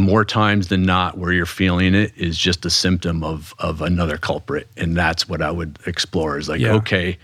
more 0.00 0.24
times 0.24 0.68
than 0.68 0.82
not, 0.82 1.18
where 1.18 1.32
you're 1.32 1.46
feeling 1.46 1.94
it 1.94 2.12
is 2.16 2.36
just 2.38 2.64
a 2.64 2.70
symptom 2.70 3.22
of 3.22 3.54
of 3.58 3.80
another 3.82 4.16
culprit, 4.16 4.68
and 4.76 4.96
that's 4.96 5.28
what 5.28 5.42
I 5.42 5.50
would 5.50 5.78
explore. 5.86 6.38
Is 6.38 6.48
like, 6.48 6.60
yeah. 6.60 6.72
okay, 6.74 7.18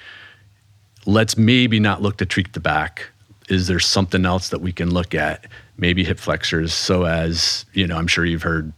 let's 1.07 1.37
maybe 1.37 1.81
not 1.81 2.03
look 2.03 2.17
to 2.19 2.27
treat 2.27 2.53
the 2.53 2.61
back. 2.61 3.09
Is 3.49 3.69
there 3.69 3.79
something 3.79 4.27
else 4.27 4.49
that 4.49 4.61
we 4.61 4.73
can 4.73 4.93
look 4.93 5.15
at? 5.15 5.47
Maybe 5.79 6.05
hip 6.05 6.19
flexors, 6.19 6.73
so 6.73 7.05
as 7.05 7.65
you 7.73 7.87
know, 7.87 7.97
I'm 7.97 8.07
sure 8.07 8.25
you've 8.25 8.43
heard 8.43 8.73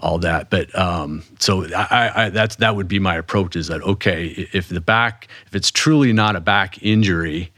all 0.00 0.18
that. 0.20 0.50
But 0.50 0.76
um, 0.78 1.22
so 1.38 1.66
I, 1.74 2.12
I, 2.14 2.28
that's 2.30 2.56
that 2.56 2.74
would 2.74 2.88
be 2.88 2.98
my 2.98 3.16
approach. 3.16 3.54
Is 3.54 3.66
that 3.68 3.82
okay? 3.82 4.48
If 4.52 4.68
the 4.68 4.80
back, 4.80 5.28
if 5.46 5.54
it's 5.54 5.70
truly 5.70 6.12
not 6.12 6.36
a 6.36 6.40
back 6.40 6.82
injury, 6.82 7.52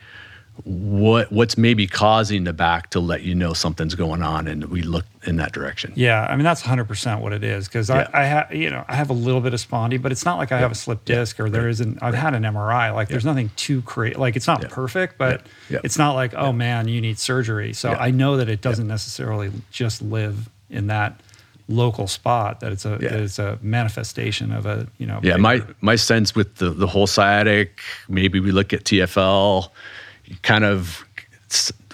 what 0.65 1.31
what's 1.33 1.57
maybe 1.57 1.87
causing 1.87 2.45
the 2.45 2.53
back 2.53 2.91
to 2.91 3.01
let 3.01 3.23
you 3.23 3.35
know 3.35 3.53
something's 3.53 3.95
going 3.95 4.23
on, 4.23 4.47
and 4.49 4.67
we 4.67 4.83
look 4.83 5.05
in 5.25 5.37
that 5.37 5.53
direction. 5.53 5.93
Yeah, 5.97 6.27
I 6.29 6.37
mean 6.37 6.45
that's 6.45 6.63
100 6.63 6.85
percent 6.87 7.21
what 7.21 7.33
it 7.33 7.45
is 7.45 7.69
because 7.69 7.89
yeah. 7.89 8.09
I, 8.13 8.23
I 8.23 8.25
have 8.25 8.55
you 8.55 8.71
know 8.71 8.85
I 8.89 8.95
have 8.95 9.11
a 9.11 9.15
little 9.15 9.41
bit 9.41 9.55
of 9.55 9.61
spondy, 9.61 10.01
but 10.01 10.13
it's 10.13 10.25
not 10.25 10.39
like 10.39 10.53
I 10.53 10.57
yeah. 10.57 10.63
have 10.63 10.73
a 10.73 10.77
slip 10.77 11.05
disc 11.05 11.39
yeah. 11.39 11.45
or 11.45 11.51
there 11.51 11.69
not 11.69 12.03
I've 12.03 12.15
had 12.15 12.35
an 12.35 12.43
MRI. 12.43 12.95
Like 12.95 13.09
there's 13.09 13.25
nothing 13.25 13.51
too 13.57 13.83
crazy. 13.83 14.17
Like 14.17 14.37
it's 14.37 14.47
not 14.47 14.69
perfect, 14.71 15.19
but 15.19 15.47
it's 15.69 15.99
not 15.99 16.15
like 16.15 16.35
oh 16.35 16.53
man 16.53 16.89
you 16.89 17.01
need 17.01 17.19
surgery. 17.19 17.73
So 17.73 17.91
I 17.91 18.11
know 18.11 18.37
that 18.37 18.49
it 18.49 18.61
doesn't 18.61 18.89
necessarily 18.89 19.51
just 19.71 20.03
live 20.03 20.49
in 20.69 20.87
that 20.89 21.21
local 21.71 22.09
spot 22.09 22.61
that 22.61 22.73
it's 22.73 22.85
a 22.85 22.99
yeah. 23.01 23.11
that 23.11 23.21
it's 23.21 23.39
a 23.39 23.59
manifestation 23.63 24.51
of 24.51 24.67
a 24.67 24.89
you 24.99 25.07
know 25.07 25.21
yeah 25.23 25.33
bigger. 25.33 25.39
my 25.39 25.63
my 25.81 25.97
sense 25.97 26.35
with 26.35 26.57
the 26.57 26.71
the 26.71 26.87
whole 26.87 27.07
sciatic 27.07 27.81
maybe 28.09 28.41
we 28.41 28.51
look 28.51 28.73
at 28.73 28.85
TFL 28.85 29.71
kind 30.43 30.65
of 30.65 31.05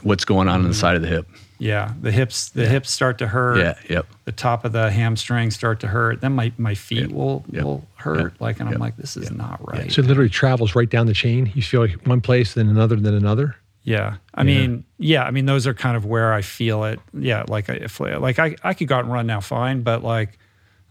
what's 0.02 0.24
going 0.24 0.48
on 0.48 0.58
mm-hmm. 0.58 0.64
on 0.64 0.70
the 0.70 0.74
side 0.74 0.96
of 0.96 1.02
the 1.02 1.08
hip 1.08 1.26
yeah 1.58 1.94
the 2.02 2.12
hips 2.12 2.50
the 2.50 2.62
yeah. 2.62 2.68
hips 2.68 2.90
start 2.90 3.16
to 3.16 3.26
hurt 3.26 3.58
yeah 3.58 3.78
yep 3.88 4.06
the 4.24 4.32
top 4.32 4.64
of 4.64 4.72
the 4.72 4.90
hamstring 4.90 5.50
start 5.50 5.80
to 5.80 5.86
hurt 5.86 6.20
then 6.20 6.32
my 6.32 6.52
my 6.58 6.74
feet 6.74 7.08
yep. 7.08 7.10
will 7.12 7.44
yep. 7.50 7.64
will 7.64 7.86
hurt 7.94 8.32
yep. 8.32 8.40
like 8.40 8.60
and 8.60 8.68
I'm 8.68 8.78
like 8.78 8.96
this 8.98 9.16
is 9.16 9.30
not 9.30 9.66
right 9.66 9.90
so 9.90 10.02
it 10.02 10.06
literally 10.06 10.28
travels 10.28 10.74
right 10.74 10.88
down 10.88 11.06
the 11.06 11.14
chain 11.14 11.50
you 11.54 11.62
feel 11.62 11.80
like 11.80 12.06
one 12.06 12.20
place 12.20 12.54
then 12.54 12.68
another 12.68 12.96
then 12.96 13.14
another 13.14 13.56
yeah. 13.86 14.16
I 14.34 14.40
yeah. 14.40 14.44
mean, 14.44 14.84
yeah, 14.98 15.22
I 15.22 15.30
mean, 15.30 15.46
those 15.46 15.64
are 15.64 15.72
kind 15.72 15.96
of 15.96 16.04
where 16.04 16.32
I 16.32 16.42
feel 16.42 16.82
it. 16.84 16.98
Yeah. 17.14 17.44
Like, 17.46 17.68
if, 17.68 18.00
like 18.00 18.40
I, 18.40 18.56
I 18.64 18.74
could 18.74 18.88
go 18.88 18.96
out 18.96 19.04
and 19.04 19.12
run 19.12 19.28
now 19.28 19.40
fine, 19.40 19.82
but 19.82 20.02
like, 20.02 20.38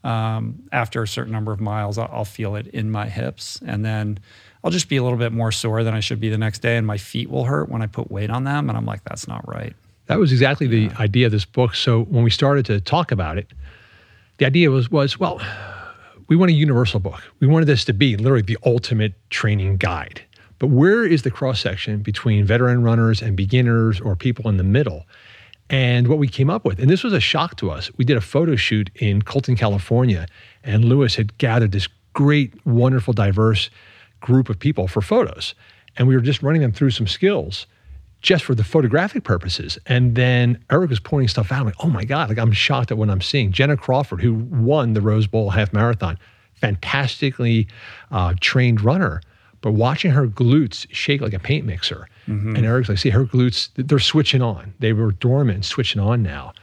um, 0.05 0.63
after 0.71 1.03
a 1.03 1.07
certain 1.07 1.33
number 1.33 1.51
of 1.51 1.59
miles, 1.59 1.97
I'll, 1.97 2.09
I'll, 2.11 2.25
feel 2.25 2.55
it 2.55 2.67
in 2.67 2.89
my 2.89 3.09
hips. 3.09 3.59
And 3.65 3.83
then 3.83 4.19
I'll 4.65 4.71
just 4.71 4.89
be 4.89 4.97
a 4.97 5.03
little 5.03 5.19
bit 5.19 5.31
more 5.31 5.51
sore 5.51 5.83
than 5.83 5.93
I 5.93 5.99
should 5.99 6.19
be 6.19 6.29
the 6.29 6.39
next 6.39 6.63
day. 6.63 6.75
And 6.75 6.87
my 6.87 6.97
feet 6.97 7.29
will 7.29 7.43
hurt 7.43 7.69
when 7.69 7.83
I 7.83 7.85
put 7.85 8.09
weight 8.09 8.31
on 8.31 8.45
them. 8.45 8.67
And 8.67 8.75
I'm 8.75 8.85
like, 8.85 9.03
that's 9.03 9.27
not 9.27 9.47
right. 9.47 9.75
That 10.07 10.17
was 10.17 10.31
exactly 10.31 10.65
the 10.65 10.79
yeah. 10.79 10.97
idea 10.97 11.27
of 11.27 11.31
this 11.31 11.45
book. 11.45 11.75
So 11.75 12.03
when 12.05 12.23
we 12.23 12.31
started 12.31 12.65
to 12.65 12.81
talk 12.81 13.11
about 13.11 13.37
it, 13.37 13.47
the 14.37 14.45
idea 14.47 14.71
was, 14.71 14.89
was, 14.89 15.19
well, 15.19 15.39
we 16.27 16.35
want 16.35 16.49
a 16.49 16.55
universal 16.55 16.99
book. 16.99 17.21
We 17.39 17.45
wanted 17.45 17.67
this 17.67 17.85
to 17.85 17.93
be 17.93 18.17
literally 18.17 18.41
the 18.41 18.57
ultimate 18.65 19.13
training 19.29 19.77
guide. 19.77 20.23
But 20.57 20.67
where 20.67 21.05
is 21.05 21.21
the 21.21 21.31
cross 21.31 21.59
section 21.59 22.01
between 22.01 22.43
veteran 22.43 22.81
runners 22.81 23.21
and 23.21 23.37
beginners 23.37 24.01
or 24.01 24.15
people 24.15 24.49
in 24.49 24.57
the 24.57 24.63
middle? 24.63 25.05
And 25.69 26.07
what 26.07 26.17
we 26.17 26.27
came 26.27 26.49
up 26.49 26.65
with, 26.65 26.79
and 26.79 26.89
this 26.89 27.03
was 27.03 27.13
a 27.13 27.19
shock 27.19 27.57
to 27.57 27.69
us, 27.69 27.91
we 27.97 28.05
did 28.05 28.17
a 28.17 28.21
photo 28.21 28.55
shoot 28.55 28.89
in 28.95 29.21
Colton, 29.21 29.55
California, 29.55 30.25
and 30.63 30.85
Luis 30.85 31.15
had 31.15 31.37
gathered 31.37 31.71
this 31.71 31.87
great, 32.13 32.65
wonderful, 32.65 33.13
diverse 33.13 33.69
group 34.25 34.49
of 34.49 34.59
people 34.59 34.87
for 34.87 35.01
photos. 35.01 35.55
And 35.97 36.07
we 36.07 36.15
were 36.15 36.21
just 36.21 36.43
running 36.43 36.61
them 36.61 36.71
through 36.71 36.91
some 36.91 37.07
skills 37.07 37.67
just 38.21 38.43
for 38.43 38.55
the 38.55 38.63
photographic 38.63 39.23
purposes. 39.23 39.77
And 39.85 40.15
then 40.15 40.63
Eric 40.71 40.89
was 40.89 40.99
pointing 40.99 41.27
stuff 41.27 41.51
out. 41.51 41.59
I'm 41.59 41.65
like, 41.65 41.75
oh 41.79 41.89
my 41.89 42.03
God, 42.03 42.29
like 42.29 42.39
I'm 42.39 42.51
shocked 42.51 42.91
at 42.91 42.97
what 42.97 43.09
I'm 43.09 43.21
seeing. 43.21 43.51
Jenna 43.51 43.77
Crawford, 43.77 44.21
who 44.21 44.33
won 44.33 44.93
the 44.93 45.01
Rose 45.01 45.27
Bowl 45.27 45.51
half 45.51 45.71
marathon, 45.71 46.17
fantastically 46.55 47.67
uh, 48.11 48.33
trained 48.39 48.81
runner 48.81 49.21
but 49.65 49.71
watching 49.71 50.11
her 50.11 50.27
glutes 50.27 50.85
shake 50.91 51.21
like 51.21 51.33
a 51.33 51.39
paint 51.39 51.65
mixer. 51.65 52.07
Mm-hmm. 52.27 52.55
And 52.55 52.65
Eric's 52.67 52.87
like, 52.87 52.99
see, 52.99 53.09
her 53.09 53.25
glutes, 53.25 53.69
they're 53.75 53.97
switching 53.97 54.43
on. 54.43 54.75
They 54.77 54.93
were 54.93 55.11
dormant, 55.11 55.65
switching 55.65 55.99
on 55.99 56.21
now. 56.21 56.53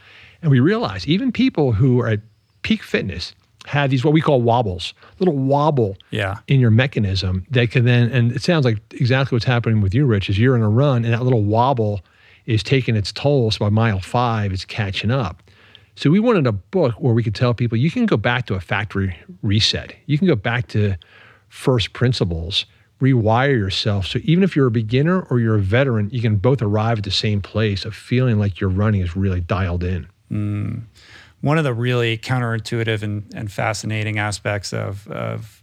And 0.41 0.49
we 0.49 0.61
realize 0.61 1.05
even 1.05 1.33
people 1.33 1.73
who 1.73 1.99
are 1.99 2.07
at 2.07 2.21
peak 2.61 2.81
fitness 2.81 3.33
have 3.65 3.89
these 3.89 4.03
what 4.03 4.13
we 4.13 4.21
call 4.21 4.41
wobbles, 4.41 4.93
little 5.19 5.35
wobble 5.35 5.97
yeah. 6.11 6.39
in 6.47 6.59
your 6.59 6.71
mechanism 6.71 7.45
that 7.49 7.71
can 7.71 7.85
then, 7.85 8.11
and 8.11 8.31
it 8.31 8.41
sounds 8.41 8.65
like 8.65 8.79
exactly 8.93 9.35
what's 9.35 9.45
happening 9.45 9.81
with 9.81 9.93
you, 9.93 10.05
Rich, 10.05 10.29
is 10.29 10.37
you're 10.37 10.55
in 10.55 10.61
a 10.61 10.69
run 10.69 11.05
and 11.05 11.13
that 11.13 11.23
little 11.23 11.43
wobble 11.43 12.01
is 12.45 12.61
taking 12.61 12.95
its 12.95 13.11
toll. 13.11 13.51
So 13.51 13.59
by 13.59 13.69
mile 13.69 13.99
five, 13.99 14.51
it's 14.51 14.65
catching 14.65 15.11
up. 15.11 15.41
So 15.95 16.09
we 16.09 16.19
wanted 16.19 16.47
a 16.47 16.51
book 16.51 16.95
where 16.95 17.13
we 17.13 17.23
could 17.23 17.35
tell 17.35 17.53
people 17.53 17.77
you 17.77 17.91
can 17.91 18.05
go 18.05 18.17
back 18.17 18.47
to 18.47 18.55
a 18.55 18.59
factory 18.59 19.15
reset. 19.41 19.95
You 20.07 20.17
can 20.17 20.27
go 20.27 20.35
back 20.35 20.67
to 20.69 20.95
first 21.49 21.93
principles 21.93 22.65
rewire 23.03 23.57
yourself. 23.57 24.07
So 24.07 24.19
even 24.23 24.43
if 24.43 24.55
you're 24.55 24.67
a 24.67 24.71
beginner 24.71 25.23
or 25.23 25.39
you're 25.39 25.55
a 25.55 25.61
veteran, 25.61 26.09
you 26.11 26.21
can 26.21 26.37
both 26.37 26.61
arrive 26.61 26.99
at 26.99 27.03
the 27.03 27.11
same 27.11 27.41
place 27.41 27.83
of 27.83 27.93
feeling 27.93 28.39
like 28.39 28.61
your 28.61 28.69
running 28.69 29.01
is 29.01 29.15
really 29.15 29.41
dialed 29.41 29.83
in. 29.83 30.07
Mm. 30.31 30.83
One 31.43 31.57
of 31.57 31.65
the 31.65 31.73
really 31.73 32.17
counterintuitive 32.17 33.03
and, 33.03 33.29
and 33.35 33.51
fascinating 33.51 34.17
aspects 34.17 34.71
of, 34.71 35.05
of, 35.09 35.61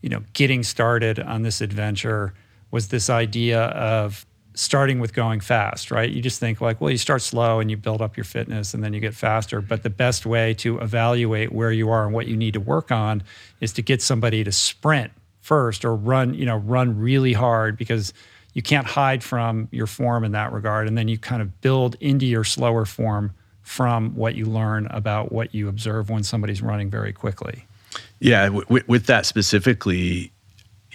you 0.00 0.08
know, 0.08 0.24
getting 0.32 0.64
started 0.64 1.20
on 1.20 1.42
this 1.42 1.60
adventure 1.60 2.34
was 2.72 2.88
this 2.88 3.08
idea 3.08 3.66
of 3.66 4.26
starting 4.54 4.98
with 4.98 5.14
going 5.14 5.38
fast, 5.38 5.92
right? 5.92 6.10
You 6.10 6.20
just 6.20 6.40
think 6.40 6.60
like, 6.60 6.80
well, 6.80 6.90
you 6.90 6.98
start 6.98 7.22
slow 7.22 7.60
and 7.60 7.70
you 7.70 7.76
build 7.76 8.02
up 8.02 8.16
your 8.16 8.24
fitness 8.24 8.74
and 8.74 8.82
then 8.82 8.92
you 8.92 8.98
get 8.98 9.14
faster. 9.14 9.60
But 9.60 9.84
the 9.84 9.88
best 9.90 10.26
way 10.26 10.52
to 10.54 10.80
evaluate 10.80 11.52
where 11.52 11.70
you 11.70 11.90
are 11.90 12.06
and 12.06 12.12
what 12.12 12.26
you 12.26 12.36
need 12.36 12.54
to 12.54 12.60
work 12.60 12.90
on 12.90 13.22
is 13.60 13.72
to 13.74 13.82
get 13.82 14.02
somebody 14.02 14.42
to 14.42 14.50
sprint 14.50 15.12
first 15.42 15.84
or 15.84 15.94
run, 15.94 16.34
you 16.34 16.44
know, 16.44 16.56
run 16.56 16.98
really 16.98 17.34
hard 17.34 17.76
because 17.76 18.12
you 18.52 18.62
can't 18.62 18.88
hide 18.88 19.22
from 19.22 19.68
your 19.70 19.86
form 19.86 20.24
in 20.24 20.32
that 20.32 20.52
regard. 20.52 20.88
And 20.88 20.98
then 20.98 21.06
you 21.06 21.18
kind 21.18 21.40
of 21.40 21.60
build 21.60 21.94
into 22.00 22.26
your 22.26 22.42
slower 22.42 22.84
form 22.84 23.32
from 23.70 24.10
what 24.16 24.34
you 24.34 24.46
learn 24.46 24.88
about 24.90 25.30
what 25.30 25.54
you 25.54 25.68
observe 25.68 26.10
when 26.10 26.24
somebody's 26.24 26.60
running 26.60 26.90
very 26.90 27.12
quickly. 27.12 27.64
Yeah, 28.18 28.46
w- 28.46 28.82
with 28.88 29.06
that 29.06 29.26
specifically, 29.26 30.32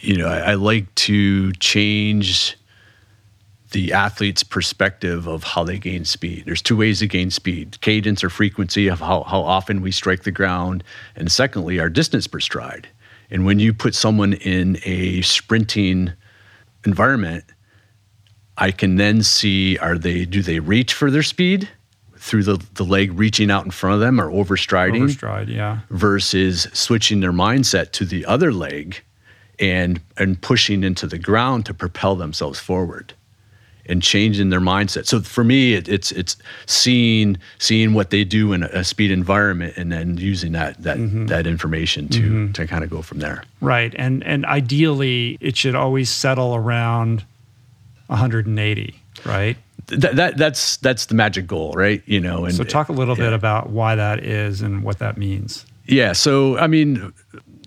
you 0.02 0.18
know, 0.18 0.28
I, 0.28 0.40
I 0.40 0.54
like 0.56 0.94
to 0.96 1.54
change 1.54 2.58
the 3.72 3.94
athlete's 3.94 4.44
perspective 4.44 5.26
of 5.26 5.46
how 5.46 5.64
they 5.64 5.80
gain 5.80 6.04
speed. 6.04 6.44
There's 6.46 6.62
two 6.62 6.76
ways 6.76 7.00
to 7.00 7.08
gain 7.08 7.32
speed 7.32 7.80
cadence 7.80 8.26
or 8.26 8.30
frequency 8.30 8.90
of 8.90 9.00
how, 9.00 9.24
how 9.24 9.40
often 9.40 9.80
we 9.80 9.92
strike 9.92 10.24
the 10.24 10.32
ground, 10.32 10.84
and 11.16 11.32
secondly, 11.32 11.80
our 11.80 11.90
distance 11.90 12.28
per 12.28 12.42
stride. 12.42 12.90
And 13.32 13.46
when 13.46 13.58
you 13.58 13.74
put 13.74 13.96
someone 13.96 14.34
in 14.34 14.80
a 14.84 15.22
sprinting 15.22 16.12
environment, 16.86 17.46
I 18.58 18.72
can 18.72 18.98
then 18.98 19.24
see 19.24 19.78
are 19.78 19.98
they 19.98 20.26
do 20.26 20.42
they 20.42 20.60
reach 20.60 20.94
for 20.94 21.10
their 21.10 21.24
speed 21.24 21.70
through 22.26 22.44
the, 22.44 22.66
the 22.74 22.84
leg 22.84 23.18
reaching 23.18 23.52
out 23.52 23.66
in 23.66 23.72
front 23.72 23.94
of 23.94 24.00
them 24.00 24.20
or 24.20 24.32
overstriding? 24.32 25.04
Overstride, 25.04 25.48
yeah. 25.48 25.80
Versus 25.92 26.68
switching 26.74 27.20
their 27.20 27.32
mindset 27.32 27.92
to 27.92 28.06
the 28.06 28.26
other 28.26 28.52
leg 28.52 29.02
and 29.60 30.02
and 30.18 30.42
pushing 30.42 30.84
into 30.84 31.08
the 31.08 31.20
ground 31.20 31.66
to 31.68 31.74
propel 31.74 32.16
themselves 32.16 32.60
forward 32.60 33.14
and 33.86 34.02
changing 34.02 34.50
their 34.50 34.60
mindset. 34.60 35.06
So 35.06 35.22
for 35.22 35.44
me, 35.44 35.76
it, 35.76 35.88
it's 35.88 36.12
it's 36.12 36.36
seeing 36.66 37.38
seeing 37.60 37.94
what 37.94 38.10
they 38.10 38.24
do 38.24 38.54
in 38.54 38.64
a, 38.64 38.70
a 38.74 38.84
speed 38.84 39.12
environment 39.12 39.76
and 39.78 39.92
then 39.92 40.18
using 40.18 40.54
that 40.54 40.82
that 40.82 40.98
mm-hmm. 40.98 41.28
that 41.28 41.46
information 41.46 42.10
to 42.10 42.20
mm-hmm. 42.20 42.52
to 42.54 42.66
kind 42.66 42.84
of 42.84 42.90
go 42.90 43.04
from 43.04 43.20
there. 43.20 43.44
Right, 43.62 43.94
and 43.98 44.24
and 44.24 44.48
ideally, 44.48 45.38
it 45.42 45.56
should 45.56 45.76
always 45.76 46.10
settle 46.10 46.56
around 46.56 47.24
180. 48.08 49.00
Right. 49.24 49.58
That, 49.88 50.16
that 50.16 50.38
that's 50.38 50.78
that's 50.78 51.06
the 51.06 51.16
magic 51.16 51.46
goal, 51.46 51.74
right? 51.74 52.02
You 52.06 52.20
know, 52.20 52.46
and 52.46 52.56
so 52.56 52.64
talk 52.64 52.90
a 52.90 52.94
little 52.94 53.18
yeah. 53.18 53.26
bit 53.26 53.34
about 53.34 53.70
why 53.70 53.96
that 53.96 54.24
is 54.24 54.62
and 54.62 54.84
what 54.84 55.00
that 55.00 55.18
means. 55.18 55.66
Yeah. 55.86 56.14
So 56.14 56.58
I 56.58 56.68
mean, 56.68 57.14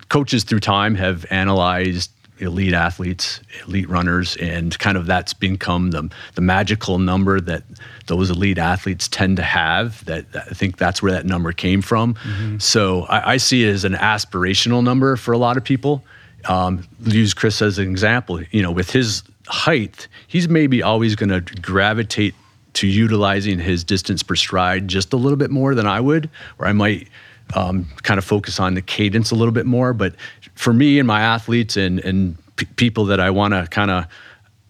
coaches 0.09 0.45
through 0.45 0.61
time 0.61 0.95
have 0.97 1.27
analyzed 1.31 2.11
elite 2.41 2.75
athletes, 2.75 3.41
elite 3.67 3.89
runners, 3.89 4.37
and 4.37 4.79
kind 4.79 4.97
of 4.97 5.07
that's 5.07 5.35
become 5.35 5.91
the, 5.91 6.09
the 6.35 6.41
magical 6.41 6.99
number 6.99 7.41
that 7.41 7.65
those 8.07 8.31
elite 8.31 8.59
athletes 8.59 9.09
tend 9.09 9.37
to 9.37 9.43
have. 9.43 10.05
That 10.05 10.27
I 10.35 10.55
think 10.55 10.77
that's 10.77 11.03
where 11.03 11.13
that 11.13 11.27
number 11.27 11.53
came 11.53 11.83
from. 11.83 12.15
Mm-hmm. 12.15 12.59
So 12.59 13.03
I, 13.05 13.33
I, 13.33 13.37
see 13.37 13.65
it 13.65 13.71
as 13.71 13.85
an 13.85 13.95
aspirational 13.95 14.83
number 14.83 15.17
for 15.17 15.33
a 15.33 15.39
lot 15.39 15.57
of 15.57 15.65
people. 15.65 16.05
Um, 16.45 16.87
use 17.05 17.35
Chris 17.35 17.61
as 17.61 17.79
an 17.79 17.91
example. 17.91 18.43
You 18.51 18.63
know, 18.63 18.71
with 18.71 18.91
his 18.91 19.23
height, 19.49 20.09
he's 20.27 20.49
maybe 20.49 20.83
always 20.83 21.15
going 21.17 21.31
to 21.31 21.41
gravitate 21.61 22.35
to 22.75 22.87
utilizing 22.87 23.59
his 23.59 23.83
distance 23.85 24.23
per 24.23 24.37
stride 24.37 24.87
just 24.89 25.13
a 25.13 25.17
little 25.17 25.37
bit 25.39 25.51
more 25.51 25.75
than 25.75 25.87
I 25.87 26.01
would, 26.01 26.31
or 26.59 26.67
I 26.67 26.73
might 26.73 27.09
um, 27.55 27.87
kind 28.03 28.19
of 28.19 28.25
focus 28.25 28.61
on 28.61 28.75
the 28.75 28.83
cadence 28.83 29.31
a 29.31 29.35
little 29.35 29.53
bit 29.53 29.67
more. 29.67 29.93
But 29.95 30.15
for 30.55 30.73
me 30.73 30.99
and 30.99 31.07
my 31.07 31.21
athletes 31.21 31.77
and 31.77 31.99
and 32.01 32.37
p- 32.57 32.67
people 32.77 33.07
that 33.07 33.21
I 33.21 33.31
want 33.31 33.55
to 33.55 33.67
kind 33.69 33.91
of 33.91 34.05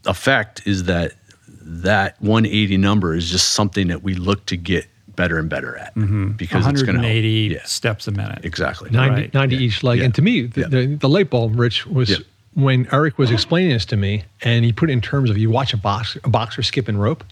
affect 0.06 0.66
is 0.66 0.84
that 0.84 1.12
that 1.60 2.16
180 2.22 2.76
number 2.78 3.14
is 3.14 3.30
just 3.30 3.50
something 3.50 3.88
that 3.88 4.02
we 4.02 4.14
look 4.14 4.46
to 4.46 4.56
get 4.56 4.86
better 5.16 5.38
and 5.38 5.50
better 5.50 5.76
at 5.76 5.94
Mm-hmm. 5.96 6.32
because 6.32 6.66
it's 6.68 6.82
going 6.82 6.94
to 6.94 7.02
180 7.02 7.28
Yeah, 7.54 7.64
steps 7.64 8.06
a 8.06 8.12
minute. 8.12 8.44
exactly. 8.44 8.88
90, 8.90 9.14
Right. 9.22 9.34
90 9.34 9.56
each 9.56 9.82
leg. 9.82 9.98
Yeah. 9.98 10.04
And 10.06 10.14
to 10.14 10.22
me, 10.22 10.42
the, 10.42 10.60
Yeah. 10.62 10.66
the, 10.68 10.86
the 10.94 11.08
light 11.08 11.28
bulb, 11.28 11.58
Rich, 11.58 11.86
was 11.86 12.08
Yeah. 12.10 12.16
When 12.58 12.88
Eric 12.92 13.18
was 13.18 13.30
explaining 13.30 13.70
this 13.70 13.84
to 13.86 13.96
me, 13.96 14.24
and 14.42 14.64
he 14.64 14.72
put 14.72 14.90
it 14.90 14.92
in 14.92 15.00
terms 15.00 15.30
of 15.30 15.38
you 15.38 15.48
watch 15.48 15.72
a, 15.72 15.76
box, 15.76 16.18
a 16.24 16.28
boxer 16.28 16.62
skipping 16.64 16.96
rope. 16.96 17.22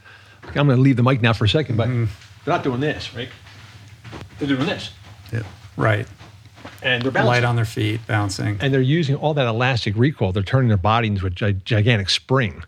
I'm 0.44 0.52
going 0.52 0.68
to 0.68 0.76
leave 0.76 0.96
the 0.96 1.02
mic 1.02 1.20
now 1.20 1.32
for 1.32 1.46
a 1.46 1.48
second, 1.48 1.76
but 1.76 1.88
mm-hmm. 1.88 2.04
they're 2.44 2.54
not 2.54 2.62
doing 2.62 2.78
this, 2.78 3.12
right? 3.12 3.28
They're 4.38 4.46
doing 4.46 4.66
this. 4.66 4.92
Yeah. 5.32 5.42
Right. 5.76 6.06
And 6.80 7.02
they're 7.02 7.10
bouncing. 7.10 7.26
Light 7.26 7.42
on 7.42 7.56
their 7.56 7.64
feet, 7.64 8.06
bouncing. 8.06 8.58
and 8.60 8.72
they're 8.72 8.80
using 8.80 9.16
all 9.16 9.34
that 9.34 9.48
elastic 9.48 9.96
recoil. 9.96 10.30
They're 10.30 10.44
turning 10.44 10.68
their 10.68 10.76
body 10.76 11.08
into 11.08 11.26
a 11.26 11.30
gi- 11.30 11.60
gigantic 11.64 12.08
spring. 12.08 12.62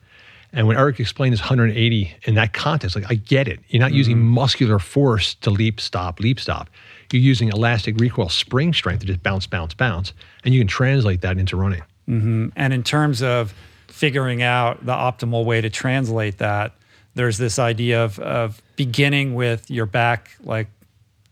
And 0.52 0.66
when 0.66 0.76
Eric 0.76 0.98
explained 0.98 1.34
his 1.34 1.40
180 1.40 2.16
in 2.24 2.34
that 2.34 2.54
context, 2.54 2.96
like 2.96 3.08
I 3.08 3.14
get 3.14 3.46
it. 3.46 3.60
You're 3.68 3.82
not 3.82 3.92
using 3.92 4.16
mm-hmm. 4.16 4.30
muscular 4.30 4.80
force 4.80 5.34
to 5.36 5.50
leap, 5.50 5.80
stop, 5.80 6.18
leap, 6.18 6.40
stop. 6.40 6.70
You're 7.12 7.22
using 7.22 7.50
elastic 7.50 8.00
recoil, 8.00 8.28
spring 8.28 8.74
strength 8.74 9.00
to 9.00 9.06
just 9.06 9.22
bounce, 9.22 9.46
bounce, 9.46 9.74
bounce, 9.74 10.12
and 10.44 10.52
you 10.52 10.60
can 10.60 10.66
translate 10.66 11.20
that 11.20 11.38
into 11.38 11.56
running. 11.56 11.82
Mm-hmm. 12.08 12.48
And 12.56 12.72
in 12.72 12.82
terms 12.82 13.22
of 13.22 13.54
figuring 13.88 14.42
out 14.42 14.84
the 14.84 14.92
optimal 14.92 15.44
way 15.44 15.60
to 15.60 15.70
translate 15.70 16.38
that, 16.38 16.72
there's 17.14 17.38
this 17.38 17.58
idea 17.58 18.04
of, 18.04 18.18
of 18.20 18.62
beginning 18.76 19.34
with 19.34 19.70
your 19.70 19.86
back 19.86 20.30
like 20.40 20.68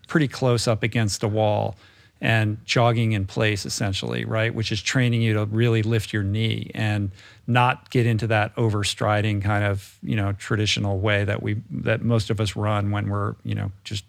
pretty 0.08 0.28
close 0.28 0.66
up 0.66 0.82
against 0.82 1.22
a 1.22 1.28
wall 1.28 1.76
and 2.20 2.58
jogging 2.64 3.12
in 3.12 3.26
place 3.26 3.66
essentially, 3.66 4.24
right? 4.24 4.54
Which 4.54 4.72
is 4.72 4.82
training 4.82 5.22
you 5.22 5.34
to 5.34 5.44
really 5.44 5.82
lift 5.82 6.12
your 6.12 6.22
knee 6.22 6.70
and 6.74 7.10
not 7.46 7.90
get 7.90 8.06
into 8.06 8.26
that 8.28 8.54
overstriding 8.56 9.42
kind 9.42 9.64
of, 9.64 9.98
you 10.02 10.16
know, 10.16 10.32
traditional 10.32 10.98
way 10.98 11.24
that 11.24 11.42
we 11.42 11.60
that 11.70 12.02
most 12.02 12.30
of 12.30 12.40
us 12.40 12.56
run 12.56 12.90
when 12.90 13.08
we're, 13.08 13.34
you 13.44 13.54
know, 13.54 13.70
just 13.84 14.04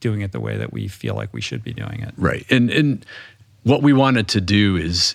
doing 0.00 0.22
it 0.22 0.32
the 0.32 0.40
way 0.40 0.56
that 0.56 0.72
we 0.72 0.88
feel 0.88 1.14
like 1.14 1.32
we 1.32 1.40
should 1.40 1.62
be 1.62 1.72
doing 1.72 2.00
it. 2.00 2.14
Right. 2.16 2.44
And 2.50 2.70
and 2.70 3.04
what 3.62 3.82
we 3.82 3.92
wanted 3.92 4.26
to 4.28 4.40
do 4.40 4.76
is 4.76 5.14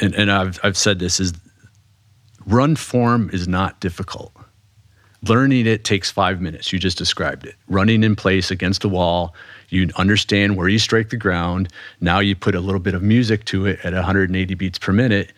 and, 0.00 0.14
and 0.14 0.30
I've 0.30 0.58
I've 0.62 0.76
said 0.76 0.98
this 0.98 1.20
is 1.20 1.32
run 2.46 2.76
form 2.76 3.30
is 3.32 3.48
not 3.48 3.80
difficult. 3.80 4.32
Learning 5.22 5.66
it 5.66 5.84
takes 5.84 6.10
five 6.10 6.40
minutes. 6.40 6.72
You 6.72 6.78
just 6.78 6.98
described 6.98 7.46
it. 7.46 7.56
Running 7.68 8.04
in 8.04 8.14
place 8.14 8.50
against 8.50 8.84
a 8.84 8.88
wall, 8.88 9.34
you 9.70 9.88
understand 9.96 10.56
where 10.56 10.68
you 10.68 10.78
strike 10.78 11.10
the 11.10 11.16
ground. 11.16 11.68
Now 12.00 12.20
you 12.20 12.36
put 12.36 12.54
a 12.54 12.60
little 12.60 12.80
bit 12.80 12.94
of 12.94 13.02
music 13.02 13.44
to 13.46 13.66
it 13.66 13.80
at 13.82 13.92
180 13.92 14.54
beats 14.54 14.78
per 14.78 14.92
minute. 14.92 15.32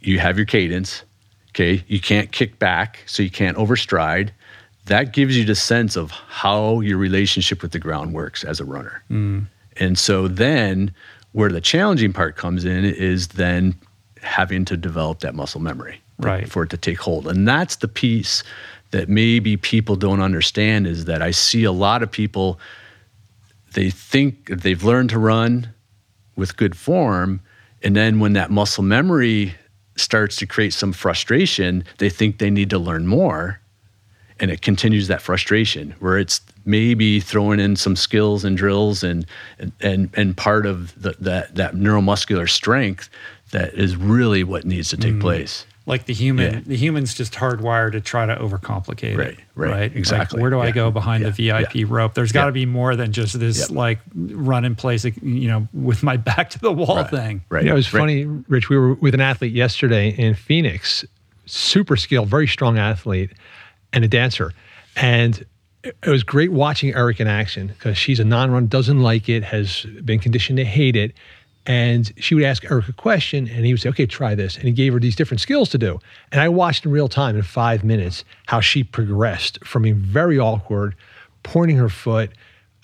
You 0.00 0.18
have 0.18 0.36
your 0.36 0.46
cadence. 0.46 1.04
Okay. 1.50 1.84
You 1.86 2.00
can't 2.00 2.32
kick 2.32 2.58
back, 2.58 3.00
so 3.06 3.22
you 3.22 3.30
can't 3.30 3.56
overstride. 3.56 4.30
That 4.86 5.12
gives 5.12 5.36
you 5.36 5.44
the 5.44 5.54
sense 5.54 5.96
of 5.96 6.10
how 6.10 6.80
your 6.80 6.98
relationship 6.98 7.62
with 7.62 7.72
the 7.72 7.78
ground 7.78 8.14
works 8.14 8.42
as 8.42 8.58
a 8.58 8.64
runner. 8.64 9.04
Mm. 9.10 9.46
And 9.76 9.98
so 9.98 10.26
then 10.26 10.92
where 11.32 11.50
the 11.50 11.60
challenging 11.60 12.12
part 12.12 12.36
comes 12.36 12.64
in 12.64 12.84
is 12.84 13.28
then 13.28 13.74
having 14.22 14.64
to 14.66 14.76
develop 14.76 15.20
that 15.20 15.34
muscle 15.34 15.60
memory 15.60 16.00
Right. 16.18 16.48
for 16.48 16.62
it 16.62 16.70
to 16.70 16.76
take 16.76 17.00
hold. 17.00 17.26
And 17.26 17.48
that's 17.48 17.76
the 17.76 17.88
piece 17.88 18.44
that 18.92 19.08
maybe 19.08 19.56
people 19.56 19.96
don't 19.96 20.20
understand 20.20 20.86
is 20.86 21.06
that 21.06 21.20
I 21.22 21.30
see 21.32 21.64
a 21.64 21.72
lot 21.72 22.02
of 22.02 22.10
people 22.10 22.60
they 23.74 23.88
think 23.90 24.48
they've 24.48 24.84
learned 24.84 25.08
to 25.10 25.18
run 25.18 25.72
with 26.36 26.56
good 26.58 26.76
form 26.76 27.40
and 27.82 27.96
then 27.96 28.20
when 28.20 28.34
that 28.34 28.50
muscle 28.50 28.84
memory 28.84 29.54
starts 29.96 30.36
to 30.36 30.46
create 30.46 30.72
some 30.72 30.92
frustration, 30.92 31.84
they 31.98 32.08
think 32.08 32.38
they 32.38 32.50
need 32.50 32.70
to 32.70 32.78
learn 32.78 33.06
more 33.06 33.60
and 34.42 34.50
it 34.50 34.60
continues 34.60 35.06
that 35.08 35.22
frustration 35.22 35.94
where 36.00 36.18
it's 36.18 36.40
maybe 36.66 37.20
throwing 37.20 37.60
in 37.60 37.76
some 37.76 37.96
skills 37.96 38.44
and 38.44 38.56
drills 38.58 39.02
and 39.02 39.24
and 39.58 39.72
and, 39.80 40.10
and 40.14 40.36
part 40.36 40.66
of 40.66 41.00
the, 41.00 41.14
that 41.20 41.54
that 41.54 41.74
neuromuscular 41.74 42.48
strength 42.50 43.08
that 43.52 43.72
is 43.74 43.96
really 43.96 44.44
what 44.44 44.64
needs 44.64 44.88
to 44.90 44.96
take 44.96 45.14
mm. 45.14 45.20
place. 45.20 45.64
like 45.86 46.06
the 46.06 46.14
human 46.14 46.54
Yeah. 46.54 46.60
the 46.66 46.76
human's 46.76 47.14
just 47.14 47.34
hardwired 47.34 47.92
to 47.92 48.00
try 48.00 48.24
to 48.26 48.34
overcomplicate 48.36 49.16
Right, 49.16 49.28
it 49.28 49.38
right, 49.54 49.70
Like, 49.82 49.96
exactly. 49.96 50.40
where 50.40 50.50
do 50.50 50.60
i 50.60 50.70
go 50.70 50.90
behind 50.90 51.22
yeah, 51.22 51.30
the 51.30 51.50
vip 51.50 51.74
yeah. 51.74 51.84
rope 51.88 52.14
there's 52.14 52.32
got 52.32 52.44
to 52.44 52.48
Yeah. 52.48 52.64
be 52.64 52.66
more 52.66 52.96
than 52.96 53.12
just 53.12 53.38
this 53.38 53.58
Yep. 53.60 53.70
like 53.70 53.98
run 54.14 54.64
in 54.64 54.74
place 54.74 55.04
you 55.04 55.48
know 55.48 55.68
with 55.72 56.02
my 56.02 56.16
back 56.30 56.50
to 56.50 56.58
the 56.58 56.72
wall 56.72 56.96
Right, 56.96 57.10
thing 57.10 57.44
Right. 57.48 57.62
You 57.64 57.68
know, 57.70 57.74
it 57.74 57.82
was 57.84 57.92
right. 57.92 58.00
funny, 58.00 58.24
Rich. 58.24 58.68
We 58.70 58.76
were 58.76 58.94
with 58.94 59.14
an 59.14 59.20
athlete 59.20 59.52
yesterday 59.52 60.08
in 60.10 60.34
Phoenix, 60.34 61.04
super 61.46 61.96
skilled, 61.96 62.28
very 62.28 62.46
strong 62.48 62.78
athlete, 62.78 63.30
and 63.92 64.04
a 64.04 64.08
dancer. 64.08 64.52
And 64.96 65.44
it 65.84 66.08
was 66.08 66.22
great 66.22 66.52
watching 66.52 66.94
Eric 66.94 67.20
in 67.20 67.26
action 67.26 67.68
because 67.68 67.98
she's 67.98 68.20
a 68.20 68.24
non-run, 68.24 68.68
doesn't 68.68 69.00
like 69.00 69.28
it, 69.28 69.42
has 69.44 69.84
been 70.04 70.20
conditioned 70.20 70.58
to 70.58 70.64
hate 70.64 70.96
it. 70.96 71.12
And 71.64 72.12
she 72.16 72.34
would 72.34 72.42
ask 72.44 72.64
Eric 72.64 72.88
a 72.88 72.92
question, 72.92 73.48
and 73.48 73.64
he 73.64 73.72
would 73.72 73.80
say, 73.80 73.88
"Okay, 73.90 74.04
try 74.04 74.34
this." 74.34 74.56
And 74.56 74.64
he 74.64 74.72
gave 74.72 74.92
her 74.94 74.98
these 74.98 75.14
different 75.14 75.40
skills 75.40 75.68
to 75.70 75.78
do. 75.78 76.00
And 76.32 76.40
I 76.40 76.48
watched 76.48 76.84
in 76.84 76.90
real 76.90 77.06
time 77.06 77.36
in 77.36 77.42
five 77.42 77.84
minutes 77.84 78.24
how 78.46 78.60
she 78.60 78.82
progressed 78.82 79.64
from 79.64 79.82
being 79.82 79.94
very 79.94 80.40
awkward, 80.40 80.96
pointing 81.44 81.76
her 81.76 81.88
foot, 81.88 82.32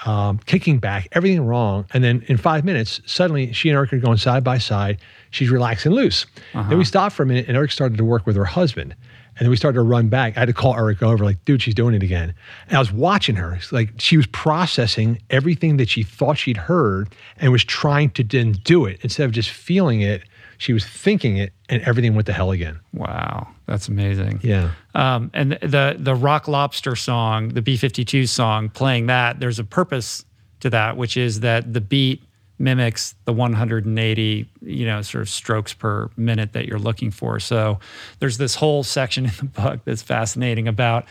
um, 0.07 0.39
kicking 0.47 0.79
back, 0.79 1.09
everything 1.11 1.45
wrong. 1.45 1.87
And 1.93 2.05
then 2.05 2.23
in 2.29 2.37
five 2.37 2.65
minutes, 2.65 3.01
suddenly 3.05 3.53
she 3.53 3.69
and 3.69 3.77
Eric 3.77 3.93
are 3.93 3.99
going 3.99 4.17
side 4.17 4.45
by 4.45 4.59
side. 4.59 4.99
She's 5.31 5.51
relaxing 5.51 5.91
loose. 5.91 6.27
Then 6.69 6.79
we 6.79 6.85
stopped 6.85 7.17
for 7.17 7.25
a 7.25 7.27
minute 7.27 7.47
and 7.49 7.57
Eric 7.57 7.73
started 7.73 7.99
to 7.99 8.05
work 8.05 8.27
with 8.27 8.37
her 8.37 8.45
husband. 8.45 8.95
And 9.39 9.45
then 9.47 9.51
we 9.51 9.57
started 9.57 9.77
to 9.77 9.83
run 9.83 10.09
back. 10.09 10.37
I 10.37 10.41
had 10.41 10.47
to 10.47 10.53
call 10.53 10.75
Eric 10.75 11.03
over, 11.03 11.25
like, 11.25 11.45
dude, 11.45 11.63
she's 11.63 11.75
doing 11.75 11.95
it 11.95 12.03
again. 12.03 12.35
And 12.69 12.77
I 12.77 12.81
was 12.81 12.91
watching 12.93 13.37
her. 13.37 13.55
It's 13.55 13.71
like 13.73 13.91
she 13.99 14.17
was 14.17 14.27
processing 14.27 15.21
everything 15.31 15.77
that 15.77 15.89
she 15.89 16.03
thought 16.03 16.39
she'd 16.39 16.57
heard 16.57 17.15
and 17.39 17.53
was 17.53 17.63
trying 17.65 18.11
to 18.11 18.25
then 18.25 18.53
do 18.65 18.85
it. 18.85 18.99
Instead 19.03 19.25
of 19.27 19.33
just 19.33 19.51
feeling 19.51 20.01
it, 20.01 20.25
she 20.59 20.73
was 20.73 20.85
thinking 20.85 21.37
it 21.37 21.53
and 21.69 21.81
everything 21.83 22.15
went 22.17 22.27
to 22.27 22.33
hell 22.33 22.51
again. 22.51 22.81
wow 22.93 23.47
that's 23.67 23.87
amazing 23.87 24.41
Yeah. 24.43 24.71
um, 24.97 25.31
and 25.35 25.53
the 25.53 25.95
the 25.99 26.15
rock 26.17 26.49
lobster 26.49 26.97
song 26.97 27.51
the 27.51 27.63
b-52 27.63 28.27
song 28.29 28.69
playing 28.71 29.07
that 29.07 29.39
there's 29.39 29.59
a 29.61 29.65
purpose 29.65 30.25
to 30.61 30.71
that 30.71 30.97
which 30.97 31.17
is 31.17 31.41
that 31.41 31.73
the 31.75 31.81
beat 31.81 32.25
mimics 32.59 33.15
the 33.25 33.33
180 33.33 34.51
you 34.63 34.87
know 34.87 35.03
sort 35.03 35.23
of 35.23 35.29
strokes 35.29 35.73
per 35.73 36.11
minute 36.17 36.53
that 36.53 36.67
you're 36.67 36.79
looking 36.79 37.11
for. 37.11 37.41
So 37.41 37.79
there's 38.19 38.39
this 38.39 38.55
whole 38.55 38.83
section 38.83 39.25
in 39.27 39.33
the 39.39 39.45
book 39.45 39.81
that's 39.85 40.03
fascinating 40.03 40.69
about 40.69 41.07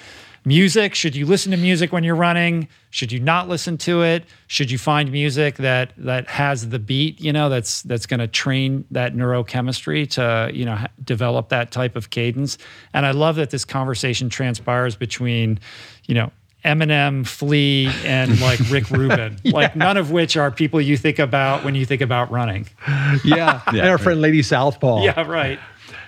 music. 0.46 0.96
Should 0.96 1.16
you 1.16 1.26
listen 1.26 1.52
to 1.52 1.58
music 1.58 1.92
when 1.92 2.04
you're 2.04 2.16
running? 2.16 2.70
Should 2.90 3.12
you 3.12 3.20
not 3.20 3.50
listen 3.50 3.78
to 3.80 4.04
it? 4.04 4.24
Should 4.48 4.72
you 4.72 4.78
find 4.78 5.12
music 5.12 5.58
that 5.58 5.94
that 5.98 6.28
has 6.28 6.70
the 6.70 6.80
beat 6.80 7.20
you 7.20 7.34
know 7.34 7.50
that's 7.50 7.82
that's 7.84 8.06
going 8.06 8.22
to 8.22 8.28
train 8.28 8.86
that 8.92 9.14
neurochemistry 9.14 10.10
to 10.12 10.50
you 10.54 10.66
know 10.66 10.86
develop 11.04 11.50
that 11.50 11.72
type 11.72 11.96
of 11.96 12.10
cadence? 12.10 12.58
And 12.94 13.06
i 13.06 13.12
love 13.12 13.36
that 13.36 13.50
this 13.50 13.66
conversation 13.66 14.30
transpires 14.30 14.96
between 14.96 15.60
you 16.08 16.16
know 16.16 16.32
Eminem, 16.66 17.26
Flea, 17.26 17.90
and 18.04 18.40
like 18.42 18.60
Rick 18.70 18.90
Rubin, 18.92 19.38
like 19.46 19.76
none 19.76 19.98
of 19.98 20.12
which 20.12 20.36
are 20.36 20.52
people 20.52 20.82
you 20.82 20.98
think 20.98 21.20
about 21.20 21.64
when 21.64 21.76
you 21.76 21.86
think 21.86 22.02
about 22.02 22.32
running. 22.32 22.68
Yeah. 23.24 23.62
and 23.68 23.82
our 23.82 23.98
friend 23.98 24.22
Lady 24.22 24.42
Southpaw. 24.42 25.04
Yeah, 25.04 25.28
right. 25.28 25.60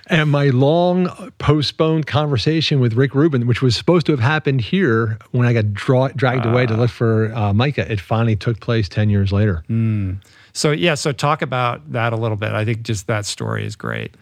And 0.06 0.30
my 0.30 0.48
long 0.48 1.08
postponed 1.38 2.06
conversation 2.06 2.80
with 2.80 2.94
Rick 2.94 3.14
Rubin, 3.14 3.46
which 3.46 3.62
was 3.62 3.76
supposed 3.76 4.06
to 4.06 4.12
have 4.12 4.20
happened 4.20 4.60
here 4.60 5.18
when 5.30 5.46
I 5.46 5.52
got 5.52 5.72
draw, 5.72 6.08
dragged 6.08 6.46
away 6.46 6.66
to 6.66 6.74
ah. 6.74 6.78
look 6.78 6.90
for 6.90 7.32
uh, 7.32 7.52
Micah, 7.52 7.90
it 7.90 8.00
finally 8.00 8.36
took 8.36 8.60
place 8.60 8.88
10 8.88 9.08
years 9.08 9.32
later. 9.32 9.62
Hmm. 9.68 10.14
So 10.52 10.72
yeah, 10.72 10.94
so 10.94 11.12
talk 11.12 11.42
about 11.42 11.92
that 11.92 12.12
a 12.12 12.16
little 12.16 12.36
bit. 12.36 12.52
I 12.52 12.64
think 12.64 12.82
just 12.82 13.06
that 13.06 13.24
story 13.24 13.64
is 13.64 13.76
great. 13.76 14.14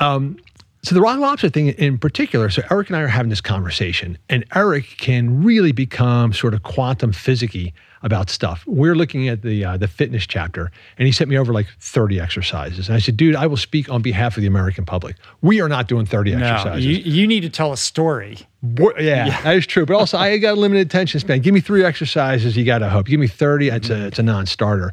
Um, 0.00 0.38
So 0.84 0.96
the 0.96 1.00
rock 1.00 1.20
lobster 1.20 1.48
thing 1.48 1.68
in 1.68 1.96
particular, 1.96 2.50
so 2.50 2.62
Eric 2.68 2.88
and 2.88 2.96
I 2.96 3.02
are 3.02 3.06
having 3.06 3.30
this 3.30 3.40
conversation, 3.40 4.18
and 4.28 4.44
Eric 4.52 4.96
can 4.98 5.44
really 5.44 5.70
become 5.70 6.32
sort 6.32 6.54
of 6.54 6.64
quantum 6.64 7.12
physicky 7.12 7.72
about 8.02 8.28
stuff. 8.28 8.64
We're 8.66 8.96
looking 8.96 9.28
at 9.28 9.42
the 9.42 9.64
uh, 9.64 9.76
the 9.76 9.86
fitness 9.86 10.26
chapter, 10.26 10.72
and 10.98 11.06
he 11.06 11.12
sent 11.12 11.30
me 11.30 11.38
over 11.38 11.52
like 11.52 11.68
30 11.78 12.18
exercises. 12.18 12.88
And 12.88 12.96
I 12.96 12.98
said, 12.98 13.16
dude, 13.16 13.36
I 13.36 13.46
will 13.46 13.56
speak 13.56 13.88
on 13.90 14.02
behalf 14.02 14.36
of 14.36 14.40
the 14.40 14.48
American 14.48 14.84
public. 14.84 15.14
We 15.40 15.60
are 15.60 15.68
not 15.68 15.86
doing 15.86 16.04
30 16.04 16.34
No, 16.34 16.44
exercises. 16.44 16.84
you, 16.84 16.96
you 16.96 17.28
need 17.28 17.42
to 17.42 17.50
tell 17.50 17.72
a 17.72 17.76
story. 17.76 18.38
Bo- 18.64 18.98
yeah, 18.98 19.40
that 19.42 19.54
is 19.54 19.68
true. 19.68 19.86
But 19.86 19.94
also, 19.94 20.18
I 20.18 20.36
got 20.38 20.54
a 20.54 20.60
limited 20.60 20.84
attention 20.88 21.20
span. 21.20 21.42
Give 21.42 21.54
me 21.54 21.60
three 21.60 21.84
exercises, 21.84 22.56
you 22.56 22.64
got 22.64 22.78
to 22.78 22.88
hope. 22.88 23.06
Give 23.06 23.20
me 23.20 23.28
30, 23.28 23.68
it's 23.68 23.88
a, 23.88 24.06
it's 24.08 24.18
a 24.18 24.24
non 24.24 24.46
starter. 24.46 24.92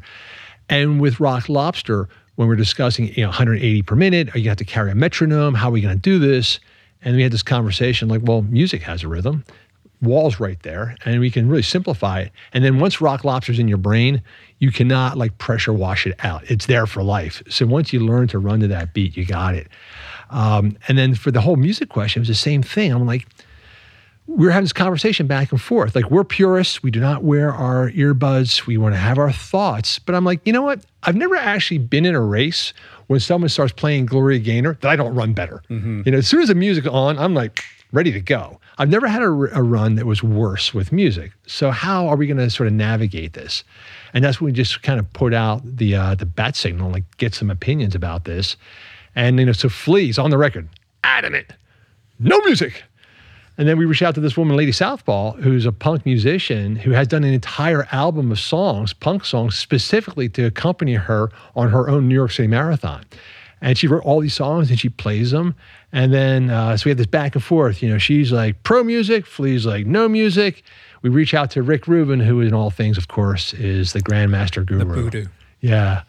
And 0.68 1.00
with 1.00 1.18
Rock 1.18 1.48
Lobster, 1.48 2.08
when 2.40 2.48
we're 2.48 2.56
discussing 2.56 3.12
you 3.12 3.22
know, 3.22 3.28
180 3.28 3.82
per 3.82 3.94
minute, 3.94 4.34
are 4.34 4.38
you 4.38 4.48
have 4.48 4.56
to 4.56 4.64
carry 4.64 4.90
a 4.90 4.94
metronome? 4.94 5.52
How 5.52 5.68
are 5.68 5.72
we 5.72 5.82
going 5.82 5.94
to 5.94 6.00
do 6.00 6.18
this? 6.18 6.58
And 7.02 7.14
we 7.14 7.22
had 7.22 7.32
this 7.32 7.42
conversation 7.42 8.08
like, 8.08 8.22
well, 8.24 8.40
music 8.40 8.80
has 8.80 9.02
a 9.02 9.08
rhythm, 9.08 9.44
walls 10.00 10.40
right 10.40 10.58
there, 10.62 10.96
and 11.04 11.20
we 11.20 11.30
can 11.30 11.50
really 11.50 11.60
simplify 11.60 12.20
it. 12.20 12.32
And 12.54 12.64
then 12.64 12.78
once 12.78 12.98
Rock 12.98 13.24
Lobster's 13.24 13.58
in 13.58 13.68
your 13.68 13.76
brain, 13.76 14.22
you 14.58 14.72
cannot 14.72 15.18
like 15.18 15.36
pressure 15.36 15.74
wash 15.74 16.06
it 16.06 16.18
out. 16.24 16.50
It's 16.50 16.64
there 16.64 16.86
for 16.86 17.02
life. 17.02 17.42
So 17.50 17.66
once 17.66 17.92
you 17.92 18.00
learn 18.00 18.26
to 18.28 18.38
run 18.38 18.60
to 18.60 18.68
that 18.68 18.94
beat, 18.94 19.18
you 19.18 19.26
got 19.26 19.54
it. 19.54 19.68
Um, 20.30 20.78
and 20.88 20.96
then 20.96 21.14
for 21.16 21.30
the 21.30 21.42
whole 21.42 21.56
music 21.56 21.90
question, 21.90 22.20
it 22.20 22.22
was 22.22 22.28
the 22.28 22.34
same 22.34 22.62
thing. 22.62 22.90
I'm 22.90 23.04
like, 23.04 23.26
we 24.26 24.46
were 24.46 24.52
having 24.52 24.64
this 24.64 24.72
conversation 24.72 25.26
back 25.26 25.52
and 25.52 25.60
forth. 25.60 25.94
Like, 25.94 26.10
we're 26.10 26.24
purists. 26.24 26.82
We 26.82 26.90
do 26.90 27.00
not 27.00 27.22
wear 27.22 27.52
our 27.52 27.90
earbuds. 27.90 28.64
We 28.64 28.78
want 28.78 28.94
to 28.94 28.98
have 28.98 29.18
our 29.18 29.32
thoughts. 29.32 29.98
But 29.98 30.14
I'm 30.14 30.24
like, 30.24 30.40
you 30.46 30.54
know 30.54 30.62
what? 30.62 30.86
I've 31.02 31.16
never 31.16 31.36
actually 31.36 31.78
been 31.78 32.04
in 32.04 32.14
a 32.14 32.20
race 32.20 32.72
when 33.06 33.20
someone 33.20 33.48
starts 33.48 33.72
playing 33.72 34.06
Gloria 34.06 34.38
Gaynor 34.38 34.78
that 34.82 34.88
I 34.88 34.96
don't 34.96 35.14
run 35.14 35.32
better. 35.32 35.62
Mm-hmm. 35.70 36.02
You 36.04 36.12
know, 36.12 36.18
as 36.18 36.28
soon 36.28 36.42
as 36.42 36.48
the 36.48 36.54
music 36.54 36.86
on, 36.86 37.18
I'm 37.18 37.34
like 37.34 37.62
ready 37.92 38.12
to 38.12 38.20
go. 38.20 38.60
I've 38.78 38.88
never 38.88 39.06
had 39.08 39.22
a, 39.22 39.26
a 39.26 39.62
run 39.62 39.96
that 39.96 40.06
was 40.06 40.22
worse 40.22 40.72
with 40.72 40.92
music. 40.92 41.32
So 41.46 41.70
how 41.70 42.08
are 42.08 42.16
we 42.16 42.26
going 42.26 42.38
to 42.38 42.48
sort 42.48 42.66
of 42.66 42.72
navigate 42.72 43.34
this? 43.34 43.64
And 44.14 44.24
that's 44.24 44.40
when 44.40 44.46
we 44.46 44.52
just 44.52 44.82
kind 44.82 44.98
of 44.98 45.12
put 45.12 45.34
out 45.34 45.60
the 45.64 45.94
uh, 45.94 46.14
the 46.14 46.26
bat 46.26 46.56
signal, 46.56 46.90
like 46.90 47.04
get 47.18 47.34
some 47.34 47.50
opinions 47.50 47.94
about 47.94 48.24
this. 48.24 48.56
And 49.14 49.38
you 49.38 49.46
know, 49.46 49.52
so 49.52 49.68
Flea's 49.68 50.18
on 50.18 50.30
the 50.30 50.38
record, 50.38 50.68
adamant, 51.04 51.46
no 52.18 52.38
music. 52.40 52.84
And 53.60 53.68
then 53.68 53.76
we 53.76 53.84
reached 53.84 54.00
out 54.00 54.14
to 54.14 54.22
this 54.22 54.38
woman, 54.38 54.56
Lady 54.56 54.72
Southpaw, 54.72 55.32
who's 55.32 55.66
a 55.66 55.70
punk 55.70 56.06
musician 56.06 56.76
who 56.76 56.92
has 56.92 57.06
done 57.06 57.24
an 57.24 57.34
entire 57.34 57.86
album 57.92 58.32
of 58.32 58.40
songs, 58.40 58.94
punk 58.94 59.26
songs, 59.26 59.54
specifically 59.54 60.30
to 60.30 60.46
accompany 60.46 60.94
her 60.94 61.30
on 61.54 61.68
her 61.68 61.90
own 61.90 62.08
New 62.08 62.14
York 62.14 62.30
City 62.30 62.48
Marathon. 62.48 63.04
And 63.60 63.76
she 63.76 63.86
wrote 63.86 64.02
all 64.02 64.20
these 64.20 64.32
songs 64.32 64.70
and 64.70 64.80
she 64.80 64.88
plays 64.88 65.32
them. 65.32 65.54
And 65.92 66.10
then, 66.10 66.48
uh, 66.48 66.78
so 66.78 66.86
we 66.86 66.90
have 66.90 66.96
this 66.96 67.06
back 67.06 67.34
and 67.34 67.44
forth. 67.44 67.82
You 67.82 67.90
know, 67.90 67.98
she's 67.98 68.32
like 68.32 68.62
pro 68.62 68.82
music, 68.82 69.26
Flea's 69.26 69.66
like 69.66 69.84
no 69.84 70.08
music. 70.08 70.64
We 71.02 71.10
reach 71.10 71.34
out 71.34 71.50
to 71.50 71.62
Rick 71.62 71.86
Rubin, 71.86 72.20
who, 72.20 72.40
in 72.40 72.54
all 72.54 72.70
things, 72.70 72.96
of 72.96 73.08
course, 73.08 73.52
is 73.52 73.92
the 73.92 74.00
Grandmaster 74.00 74.64
Guru. 74.64 74.78
The 74.78 74.86
Buddha. 74.86 75.30
Yeah. 75.60 76.04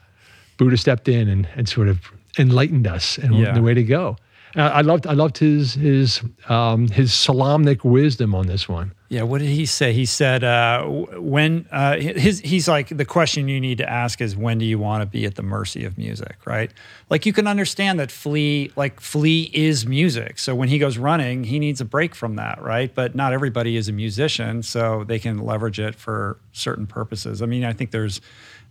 Buddha 0.56 0.78
stepped 0.78 1.10
in 1.10 1.28
and, 1.28 1.49
and 1.57 1.68
sort 1.68 1.90
of 1.90 1.99
enlightened 2.40 2.88
us 2.88 3.18
and 3.18 3.36
yeah. 3.36 3.52
the 3.52 3.61
way 3.61 3.73
to 3.73 3.84
go. 3.84 4.15
Uh, 4.56 4.61
I 4.61 4.82
loved 4.82 5.07
I 5.07 5.14
loved 5.14 5.38
his 5.38 5.76
his 5.76 6.22
um, 6.49 6.90
his 6.90 7.14
Solomonic 7.14 7.86
wisdom 7.86 8.36
on 8.36 8.48
this 8.48 8.68
one. 8.68 8.94
Yeah, 9.07 9.23
what 9.23 9.40
did 9.40 9.49
he 9.49 9.65
say? 9.65 9.94
He 9.94 10.06
said 10.06 10.44
uh, 10.44 10.84
when 10.86 11.68
uh, 11.72 11.98
his 11.98 12.40
he's 12.40 12.68
like 12.68 12.90
the 12.90 13.06
question 13.06 13.48
you 13.48 13.61
need 13.61 13.78
to 13.78 13.90
ask 13.90 14.19
is 14.19 14.36
when 14.36 14.57
do 14.57 14.65
you 14.65 14.78
want 14.78 15.02
to 15.02 15.06
be 15.06 15.26
at 15.26 15.36
the 15.36 15.44
mercy 15.44 15.86
of 15.86 15.98
music, 15.98 16.38
right? 16.45 16.72
Like 17.10 17.26
you 17.26 17.34
can 17.34 17.48
understand 17.48 17.99
that 17.99 18.11
Flea 18.11 18.72
like 18.76 18.99
Flea 18.99 19.49
is 19.53 19.86
music, 19.86 20.38
so 20.38 20.53
when 20.53 20.68
he 20.68 20.80
goes 20.80 20.98
running, 20.98 21.45
he 21.45 21.57
needs 21.57 21.80
a 21.80 21.86
break 21.86 22.14
from 22.14 22.36
that, 22.36 22.61
right? 22.61 22.94
But 22.94 23.15
not 23.15 23.32
everybody 23.32 23.78
is 23.78 23.88
a 23.88 23.94
musician, 23.94 24.64
so 24.64 25.06
they 25.06 25.19
can 25.19 25.40
leverage 25.40 25.80
it 25.80 25.95
for 25.95 26.38
certain 26.52 26.88
purposes. 26.88 27.41
I 27.41 27.45
mean, 27.45 27.64
I 27.64 27.72
think 27.72 27.91
there's 27.91 28.19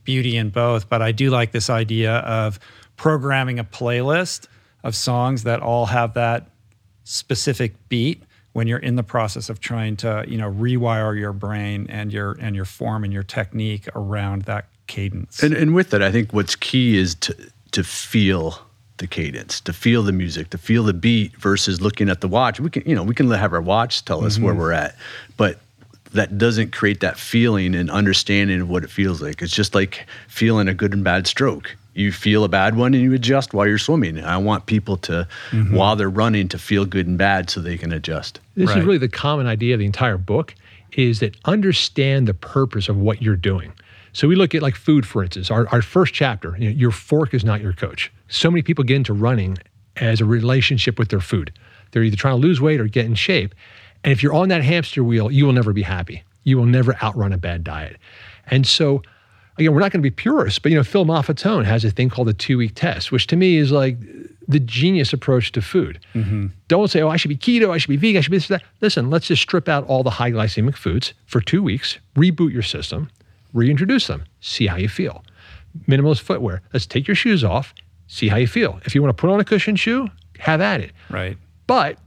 beauty 0.05 0.37
in 0.37 0.51
both, 0.51 0.89
but 0.89 1.01
I 1.01 1.13
do 1.13 1.31
like 1.31 1.53
this 1.53 1.71
idea 1.71 2.17
of 2.19 2.59
programming 2.97 3.59
a 3.59 3.65
playlist 3.65 4.47
of 4.83 4.95
songs 4.95 5.43
that 5.45 5.61
all 5.61 5.87
have 5.87 6.15
that 6.15 6.47
specific 7.05 7.75
beat 7.89 8.23
when 8.53 8.67
you're 8.67 8.79
in 8.79 8.97
the 8.97 9.03
process 9.03 9.49
of 9.49 9.61
trying 9.61 9.97
to 9.97 10.25
you 10.27 10.39
know 10.39 10.51
rewire 10.51 11.19
your 11.19 11.33
brain 11.33 11.87
and 11.89 12.13
your 12.13 12.33
and 12.41 12.57
your 12.57 12.65
form 12.65 13.05
and 13.05 13.13
your 13.13 13.23
technique 13.23 13.89
around 13.95 14.43
that 14.43 14.67
cadence. 14.87 15.43
And, 15.43 15.55
and 15.55 15.75
with 15.75 15.91
that 15.91 16.03
i 16.03 16.11
think 16.11 16.33
what's 16.33 16.57
key 16.57 16.97
is 16.97 17.15
to 17.17 17.35
to 17.73 17.85
feel 17.85 18.59
the 18.97 19.07
cadence 19.07 19.61
to 19.61 19.73
feel 19.73 20.03
the 20.03 20.13
music 20.13 20.51
to 20.51 20.59
feel 20.59 20.83
the 20.83 20.93
beat 20.93 21.35
versus 21.37 21.81
looking 21.81 22.11
at 22.11 22.21
the 22.21 22.29
watch. 22.29 22.61
We 22.61 22.71
can 22.71 22.83
you 22.87 22.95
know 22.95 23.03
we 23.03 23.15
can 23.15 23.31
have 23.31 23.53
our 23.53 23.61
watch 23.61 24.05
tell 24.05 24.25
us 24.25 24.35
mm-hmm. 24.35 24.45
where 24.45 24.55
we're 24.55 24.73
at 24.73 24.97
but 25.37 25.59
that 26.13 26.39
doesn't 26.39 26.73
create 26.73 27.01
that 27.01 27.19
feeling 27.19 27.75
and 27.75 27.91
understanding 27.91 28.61
of 28.61 28.69
what 28.69 28.83
it 28.83 28.91
feels 28.91 29.23
like. 29.23 29.41
It's 29.43 29.55
just 29.55 29.77
like 29.77 30.07
feeling 30.27 30.67
a 30.67 30.75
good 30.75 30.93
and 30.93 31.05
bad 31.05 31.29
stroke 31.29 31.77
you 32.01 32.11
feel 32.13 32.45
a 32.45 32.49
bad 32.49 32.77
one 32.77 32.95
and 32.95 33.03
you 33.03 33.13
adjust 33.13 33.55
while 33.55 33.67
you're 33.67 33.79
swimming. 33.79 34.23
I 34.23 34.39
want 34.39 34.67
people 34.67 34.97
to, 34.99 35.29
mm-hmm. 35.51 35.75
while 35.75 35.97
they're 35.97 36.11
running, 36.11 36.49
to 36.49 36.59
feel 36.59 36.85
good 36.85 37.07
and 37.07 37.19
bad 37.19 37.51
so 37.51 37.61
they 37.61 37.79
can 37.79 37.93
adjust. 37.93 38.41
This 38.57 38.69
right. 38.69 38.79
is 38.79 38.85
really 38.85 38.99
the 38.99 39.09
common 39.09 39.47
idea 39.47 39.75
of 39.75 39.81
the 39.81 39.87
entire 39.87 40.19
book 40.19 40.55
is 40.93 41.21
that 41.21 41.37
understand 41.45 42.27
the 42.27 42.35
purpose 42.35 42.89
of 42.89 42.97
what 42.97 43.23
you're 43.23 43.37
doing. 43.37 43.73
So 44.13 44.27
we 44.27 44.35
look 44.35 44.55
at 44.55 44.63
like 44.63 44.75
food, 44.75 45.07
for 45.07 45.23
instance, 45.23 45.51
our, 45.51 45.69
our 45.69 45.83
first 45.83 46.15
chapter, 46.15 46.57
you 46.59 46.71
know, 46.71 46.77
your 46.77 46.91
fork 46.91 47.33
is 47.33 47.45
not 47.45 47.61
your 47.61 47.73
coach. 47.73 48.11
So 48.29 48.51
many 48.51 48.63
people 48.63 48.83
get 48.83 48.97
into 48.97 49.13
running 49.13 49.59
as 49.97 50.21
a 50.21 50.25
relationship 50.25 50.99
with 50.99 51.11
their 51.11 51.21
food. 51.21 51.53
They're 51.93 52.03
either 52.03 52.17
trying 52.17 52.41
to 52.41 52.47
lose 52.47 52.61
weight 52.61 52.81
or 52.81 52.87
get 52.87 53.07
in 53.07 53.15
shape. 53.15 53.55
And 54.03 54.13
if 54.13 54.23
you're 54.23 54.35
on 54.35 54.49
that 54.49 54.65
hamster 54.65 55.05
wheel, 55.05 55.31
you 55.31 55.47
will 55.47 55.53
never 55.53 55.73
be 55.73 55.83
happy. 55.83 56.25
You 56.43 56.57
will 56.57 56.67
never 56.67 56.97
outrun 57.03 57.33
a 57.33 57.39
bad 57.39 57.63
diet. 57.63 57.99
And 58.47 58.67
so 58.67 59.03
again, 59.61 59.75
we're 59.75 59.81
not 59.81 59.93
going 59.93 60.03
to 60.03 60.11
be 60.11 60.11
purists, 60.11 60.59
but 60.59 60.73
you 60.73 60.79
know, 60.79 60.85
Phil 60.85 61.05
Maffetone 61.05 61.65
has 61.65 61.85
a 61.85 61.91
thing 61.91 62.09
called 62.09 62.29
the 62.29 62.33
two 62.33 62.59
week 62.59 62.73
test, 62.75 63.13
which 63.13 63.27
to 63.29 63.37
me 63.37 63.57
is 63.57 63.71
like 63.71 63.99
the 64.49 64.61
genius 64.61 65.13
approach 65.13 65.53
to 65.53 65.63
food. 65.63 66.01
Mm-hmm. 66.15 66.49
Don't 66.69 66.89
say, 66.89 67.03
oh, 67.03 67.09
I 67.09 67.17
should 67.17 67.29
be 67.29 67.37
keto, 67.37 67.71
I 67.71 67.79
should 67.79 67.91
be 67.91 67.97
vegan, 67.97 68.19
I 68.19 68.21
should 68.23 68.33
be 68.33 68.39
this, 68.39 68.49
that. 68.49 68.63
Listen, 68.81 69.11
let's 69.11 69.29
just 69.29 69.43
strip 69.43 69.69
out 69.69 69.87
all 69.87 70.03
the 70.03 70.11
high 70.11 70.31
glycemic 70.31 70.77
foods 70.77 71.15
for 71.27 71.41
two 71.41 71.63
weeks, 71.63 71.99
reboot 72.17 72.53
your 72.53 72.63
system, 72.63 73.11
reintroduce 73.53 74.07
them, 74.07 74.25
see 74.41 74.67
how 74.67 74.77
you 74.77 74.89
feel. 74.89 75.25
Minimalist 75.87 76.21
footwear. 76.21 76.63
Let's 76.73 76.87
take 76.87 77.07
your 77.07 77.15
shoes 77.15 77.45
off, 77.45 77.75
see 78.09 78.29
how 78.29 78.37
you 78.37 78.49
feel. 78.49 78.81
If 78.85 78.95
you 78.95 79.03
want 79.03 79.17
to 79.17 79.21
put 79.21 79.31
on 79.31 79.39
a 79.39 79.45
cushioned 79.45 79.79
shoe, 79.79 80.09
have 80.39 80.61
at 80.61 80.81
it. 80.81 80.93
Right. 81.11 81.37
But 81.67 81.99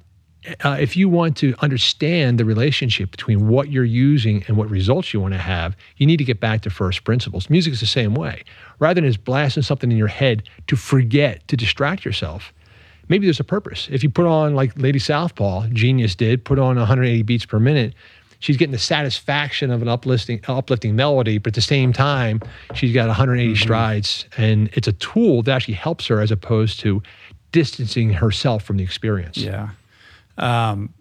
uh, 0.63 0.77
if 0.79 0.97
you 0.97 1.07
want 1.07 1.37
to 1.37 1.55
understand 1.59 2.37
the 2.37 2.45
relationship 2.45 3.11
between 3.11 3.47
what 3.47 3.71
you're 3.71 3.83
using 3.83 4.43
and 4.47 4.57
what 4.57 4.69
results 4.69 5.13
you 5.13 5.19
want 5.19 5.33
to 5.33 5.39
have, 5.39 5.75
you 5.97 6.05
need 6.05 6.17
to 6.17 6.23
get 6.23 6.39
back 6.39 6.61
to 6.61 6.69
first 6.69 7.03
principles. 7.03 7.49
Music 7.49 7.73
is 7.73 7.79
the 7.79 7.85
same 7.85 8.13
way. 8.13 8.43
Rather 8.79 8.99
than 8.99 9.09
just 9.09 9.23
blasting 9.23 9.63
something 9.63 9.91
in 9.91 9.97
your 9.97 10.07
head 10.07 10.43
to 10.67 10.75
forget, 10.75 11.47
to 11.47 11.55
distract 11.55 12.03
yourself, 12.03 12.53
maybe 13.07 13.25
there's 13.25 13.39
a 13.39 13.45
purpose. 13.45 13.87
If 13.91 14.03
you 14.03 14.09
put 14.09 14.25
on, 14.25 14.55
like 14.55 14.73
Lady 14.75 14.99
Southpaw, 14.99 15.67
Genius 15.67 16.15
did, 16.15 16.43
put 16.43 16.59
on 16.59 16.75
180 16.75 17.23
beats 17.23 17.45
per 17.45 17.59
minute, 17.59 17.93
she's 18.39 18.57
getting 18.57 18.73
the 18.73 18.79
satisfaction 18.79 19.71
of 19.71 19.81
an 19.81 19.87
uplifting, 19.87 20.41
uplifting 20.47 20.95
melody, 20.95 21.37
but 21.37 21.51
at 21.51 21.55
the 21.55 21.61
same 21.61 21.93
time, 21.93 22.41
she's 22.73 22.93
got 22.93 23.07
180 23.07 23.53
mm-hmm. 23.53 23.63
strides. 23.63 24.25
And 24.37 24.69
it's 24.73 24.87
a 24.87 24.93
tool 24.93 25.41
that 25.43 25.51
actually 25.53 25.75
helps 25.75 26.07
her 26.07 26.19
as 26.19 26.31
opposed 26.31 26.81
to 26.81 27.01
distancing 27.53 28.09
herself 28.09 28.63
from 28.63 28.77
the 28.77 28.83
experience. 28.83 29.37
Yeah. 29.37 29.69
Um, 30.37 30.93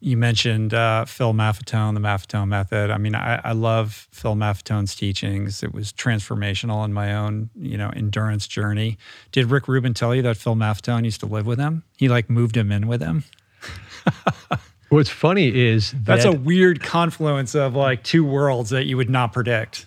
you 0.00 0.16
mentioned 0.16 0.72
uh, 0.72 1.04
Phil 1.04 1.34
Maffetone, 1.34 1.94
the 1.94 2.00
Maffetone 2.00 2.48
method. 2.48 2.90
I 2.90 2.96
mean, 2.96 3.14
I, 3.14 3.40
I, 3.44 3.52
love 3.52 4.08
Phil 4.10 4.34
Maffetone's 4.34 4.94
teachings. 4.94 5.62
It 5.62 5.74
was 5.74 5.92
transformational 5.92 6.84
in 6.86 6.92
my 6.94 7.14
own, 7.14 7.50
you 7.54 7.76
know, 7.76 7.90
endurance 7.90 8.46
journey. 8.46 8.96
Did 9.30 9.50
Rick 9.50 9.68
Rubin 9.68 9.92
tell 9.92 10.14
you 10.14 10.22
that 10.22 10.38
Phil 10.38 10.56
Maffetone 10.56 11.04
used 11.04 11.20
to 11.20 11.26
live 11.26 11.46
with 11.46 11.58
him? 11.58 11.84
He 11.98 12.08
like 12.08 12.30
moved 12.30 12.56
him 12.56 12.72
in 12.72 12.86
with 12.86 13.02
him. 13.02 13.24
What's 14.88 15.10
funny 15.10 15.54
is 15.54 15.92
that 15.92 16.04
that's 16.04 16.24
a 16.24 16.32
weird 16.32 16.82
confluence 16.82 17.54
of 17.54 17.76
like 17.76 18.02
two 18.02 18.24
worlds 18.24 18.70
that 18.70 18.86
you 18.86 18.96
would 18.96 19.10
not 19.10 19.32
predict 19.32 19.86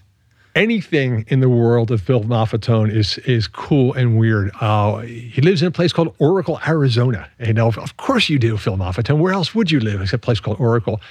anything 0.55 1.25
in 1.27 1.39
the 1.39 1.49
world 1.49 1.91
of 1.91 2.01
Phil 2.01 2.21
Maffetone 2.23 2.93
is 2.93 3.17
is 3.19 3.47
cool 3.47 3.93
and 3.93 4.17
weird. 4.17 4.51
Uh, 4.61 4.99
he 4.99 5.41
lives 5.41 5.61
in 5.61 5.67
a 5.67 5.71
place 5.71 5.93
called 5.93 6.13
Oracle, 6.19 6.59
Arizona. 6.67 7.30
And 7.39 7.59
of, 7.59 7.77
of 7.77 7.97
course 7.97 8.30
you 8.30 8.39
do, 8.39 8.57
Phil 8.57 8.77
Maffetone. 8.77 9.19
Where 9.19 9.34
else 9.34 9.55
would 9.55 9.71
you 9.71 9.80
live 9.80 10.01
except 10.01 10.23
a 10.23 10.25
place 10.25 10.39
called 10.39 10.59
Oracle? 10.59 11.01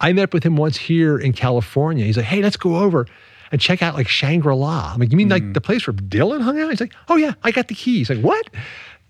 I 0.00 0.12
met 0.12 0.32
with 0.32 0.44
him 0.44 0.56
once 0.56 0.76
here 0.76 1.18
in 1.18 1.32
California. 1.32 2.04
He's 2.04 2.16
like, 2.16 2.26
hey, 2.26 2.42
let's 2.42 2.56
go 2.56 2.76
over 2.76 3.06
and 3.52 3.60
check 3.60 3.82
out 3.82 3.94
like 3.94 4.08
Shangri-La. 4.08 4.92
I'm 4.94 5.00
like, 5.00 5.10
you 5.10 5.16
mean 5.16 5.28
mm. 5.28 5.32
like 5.32 5.52
the 5.52 5.60
place 5.60 5.86
where 5.86 5.94
Dylan 5.94 6.42
hung 6.42 6.60
out? 6.60 6.70
He's 6.70 6.80
like, 6.80 6.92
oh 7.08 7.16
yeah, 7.16 7.34
I 7.42 7.50
got 7.50 7.68
the 7.68 7.74
keys. 7.74 8.10
Like, 8.10 8.20
what? 8.20 8.50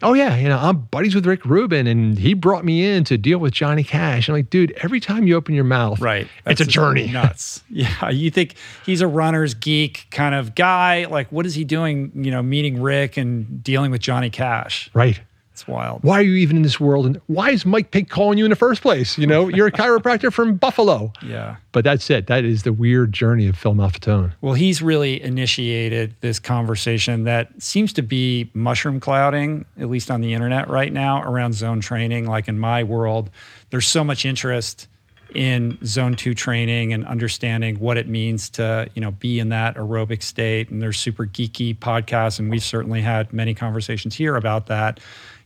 Oh 0.02 0.14
yeah, 0.14 0.36
you 0.36 0.48
know, 0.48 0.58
I'm 0.58 0.78
buddies 0.78 1.14
with 1.14 1.26
Rick 1.26 1.44
Rubin, 1.44 1.86
and 1.86 2.18
he 2.18 2.34
brought 2.34 2.64
me 2.64 2.84
in 2.84 3.04
to 3.04 3.18
deal 3.18 3.38
with 3.38 3.52
Johnny 3.52 3.84
Cash. 3.84 4.28
I'm 4.28 4.34
like, 4.34 4.50
dude, 4.50 4.72
every 4.82 5.00
time 5.00 5.26
you 5.26 5.36
open 5.36 5.54
your 5.54 5.64
mouth, 5.64 6.00
right, 6.00 6.28
it's 6.46 6.60
a 6.60 6.66
journey. 6.66 7.08
Nuts. 7.12 7.62
yeah, 7.70 8.10
you 8.10 8.30
think 8.30 8.56
he's 8.84 9.00
a 9.00 9.08
runner's 9.08 9.54
geek 9.54 10.06
kind 10.10 10.34
of 10.34 10.54
guy. 10.54 11.06
Like, 11.06 11.30
what 11.32 11.46
is 11.46 11.54
he 11.54 11.64
doing? 11.64 12.12
You 12.14 12.30
know, 12.30 12.42
meeting 12.42 12.80
Rick 12.80 13.16
and 13.16 13.62
dealing 13.62 13.90
with 13.90 14.00
Johnny 14.00 14.30
Cash. 14.30 14.90
Right. 14.94 15.20
It's 15.56 15.66
wild. 15.66 16.02
Why 16.02 16.18
are 16.18 16.22
you 16.22 16.34
even 16.34 16.58
in 16.58 16.62
this 16.62 16.78
world? 16.78 17.06
And 17.06 17.18
why 17.28 17.48
is 17.48 17.64
Mike 17.64 17.90
Pig 17.90 18.10
calling 18.10 18.36
you 18.36 18.44
in 18.44 18.50
the 18.50 18.56
first 18.56 18.82
place? 18.82 19.16
You 19.16 19.26
know, 19.26 19.48
you're 19.48 19.68
a 19.68 19.72
chiropractor 19.72 20.30
from 20.30 20.56
Buffalo. 20.56 21.14
Yeah. 21.22 21.56
But 21.72 21.82
that's 21.82 22.08
it. 22.10 22.26
That 22.28 22.44
is 22.44 22.62
the 22.62 22.72
weird 22.72 23.12
journey 23.12 23.48
of 23.48 23.56
Phil 23.56 23.74
Maffetone. 23.74 24.32
Well, 24.42 24.54
he's 24.54 24.80
really 24.80 25.20
initiated 25.20 26.14
this 26.20 26.38
conversation 26.38 27.24
that 27.24 27.50
seems 27.60 27.92
to 27.94 28.02
be 28.02 28.50
mushroom 28.54 29.00
clouding, 29.00 29.64
at 29.78 29.88
least 29.88 30.10
on 30.10 30.20
the 30.20 30.32
internet 30.32 30.68
right 30.68 30.92
now, 30.92 31.22
around 31.22 31.54
zone 31.54 31.80
training. 31.80 32.26
Like 32.26 32.48
in 32.48 32.58
my 32.58 32.84
world, 32.84 33.30
there's 33.70 33.88
so 33.88 34.04
much 34.04 34.24
interest 34.24 34.88
in 35.34 35.78
zone 35.84 36.14
two 36.14 36.34
training 36.34 36.92
and 36.92 37.04
understanding 37.06 37.78
what 37.78 37.96
it 37.96 38.08
means 38.08 38.48
to 38.48 38.88
you 38.94 39.02
know 39.02 39.10
be 39.10 39.38
in 39.38 39.48
that 39.48 39.76
aerobic 39.76 40.22
state 40.22 40.70
and 40.70 40.80
there's 40.80 40.98
super 40.98 41.26
geeky 41.26 41.76
podcasts 41.76 42.38
and 42.38 42.50
we've 42.50 42.62
certainly 42.62 43.02
had 43.02 43.30
many 43.32 43.52
conversations 43.52 44.14
here 44.14 44.36
about 44.36 44.66
that 44.66 45.00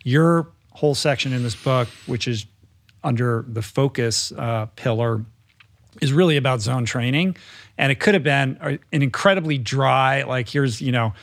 your 0.04 0.48
whole 0.72 0.94
section 0.94 1.32
in 1.32 1.42
this 1.42 1.54
book, 1.54 1.88
which 2.06 2.26
is 2.26 2.46
under 3.02 3.44
the 3.48 3.62
focus 3.62 4.32
uh, 4.32 4.66
pillar, 4.76 5.24
is 6.00 6.12
really 6.12 6.36
about 6.36 6.60
zone 6.60 6.84
training. 6.84 7.36
And 7.76 7.90
it 7.90 7.98
could 7.98 8.14
have 8.14 8.22
been 8.22 8.58
an 8.60 9.02
incredibly 9.02 9.58
dry, 9.58 10.22
like, 10.22 10.48
here's, 10.48 10.80
you 10.80 10.92
know, 10.92 11.14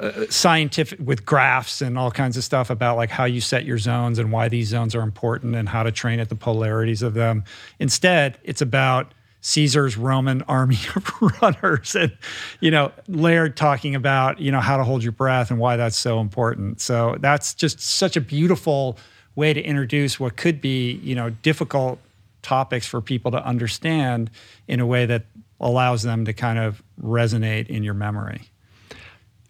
uh, 0.00 0.24
scientific 0.30 0.98
with 1.02 1.26
graphs 1.26 1.82
and 1.82 1.98
all 1.98 2.10
kinds 2.10 2.36
of 2.36 2.42
stuff 2.42 2.70
about 2.70 2.96
like 2.96 3.10
how 3.10 3.26
you 3.26 3.40
set 3.40 3.66
your 3.66 3.76
zones 3.76 4.18
and 4.18 4.32
why 4.32 4.48
these 4.48 4.68
zones 4.68 4.94
are 4.94 5.02
important 5.02 5.54
and 5.54 5.68
how 5.68 5.82
to 5.82 5.92
train 5.92 6.18
at 6.18 6.30
the 6.30 6.34
polarities 6.34 7.02
of 7.02 7.12
them. 7.12 7.44
Instead, 7.78 8.38
it's 8.42 8.62
about 8.62 9.12
Caesar's 9.42 9.96
Roman 9.96 10.42
army 10.42 10.78
of 10.96 11.40
runners 11.42 11.94
and 11.94 12.16
you 12.60 12.70
know 12.70 12.92
Laird 13.08 13.56
talking 13.56 13.94
about 13.94 14.40
you 14.40 14.52
know 14.52 14.60
how 14.60 14.76
to 14.76 14.84
hold 14.84 15.02
your 15.02 15.12
breath 15.12 15.50
and 15.50 15.58
why 15.58 15.76
that's 15.76 15.96
so 15.96 16.20
important. 16.20 16.80
So 16.80 17.16
that's 17.20 17.54
just 17.54 17.80
such 17.80 18.16
a 18.16 18.20
beautiful 18.20 18.98
way 19.36 19.52
to 19.52 19.62
introduce 19.62 20.18
what 20.18 20.36
could 20.36 20.60
be 20.60 20.92
you 21.02 21.14
know 21.14 21.30
difficult 21.30 21.98
topics 22.42 22.86
for 22.86 23.00
people 23.00 23.30
to 23.30 23.44
understand 23.44 24.30
in 24.66 24.80
a 24.80 24.86
way 24.86 25.06
that 25.06 25.24
allows 25.60 26.02
them 26.02 26.24
to 26.24 26.32
kind 26.32 26.58
of 26.58 26.82
resonate 27.02 27.68
in 27.68 27.82
your 27.82 27.94
memory. 27.94 28.50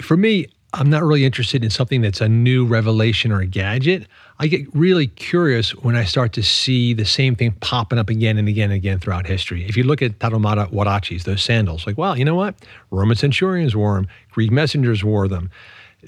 For 0.01 0.17
me, 0.17 0.49
I'm 0.73 0.89
not 0.89 1.03
really 1.03 1.25
interested 1.25 1.65
in 1.65 1.71
something 1.71 2.01
that's 2.01 2.21
a 2.21 2.29
new 2.29 2.65
revelation 2.65 3.33
or 3.33 3.41
a 3.41 3.47
gadget. 3.47 4.07
I 4.39 4.47
get 4.47 4.73
really 4.75 5.09
curious 5.09 5.75
when 5.75 5.97
I 5.97 6.05
start 6.05 6.33
to 6.35 6.43
see 6.43 6.95
the 6.95 7.05
same 7.05 7.35
thing 7.35 7.53
popping 7.61 7.99
up 7.99 8.09
again 8.09 8.39
and 8.39 8.49
again 8.49 8.71
and 8.71 8.77
again 8.77 9.01
throughout 9.01 9.27
history. 9.27 9.67
If 9.67 9.77
you 9.77 9.83
look 9.83 10.01
at 10.01 10.19
Tarahumara 10.21 10.73
Huaraches, 10.73 11.25
those 11.25 11.43
sandals, 11.43 11.87
like, 11.87 11.99
wow, 11.99 12.15
you 12.15 12.25
know 12.25 12.37
what? 12.37 12.55
Roman 12.91 13.17
centurions 13.17 13.75
wore 13.75 13.97
them, 13.97 14.09
Greek 14.31 14.53
messengers 14.53 15.03
wore 15.03 15.27
them. 15.27 15.51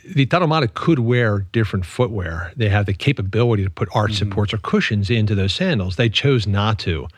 The 0.07 0.27
Taramata 0.27 0.73
could 0.73 1.01
wear 1.01 1.41
different 1.53 1.85
footwear. 1.85 2.53
They 2.57 2.69
have 2.69 2.87
the 2.87 2.95
capability 2.95 3.65
to 3.65 3.71
put 3.71 3.89
arch 3.95 4.13
mm-hmm. 4.13 4.31
supports 4.31 4.55
or 4.55 4.59
cushions 4.59 5.11
into 5.11 5.35
those 5.35 5.53
sandals. 5.53 5.97
They 5.97 6.09
chose 6.09 6.47
not 6.47 6.79
to. 6.81 7.09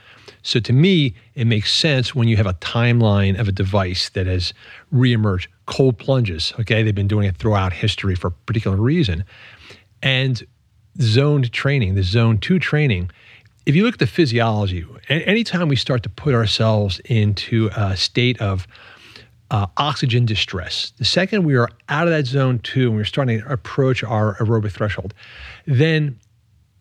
So 0.45 0.61
to 0.61 0.73
me, 0.75 1.15
it 1.35 1.47
makes 1.47 1.73
sense 1.73 2.15
when 2.15 2.29
you 2.29 2.37
have 2.37 2.47
a 2.47 2.53
timeline 2.55 3.41
of 3.41 3.49
a 3.49 3.53
device 3.53 4.11
that 4.11 4.27
has 4.27 4.53
reemerged. 4.93 5.49
Cold 5.67 5.99
plunges, 5.99 6.53
okay, 6.61 6.83
they've 6.83 6.95
been 6.95 7.09
doing 7.09 7.27
it 7.27 7.39
throughout 7.39 7.73
history 7.73 8.15
for 8.15 8.29
a 8.29 8.31
particular 8.31 8.77
reason. 8.77 9.25
And 10.03 10.47
zoned 11.01 11.51
training, 11.53 11.95
the 11.95 12.03
zone 12.03 12.37
two 12.37 12.59
training, 12.59 13.11
if 13.65 13.75
you 13.75 13.85
look 13.85 13.95
at 13.95 14.01
the 14.01 14.07
physiology, 14.07 14.85
anytime 15.09 15.69
we 15.69 15.77
start 15.77 16.03
to 16.03 16.11
put 16.11 16.35
ourselves 16.35 17.01
into 17.07 17.71
a 17.75 17.97
state 17.97 18.39
of 18.43 18.67
uh, 19.51 19.67
oxygen 19.79 20.27
distress, 20.27 20.93
the 20.99 21.07
second 21.07 21.45
we 21.45 21.57
are 21.57 21.71
out 21.89 22.07
of 22.07 22.13
that 22.13 22.27
zone 22.27 22.59
two 22.59 22.89
and 22.89 22.97
we're 22.97 23.05
starting 23.05 23.41
to 23.41 23.51
approach 23.51 24.05
our 24.05 24.37
aerobic 24.37 24.73
threshold, 24.73 25.15
then 25.65 26.21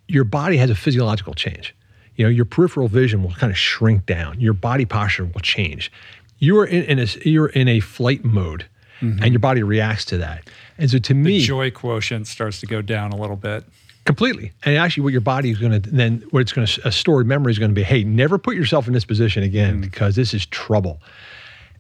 your 0.10 0.26
body 0.26 0.58
has 0.58 0.70
a 0.70 0.76
physiological 0.76 1.34
change 1.34 1.74
you 2.16 2.26
know, 2.26 2.30
your 2.30 2.46
peripheral 2.46 2.88
vision 2.88 3.24
will 3.24 3.32
kind 3.32 3.52
of 3.52 3.58
shrink 3.58 4.06
down. 4.06 4.40
Your 4.40 4.54
body 4.54 4.86
posture 4.86 5.26
will 5.26 5.42
change. 5.42 5.92
You 6.40 6.60
are 6.60 6.66
in, 6.66 6.84
in 6.84 7.00
a 7.00 7.08
you're 7.26 7.48
in 7.48 7.68
a 7.68 7.80
flight 7.80 8.24
mode, 8.24 8.66
mm-hmm. 9.02 9.24
and 9.24 9.32
your 9.32 9.40
body 9.40 9.64
reacts 9.64 10.06
to 10.06 10.18
that. 10.18 10.50
And 10.78 10.90
so, 10.90 10.98
to 11.00 11.14
me 11.14 11.24
the 11.24 11.38
me, 11.40 11.46
joy 11.46 11.72
quotient 11.72 12.28
starts 12.28 12.60
to 12.60 12.66
go 12.66 12.82
down 12.82 13.12
a 13.12 13.16
little 13.16 13.36
bit. 13.36 13.64
Completely. 14.06 14.52
And 14.66 14.76
actually, 14.76 15.04
what 15.04 15.14
your 15.14 15.22
body 15.22 15.50
is 15.50 15.58
going 15.58 15.82
to 15.82 15.90
then, 15.90 16.24
what 16.32 16.42
it's 16.42 16.52
going 16.52 16.68
to, 16.68 16.88
a 16.88 16.92
stored 16.92 17.26
memory 17.26 17.52
is 17.52 17.60
going 17.60 17.72
to 17.72 17.76
be, 17.76 17.84
hey, 17.84 18.04
never 18.04 18.38
put 18.38 18.56
yourself 18.56 18.86
in 18.88 18.94
this 18.94 19.06
position 19.06 19.44
again 19.44 19.76
mm-hmm. 19.76 19.82
because 19.82 20.16
this 20.16 20.34
is 20.34 20.46
trouble. 20.48 21.02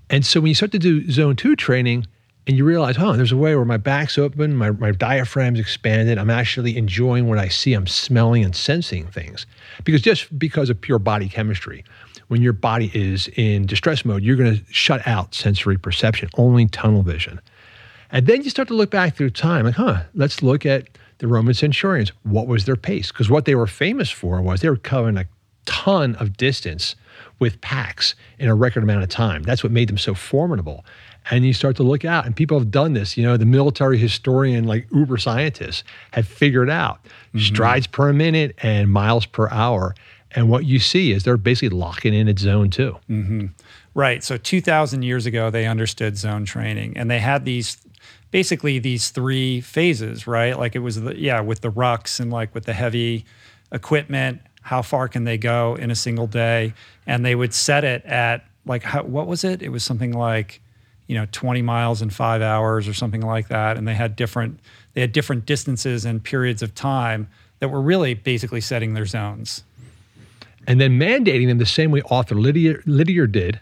And 0.09 0.25
so, 0.25 0.39
when 0.39 0.47
you 0.47 0.55
start 0.55 0.71
to 0.71 0.79
do 0.79 1.09
zone 1.11 1.35
two 1.35 1.55
training, 1.55 2.07
and 2.45 2.57
you 2.57 2.65
realize, 2.65 2.97
huh, 2.97 3.13
there's 3.13 3.31
a 3.31 3.37
way 3.37 3.55
where 3.55 3.63
my 3.63 3.77
back's 3.77 4.17
open, 4.17 4.55
my, 4.55 4.71
my 4.71 4.91
diaphragm's 4.91 5.59
expanded. 5.59 6.17
I'm 6.17 6.29
actually 6.29 6.77
enjoying 6.77 7.29
what 7.29 7.37
I 7.37 7.47
see. 7.47 7.73
I'm 7.73 7.87
smelling 7.87 8.43
and 8.43 8.55
sensing 8.55 9.07
things. 9.07 9.45
Because 9.85 10.01
just 10.01 10.37
because 10.37 10.69
of 10.69 10.79
pure 10.81 10.99
body 10.99 11.29
chemistry, 11.29 11.85
when 12.27 12.41
your 12.41 12.53
body 12.53 12.91
is 12.93 13.29
in 13.37 13.65
distress 13.65 14.03
mode, 14.03 14.23
you're 14.23 14.35
going 14.35 14.57
to 14.57 14.73
shut 14.73 15.07
out 15.07 15.33
sensory 15.33 15.77
perception, 15.77 16.29
only 16.37 16.67
tunnel 16.67 17.01
vision. 17.01 17.39
And 18.11 18.27
then 18.27 18.43
you 18.43 18.49
start 18.49 18.67
to 18.67 18.73
look 18.73 18.91
back 18.91 19.15
through 19.15 19.29
time, 19.31 19.65
like, 19.65 19.75
huh, 19.75 20.03
let's 20.13 20.43
look 20.43 20.65
at 20.65 20.89
the 21.19 21.27
Roman 21.27 21.53
centurions. 21.53 22.11
What 22.23 22.47
was 22.47 22.65
their 22.65 22.75
pace? 22.75 23.11
Because 23.11 23.29
what 23.29 23.45
they 23.45 23.55
were 23.55 23.67
famous 23.67 24.09
for 24.09 24.41
was 24.41 24.59
they 24.59 24.69
were 24.69 24.75
covering 24.75 25.17
a 25.17 25.25
ton 25.65 26.15
of 26.15 26.35
distance 26.35 26.95
with 27.39 27.61
packs 27.61 28.15
in 28.37 28.49
a 28.49 28.55
record 28.55 28.83
amount 28.83 29.03
of 29.03 29.09
time. 29.09 29.43
That's 29.43 29.63
what 29.63 29.71
made 29.71 29.87
them 29.87 29.97
so 29.97 30.13
formidable 30.13 30.83
and 31.31 31.45
you 31.45 31.53
start 31.53 31.75
to 31.77 31.83
look 31.83 32.05
out. 32.05 32.25
And 32.25 32.35
people 32.35 32.57
have 32.57 32.71
done 32.71 32.93
this 32.93 33.17
you 33.17 33.23
know 33.23 33.37
the 33.37 33.45
military 33.45 33.97
historian 33.97 34.65
like 34.65 34.87
uber 34.91 35.17
scientists 35.17 35.83
have 36.11 36.27
figured 36.27 36.69
out 36.69 37.03
mm-hmm. 37.03 37.39
strides 37.39 37.87
per 37.87 38.13
minute 38.13 38.55
and 38.59 38.91
miles 38.91 39.25
per 39.25 39.49
hour. 39.49 39.95
And 40.35 40.49
what 40.49 40.65
you 40.65 40.79
see 40.79 41.11
is 41.11 41.23
they're 41.23 41.37
basically 41.37 41.77
locking 41.77 42.13
in 42.13 42.27
at 42.27 42.39
zone 42.39 42.69
2 42.69 42.97
mm-hmm. 43.09 43.45
right. 43.93 44.23
So 44.23 44.37
2000 44.37 45.03
years 45.03 45.25
ago 45.25 45.49
they 45.49 45.67
understood 45.67 46.17
zone 46.17 46.45
training 46.45 46.97
and 46.97 47.09
they 47.09 47.19
had 47.19 47.45
these 47.45 47.77
basically 48.31 48.79
these 48.79 49.09
three 49.09 49.61
phases 49.61 50.25
right? 50.27 50.57
Like 50.57 50.75
it 50.75 50.79
was 50.79 51.01
the, 51.01 51.19
yeah 51.19 51.41
with 51.41 51.61
the 51.61 51.71
rucks 51.71 52.19
and 52.19 52.31
like 52.31 52.53
with 52.53 52.65
the 52.65 52.73
heavy 52.73 53.25
equipment 53.71 54.41
how 54.63 54.81
far 54.81 55.07
can 55.07 55.25
they 55.25 55.37
go 55.37 55.75
in 55.75 55.91
a 55.91 55.95
single 55.95 56.25
day? 56.25 56.73
And 57.05 57.23
they 57.25 57.35
would 57.35 57.53
set 57.53 57.83
it 57.83 58.03
at 58.05 58.45
like 58.65 58.81
how, 58.83 59.03
what 59.03 59.27
was 59.27 59.43
it? 59.43 59.61
It 59.61 59.69
was 59.69 59.83
something 59.83 60.13
like 60.13 60.61
you 61.07 61.15
know 61.15 61.27
20 61.31 61.61
miles 61.61 62.01
in 62.01 62.09
five 62.09 62.41
hours 62.41 62.87
or 62.87 62.93
something 62.93 63.21
like 63.21 63.47
that. 63.49 63.77
And 63.77 63.87
they 63.87 63.93
had 63.93 64.15
different 64.15 64.59
they 64.93 65.01
had 65.01 65.11
different 65.11 65.45
distances 65.45 66.05
and 66.05 66.23
periods 66.23 66.61
of 66.61 66.75
time 66.75 67.27
that 67.59 67.69
were 67.69 67.81
really 67.81 68.13
basically 68.13 68.61
setting 68.61 68.93
their 68.93 69.05
zones. 69.05 69.63
And 70.67 70.79
then 70.79 70.99
mandating 70.99 71.47
them 71.47 71.57
the 71.57 71.65
same 71.65 71.91
way 71.91 72.01
Arthur 72.09 72.35
Lydiard, 72.35 72.83
Lydiard 72.85 73.31
did 73.31 73.59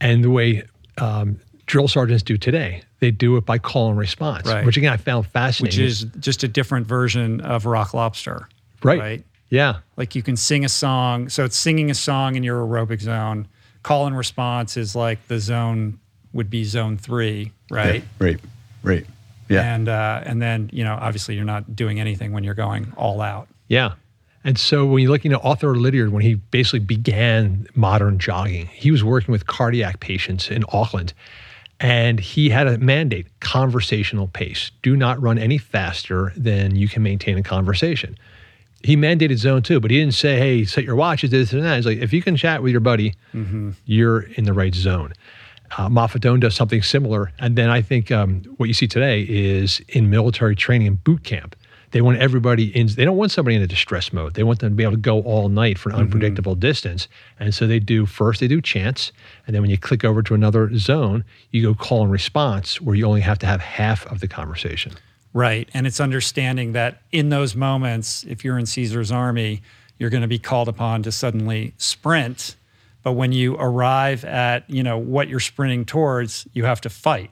and 0.00 0.22
the 0.22 0.30
way 0.30 0.62
um, 0.98 1.40
drill 1.66 1.88
sergeants 1.88 2.22
do 2.22 2.36
today. 2.36 2.82
They 3.00 3.10
do 3.10 3.36
it 3.36 3.44
by 3.44 3.58
call 3.58 3.90
and 3.90 3.98
response 3.98 4.46
right. 4.46 4.64
which 4.64 4.76
again 4.76 4.92
i 4.92 4.96
found 4.96 5.26
fascinating. 5.26 5.78
Which 5.78 5.86
is 5.86 6.04
just 6.20 6.42
a 6.42 6.48
different 6.48 6.86
version 6.86 7.40
of 7.42 7.66
rock 7.66 7.92
lobster 7.92 8.48
right. 8.82 8.98
right? 8.98 9.24
Yeah. 9.50 9.76
Like 9.96 10.14
you 10.14 10.22
can 10.22 10.36
sing 10.36 10.64
a 10.64 10.68
song 10.68 11.28
so 11.28 11.44
it's 11.44 11.56
singing 11.56 11.90
a 11.90 11.94
song 11.94 12.36
in 12.36 12.42
your 12.42 12.64
aerobic 12.66 13.00
zone. 13.00 13.46
Call 13.82 14.06
and 14.06 14.16
response 14.16 14.76
is 14.76 14.96
like 14.96 15.26
the 15.28 15.38
zone 15.38 15.98
would 16.34 16.50
be 16.50 16.64
zone 16.64 16.98
three, 16.98 17.52
right? 17.70 18.02
Yeah, 18.02 18.26
right, 18.26 18.40
right. 18.82 19.06
Yeah. 19.48 19.74
And 19.74 19.88
uh, 19.88 20.22
and 20.24 20.42
then 20.42 20.68
you 20.72 20.84
know 20.84 20.98
obviously 21.00 21.36
you're 21.36 21.44
not 21.44 21.74
doing 21.74 22.00
anything 22.00 22.32
when 22.32 22.44
you're 22.44 22.54
going 22.54 22.92
all 22.96 23.22
out. 23.22 23.48
Yeah. 23.68 23.92
And 24.46 24.58
so 24.58 24.84
when 24.84 25.02
you 25.02 25.08
look, 25.08 25.24
you 25.24 25.30
know, 25.30 25.38
Arthur 25.38 25.74
Lydiard, 25.74 26.12
when 26.12 26.22
he 26.22 26.34
basically 26.34 26.80
began 26.80 27.66
modern 27.74 28.18
jogging, 28.18 28.66
he 28.66 28.90
was 28.90 29.02
working 29.02 29.32
with 29.32 29.46
cardiac 29.46 30.00
patients 30.00 30.50
in 30.50 30.64
Auckland. 30.68 31.14
And 31.80 32.20
he 32.20 32.50
had 32.50 32.66
a 32.66 32.76
mandate 32.78 33.26
conversational 33.40 34.28
pace. 34.28 34.70
Do 34.82 34.96
not 34.96 35.20
run 35.20 35.38
any 35.38 35.56
faster 35.56 36.32
than 36.36 36.76
you 36.76 36.88
can 36.88 37.02
maintain 37.02 37.38
a 37.38 37.42
conversation. 37.42 38.16
He 38.82 38.96
mandated 38.98 39.38
zone 39.38 39.62
two, 39.62 39.80
but 39.80 39.90
he 39.90 39.98
didn't 39.98 40.14
say, 40.14 40.36
hey, 40.36 40.64
set 40.66 40.84
your 40.84 40.94
watches, 40.94 41.30
this 41.30 41.54
and 41.54 41.62
that. 41.62 41.76
He's 41.76 41.86
like, 41.86 41.98
if 41.98 42.12
you 42.12 42.20
can 42.20 42.36
chat 42.36 42.62
with 42.62 42.70
your 42.70 42.82
buddy, 42.82 43.14
mm-hmm. 43.32 43.70
you're 43.86 44.20
in 44.20 44.44
the 44.44 44.52
right 44.52 44.74
zone. 44.74 45.14
Uh, 45.76 45.88
Maffetone 45.88 46.40
does 46.40 46.54
something 46.54 46.82
similar. 46.82 47.32
And 47.38 47.56
then 47.56 47.70
I 47.70 47.82
think 47.82 48.10
um, 48.10 48.42
what 48.56 48.66
you 48.66 48.74
see 48.74 48.86
today 48.86 49.22
is 49.22 49.80
in 49.88 50.10
military 50.10 50.54
training 50.54 50.86
and 50.86 51.02
boot 51.02 51.24
camp, 51.24 51.56
they 51.90 52.00
want 52.00 52.18
everybody 52.18 52.76
in, 52.76 52.88
they 52.88 53.04
don't 53.04 53.16
want 53.16 53.30
somebody 53.30 53.54
in 53.56 53.62
a 53.62 53.68
distress 53.68 54.12
mode. 54.12 54.34
They 54.34 54.42
want 54.42 54.58
them 54.58 54.72
to 54.72 54.74
be 54.74 54.82
able 54.82 54.94
to 54.94 54.98
go 54.98 55.22
all 55.22 55.48
night 55.48 55.78
for 55.78 55.90
an 55.90 55.94
mm-hmm. 55.94 56.02
unpredictable 56.02 56.56
distance. 56.56 57.06
And 57.38 57.54
so 57.54 57.66
they 57.66 57.78
do 57.78 58.04
first, 58.04 58.40
they 58.40 58.48
do 58.48 58.60
chance. 58.60 59.12
And 59.46 59.54
then 59.54 59.62
when 59.62 59.70
you 59.70 59.78
click 59.78 60.04
over 60.04 60.22
to 60.22 60.34
another 60.34 60.76
zone, 60.76 61.24
you 61.52 61.62
go 61.62 61.74
call 61.74 62.02
and 62.02 62.10
response 62.10 62.80
where 62.80 62.96
you 62.96 63.06
only 63.06 63.20
have 63.20 63.38
to 63.40 63.46
have 63.46 63.60
half 63.60 64.06
of 64.06 64.20
the 64.20 64.26
conversation. 64.26 64.92
Right. 65.32 65.68
And 65.72 65.86
it's 65.86 66.00
understanding 66.00 66.72
that 66.72 67.02
in 67.12 67.28
those 67.28 67.54
moments, 67.54 68.24
if 68.24 68.44
you're 68.44 68.58
in 68.58 68.66
Caesar's 68.66 69.12
army, 69.12 69.62
you're 69.98 70.10
going 70.10 70.22
to 70.22 70.28
be 70.28 70.38
called 70.38 70.68
upon 70.68 71.02
to 71.04 71.12
suddenly 71.12 71.74
sprint 71.76 72.56
but 73.04 73.12
when 73.12 73.30
you 73.30 73.54
arrive 73.56 74.24
at 74.24 74.68
you 74.68 74.82
know 74.82 74.98
what 74.98 75.28
you're 75.28 75.38
sprinting 75.38 75.84
towards, 75.84 76.48
you 76.52 76.64
have 76.64 76.80
to 76.80 76.90
fight, 76.90 77.30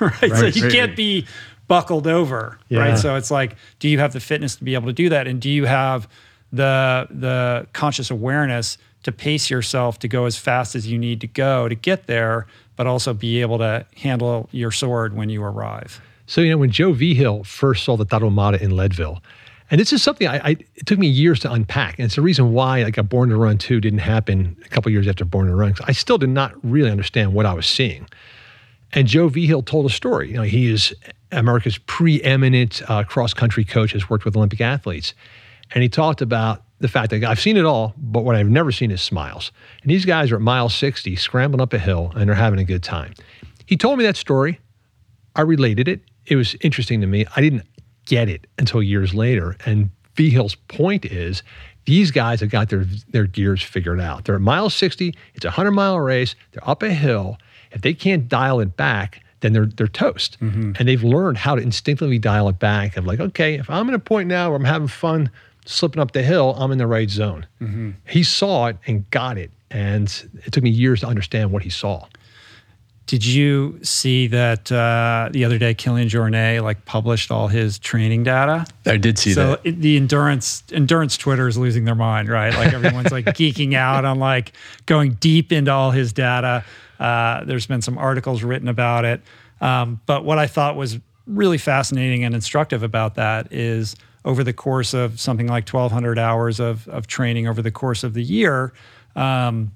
right? 0.00 0.22
right 0.22 0.36
so 0.36 0.46
you 0.46 0.70
can't 0.70 0.94
be 0.94 1.26
buckled 1.66 2.06
over, 2.06 2.60
yeah. 2.68 2.80
right? 2.80 2.98
So 2.98 3.16
it's 3.16 3.30
like, 3.30 3.56
do 3.80 3.88
you 3.88 3.98
have 3.98 4.12
the 4.12 4.20
fitness 4.20 4.54
to 4.56 4.64
be 4.64 4.74
able 4.74 4.86
to 4.86 4.92
do 4.92 5.08
that, 5.08 5.26
and 5.26 5.40
do 5.40 5.50
you 5.50 5.64
have 5.64 6.06
the 6.52 7.08
the 7.10 7.66
conscious 7.72 8.10
awareness 8.10 8.78
to 9.02 9.12
pace 9.12 9.50
yourself 9.50 9.98
to 9.98 10.08
go 10.08 10.24
as 10.24 10.36
fast 10.36 10.74
as 10.74 10.86
you 10.86 10.98
need 10.98 11.20
to 11.20 11.26
go 11.26 11.68
to 11.68 11.74
get 11.74 12.06
there, 12.06 12.46
but 12.76 12.86
also 12.86 13.12
be 13.12 13.40
able 13.40 13.58
to 13.58 13.84
handle 13.96 14.48
your 14.52 14.70
sword 14.70 15.14
when 15.14 15.28
you 15.28 15.42
arrive. 15.42 16.00
So 16.26 16.40
you 16.40 16.50
know 16.50 16.58
when 16.58 16.70
Joe 16.70 16.92
Vigil 16.92 17.44
first 17.44 17.84
saw 17.84 17.96
the 17.96 18.06
Tarahumara 18.06 18.60
in 18.60 18.76
Leadville 18.76 19.22
and 19.70 19.80
this 19.80 19.92
is 19.92 20.02
something 20.02 20.28
I, 20.28 20.36
I, 20.36 20.50
it 20.74 20.86
took 20.86 20.98
me 20.98 21.06
years 21.06 21.40
to 21.40 21.52
unpack. 21.52 21.98
And 21.98 22.06
it's 22.06 22.16
the 22.16 22.22
reason 22.22 22.52
why 22.52 22.82
like 22.82 22.98
a 22.98 23.02
Born 23.02 23.30
to 23.30 23.36
Run 23.36 23.58
2 23.58 23.80
didn't 23.80 24.00
happen 24.00 24.56
a 24.64 24.68
couple 24.68 24.92
years 24.92 25.08
after 25.08 25.24
Born 25.24 25.46
to 25.46 25.54
Run. 25.54 25.74
I 25.84 25.92
still 25.92 26.18
did 26.18 26.28
not 26.28 26.52
really 26.62 26.90
understand 26.90 27.32
what 27.32 27.46
I 27.46 27.54
was 27.54 27.66
seeing. 27.66 28.06
And 28.92 29.08
Joe 29.08 29.28
Vigil 29.28 29.62
told 29.62 29.86
a 29.86 29.90
story. 29.90 30.30
You 30.30 30.36
know, 30.36 30.42
he 30.42 30.70
is 30.70 30.94
America's 31.32 31.78
preeminent 31.78 32.82
uh, 32.88 33.04
cross 33.04 33.34
country 33.34 33.64
coach, 33.64 33.92
has 33.92 34.08
worked 34.08 34.24
with 34.24 34.36
Olympic 34.36 34.60
athletes. 34.60 35.14
And 35.72 35.82
he 35.82 35.88
talked 35.88 36.20
about 36.20 36.62
the 36.80 36.88
fact 36.88 37.10
that 37.10 37.24
I've 37.24 37.40
seen 37.40 37.56
it 37.56 37.64
all, 37.64 37.94
but 37.96 38.24
what 38.24 38.36
I've 38.36 38.50
never 38.50 38.70
seen 38.70 38.90
is 38.90 39.00
smiles. 39.00 39.50
And 39.82 39.90
these 39.90 40.04
guys 40.04 40.30
are 40.30 40.36
at 40.36 40.42
mile 40.42 40.68
60, 40.68 41.16
scrambling 41.16 41.62
up 41.62 41.72
a 41.72 41.78
hill, 41.78 42.12
and 42.14 42.28
they're 42.28 42.36
having 42.36 42.60
a 42.60 42.64
good 42.64 42.82
time. 42.82 43.14
He 43.66 43.76
told 43.76 43.98
me 43.98 44.04
that 44.04 44.16
story. 44.16 44.60
I 45.34 45.40
related 45.40 45.88
it. 45.88 46.00
it 46.26 46.36
was 46.36 46.54
interesting 46.60 47.00
to 47.00 47.06
me. 47.06 47.26
I 47.34 47.40
didn't 47.40 47.62
get 48.04 48.28
it 48.28 48.46
until 48.58 48.82
years 48.82 49.14
later. 49.14 49.56
And 49.64 49.90
Vigil's 50.14 50.54
point 50.54 51.04
is 51.04 51.42
these 51.86 52.10
guys 52.10 52.40
have 52.40 52.50
got 52.50 52.68
their 52.68 52.84
their 53.10 53.26
gears 53.26 53.62
figured 53.62 54.00
out. 54.00 54.24
They're 54.24 54.36
at 54.36 54.40
mile 54.40 54.70
60, 54.70 55.14
it's 55.34 55.44
a 55.44 55.48
100 55.48 55.72
mile 55.72 55.98
race, 56.00 56.34
they're 56.52 56.68
up 56.68 56.82
a 56.82 56.90
hill. 56.90 57.38
If 57.72 57.82
they 57.82 57.94
can't 57.94 58.28
dial 58.28 58.60
it 58.60 58.76
back, 58.76 59.22
then 59.40 59.52
they're 59.52 59.66
they're 59.66 59.88
toast. 59.88 60.38
Mm-hmm. 60.40 60.72
And 60.78 60.88
they've 60.88 61.02
learned 61.02 61.38
how 61.38 61.54
to 61.54 61.62
instinctively 61.62 62.18
dial 62.18 62.48
it 62.48 62.58
back 62.58 62.96
of 62.96 63.06
like, 63.06 63.20
okay, 63.20 63.54
if 63.54 63.68
I'm 63.68 63.88
in 63.88 63.94
a 63.94 63.98
point 63.98 64.28
now 64.28 64.48
where 64.48 64.56
I'm 64.56 64.64
having 64.64 64.88
fun 64.88 65.30
slipping 65.66 66.00
up 66.00 66.12
the 66.12 66.22
hill, 66.22 66.54
I'm 66.58 66.70
in 66.72 66.78
the 66.78 66.86
right 66.86 67.10
zone. 67.10 67.46
Mm-hmm. 67.60 67.90
He 68.06 68.22
saw 68.22 68.66
it 68.66 68.76
and 68.86 69.08
got 69.10 69.38
it. 69.38 69.50
And 69.70 70.06
it 70.44 70.52
took 70.52 70.62
me 70.62 70.70
years 70.70 71.00
to 71.00 71.06
understand 71.06 71.50
what 71.50 71.62
he 71.62 71.70
saw. 71.70 72.06
Did 73.06 73.24
you 73.24 73.78
see 73.82 74.28
that 74.28 74.72
uh, 74.72 75.28
the 75.30 75.44
other 75.44 75.58
day 75.58 75.74
Kilian 75.74 76.08
Jornet 76.08 76.62
like 76.62 76.84
published 76.86 77.30
all 77.30 77.48
his 77.48 77.78
training 77.78 78.24
data? 78.24 78.66
I 78.86 78.96
did 78.96 79.18
see 79.18 79.34
so 79.34 79.50
that. 79.50 79.64
So 79.64 79.70
the 79.72 79.96
endurance 79.98 80.62
endurance 80.72 81.18
Twitter 81.18 81.46
is 81.46 81.58
losing 81.58 81.84
their 81.84 81.94
mind, 81.94 82.30
right? 82.30 82.54
Like 82.54 82.72
everyone's 82.72 83.12
like 83.12 83.24
geeking 83.36 83.74
out 83.74 84.06
on 84.06 84.18
like 84.18 84.52
going 84.86 85.14
deep 85.14 85.52
into 85.52 85.70
all 85.70 85.90
his 85.90 86.14
data. 86.14 86.64
Uh, 86.98 87.44
there's 87.44 87.66
been 87.66 87.82
some 87.82 87.98
articles 87.98 88.42
written 88.42 88.68
about 88.68 89.04
it, 89.04 89.20
um, 89.60 90.00
but 90.06 90.24
what 90.24 90.38
I 90.38 90.46
thought 90.46 90.74
was 90.74 90.98
really 91.26 91.58
fascinating 91.58 92.24
and 92.24 92.34
instructive 92.34 92.82
about 92.82 93.16
that 93.16 93.52
is 93.52 93.96
over 94.24 94.42
the 94.42 94.52
course 94.54 94.94
of 94.94 95.20
something 95.20 95.46
like 95.46 95.68
1,200 95.68 96.18
hours 96.18 96.58
of 96.58 96.88
of 96.88 97.06
training 97.06 97.48
over 97.48 97.60
the 97.60 97.70
course 97.70 98.02
of 98.02 98.14
the 98.14 98.22
year. 98.22 98.72
Um, 99.14 99.72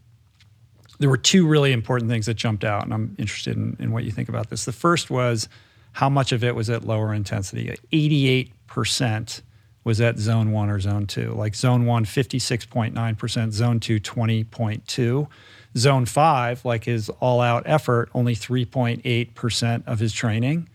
there 0.99 1.09
were 1.09 1.17
two 1.17 1.47
really 1.47 1.73
important 1.73 2.11
things 2.11 2.27
that 2.27 2.35
jumped 2.35 2.65
out, 2.65 2.85
and 2.85 2.93
I'm 2.93 3.15
interested 3.19 3.57
in, 3.57 3.77
in 3.79 3.93
what 3.93 4.05
you 4.05 4.11
think 4.11 4.29
about 4.29 4.51
this. 4.51 4.65
The 4.65 4.73
first 4.73 5.11
was 5.11 5.49
how 5.93 6.09
much 6.09 6.33
of 6.33 6.45
it 6.45 6.55
was 6.55 6.69
at 6.71 6.85
lower 6.85 7.15
intensity. 7.15 7.75
88% 7.93 9.43
was 9.85 10.01
at 10.01 10.19
zone 10.19 10.53
one 10.53 10.71
or 10.71 10.81
zone 10.81 11.07
two. 11.07 11.33
Like 11.33 11.55
zone 11.55 11.87
one, 11.87 12.05
56.9%, 12.05 13.53
zone 13.53 13.81
two, 13.81 14.01
20.2. 14.01 15.29
Zone 15.77 16.07
five, 16.07 16.65
like 16.65 16.85
his 16.85 17.09
all 17.21 17.41
out 17.41 17.63
effort, 17.67 18.09
only 18.15 18.35
3.8% 18.35 19.87
of 19.87 19.99
his 19.99 20.13
training, 20.13 20.69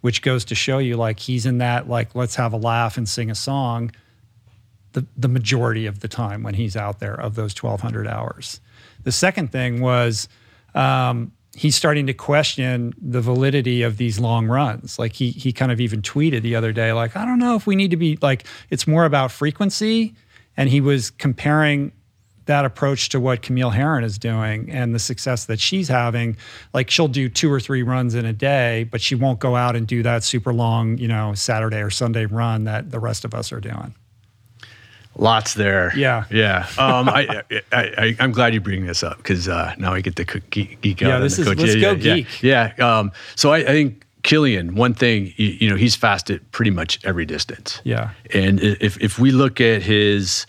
which 0.00 0.22
goes 0.22 0.44
to 0.46 0.54
show 0.54 0.78
you 0.78 0.96
like 0.96 1.20
he's 1.20 1.46
in 1.46 1.58
that, 1.58 1.88
like, 1.88 2.14
let's 2.14 2.36
have 2.36 2.52
a 2.52 2.56
laugh 2.56 2.96
and 2.96 3.08
sing 3.08 3.30
a 3.30 3.34
song 3.34 3.92
the, 4.92 5.04
the 5.16 5.28
majority 5.28 5.84
of 5.84 6.00
the 6.00 6.08
time 6.08 6.42
when 6.42 6.54
he's 6.54 6.74
out 6.74 7.00
there 7.00 7.14
of 7.14 7.34
those 7.34 7.54
1,200 7.54 8.08
hours. 8.08 8.60
The 9.06 9.12
second 9.12 9.52
thing 9.52 9.80
was 9.80 10.28
um, 10.74 11.30
he's 11.54 11.76
starting 11.76 12.08
to 12.08 12.12
question 12.12 12.92
the 13.00 13.20
validity 13.20 13.82
of 13.82 13.98
these 13.98 14.18
long 14.18 14.48
runs. 14.48 14.98
Like 14.98 15.12
he 15.12 15.30
he 15.30 15.52
kind 15.52 15.70
of 15.70 15.80
even 15.80 16.02
tweeted 16.02 16.42
the 16.42 16.56
other 16.56 16.72
day, 16.72 16.92
like 16.92 17.16
I 17.16 17.24
don't 17.24 17.38
know 17.38 17.54
if 17.54 17.68
we 17.68 17.76
need 17.76 17.92
to 17.92 17.96
be 17.96 18.18
like 18.20 18.48
it's 18.68 18.84
more 18.84 19.04
about 19.04 19.30
frequency, 19.30 20.16
and 20.56 20.68
he 20.68 20.80
was 20.80 21.12
comparing 21.12 21.92
that 22.46 22.64
approach 22.64 23.10
to 23.10 23.20
what 23.20 23.42
Camille 23.42 23.70
Herron 23.70 24.02
is 24.02 24.18
doing 24.18 24.72
and 24.72 24.92
the 24.92 24.98
success 24.98 25.44
that 25.44 25.60
she's 25.60 25.86
having. 25.86 26.36
Like 26.74 26.90
she'll 26.90 27.06
do 27.06 27.28
two 27.28 27.52
or 27.52 27.60
three 27.60 27.84
runs 27.84 28.16
in 28.16 28.26
a 28.26 28.32
day, 28.32 28.88
but 28.90 29.00
she 29.00 29.14
won't 29.14 29.38
go 29.38 29.54
out 29.54 29.76
and 29.76 29.86
do 29.86 30.02
that 30.02 30.24
super 30.24 30.52
long, 30.52 30.98
you 30.98 31.06
know, 31.06 31.32
Saturday 31.34 31.78
or 31.80 31.90
Sunday 31.90 32.26
run 32.26 32.64
that 32.64 32.90
the 32.90 32.98
rest 32.98 33.24
of 33.24 33.34
us 33.34 33.52
are 33.52 33.60
doing. 33.60 33.94
Lots 35.18 35.54
there. 35.54 35.92
Yeah. 35.96 36.24
Yeah. 36.30 36.66
Um, 36.78 37.08
I, 37.08 37.42
I, 37.50 37.56
I, 37.72 38.16
am 38.20 38.32
glad 38.32 38.52
you 38.52 38.60
bring 38.60 38.86
this 38.86 39.02
up 39.02 39.16
because 39.16 39.48
uh, 39.48 39.74
now 39.78 39.94
I 39.94 40.00
get 40.00 40.14
to 40.16 40.24
geek, 40.24 40.80
geek 40.82 41.02
out. 41.02 41.08
Yeah, 41.08 41.18
this 41.18 41.38
is, 41.38 41.46
coach. 41.46 41.58
let's 41.58 41.74
yeah, 41.74 41.80
go 41.80 41.92
yeah, 41.92 42.14
geek. 42.14 42.42
Yeah. 42.42 42.72
yeah. 42.78 42.98
Um, 42.98 43.12
so 43.34 43.52
I, 43.52 43.58
I, 43.58 43.64
think 43.64 44.04
Kilian, 44.22 44.72
one 44.72 44.92
thing, 44.94 45.32
you, 45.36 45.46
you, 45.46 45.70
know, 45.70 45.76
he's 45.76 45.96
fast 45.96 46.30
at 46.30 46.48
pretty 46.52 46.70
much 46.70 47.02
every 47.04 47.24
distance. 47.24 47.80
Yeah. 47.84 48.10
And 48.34 48.60
if, 48.60 49.00
if 49.00 49.18
we 49.18 49.30
look 49.30 49.60
at 49.60 49.82
his, 49.82 50.46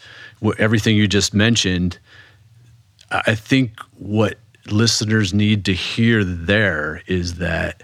everything 0.59 0.97
you 0.97 1.07
just 1.07 1.33
mentioned, 1.33 1.97
I 3.09 3.35
think 3.35 3.79
what 3.97 4.37
listeners 4.69 5.33
need 5.33 5.63
to 5.65 5.73
hear 5.73 6.23
there 6.23 7.01
is 7.07 7.35
that 7.35 7.83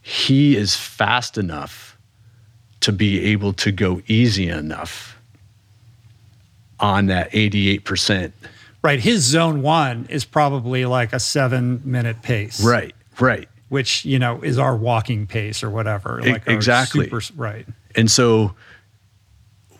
he 0.00 0.56
is 0.56 0.74
fast 0.74 1.36
enough 1.36 1.98
to 2.80 2.92
be 2.92 3.24
able 3.26 3.52
to 3.52 3.70
go 3.70 4.00
easy 4.06 4.48
enough 4.48 5.15
on 6.80 7.06
that 7.06 7.30
88%. 7.32 8.32
Right. 8.82 9.00
His 9.00 9.24
zone 9.24 9.62
one 9.62 10.06
is 10.08 10.24
probably 10.24 10.86
like 10.86 11.12
a 11.12 11.18
seven 11.18 11.82
minute 11.84 12.22
pace. 12.22 12.62
Right. 12.62 12.94
Right. 13.18 13.48
Which, 13.68 14.04
you 14.04 14.18
know, 14.18 14.40
is 14.42 14.58
our 14.58 14.76
walking 14.76 15.26
pace 15.26 15.64
or 15.64 15.70
whatever. 15.70 16.22
Like 16.22 16.46
exactly. 16.46 17.08
Super, 17.08 17.20
right. 17.34 17.66
And 17.96 18.08
so, 18.10 18.54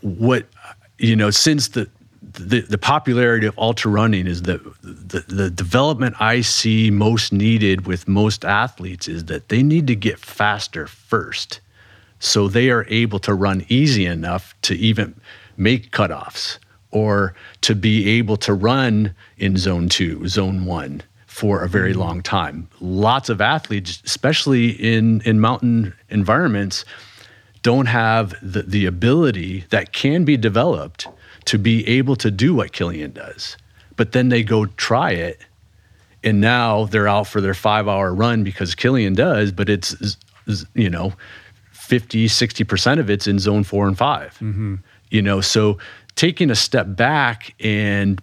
what, 0.00 0.46
you 0.98 1.14
know, 1.14 1.30
since 1.30 1.68
the, 1.68 1.88
the, 2.20 2.62
the 2.62 2.78
popularity 2.78 3.46
of 3.46 3.56
ultra 3.58 3.90
running 3.90 4.26
is 4.26 4.42
that 4.42 4.60
the, 4.82 5.24
the 5.28 5.50
development 5.50 6.16
I 6.18 6.40
see 6.40 6.90
most 6.90 7.32
needed 7.32 7.86
with 7.86 8.08
most 8.08 8.44
athletes 8.44 9.06
is 9.06 9.26
that 9.26 9.48
they 9.48 9.62
need 9.62 9.86
to 9.86 9.94
get 9.94 10.18
faster 10.18 10.86
first. 10.86 11.60
So 12.18 12.48
they 12.48 12.70
are 12.70 12.86
able 12.88 13.18
to 13.20 13.34
run 13.34 13.64
easy 13.68 14.06
enough 14.06 14.54
to 14.62 14.74
even 14.74 15.14
make 15.56 15.92
cutoffs 15.92 16.58
or 16.96 17.34
to 17.60 17.74
be 17.74 18.08
able 18.08 18.38
to 18.38 18.54
run 18.54 19.14
in 19.36 19.54
zone 19.58 19.86
two, 19.86 20.26
zone 20.26 20.64
one 20.64 21.02
for 21.26 21.62
a 21.62 21.68
very 21.68 21.90
mm-hmm. 21.90 22.00
long 22.00 22.22
time. 22.22 22.66
Lots 22.80 23.28
of 23.28 23.42
athletes, 23.42 24.02
especially 24.06 24.70
in, 24.70 25.20
in 25.26 25.38
mountain 25.38 25.92
environments, 26.08 26.86
don't 27.60 27.84
have 27.84 28.34
the, 28.40 28.62
the 28.62 28.86
ability 28.86 29.66
that 29.68 29.92
can 29.92 30.24
be 30.24 30.38
developed 30.38 31.06
to 31.44 31.58
be 31.58 31.86
able 31.86 32.16
to 32.16 32.30
do 32.30 32.54
what 32.54 32.72
Kilian 32.72 33.12
does. 33.12 33.58
But 33.96 34.12
then 34.12 34.30
they 34.30 34.42
go 34.42 34.64
try 34.64 35.10
it, 35.10 35.38
and 36.24 36.40
now 36.40 36.86
they're 36.86 37.08
out 37.08 37.26
for 37.26 37.42
their 37.42 37.52
five 37.52 37.86
hour 37.88 38.14
run 38.14 38.42
because 38.42 38.74
Kilian 38.74 39.14
does, 39.14 39.52
but 39.52 39.68
it's, 39.68 40.16
you 40.72 40.88
know, 40.88 41.12
50, 41.72 42.26
60% 42.26 42.98
of 42.98 43.10
it's 43.10 43.26
in 43.26 43.38
zone 43.38 43.64
four 43.64 43.86
and 43.86 43.98
5 43.98 44.32
mm-hmm. 44.32 44.74
You 45.10 45.22
know, 45.22 45.40
so 45.40 45.78
taking 46.16 46.50
a 46.50 46.54
step 46.54 46.86
back 46.96 47.54
and 47.60 48.20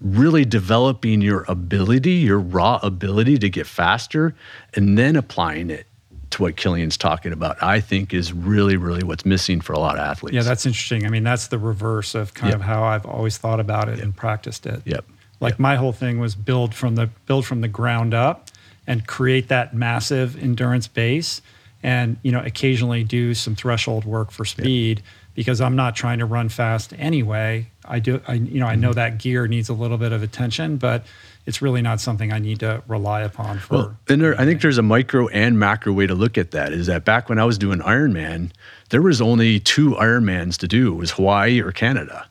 really 0.00 0.44
developing 0.44 1.22
your 1.22 1.44
ability, 1.48 2.12
your 2.12 2.38
raw 2.38 2.78
ability 2.82 3.38
to 3.38 3.48
get 3.48 3.66
faster, 3.66 4.34
and 4.74 4.96
then 4.96 5.16
applying 5.16 5.70
it 5.70 5.86
to 6.30 6.42
what 6.42 6.56
Kilian's 6.56 6.96
talking 6.96 7.32
about, 7.32 7.60
I 7.62 7.80
think 7.80 8.12
is 8.12 8.32
really, 8.32 8.76
really 8.76 9.02
what's 9.02 9.24
missing 9.24 9.60
for 9.60 9.72
a 9.72 9.78
lot 9.78 9.96
of 9.96 10.00
athletes. 10.00 10.34
Yeah, 10.34 10.42
that's 10.42 10.66
interesting. 10.66 11.06
I 11.06 11.08
mean, 11.08 11.24
that's 11.24 11.48
the 11.48 11.58
reverse 11.58 12.14
of 12.14 12.34
kind 12.34 12.50
yep. 12.50 12.60
of 12.60 12.66
how 12.66 12.84
I've 12.84 13.06
always 13.06 13.38
thought 13.38 13.60
about 13.60 13.88
it 13.88 13.96
yep. 13.96 14.04
and 14.04 14.16
practiced 14.16 14.66
it. 14.66 14.82
Yep. 14.84 15.04
Like 15.40 15.52
yep. 15.52 15.58
my 15.58 15.76
whole 15.76 15.92
thing 15.92 16.18
was 16.18 16.34
build 16.34 16.74
from 16.74 16.96
the 16.96 17.08
build 17.26 17.46
from 17.46 17.60
the 17.60 17.68
ground 17.68 18.12
up 18.12 18.50
and 18.86 19.06
create 19.06 19.48
that 19.48 19.74
massive 19.74 20.42
endurance 20.42 20.88
base 20.88 21.42
and 21.82 22.16
you 22.22 22.32
know 22.32 22.40
occasionally 22.40 23.04
do 23.04 23.34
some 23.34 23.54
threshold 23.54 24.04
work 24.04 24.30
for 24.30 24.44
speed 24.44 25.02
because 25.36 25.60
I'm 25.60 25.76
not 25.76 25.94
trying 25.94 26.18
to 26.18 26.24
run 26.24 26.48
fast 26.48 26.92
anyway. 26.98 27.68
I 27.84 28.00
do, 28.00 28.20
I, 28.26 28.32
you 28.32 28.58
know, 28.58 28.66
I 28.66 28.74
know 28.74 28.88
mm-hmm. 28.88 28.96
that 28.96 29.18
gear 29.18 29.46
needs 29.46 29.68
a 29.68 29.74
little 29.74 29.98
bit 29.98 30.10
of 30.10 30.22
attention, 30.22 30.78
but 30.78 31.06
it's 31.44 31.62
really 31.62 31.82
not 31.82 32.00
something 32.00 32.32
I 32.32 32.40
need 32.40 32.60
to 32.60 32.82
rely 32.88 33.20
upon 33.20 33.58
for. 33.60 33.74
Well, 33.74 33.96
and 34.08 34.20
there, 34.20 34.40
I 34.40 34.44
think 34.44 34.62
there's 34.62 34.78
a 34.78 34.82
micro 34.82 35.28
and 35.28 35.58
macro 35.58 35.92
way 35.92 36.06
to 36.06 36.14
look 36.14 36.36
at 36.38 36.50
that. 36.50 36.72
Is 36.72 36.86
that 36.86 37.04
back 37.04 37.28
when 37.28 37.38
I 37.38 37.44
was 37.44 37.58
doing 37.58 37.78
Ironman, 37.80 38.50
there 38.88 39.02
was 39.02 39.20
only 39.20 39.60
two 39.60 39.90
Ironmans 39.90 40.56
to 40.58 40.66
do. 40.66 40.94
It 40.94 40.96
was 40.96 41.12
Hawaii 41.12 41.60
or 41.60 41.70
Canada, 41.70 42.26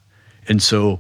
and 0.50 0.62
so 0.62 1.00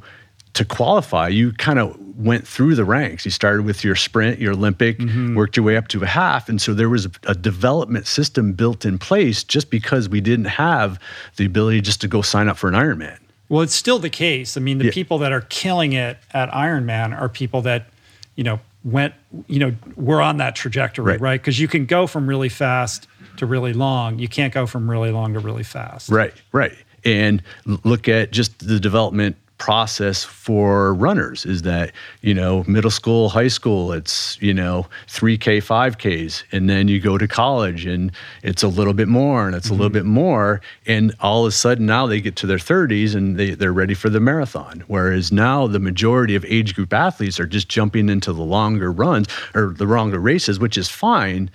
to 0.54 0.64
qualify, 0.64 1.28
you 1.28 1.52
kind 1.54 1.80
of 1.80 2.00
went 2.18 2.48
through 2.48 2.76
the 2.76 2.86
ranks. 2.86 3.26
You 3.26 3.32
started 3.32 3.64
with 3.64 3.84
your 3.84 3.96
sprint, 3.96 4.40
your 4.40 4.54
Olympic, 4.54 5.00
mm-hmm. 5.00 5.36
worked 5.36 5.58
your 5.58 5.66
way 5.66 5.78
up 5.78 5.88
to 5.90 6.04
a 6.04 6.08
half. 6.08 6.48
And 6.50 6.62
so 6.62 6.74
there 6.74 6.90
was 6.90 7.06
a, 7.06 7.12
a, 7.28 7.36
development 7.36 8.08
system 8.08 8.54
built 8.54 8.86
in 8.86 8.98
place 8.98 9.44
just 9.44 9.70
because 9.70 10.08
we 10.08 10.22
didn't 10.22 10.46
have 10.46 11.00
the 11.36 11.46
ability 11.46 11.82
just 11.82 12.02
to 12.02 12.08
go 12.08 12.22
sign 12.22 12.48
up 12.48 12.58
for 12.58 12.68
an 12.68 12.74
Ironman. 12.74 13.18
Well, 13.50 13.62
it's 13.62 13.76
still 13.76 14.00
the 14.00 14.10
case. 14.10 14.58
I 14.58 14.62
mean, 14.62 14.78
the 14.78 14.86
yeah. 14.86 14.92
people 14.92 15.18
that 15.20 15.32
are 15.32 15.42
killing 15.42 15.94
it 15.94 16.18
at 16.34 16.50
Ironman 16.52 17.20
are 17.20 17.30
people 17.30 17.62
that, 17.64 17.88
you 18.36 18.44
know, 18.44 18.60
went, 18.84 19.14
you 19.48 19.60
know, 19.60 19.76
were 19.96 20.22
on 20.22 20.38
that 20.38 20.56
trajectory, 20.56 21.18
right? 21.18 21.40
Because 21.42 21.56
right? 21.56 21.62
you 21.62 21.68
can 21.68 21.86
go 21.86 22.08
from 22.08 22.28
really 22.28 22.50
fast 22.50 23.08
to 23.38 23.46
really 23.46 23.74
long. 23.74 24.20
You 24.20 24.28
can't 24.28 24.54
go 24.54 24.66
from 24.66 24.90
really 24.90 25.12
long 25.12 25.34
to 25.34 25.40
really 25.40 25.64
fast. 25.64 26.10
Right, 26.10 26.34
right. 26.52 26.74
And 27.04 27.44
look 27.84 28.08
at 28.08 28.32
just 28.32 28.68
the 28.68 28.80
development 28.80 29.36
process 29.58 30.24
for 30.24 30.94
runners 30.94 31.46
is 31.46 31.62
that 31.62 31.94
you 32.22 32.34
know 32.34 32.64
middle 32.68 32.92
school 32.92 33.30
high 33.30 33.48
school 33.48 33.94
it's 33.94 34.38
you 34.42 34.54
know 34.54 34.86
3k 35.08 35.58
5ks 35.58 36.44
and 36.52 36.70
then 36.70 36.90
you 36.90 37.00
go 37.00 37.18
to 37.18 37.26
college 37.26 37.86
and 37.86 38.12
it's 38.44 38.64
a 38.64 38.68
little 38.68 38.94
bit 38.94 39.08
more 39.08 39.48
and 39.48 39.56
it's 39.56 39.68
mm-hmm. 39.68 39.76
a 39.76 39.78
little 39.78 39.90
mm-hmm. 39.90 40.00
bit 40.00 40.06
more 40.06 40.62
and 40.88 41.16
all 41.22 41.46
of 41.46 41.50
a 41.50 41.52
sudden 41.52 41.86
now 41.86 42.06
they 42.06 42.20
get 42.20 42.36
to 42.36 42.46
their 42.46 42.58
30s 42.58 43.16
and 43.16 43.38
they, 43.38 43.52
they're 43.52 43.72
ready 43.72 43.94
for 43.94 44.10
the 44.10 44.20
marathon 44.20 44.84
whereas 44.88 45.32
now 45.32 45.68
the 45.68 45.80
majority 45.80 46.36
of 46.36 46.44
age 46.46 46.76
group 46.76 46.92
athletes 46.92 47.40
are 47.40 47.48
just 47.48 47.70
jumping 47.70 48.10
into 48.10 48.34
the 48.34 48.44
longer 48.44 48.92
runs 48.92 49.28
or 49.54 49.74
the 49.78 49.86
longer 49.86 50.20
races 50.20 50.60
which 50.60 50.78
is 50.78 50.90
fine 50.90 51.50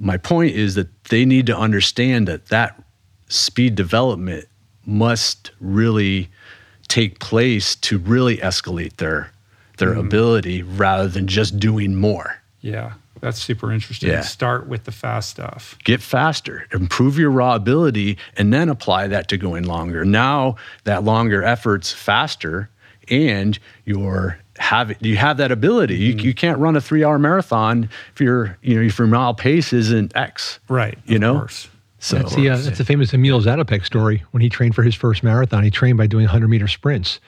my 0.00 0.16
point 0.16 0.54
is 0.54 0.74
that 0.74 0.88
they 1.04 1.24
need 1.24 1.46
to 1.46 1.56
understand 1.56 2.26
that 2.26 2.46
that 2.46 2.82
speed 3.28 3.76
development 3.76 4.46
must 4.84 5.52
really 5.60 6.28
take 6.88 7.18
place 7.18 7.74
to 7.76 7.98
really 7.98 8.38
escalate 8.38 8.96
their 8.96 9.30
their 9.78 9.94
mm. 9.94 10.00
ability 10.00 10.62
rather 10.62 11.08
than 11.08 11.26
just 11.26 11.58
doing 11.58 11.94
more. 11.94 12.40
Yeah. 12.60 12.94
That's 13.20 13.42
super 13.42 13.72
interesting. 13.72 14.10
Yeah. 14.10 14.20
Start 14.20 14.68
with 14.68 14.84
the 14.84 14.92
fast 14.92 15.30
stuff. 15.30 15.76
Get 15.84 16.02
faster, 16.02 16.66
improve 16.72 17.18
your 17.18 17.30
raw 17.30 17.54
ability, 17.54 18.18
and 18.36 18.52
then 18.52 18.68
apply 18.68 19.08
that 19.08 19.28
to 19.28 19.38
going 19.38 19.64
longer. 19.64 20.04
Now 20.04 20.56
that 20.84 21.02
longer 21.02 21.42
effort's 21.42 21.92
faster, 21.92 22.68
and 23.08 23.58
you're 23.84 24.38
have 24.58 24.94
you 25.02 25.16
have 25.16 25.36
that 25.38 25.50
ability. 25.50 25.96
You, 25.96 26.14
you 26.14 26.34
can't 26.34 26.58
run 26.58 26.76
a 26.76 26.80
three 26.80 27.04
hour 27.04 27.18
marathon 27.18 27.88
if 28.14 28.20
your 28.20 28.58
you 28.62 28.76
know 28.76 28.82
if 28.82 28.98
your 28.98 29.08
mile 29.08 29.34
pace 29.34 29.72
isn't 29.72 30.14
X. 30.16 30.58
Right. 30.68 30.98
You 31.06 31.18
know. 31.18 31.38
Course. 31.38 31.68
So 31.98 32.16
that's 32.16 32.34
the, 32.34 32.50
uh, 32.50 32.56
that's 32.56 32.78
the 32.78 32.84
famous 32.84 33.14
Emil 33.14 33.40
Zatopek 33.40 33.84
story. 33.84 34.22
When 34.30 34.42
he 34.42 34.48
trained 34.48 34.74
for 34.74 34.82
his 34.82 34.94
first 34.94 35.22
marathon, 35.22 35.64
he 35.64 35.70
trained 35.70 35.98
by 35.98 36.06
doing 36.06 36.24
100 36.24 36.48
meter 36.48 36.68
sprints. 36.68 37.20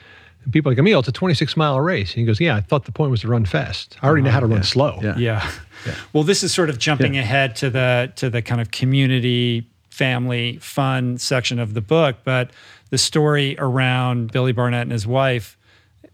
And 0.45 0.53
people 0.53 0.71
are 0.71 0.75
like 0.75 0.79
Emil, 0.79 1.01
it's 1.01 1.09
a 1.09 1.13
26 1.13 1.57
mile 1.57 1.81
race. 1.81 2.11
And 2.13 2.21
he 2.21 2.25
goes, 2.25 2.41
Yeah, 2.41 2.57
I 2.57 2.61
thought 2.61 2.85
the 2.85 2.93
point 2.93 3.11
was 3.11 3.23
to 3.23 3.29
run 3.29 3.45
fast. 3.45 3.97
I 4.03 4.07
already 4.07 4.23
uh 4.23 4.27
know 4.27 4.31
how 4.33 4.41
to 4.41 4.47
uh-huh. 4.47 4.55
run 4.55 4.63
slow. 4.63 4.99
Yeah. 5.03 5.17
yeah. 5.17 5.51
yeah. 5.87 5.95
Well, 6.13 6.23
this 6.23 6.43
is 6.43 6.53
sort 6.53 6.71
of 6.71 6.79
jumping 6.79 7.15
yeah. 7.15 7.23
ahead 7.23 7.57
to 7.57 7.71
the 7.71 8.13
to 8.17 8.31
the 8.31 8.43
kind 8.43 8.61
of 8.61 8.71
community, 8.71 9.69
family, 9.91 10.59
fun 10.59 11.19
section 11.19 11.59
of 11.59 11.75
the 11.75 11.81
book, 11.81 12.17
but 12.25 12.51
the 12.91 12.99
story 12.99 13.57
around 13.59 14.33
Billy 14.33 14.53
Barnett 14.53 14.83
and 14.83 14.93
his 14.93 15.07
wife 15.07 15.57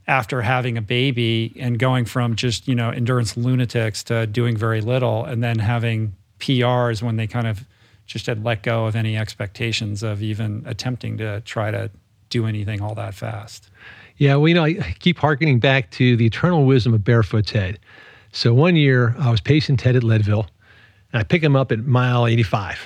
after 0.06 0.42
having 0.42 0.76
a 0.76 0.82
baby 0.82 1.54
and 1.58 1.78
going 1.78 2.04
from 2.04 2.36
just 2.36 2.68
you 2.68 2.74
know 2.74 2.90
endurance 2.90 3.36
lunatics 3.36 4.02
to 4.04 4.26
doing 4.26 4.56
very 4.56 4.80
little 4.80 5.24
and 5.24 5.42
then 5.42 5.58
having 5.58 6.14
PRs 6.38 7.02
when 7.02 7.16
they 7.16 7.26
kind 7.26 7.46
of 7.46 7.64
just 8.06 8.26
had 8.26 8.44
let 8.44 8.62
go 8.62 8.86
of 8.86 8.96
any 8.96 9.16
expectations 9.16 10.02
of 10.02 10.22
even 10.22 10.62
attempting 10.66 11.18
to 11.18 11.40
try 11.42 11.70
to 11.70 11.90
do 12.30 12.46
anything 12.46 12.80
all 12.80 12.94
that 12.94 13.14
fast. 13.14 13.70
Yeah, 14.16 14.36
well, 14.36 14.48
you 14.48 14.54
know, 14.54 14.64
I 14.64 14.94
keep 14.98 15.18
harkening 15.18 15.58
back 15.58 15.90
to 15.92 16.16
the 16.16 16.26
eternal 16.26 16.64
wisdom 16.64 16.94
of 16.94 17.02
barefoot 17.02 17.46
Ted. 17.46 17.78
So 18.32 18.54
one 18.54 18.76
year 18.76 19.14
I 19.18 19.30
was 19.30 19.40
pacing 19.40 19.76
Ted 19.76 19.96
at 19.96 20.04
Leadville 20.04 20.46
and 21.12 21.20
I 21.20 21.24
pick 21.24 21.42
him 21.42 21.56
up 21.56 21.72
at 21.72 21.80
mile 21.80 22.26
85. 22.26 22.80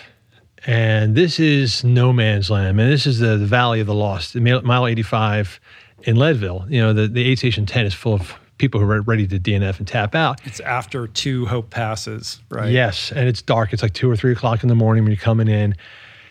And 0.67 1.15
this 1.15 1.39
is 1.39 1.85
no 1.85 2.13
man's 2.13 2.51
land, 2.51 2.77
man. 2.77 2.91
This 2.91 3.07
is 3.07 3.19
the, 3.19 3.37
the 3.37 3.47
Valley 3.47 3.81
of 3.81 3.87
the 3.87 3.95
Lost, 3.95 4.35
mile 4.37 4.87
85 4.87 5.61
in 6.03 6.17
Leadville, 6.17 6.67
you 6.69 6.81
know, 6.81 6.93
the, 6.93 7.09
the 7.09 7.25
aid 7.25 7.39
station 7.39 7.67
10 7.67 7.87
is 7.87 7.95
full 7.95 8.15
of 8.15 8.35
people 8.59 8.81
who 8.81 8.91
are 8.91 9.01
ready 9.03 9.27
to 9.27 9.39
DNF 9.39 9.79
and 9.79 9.89
tap 9.89 10.15
out. 10.15 10.41
It's 10.45 10.61
after 10.61 11.07
two 11.07 11.47
Hope 11.47 11.71
passes, 11.71 12.41
right? 12.51 12.71
Yes. 12.71 13.13
And 13.13 13.29
it's 13.29 13.41
dark. 13.41 13.73
It's 13.73 13.83
like 13.83 13.95
two 13.95 14.11
or 14.11 14.17
three 14.17 14.33
o'clock 14.33 14.63
in 14.63 14.69
the 14.69 14.75
morning 14.75 15.05
when 15.05 15.13
you're 15.13 15.21
coming 15.21 15.49
in. 15.49 15.75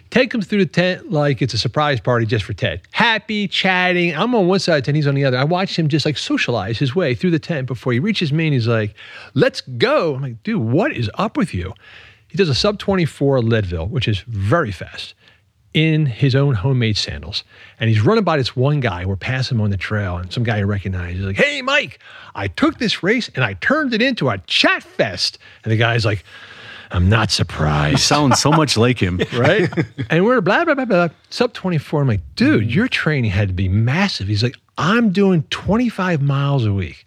Ted 0.10 0.30
comes 0.30 0.48
through 0.48 0.60
the 0.60 0.72
tent 0.72 1.12
like 1.12 1.42
it's 1.42 1.54
a 1.54 1.58
surprise 1.58 2.00
party 2.00 2.26
just 2.26 2.46
for 2.46 2.54
Ted. 2.54 2.82
Happy, 2.92 3.48
chatting. 3.48 4.16
I'm 4.16 4.34
on 4.36 4.48
one 4.48 4.60
side 4.60 4.78
of 4.78 4.84
the 4.84 4.86
tent, 4.86 4.96
he's 4.96 5.08
on 5.08 5.16
the 5.16 5.26
other. 5.26 5.38
I 5.38 5.44
watch 5.44 5.78
him 5.78 5.90
just 5.90 6.06
like 6.06 6.18
socialize 6.18 6.80
his 6.80 6.96
way 6.96 7.14
through 7.14 7.32
the 7.32 7.40
tent 7.40 7.68
before 7.68 7.92
he 7.92 8.00
reaches 8.00 8.32
me 8.32 8.48
and 8.48 8.54
he's 8.54 8.68
like, 8.68 8.96
let's 9.34 9.62
go. 9.62 10.16
I'm 10.16 10.22
like, 10.22 10.44
dude, 10.44 10.62
what 10.62 10.94
is 10.94 11.12
up 11.16 11.36
with 11.36 11.54
you? 11.54 11.74
He 12.30 12.38
does 12.38 12.50
a 12.50 12.56
sub 12.56 12.80
24 12.80 13.42
Leadville, 13.42 13.88
which 13.88 14.08
is 14.08 14.20
very 14.20 14.72
fast 14.72 15.14
in 15.78 16.08
his 16.08 16.34
own 16.34 16.56
homemade 16.56 16.98
sandals. 16.98 17.44
And 17.80 17.88
he's 17.88 18.02
running 18.02 18.24
by 18.24 18.38
this 18.38 18.56
one 18.56 18.80
guy. 18.80 19.06
We're 19.06 19.16
passing 19.16 19.60
him 19.60 19.62
on 19.62 19.70
the 19.70 19.78
trail, 19.78 20.18
and 20.18 20.34
some 20.34 20.42
guy 20.42 20.58
he 20.58 20.64
recognizes. 20.64 21.18
He's 21.18 21.26
like, 21.28 21.38
Hey, 21.38 21.62
Mike, 21.62 22.00
I 22.34 22.48
took 22.48 22.80
this 22.80 23.04
race 23.04 23.30
and 23.36 23.44
I 23.44 23.54
turned 23.54 23.94
it 23.94 24.02
into 24.02 24.28
a 24.28 24.40
chat 24.40 24.82
fest. 24.82 25.38
And 25.64 25.72
the 25.72 25.78
guy's 25.78 26.04
like, 26.04 26.24
I'm 26.90 27.10
not 27.10 27.30
surprised. 27.30 27.92
You 27.92 27.98
sound 28.00 28.38
so 28.38 28.52
much 28.52 28.76
like 28.76 28.98
him, 28.98 29.22
right? 29.34 29.72
and 30.10 30.26
we're 30.26 30.42
blah, 30.42 30.66
blah, 30.66 30.74
blah, 30.74 30.86
blah. 30.86 31.10
Sub 31.30 31.54
24. 31.54 32.02
I'm 32.02 32.08
like, 32.08 32.22
dude, 32.36 32.64
mm. 32.64 32.74
your 32.74 32.88
training 32.88 33.30
had 33.30 33.50
to 33.50 33.54
be 33.54 33.70
massive. 33.70 34.28
He's 34.28 34.42
like, 34.42 34.56
I'm 34.80 35.12
doing 35.12 35.44
25 35.52 36.24
miles 36.24 36.66
a 36.66 36.74
week. 36.74 37.06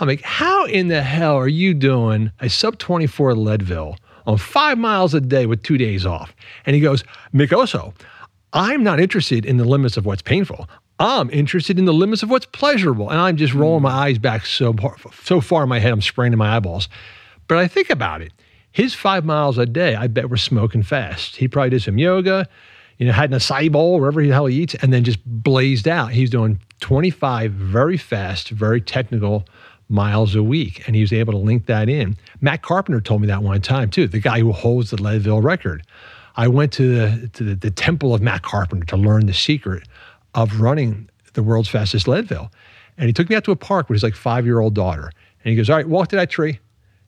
I'm 0.00 0.08
like, 0.08 0.22
how 0.22 0.64
in 0.64 0.88
the 0.88 1.02
hell 1.02 1.36
are 1.36 1.46
you 1.46 1.72
doing 1.72 2.32
a 2.40 2.50
sub 2.50 2.78
24 2.78 3.36
Leadville 3.36 3.96
on 4.26 4.38
five 4.38 4.78
miles 4.78 5.14
a 5.14 5.20
day 5.20 5.46
with 5.46 5.62
two 5.62 5.78
days 5.78 6.06
off. 6.06 6.34
And 6.66 6.74
he 6.74 6.80
goes, 6.80 7.04
Mikoso, 7.34 7.94
I'm 8.52 8.82
not 8.82 9.00
interested 9.00 9.46
in 9.46 9.56
the 9.56 9.64
limits 9.64 9.96
of 9.96 10.04
what's 10.04 10.22
painful. 10.22 10.68
I'm 10.98 11.30
interested 11.30 11.78
in 11.78 11.84
the 11.84 11.92
limits 11.92 12.22
of 12.22 12.30
what's 12.30 12.46
pleasurable. 12.46 13.10
And 13.10 13.18
I'm 13.18 13.36
just 13.36 13.54
rolling 13.54 13.82
my 13.82 13.90
eyes 13.90 14.18
back 14.18 14.46
so, 14.46 14.74
so 15.22 15.40
far 15.40 15.64
in 15.64 15.68
my 15.68 15.78
head, 15.78 15.92
I'm 15.92 16.02
spraining 16.02 16.38
my 16.38 16.56
eyeballs. 16.56 16.88
But 17.48 17.58
I 17.58 17.66
think 17.66 17.90
about 17.90 18.22
it. 18.22 18.32
His 18.70 18.94
five 18.94 19.24
miles 19.24 19.58
a 19.58 19.66
day, 19.66 19.94
I 19.94 20.06
bet 20.06 20.30
we're 20.30 20.36
smoking 20.36 20.82
fast. 20.82 21.36
He 21.36 21.48
probably 21.48 21.70
did 21.70 21.82
some 21.82 21.98
yoga, 21.98 22.48
you 22.98 23.06
know, 23.06 23.12
had 23.12 23.30
an 23.30 23.38
acai 23.38 23.70
bowl, 23.70 23.98
wherever 23.98 24.22
the 24.22 24.30
hell 24.30 24.46
he 24.46 24.62
eats, 24.62 24.74
and 24.76 24.92
then 24.92 25.04
just 25.04 25.18
blazed 25.26 25.88
out. 25.88 26.12
He's 26.12 26.30
doing 26.30 26.60
25 26.80 27.52
very 27.52 27.96
fast, 27.96 28.48
very 28.50 28.80
technical 28.80 29.44
miles 29.92 30.34
a 30.34 30.42
week. 30.42 30.82
And 30.86 30.96
he 30.96 31.02
was 31.02 31.12
able 31.12 31.32
to 31.32 31.38
link 31.38 31.66
that 31.66 31.88
in. 31.88 32.16
Matt 32.40 32.62
Carpenter 32.62 33.00
told 33.00 33.20
me 33.20 33.26
that 33.28 33.42
one 33.42 33.60
time 33.60 33.90
too, 33.90 34.08
the 34.08 34.18
guy 34.18 34.40
who 34.40 34.50
holds 34.52 34.90
the 34.90 35.00
Leadville 35.00 35.42
record. 35.42 35.84
I 36.34 36.48
went 36.48 36.72
to 36.72 36.94
the 36.94 37.28
to 37.28 37.44
the, 37.44 37.54
the 37.54 37.70
temple 37.70 38.14
of 38.14 38.22
Matt 38.22 38.42
Carpenter 38.42 38.86
to 38.86 38.96
learn 38.96 39.26
the 39.26 39.34
secret 39.34 39.86
of 40.34 40.60
running 40.60 41.10
the 41.34 41.42
world's 41.42 41.68
fastest 41.68 42.08
Leadville. 42.08 42.50
And 42.96 43.06
he 43.06 43.12
took 43.12 43.28
me 43.28 43.36
out 43.36 43.44
to 43.44 43.52
a 43.52 43.56
park 43.56 43.88
with 43.88 43.96
his 43.96 44.02
like 44.02 44.14
five 44.14 44.46
year 44.46 44.60
old 44.60 44.74
daughter. 44.74 45.12
And 45.44 45.50
he 45.50 45.56
goes, 45.56 45.68
All 45.68 45.76
right, 45.76 45.86
walk 45.86 46.08
to 46.08 46.16
that 46.16 46.30
tree 46.30 46.58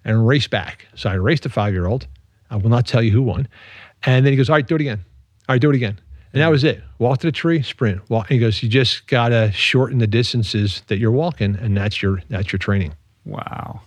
and 0.05 0.27
race 0.27 0.47
back. 0.47 0.87
So 0.95 1.09
I 1.09 1.15
raced 1.15 1.47
a 1.47 1.49
five 1.49 1.73
year 1.73 1.87
old. 1.87 2.07
I 2.51 2.57
will 2.57 2.71
not 2.71 2.87
tell 2.87 3.03
you 3.03 3.11
who 3.11 3.23
won. 3.23 3.49
And 4.05 4.27
then 4.27 4.33
he 4.33 4.37
goes, 4.37 4.51
All 4.51 4.57
right, 4.57 4.67
do 4.67 4.75
it 4.75 4.83
again. 4.83 5.03
All 5.49 5.55
right, 5.55 5.61
do 5.61 5.71
it 5.71 5.77
again. 5.77 5.99
And 6.35 6.43
that 6.43 6.51
was 6.51 6.65
it. 6.65 6.83
Walk 6.99 7.21
to 7.21 7.29
the 7.29 7.33
tree, 7.33 7.63
sprint. 7.63 8.11
Walk. 8.11 8.29
He 8.29 8.41
goes, 8.41 8.61
you 8.61 8.69
just 8.69 9.07
gotta 9.07 9.53
shorten 9.53 9.99
the 9.99 10.09
distances 10.09 10.83
that 10.89 10.99
you're 10.99 11.13
walking, 11.13 11.57
and 11.57 11.77
that's 11.77 12.03
your 12.03 12.23
that's 12.29 12.53
your 12.53 12.59
training. 12.59 12.95
Wow. 13.25 13.83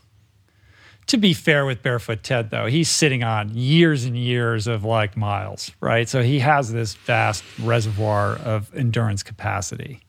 To 1.07 1.17
be 1.17 1.33
fair 1.33 1.65
with 1.65 1.83
Barefoot 1.83 2.23
Ted, 2.23 2.49
though, 2.49 2.65
he's 2.65 2.89
sitting 2.89 3.21
on 3.21 3.49
years 3.53 4.05
and 4.05 4.17
years 4.17 4.65
of 4.65 4.85
like 4.85 5.17
miles, 5.17 5.71
right? 5.81 6.07
So 6.07 6.23
he 6.23 6.39
has 6.39 6.71
this 6.71 6.95
vast 6.95 7.43
reservoir 7.59 8.37
of 8.37 8.73
endurance 8.73 9.23
capacity. 9.23 10.01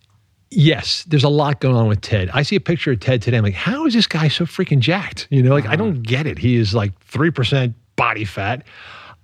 Yes, 0.51 1.05
there's 1.09 1.24
a 1.24 1.28
lot 1.28 1.60
going 1.60 1.77
on 1.77 1.89
with 1.89 2.01
Ted. 2.01 2.31
I 2.32 2.43
see 2.43 2.56
a 2.56 2.60
picture 2.60 2.93
of 2.93 3.01
Ted 3.01 3.20
today. 3.20 3.36
I'm 3.36 3.44
like, 3.44 3.55
how 3.55 3.85
is 3.86 3.94
this 3.94 4.06
guy 4.06 4.28
so 4.28 4.44
freaking 4.44 4.78
jacked? 4.78 5.27
You 5.31 5.43
know, 5.43 5.51
like 5.51 5.65
uh-huh. 5.65 5.73
I 5.73 5.77
don't 5.77 6.02
get 6.02 6.27
it. 6.27 6.39
He 6.39 6.56
is 6.56 6.73
like 6.73 6.93
3% 7.06 7.74
body 7.97 8.24
fat. 8.24 8.65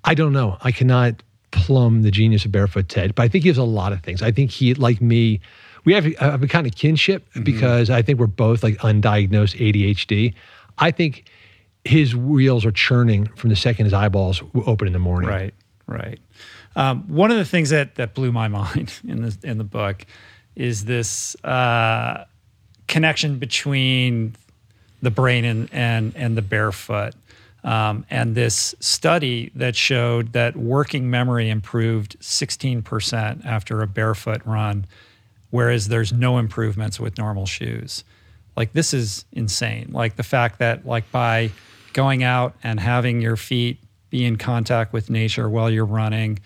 I 0.02 0.14
don't 0.14 0.32
know. 0.32 0.58
I 0.62 0.70
cannot 0.72 1.22
plumb 1.54 2.02
the 2.02 2.10
genius 2.10 2.44
of 2.44 2.52
Barefoot 2.52 2.88
Ted, 2.88 3.14
but 3.14 3.22
I 3.22 3.28
think 3.28 3.44
he 3.44 3.48
has 3.48 3.58
a 3.58 3.64
lot 3.64 3.92
of 3.92 4.02
things. 4.02 4.22
I 4.22 4.30
think 4.30 4.50
he, 4.50 4.74
like 4.74 5.00
me, 5.00 5.40
we 5.84 5.94
have 5.94 6.06
a, 6.06 6.14
a 6.42 6.48
kind 6.48 6.66
of 6.66 6.74
kinship 6.74 7.28
mm-hmm. 7.30 7.44
because 7.44 7.90
I 7.90 8.02
think 8.02 8.18
we're 8.18 8.26
both 8.26 8.62
like 8.62 8.76
undiagnosed 8.78 9.56
ADHD. 9.58 10.34
I 10.78 10.90
think 10.90 11.24
his 11.84 12.16
wheels 12.16 12.64
are 12.64 12.72
churning 12.72 13.26
from 13.36 13.50
the 13.50 13.56
second 13.56 13.84
his 13.84 13.92
eyeballs 13.92 14.42
open 14.66 14.86
in 14.86 14.92
the 14.92 14.98
morning. 14.98 15.28
Right, 15.28 15.54
right. 15.86 16.18
Um, 16.76 17.04
one 17.08 17.30
of 17.30 17.36
the 17.36 17.44
things 17.44 17.70
that 17.70 17.94
that 17.96 18.14
blew 18.14 18.32
my 18.32 18.48
mind 18.60 19.00
in 19.06 19.22
the 19.22 19.36
in 19.42 19.58
the 19.58 19.64
book 19.64 20.04
is 20.56 20.84
this 20.84 21.36
uh, 21.44 22.24
connection 22.86 23.38
between 23.38 24.34
the 25.02 25.10
brain 25.10 25.44
and 25.44 25.68
and 25.72 26.16
and 26.16 26.36
the 26.36 26.42
barefoot. 26.42 27.14
Um, 27.64 28.04
and 28.10 28.34
this 28.34 28.74
study 28.78 29.50
that 29.54 29.74
showed 29.74 30.34
that 30.34 30.54
working 30.54 31.10
memory 31.10 31.48
improved 31.48 32.20
16% 32.20 33.44
after 33.46 33.80
a 33.80 33.86
barefoot 33.86 34.42
run, 34.44 34.84
whereas 35.50 35.88
there's 35.88 36.12
no 36.12 36.36
improvements 36.36 37.00
with 37.00 37.16
normal 37.16 37.46
shoes. 37.46 38.04
Like 38.54 38.74
this 38.74 38.92
is 38.92 39.24
insane. 39.32 39.88
Like 39.92 40.16
the 40.16 40.22
fact 40.22 40.58
that 40.58 40.86
like 40.86 41.10
by 41.10 41.50
going 41.94 42.22
out 42.22 42.54
and 42.62 42.78
having 42.78 43.22
your 43.22 43.36
feet 43.36 43.78
be 44.10 44.26
in 44.26 44.36
contact 44.36 44.92
with 44.92 45.08
nature 45.08 45.48
while 45.48 45.70
you're 45.70 45.86
running, 45.86 46.40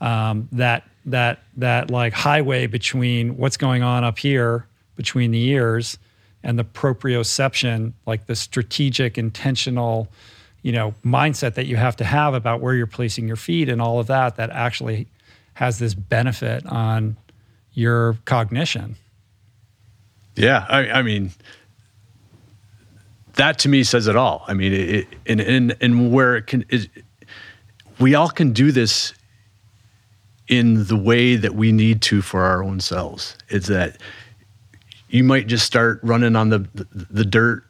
um, 0.00 0.48
that 0.52 0.88
that 1.04 1.42
that 1.58 1.90
like 1.90 2.14
highway 2.14 2.66
between 2.66 3.36
what's 3.36 3.58
going 3.58 3.82
on 3.82 4.02
up 4.02 4.18
here 4.18 4.66
between 4.96 5.30
the 5.30 5.44
ears 5.48 5.98
and 6.42 6.58
the 6.58 6.64
proprioception, 6.64 7.92
like 8.06 8.26
the 8.26 8.36
strategic, 8.36 9.18
intentional 9.18 10.08
you 10.64 10.72
know 10.72 10.92
mindset 11.04 11.54
that 11.54 11.66
you 11.66 11.76
have 11.76 11.94
to 11.94 12.04
have 12.04 12.34
about 12.34 12.60
where 12.60 12.74
you're 12.74 12.88
placing 12.88 13.28
your 13.28 13.36
feet 13.36 13.68
and 13.68 13.80
all 13.80 14.00
of 14.00 14.08
that 14.08 14.34
that 14.36 14.50
actually 14.50 15.06
has 15.52 15.78
this 15.78 15.94
benefit 15.94 16.66
on 16.66 17.16
your 17.74 18.18
cognition. 18.24 18.96
Yeah 20.34 20.66
i, 20.68 20.90
I 20.90 21.02
mean 21.02 21.30
that 23.34 23.58
to 23.60 23.68
me 23.68 23.82
says 23.82 24.06
it 24.06 24.16
all. 24.16 24.44
I 24.46 24.54
mean 24.54 24.72
it, 24.72 25.08
and, 25.26 25.40
and, 25.40 25.76
and 25.80 26.12
where 26.12 26.36
it 26.36 26.46
can 26.46 26.64
is 26.68 26.88
we 27.98 28.14
all 28.14 28.28
can 28.28 28.52
do 28.52 28.72
this 28.72 29.12
in 30.48 30.84
the 30.86 30.96
way 30.96 31.36
that 31.36 31.54
we 31.54 31.72
need 31.72 32.02
to 32.02 32.22
for 32.22 32.42
our 32.42 32.62
own 32.62 32.80
selves. 32.80 33.36
Is 33.48 33.66
that 33.66 33.98
you 35.08 35.24
might 35.24 35.46
just 35.46 35.66
start 35.66 36.00
running 36.02 36.36
on 36.36 36.50
the 36.50 36.58
the, 36.74 36.86
the 37.10 37.24
dirt 37.24 37.64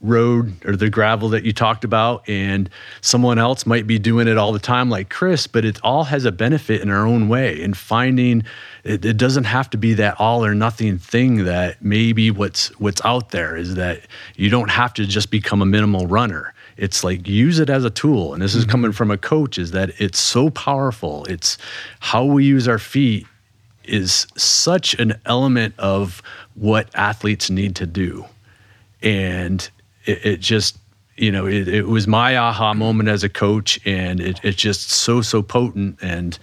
road 0.00 0.54
or 0.64 0.76
the 0.76 0.88
gravel 0.88 1.28
that 1.28 1.44
you 1.44 1.52
talked 1.52 1.84
about 1.84 2.26
and 2.28 2.70
someone 3.02 3.38
else 3.38 3.66
might 3.66 3.86
be 3.86 3.98
doing 3.98 4.28
it 4.28 4.38
all 4.38 4.50
the 4.50 4.58
time 4.58 4.88
like 4.88 5.10
chris 5.10 5.46
but 5.46 5.62
it 5.62 5.78
all 5.84 6.04
has 6.04 6.24
a 6.24 6.32
benefit 6.32 6.80
in 6.80 6.88
our 6.88 7.06
own 7.06 7.28
way 7.28 7.62
and 7.62 7.76
finding 7.76 8.42
it, 8.84 9.04
it, 9.04 9.16
doesn't 9.16 9.44
have 9.44 9.68
to 9.70 9.76
be 9.76 9.94
that 9.94 10.18
all 10.18 10.44
or 10.44 10.54
nothing 10.54 10.98
thing 10.98 11.44
that 11.44 11.82
maybe 11.82 12.30
what's 12.30 12.68
what's 12.80 13.04
out 13.04 13.30
there 13.30 13.56
is 13.56 13.74
that 13.74 14.00
you 14.36 14.48
don't 14.48 14.70
have 14.70 14.94
to 14.94 15.06
just 15.06 15.30
become 15.30 15.60
a 15.60 15.66
minimal 15.66 16.06
runner. 16.06 16.54
It's 16.76 17.04
like 17.04 17.28
use 17.28 17.58
it 17.58 17.68
as 17.68 17.84
a 17.84 17.90
tool 17.90 18.32
and 18.32 18.42
this 18.42 18.54
is 18.54 18.64
mm-hmm. 18.64 18.70
coming 18.70 18.92
from 18.92 19.10
a 19.10 19.18
coach 19.18 19.58
is 19.58 19.72
that 19.72 19.90
it's 20.00 20.18
so 20.18 20.50
powerful. 20.50 21.24
It's 21.26 21.58
how 21.98 22.24
we 22.24 22.44
use 22.44 22.66
our 22.68 22.78
feet 22.78 23.26
is 23.84 24.26
such 24.36 24.94
an 24.94 25.20
element 25.26 25.74
of 25.78 26.22
what 26.54 26.88
athletes 26.94 27.50
need 27.50 27.76
to 27.76 27.86
do. 27.86 28.24
And 29.02 29.68
it, 30.10 30.26
it 30.26 30.40
just 30.40 30.78
you 31.16 31.30
know 31.30 31.46
it, 31.46 31.68
it, 31.68 31.86
was 31.86 32.06
my 32.06 32.36
aha 32.36 32.74
moment 32.74 33.08
as 33.08 33.22
a 33.22 33.28
coach 33.28 33.78
and 33.86 34.20
it, 34.20 34.40
it's 34.42 34.56
just 34.56 34.90
so 34.90 35.20
so 35.20 35.42
potent 35.42 35.98
and 36.02 36.38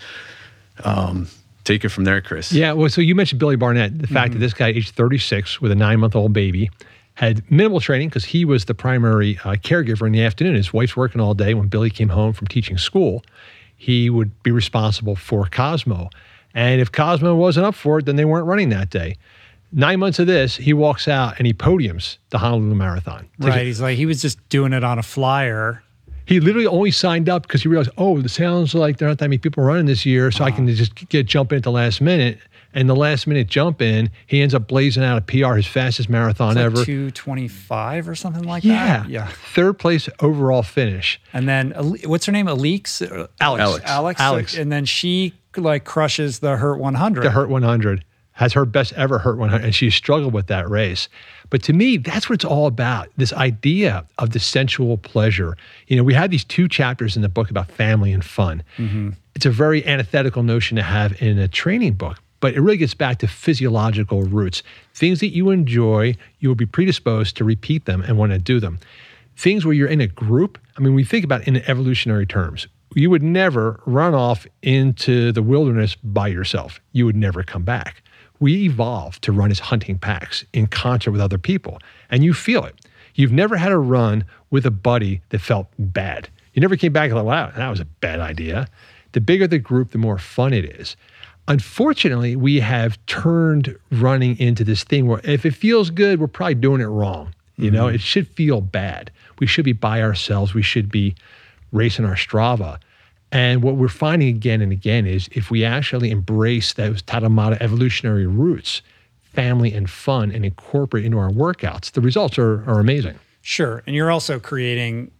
um, 0.84 1.27
take 1.64 1.84
it 1.84 1.89
from 1.89 2.03
there 2.03 2.22
chris. 2.22 2.52
Yeah 2.52 2.73
well 2.73 2.89
so 2.89 3.02
you 3.02 3.15
mentioned 3.15 3.39
billy 3.39 3.56
barnett 3.56 3.98
the 3.98 4.07
fact 4.07 4.31
mm-hmm. 4.31 4.39
that 4.39 4.45
this 4.45 4.53
guy 4.53 4.69
aged 4.69 4.95
36 4.95 5.60
with 5.61 5.72
a 5.72 5.76
nine 5.76 5.99
month 5.99 6.15
old 6.15 6.34
baby 6.34 6.69
had 7.15 7.49
minimal 7.52 7.80
training 7.80 8.10
because 8.10 8.26
he 8.26 8.45
was 8.45 8.65
the 8.65 8.76
primary 8.76 9.39
uh, 9.39 9.53
caregiver 9.56 10.06
in 10.06 10.14
the 10.14 10.22
afternoon. 10.22 10.53
His 10.53 10.72
wife's 10.72 10.95
working 10.95 11.19
all 11.19 11.34
day. 11.34 11.56
When 11.56 11.68
billy 11.68 11.89
came 11.89 12.10
home 12.10 12.34
from 12.34 12.48
teaching 12.48 12.77
school 12.77 13.23
he 13.80 14.10
would 14.10 14.41
be 14.41 14.49
responsible 14.49 15.15
for 15.15 15.45
cosmo. 15.45 16.10
And 16.56 16.81
if 16.81 16.91
cosmo 16.91 17.35
wasn't 17.35 17.65
up 17.65 17.76
for 17.76 17.99
it 17.99 18.06
then 18.06 18.15
they 18.15 18.26
weren't 18.26 18.45
running 18.45 18.69
that 18.69 18.89
day 18.89 19.18
Nine 19.72 19.99
months 19.99 20.19
of 20.19 20.27
this, 20.27 20.56
he 20.56 20.73
walks 20.73 21.07
out 21.07 21.38
and 21.38 21.45
he 21.45 21.53
podiums 21.53 22.18
the 22.30 22.38
Honolulu 22.38 22.76
Marathon. 22.76 23.27
Right. 23.38 23.65
He's 23.65 23.81
like, 23.81 23.98
he 23.98 24.06
was 24.06 24.22
just 24.22 24.48
doing 24.49 24.73
it 24.73 24.84
on 24.84 24.98
a 24.98 25.03
flyer. 25.03 25.84
He 26.26 26.39
literally 26.39 26.68
only 26.68 26.91
signed 26.91 27.30
up 27.30 27.44
because 27.44 27.64
he 27.64 27.69
realized, 27.69 27.91
oh, 27.98 28.18
it 28.18 28.30
sounds 28.30 28.73
like 28.73 28.98
there 28.98 29.07
aren't 29.07 29.19
that 29.19 29.30
many 29.30 29.38
people 29.38 29.64
running 29.64 29.85
this 29.85 30.06
year, 30.06 30.30
so 30.31 30.44
wow. 30.44 30.48
I 30.48 30.52
can 30.52 30.68
just 30.68 30.95
get 31.10 31.26
jump 31.26 31.52
in 31.52 31.57
at 31.57 31.64
the 31.64 31.72
last 31.72 32.02
minute. 32.02 32.39
And 32.73 32.88
the 32.88 32.95
last 32.95 33.27
minute 33.27 33.48
jump 33.48 33.81
in, 33.81 34.11
he 34.27 34.41
ends 34.41 34.53
up 34.53 34.68
blazing 34.68 35.03
out 35.03 35.18
a 35.18 35.22
PR, 35.22 35.56
his 35.56 35.65
fastest 35.65 36.10
marathon 36.10 36.56
like 36.56 36.65
ever. 36.65 36.85
225 36.85 38.10
or 38.10 38.14
something 38.14 38.44
like 38.44 38.64
yeah. 38.64 39.03
that. 39.03 39.10
Yeah. 39.10 39.27
Third 39.53 39.80
place 39.80 40.10
overall 40.19 40.64
finish. 40.64 41.19
And 41.34 41.48
then, 41.48 41.72
what's 42.06 42.26
her 42.26 42.31
name? 42.31 42.48
Alex. 42.48 43.02
Alex. 43.39 43.85
Alex. 43.85 44.22
Alex. 44.22 44.57
And 44.57 44.72
then 44.72 44.85
she 44.85 45.34
like 45.56 45.85
crushes 45.85 46.39
the 46.39 46.57
Hurt 46.57 46.77
100. 46.77 47.23
The 47.23 47.31
Hurt 47.31 47.49
100 47.49 48.03
has 48.38 48.53
her 48.53 48.65
best 48.65 48.93
ever 48.93 49.18
hurt 49.18 49.39
100, 49.39 49.65
and 49.65 49.73
she 49.73 49.89
struggled 49.89 50.31
with 50.31 50.45
that 50.45 50.69
race. 50.69 51.09
But 51.49 51.64
to 51.64 51.73
me, 51.73 51.97
that's 51.97 52.30
what 52.30 52.35
it's 52.35 52.45
all 52.45 52.68
about 52.68 53.09
this 53.18 53.34
idea 53.34 54.05
of 54.19 54.30
the 54.30 54.39
sensual 54.39 54.95
pleasure. 54.95 55.57
You 55.88 55.97
know, 55.97 56.03
we 56.03 56.14
had 56.14 56.30
these 56.30 56.43
two 56.43 56.68
chapters 56.68 57.15
in 57.15 57.23
the 57.23 57.30
book 57.30 57.49
about 57.49 57.72
family 57.72 58.14
and 58.14 58.23
fun. 58.23 58.61
Mm-hmm. 58.77 59.09
It's 59.34 59.47
a 59.47 59.49
very 59.49 59.84
antithetical 59.88 60.43
notion 60.43 60.76
to 60.76 60.84
have 60.84 61.19
in 61.19 61.39
a 61.39 61.47
training 61.47 61.93
book, 61.93 62.19
but 62.39 62.53
it 62.53 62.61
really 62.61 62.77
gets 62.77 62.93
back 62.93 63.18
to 63.19 63.27
physiological 63.27 64.22
roots. 64.22 64.61
Things 64.93 65.19
that 65.22 65.30
you 65.30 65.49
enjoy, 65.49 66.14
you 66.39 66.49
will 66.49 66.55
be 66.55 66.68
predisposed 66.68 67.38
to 67.38 67.43
repeat 67.43 67.85
them 67.85 68.01
and 68.03 68.19
want 68.19 68.34
to 68.34 68.38
do 68.38 68.59
them. 68.59 68.77
Things 69.35 69.65
where 69.65 69.73
you're 69.73 69.88
in 69.88 70.01
a 70.01 70.07
group, 70.07 70.59
I 70.77 70.81
mean, 70.81 70.93
we 70.93 71.03
think 71.03 71.26
about 71.26 71.47
in 71.47 71.57
evolutionary 71.68 72.27
terms. 72.27 72.68
You 72.93 73.09
would 73.09 73.23
never 73.23 73.81
run 73.88 74.14
off 74.14 74.45
into 74.61 75.31
the 75.31 75.41
wilderness 75.41 75.95
by 75.95 76.27
yourself. 76.27 76.80
You 76.91 77.07
would 77.07 77.15
never 77.15 77.41
come 77.41 77.64
back 77.64 78.03
we 78.39 78.65
evolved 78.65 79.23
to 79.23 79.31
run 79.31 79.51
as 79.51 79.59
hunting 79.59 79.97
packs 79.97 80.45
in 80.53 80.68
concert 80.68 81.11
with 81.11 81.22
other 81.22 81.38
people, 81.38 81.80
and 82.09 82.23
you 82.23 82.34
feel 82.34 82.65
it. 82.65 82.76
You've 83.15 83.31
never 83.31 83.57
had 83.57 83.72
a 83.72 83.77
run 83.77 84.26
with 84.51 84.65
a 84.65 84.72
buddy 84.72 85.22
that 85.30 85.39
felt 85.39 85.68
bad. 85.80 86.30
You 86.53 86.61
never 86.61 86.76
came 86.76 86.93
back 86.93 87.09
and 87.09 87.15
like, 87.15 87.26
wow, 87.26 87.51
that 87.55 87.69
was 87.69 87.80
a 87.80 87.85
bad 87.85 88.19
idea. 88.19 88.68
The 89.14 89.22
bigger 89.22 89.47
the 89.47 89.59
group, 89.59 89.91
the 89.91 89.97
more 89.97 90.18
fun 90.18 90.53
it 90.53 90.65
is. 90.65 90.95
Unfortunately, 91.47 92.35
we 92.35 92.59
have 92.59 93.03
turned 93.05 93.77
running 93.91 94.38
into 94.39 94.64
this 94.64 94.84
thing 94.84 95.07
where 95.07 95.22
if 95.23 95.45
it 95.45 95.51
feels 95.51 95.89
good, 95.89 96.19
we're 96.19 96.27
probably 96.27 96.55
doing 96.55 96.81
it 96.81 96.85
wrong. 96.85 97.34
You 97.55 97.65
mm-hmm. 97.68 97.76
know, 97.76 97.88
it 97.88 98.01
should 98.01 98.27
feel 98.27 98.61
bad. 98.61 99.11
We 99.39 99.47
should 99.47 99.65
be 99.65 99.73
by 99.73 100.01
ourselves. 100.01 100.53
We 100.53 100.61
should 100.61 100.91
be 100.91 101.15
racing 101.72 102.05
our 102.05 102.15
Strava. 102.15 102.80
And 103.32 103.62
what 103.62 103.76
we're 103.76 103.90
finding 103.90 104.30
again 104.30 104.62
and 104.62 104.72
again 104.72 105.06
is 105.06 105.30
if 105.34 105.52
we 105.52 105.66
actually 105.66 106.12
embrace 106.12 106.74
those 106.74 107.02
Tarahumara 107.02 107.58
evolutionary 107.60 108.26
roots, 108.26 108.82
family 109.22 109.74
and 109.74 109.90
fun, 109.90 110.32
and 110.32 110.45
incorporate 110.45 111.06
into 111.06 111.18
our 111.18 111.30
workouts, 111.30 111.91
the 111.91 112.02
results 112.02 112.40
are, 112.40 112.64
are 112.70 112.80
amazing. 112.80 113.20
Sure. 113.41 113.84
And 113.86 113.95
you're 113.95 114.12
also 114.12 114.40
creating 114.40 115.12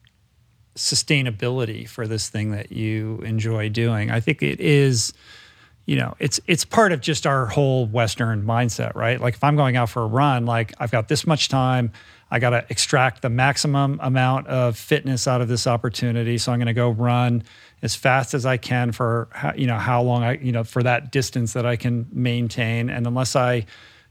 sustainability 0.76 1.88
for 1.88 2.08
this 2.08 2.30
thing 2.30 2.52
that 2.52 2.72
you 2.72 3.20
enjoy 3.26 3.68
doing. 3.70 4.12
I 4.12 4.20
think 4.20 4.42
it 4.42 4.60
is, 4.60 5.12
you 5.86 5.96
know, 5.96 6.16
it's 6.20 6.40
it's 6.48 6.64
part 6.64 6.92
of 6.92 7.02
just 7.02 7.26
our 7.26 7.48
whole 7.48 7.88
Western 7.88 8.44
mindset, 8.44 8.96
right? 8.96 9.20
Like 9.20 9.34
if 9.34 9.44
I'm 9.44 9.56
going 9.56 9.76
out 9.76 9.90
for 9.90 10.04
a 10.04 10.08
run, 10.08 10.46
like 10.46 10.74
I've 10.80 10.92
got 10.92 11.08
this 11.08 11.26
much 11.26 11.50
time, 11.50 11.92
I 12.30 12.40
got 12.40 12.49
to 12.49 12.66
extract 12.70 13.22
the 13.22 13.30
maximum 13.30 13.99
amount 14.02 14.48
of 14.48 14.78
fitness 14.78 15.28
out 15.28 15.41
of 15.41 15.48
this 15.48 15.66
opportunity. 15.66 16.38
So 16.38 16.52
I'm 16.52 16.60
going 16.60 16.68
to 16.68 16.74
go 16.74 16.90
run 16.90 17.44
as 17.82 17.95
fast 17.95 18.34
as 18.34 18.45
I 18.45 18.58
can 18.58 18.91
for 18.91 19.30
how, 19.32 19.54
you 19.56 19.68
know 19.68 19.78
how 19.78 20.02
long 20.02 20.24
I 20.24 20.34
you 20.34 20.52
know 20.52 20.64
for 20.64 20.84
that 20.84 21.12
distance 21.12 21.54
that 21.54 21.66
I 21.66 21.76
can 21.76 22.08
maintain. 22.12 22.90
And 22.90 23.08
unless 23.08 23.36
I, 23.36 23.66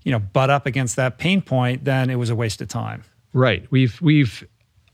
you 0.05 0.13
know, 0.13 0.19
butt 0.19 0.51
up 0.51 0.67
against 0.67 0.97
that 0.97 1.19
pain 1.19 1.43
point, 1.43 1.85
then 1.85 2.11
it 2.11 2.17
was 2.17 2.31
a 2.31 2.37
waste 2.37 2.61
of 2.61 2.69
time. 2.69 3.03
Right. 3.33 3.67
We've 3.71 4.01
we've 4.01 4.47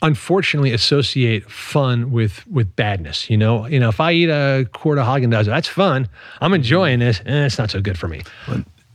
unfortunately 0.03 0.73
associate 0.73 1.49
fun 1.51 2.11
with 2.11 2.45
with 2.49 2.75
badness. 2.75 3.31
You 3.31 3.37
know, 3.37 3.67
you 3.67 3.79
know, 3.79 3.89
if 3.89 4.01
I 4.01 4.13
eat 4.13 4.31
a 4.31 4.69
quart 4.73 4.99
of 4.99 5.07
Haagen 5.07 5.33
Dazs, 5.33 5.47
that's 5.47 5.69
fun. 5.69 6.09
I'm 6.41 6.55
enjoying 6.55 6.99
this, 6.99 7.21
and 7.21 7.29
eh, 7.29 7.47
it's 7.47 7.59
not 7.59 7.71
so 7.71 7.81
good 7.81 7.99
for 7.99 8.09
me. 8.09 8.23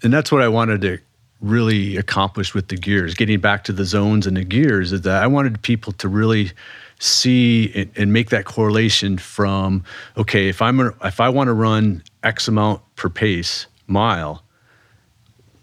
And 0.04 0.14
that's 0.14 0.32
what 0.32 0.41
I 0.41 0.48
wanted 0.48 0.82
to 0.82 0.99
really 1.42 1.98
accomplished 1.98 2.54
with 2.54 2.68
the 2.70 2.76
gears. 2.76 3.14
Getting 3.14 3.40
back 3.40 3.64
to 3.66 3.74
the 3.74 3.86
zones 3.86 4.26
and 4.26 4.38
the 4.38 4.44
gears 4.44 4.92
is 4.92 5.02
that 5.02 5.22
I 5.22 5.28
wanted 5.28 5.62
people 5.62 5.94
to 5.94 6.08
really 6.08 6.52
see 7.00 7.72
and, 7.76 7.92
and 7.96 8.14
make 8.14 8.30
that 8.32 8.46
correlation 8.46 9.18
from 9.18 9.84
okay, 10.18 10.50
if 10.50 10.62
I'm 10.62 10.80
a, 10.80 10.94
if 11.04 11.20
I 11.20 11.30
want 11.30 11.48
to 11.48 11.54
run 11.54 12.04
X 12.24 12.48
amount 12.48 12.82
per 12.96 13.10
pace 13.10 13.68
mile, 13.88 14.44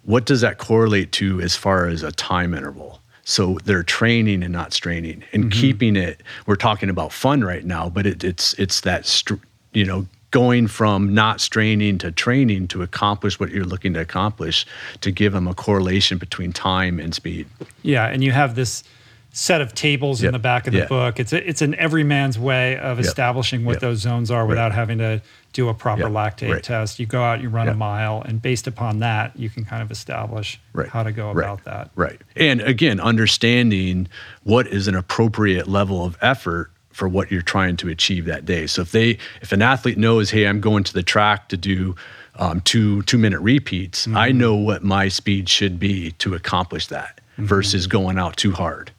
what 0.05 0.27
does 0.27 0.41
that 0.43 0.59
correlate 0.59 1.13
to 1.13 1.41
as 1.41 1.57
far 1.57 1.87
as 1.87 2.03
a 2.03 2.13
time 2.13 2.55
interval? 2.55 3.01
So 3.25 3.59
they're 3.65 3.83
training 3.83 4.43
and 4.43 4.53
not 4.53 4.73
straining 4.73 5.25
and 5.33 5.45
mm-hmm. 5.45 5.61
keeping 5.61 5.97
it. 5.97 6.23
We're 6.47 6.57
talking 6.57 6.91
about 6.91 7.13
fun 7.13 7.43
right 7.43 7.65
now, 7.65 7.89
but 7.89 8.07
it, 8.07 8.23
it's 8.23 8.55
it's 8.55 8.83
that 8.83 9.23
you 9.73 9.85
know 9.85 10.07
going 10.35 10.67
from 10.67 11.15
not 11.15 11.41
straining 11.41 11.97
to 11.97 12.11
training 12.11 12.67
to 12.67 12.83
accomplish 12.83 13.39
what 13.39 13.51
you're 13.51 13.65
looking 13.65 13.95
to 13.95 14.01
accomplish 14.01 14.67
to 15.01 15.13
give 15.13 15.33
them 15.33 15.47
a 15.47 15.55
correlation 15.55 16.19
between 16.19 16.53
time 16.53 16.99
and 16.99 17.15
speed. 17.15 17.47
Yeah, 17.83 18.09
and 18.09 18.25
you 18.25 18.33
have 18.33 18.57
this 18.57 18.83
set 19.31 19.61
of 19.61 19.77
tables 19.77 20.23
yep. 20.23 20.31
in 20.31 20.33
the 20.33 20.41
back 20.41 20.67
of 20.67 20.73
the 20.73 20.87
book. 20.87 21.21
It's 21.21 21.33
a, 21.33 21.49
it's 21.49 21.63
an 21.63 21.77
everyman's 21.77 22.37
way 22.37 22.77
of 22.79 22.99
yep. 22.99 23.07
establishing 23.07 23.65
what 23.65 23.75
yep. 23.75 23.81
those 23.83 23.99
zones 24.01 24.29
are 24.33 24.45
without 24.45 24.71
right. 24.71 24.75
having 24.75 24.99
to 24.99 25.23
do 25.53 25.69
a 25.69 25.75
proper 25.75 26.05
lactate 26.05 26.51
right. 26.51 26.63
test. 26.65 26.99
You 26.99 27.07
go 27.07 27.23
out, 27.23 27.41
you 27.41 27.49
run 27.49 27.69
a 27.69 27.75
mile, 27.75 28.21
and 28.27 28.43
based 28.43 28.67
upon 28.67 28.99
that, 28.99 29.37
you 29.39 29.49
can 29.49 29.65
kind 29.65 29.83
of 29.83 29.93
establish 29.93 30.61
right. 30.73 30.89
how 30.89 31.05
to 31.05 31.13
go 31.13 31.31
about 31.31 31.63
that. 31.63 31.91
Right. 31.95 32.21
And 32.35 32.61
again, 32.61 32.99
understanding 32.99 34.09
what 34.43 34.67
is 34.67 34.89
an 34.89 34.97
appropriate 34.97 35.69
level 35.69 36.05
of 36.05 36.19
effort 36.21 36.73
for 36.95 37.09
what 37.09 37.31
you're 37.31 37.43
trying 37.43 37.77
to 37.77 37.89
achieve 37.89 38.25
that 38.27 38.45
day. 38.45 38.67
So 38.67 38.83
if 38.83 38.93
they 38.93 39.19
if 39.43 39.53
an 39.53 39.63
athlete 39.63 39.99
knows, 39.99 40.31
hey, 40.31 40.47
I'm 40.47 40.61
going 40.61 40.85
to 40.85 40.93
the 40.93 41.03
track 41.03 41.49
to 41.49 41.57
do 41.57 41.95
um, 42.37 42.61
two 42.63 43.03
two 43.03 43.19
minute 43.19 43.41
repeats, 43.41 44.07
mm-hmm. 44.07 44.17
I 44.17 44.31
know 44.31 44.55
what 44.55 44.83
my 44.83 45.09
speed 45.09 45.49
should 45.49 45.79
be 45.79 46.13
to 46.13 46.35
accomplish 46.35 46.87
that 46.89 47.21
mm-hmm. 47.33 47.47
versus 47.47 47.87
going 47.87 48.19
out 48.19 48.37
too 48.37 48.53
hard. 48.53 48.93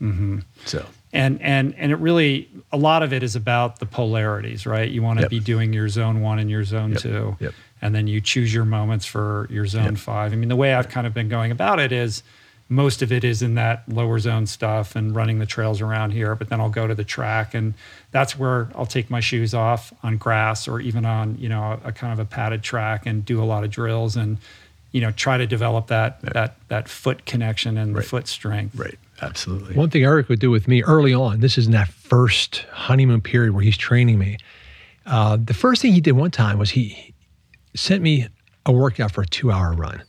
Mm-hmm. 0.00 0.40
So 0.66 0.84
and 1.12 1.40
and 1.40 1.74
and 1.76 1.90
it 1.90 1.96
really 1.96 2.48
a 2.70 2.76
lot 2.76 3.02
of 3.02 3.12
it 3.12 3.22
is 3.22 3.34
about 3.34 3.78
the 3.78 3.86
polarities, 3.86 4.66
right? 4.66 4.88
You 4.88 5.02
want 5.02 5.18
to 5.18 5.22
yep. 5.22 5.30
be 5.30 5.40
doing 5.40 5.72
your 5.72 5.88
zone 5.88 6.20
one 6.20 6.38
and 6.38 6.50
your 6.50 6.64
zone 6.64 6.92
yep. 6.92 7.00
two, 7.00 7.36
yep. 7.40 7.54
and 7.80 7.94
then 7.94 8.06
you 8.06 8.20
choose 8.20 8.52
your 8.52 8.66
moments 8.66 9.06
for 9.06 9.46
your 9.50 9.66
zone 9.66 9.96
five. 9.96 10.32
I 10.32 10.36
mean, 10.36 10.50
the 10.50 10.56
way 10.56 10.74
I've 10.74 10.90
kind 10.90 11.06
of 11.06 11.14
been 11.14 11.28
going 11.28 11.50
about 11.50 11.80
it 11.80 11.92
is 11.92 12.22
most 12.68 13.00
of 13.00 13.10
it 13.10 13.24
is 13.24 13.40
in 13.40 13.54
that 13.54 13.88
lower 13.88 14.18
zone 14.18 14.46
stuff 14.46 14.94
and 14.94 15.14
running 15.14 15.38
the 15.38 15.46
trails 15.46 15.80
around 15.80 16.10
here. 16.10 16.34
But 16.34 16.50
then 16.50 16.60
I'll 16.60 16.68
go 16.70 16.86
to 16.86 16.94
the 16.94 17.04
track, 17.04 17.54
and 17.54 17.74
that's 18.10 18.38
where 18.38 18.68
I'll 18.74 18.86
take 18.86 19.10
my 19.10 19.20
shoes 19.20 19.54
off 19.54 19.92
on 20.02 20.18
grass 20.18 20.68
or 20.68 20.80
even 20.80 21.04
on 21.04 21.38
you 21.38 21.48
know 21.48 21.80
a, 21.84 21.88
a 21.88 21.92
kind 21.92 22.12
of 22.12 22.18
a 22.18 22.24
padded 22.24 22.62
track 22.62 23.06
and 23.06 23.24
do 23.24 23.42
a 23.42 23.46
lot 23.46 23.64
of 23.64 23.70
drills 23.70 24.16
and 24.16 24.38
you 24.92 25.00
know 25.00 25.10
try 25.12 25.38
to 25.38 25.46
develop 25.46 25.86
that 25.86 26.20
that 26.22 26.56
that 26.68 26.88
foot 26.88 27.24
connection 27.24 27.78
and 27.78 27.94
right. 27.94 28.02
the 28.02 28.08
foot 28.08 28.28
strength. 28.28 28.74
Right. 28.76 28.98
Absolutely. 29.20 29.74
One 29.74 29.90
thing 29.90 30.04
Eric 30.04 30.28
would 30.28 30.38
do 30.38 30.50
with 30.50 30.68
me 30.68 30.82
early 30.84 31.12
on, 31.12 31.40
this 31.40 31.58
is 31.58 31.66
in 31.66 31.72
that 31.72 31.88
first 31.88 32.66
honeymoon 32.70 33.20
period 33.20 33.52
where 33.52 33.64
he's 33.64 33.76
training 33.76 34.16
me. 34.16 34.38
Uh, 35.06 35.36
the 35.42 35.54
first 35.54 35.82
thing 35.82 35.92
he 35.92 36.00
did 36.00 36.12
one 36.12 36.30
time 36.30 36.56
was 36.56 36.70
he 36.70 37.14
sent 37.74 38.00
me 38.00 38.28
a 38.64 38.70
workout 38.70 39.10
for 39.10 39.22
a 39.22 39.26
two 39.26 39.50
hour 39.50 39.72
run. 39.72 40.02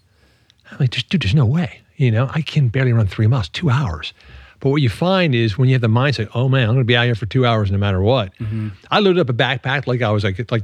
I'm 0.69 0.77
like, 0.79 0.91
dude, 0.91 1.21
there's 1.21 1.33
no 1.33 1.45
way. 1.45 1.81
You 1.99 2.11
know, 2.11 2.31
I 2.33 2.41
can 2.41 2.69
barely 2.69 2.93
run 2.93 3.07
three 3.07 3.27
miles, 3.27 3.49
two 3.49 3.69
hours. 3.69 4.13
But 4.61 4.69
what 4.69 4.81
you 4.81 4.87
find 4.87 5.35
is 5.35 5.57
when 5.57 5.67
you 5.67 5.75
have 5.75 5.81
the 5.81 5.89
mindset, 5.89 6.29
oh 6.33 6.47
man, 6.47 6.63
I'm 6.63 6.75
going 6.75 6.79
to 6.79 6.85
be 6.85 6.95
out 6.95 7.03
here 7.03 7.13
for 7.13 7.25
two 7.25 7.45
hours 7.45 7.71
no 7.71 7.77
matter 7.77 8.01
what. 8.01 8.33
Mm-hmm. 8.37 8.69
I 8.89 8.99
loaded 8.99 9.19
up 9.19 9.29
a 9.29 9.33
backpack 9.33 9.85
like 9.85 10.01
I 10.01 10.09
was 10.09 10.23
like 10.23 10.49
like 10.49 10.63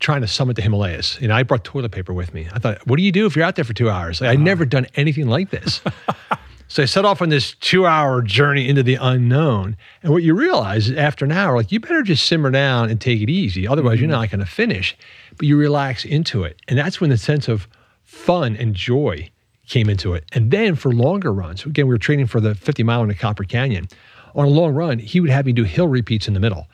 trying 0.00 0.20
to 0.20 0.28
summit 0.28 0.56
the 0.56 0.62
Himalayas. 0.62 1.18
You 1.18 1.28
know, 1.28 1.34
I 1.34 1.44
brought 1.44 1.64
toilet 1.64 1.92
paper 1.92 2.12
with 2.12 2.34
me. 2.34 2.46
I 2.52 2.58
thought, 2.58 2.86
what 2.86 2.98
do 2.98 3.02
you 3.02 3.10
do 3.10 3.24
if 3.24 3.36
you're 3.36 3.44
out 3.44 3.56
there 3.56 3.64
for 3.64 3.72
two 3.72 3.88
hours? 3.88 4.20
Like, 4.20 4.30
I'd 4.30 4.36
uh-huh. 4.36 4.44
never 4.44 4.66
done 4.66 4.86
anything 4.96 5.28
like 5.28 5.48
this. 5.48 5.80
so 6.68 6.82
I 6.82 6.86
set 6.86 7.06
off 7.06 7.22
on 7.22 7.30
this 7.30 7.54
two 7.54 7.86
hour 7.86 8.20
journey 8.20 8.68
into 8.68 8.82
the 8.82 8.96
unknown. 8.96 9.78
And 10.02 10.12
what 10.12 10.22
you 10.22 10.34
realize 10.34 10.90
is 10.90 10.96
after 10.98 11.24
an 11.24 11.32
hour, 11.32 11.56
like 11.56 11.72
you 11.72 11.80
better 11.80 12.02
just 12.02 12.26
simmer 12.26 12.50
down 12.50 12.90
and 12.90 13.00
take 13.00 13.22
it 13.22 13.30
easy. 13.30 13.66
Otherwise, 13.66 13.98
you're 13.98 14.10
mm-hmm. 14.10 14.20
not 14.20 14.30
going 14.30 14.40
to 14.40 14.46
finish. 14.46 14.94
But 15.38 15.46
you 15.46 15.56
relax 15.56 16.04
into 16.04 16.44
it. 16.44 16.60
And 16.68 16.78
that's 16.78 17.00
when 17.00 17.08
the 17.08 17.16
sense 17.16 17.48
of 17.48 17.66
fun 18.04 18.56
and 18.56 18.74
joy 18.74 19.30
came 19.70 19.88
into 19.88 20.12
it. 20.14 20.24
And 20.32 20.50
then 20.50 20.74
for 20.74 20.92
longer 20.92 21.32
runs, 21.32 21.64
again, 21.64 21.86
we 21.86 21.94
were 21.94 21.98
training 21.98 22.26
for 22.26 22.40
the 22.40 22.54
50 22.54 22.82
mile 22.82 23.02
in 23.02 23.08
the 23.08 23.14
Copper 23.14 23.44
Canyon. 23.44 23.88
On 24.34 24.44
a 24.44 24.48
long 24.48 24.74
run, 24.74 24.98
he 24.98 25.20
would 25.20 25.30
have 25.30 25.46
me 25.46 25.52
do 25.52 25.64
hill 25.64 25.88
repeats 25.88 26.28
in 26.28 26.34
the 26.34 26.40
middle. 26.40 26.66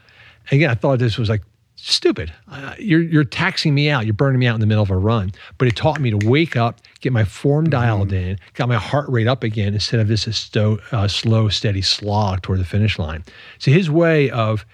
And 0.50 0.58
again, 0.58 0.70
I 0.70 0.74
thought 0.74 0.98
this 0.98 1.18
was 1.18 1.28
like 1.28 1.42
stupid. 1.76 2.32
Uh, 2.50 2.74
you're, 2.78 3.02
you're 3.02 3.24
taxing 3.24 3.74
me 3.74 3.90
out. 3.90 4.06
You're 4.06 4.14
burning 4.14 4.40
me 4.40 4.46
out 4.46 4.54
in 4.54 4.60
the 4.60 4.66
middle 4.66 4.82
of 4.82 4.90
a 4.90 4.96
run. 4.96 5.32
But 5.58 5.68
it 5.68 5.76
taught 5.76 6.00
me 6.00 6.10
to 6.10 6.26
wake 6.26 6.56
up, 6.56 6.80
get 7.00 7.12
my 7.12 7.24
form 7.24 7.68
dialed 7.68 8.12
in, 8.12 8.38
got 8.54 8.68
my 8.68 8.76
heart 8.76 9.08
rate 9.10 9.28
up 9.28 9.44
again 9.44 9.74
instead 9.74 10.00
of 10.00 10.08
this 10.08 10.22
sto- 10.34 10.78
uh, 10.90 11.06
slow, 11.06 11.48
steady 11.50 11.82
slog 11.82 12.42
toward 12.42 12.60
the 12.60 12.64
finish 12.64 12.98
line. 12.98 13.24
So 13.58 13.70
his 13.70 13.90
way 13.90 14.30
of 14.30 14.64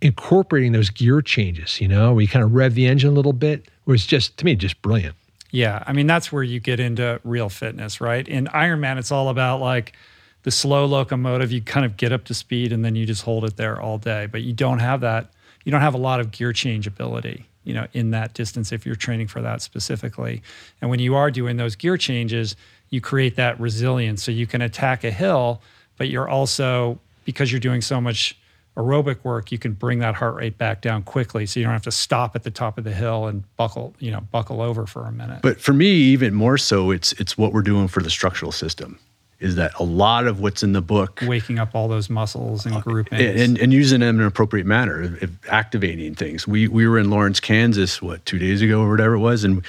incorporating 0.00 0.70
those 0.70 0.90
gear 0.90 1.20
changes, 1.20 1.80
you 1.80 1.88
know, 1.88 2.12
where 2.12 2.22
you 2.22 2.28
kind 2.28 2.44
of 2.44 2.54
rev 2.54 2.74
the 2.74 2.86
engine 2.86 3.10
a 3.10 3.14
little 3.14 3.32
bit, 3.32 3.68
was 3.86 4.06
just, 4.06 4.36
to 4.38 4.44
me, 4.44 4.54
just 4.54 4.80
brilliant. 4.82 5.16
Yeah, 5.56 5.82
I 5.86 5.94
mean 5.94 6.06
that's 6.06 6.30
where 6.30 6.42
you 6.42 6.60
get 6.60 6.80
into 6.80 7.18
real 7.24 7.48
fitness, 7.48 7.98
right? 7.98 8.28
In 8.28 8.44
Ironman, 8.48 8.98
it's 8.98 9.10
all 9.10 9.30
about 9.30 9.58
like 9.58 9.94
the 10.42 10.50
slow 10.50 10.84
locomotive. 10.84 11.50
You 11.50 11.62
kind 11.62 11.86
of 11.86 11.96
get 11.96 12.12
up 12.12 12.24
to 12.24 12.34
speed 12.34 12.74
and 12.74 12.84
then 12.84 12.94
you 12.94 13.06
just 13.06 13.22
hold 13.22 13.42
it 13.46 13.56
there 13.56 13.80
all 13.80 13.96
day, 13.96 14.26
but 14.26 14.42
you 14.42 14.52
don't 14.52 14.80
have 14.80 15.00
that. 15.00 15.30
You 15.64 15.72
don't 15.72 15.80
have 15.80 15.94
a 15.94 15.98
lot 15.98 16.20
of 16.20 16.30
gear 16.30 16.52
change 16.52 16.86
ability, 16.86 17.46
you 17.64 17.72
know, 17.72 17.86
in 17.94 18.10
that 18.10 18.34
distance 18.34 18.70
if 18.70 18.84
you're 18.84 18.96
training 18.96 19.28
for 19.28 19.40
that 19.40 19.62
specifically. 19.62 20.42
And 20.82 20.90
when 20.90 21.00
you 21.00 21.14
are 21.14 21.30
doing 21.30 21.56
those 21.56 21.74
gear 21.74 21.96
changes, 21.96 22.54
you 22.90 23.00
create 23.00 23.36
that 23.36 23.58
resilience, 23.58 24.22
so 24.22 24.32
you 24.32 24.46
can 24.46 24.60
attack 24.60 25.04
a 25.04 25.10
hill, 25.10 25.62
but 25.96 26.10
you're 26.10 26.28
also 26.28 27.00
because 27.24 27.50
you're 27.50 27.60
doing 27.60 27.80
so 27.80 27.98
much 27.98 28.36
aerobic 28.76 29.24
work, 29.24 29.50
you 29.50 29.58
can 29.58 29.72
bring 29.72 30.00
that 30.00 30.14
heart 30.14 30.34
rate 30.34 30.58
back 30.58 30.80
down 30.80 31.02
quickly, 31.02 31.46
so 31.46 31.58
you 31.58 31.64
don't 31.64 31.72
have 31.72 31.82
to 31.82 31.90
stop 31.90 32.36
at 32.36 32.42
the 32.42 32.50
top 32.50 32.78
of 32.78 32.84
the 32.84 32.92
hill 32.92 33.26
and 33.26 33.44
buckle, 33.56 33.94
you 33.98 34.10
know, 34.10 34.20
buckle 34.20 34.60
over 34.60 34.86
for 34.86 35.06
a 35.06 35.12
minute. 35.12 35.40
But 35.42 35.60
for 35.60 35.72
me, 35.72 35.86
even 35.86 36.34
more 36.34 36.58
so, 36.58 36.90
it's 36.90 37.12
it's 37.12 37.36
what 37.38 37.52
we're 37.52 37.62
doing 37.62 37.88
for 37.88 38.02
the 38.02 38.10
structural 38.10 38.52
system. 38.52 38.98
Is 39.38 39.56
that 39.56 39.72
a 39.78 39.84
lot 39.84 40.26
of 40.26 40.40
what's 40.40 40.62
in 40.62 40.72
the 40.72 40.80
book 40.80 41.20
waking 41.26 41.58
up 41.58 41.74
all 41.74 41.88
those 41.88 42.08
muscles 42.08 42.64
and 42.64 42.82
groupings. 42.82 43.20
and, 43.20 43.58
and 43.58 43.70
using 43.70 44.00
them 44.00 44.16
in 44.16 44.22
an 44.22 44.26
appropriate 44.26 44.66
manner, 44.66 45.18
activating 45.48 46.14
things. 46.14 46.48
We 46.48 46.68
we 46.68 46.86
were 46.86 46.98
in 46.98 47.10
Lawrence, 47.10 47.38
Kansas, 47.38 48.00
what 48.00 48.24
two 48.24 48.38
days 48.38 48.62
ago 48.62 48.80
or 48.80 48.90
whatever 48.90 49.14
it 49.14 49.20
was, 49.20 49.44
and 49.44 49.62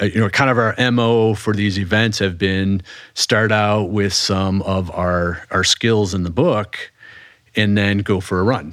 uh, 0.00 0.06
you 0.06 0.20
know, 0.20 0.28
kind 0.30 0.50
of 0.50 0.56
our 0.56 0.74
mo 0.90 1.34
for 1.34 1.52
these 1.52 1.78
events 1.78 2.18
have 2.18 2.38
been 2.38 2.82
start 3.14 3.52
out 3.52 3.90
with 3.90 4.12
some 4.12 4.62
of 4.62 4.90
our 4.92 5.42
our 5.50 5.64
skills 5.64 6.14
in 6.14 6.22
the 6.22 6.30
book, 6.30 6.90
and 7.56 7.76
then 7.76 7.98
go 7.98 8.20
for 8.20 8.40
a 8.40 8.42
run. 8.42 8.72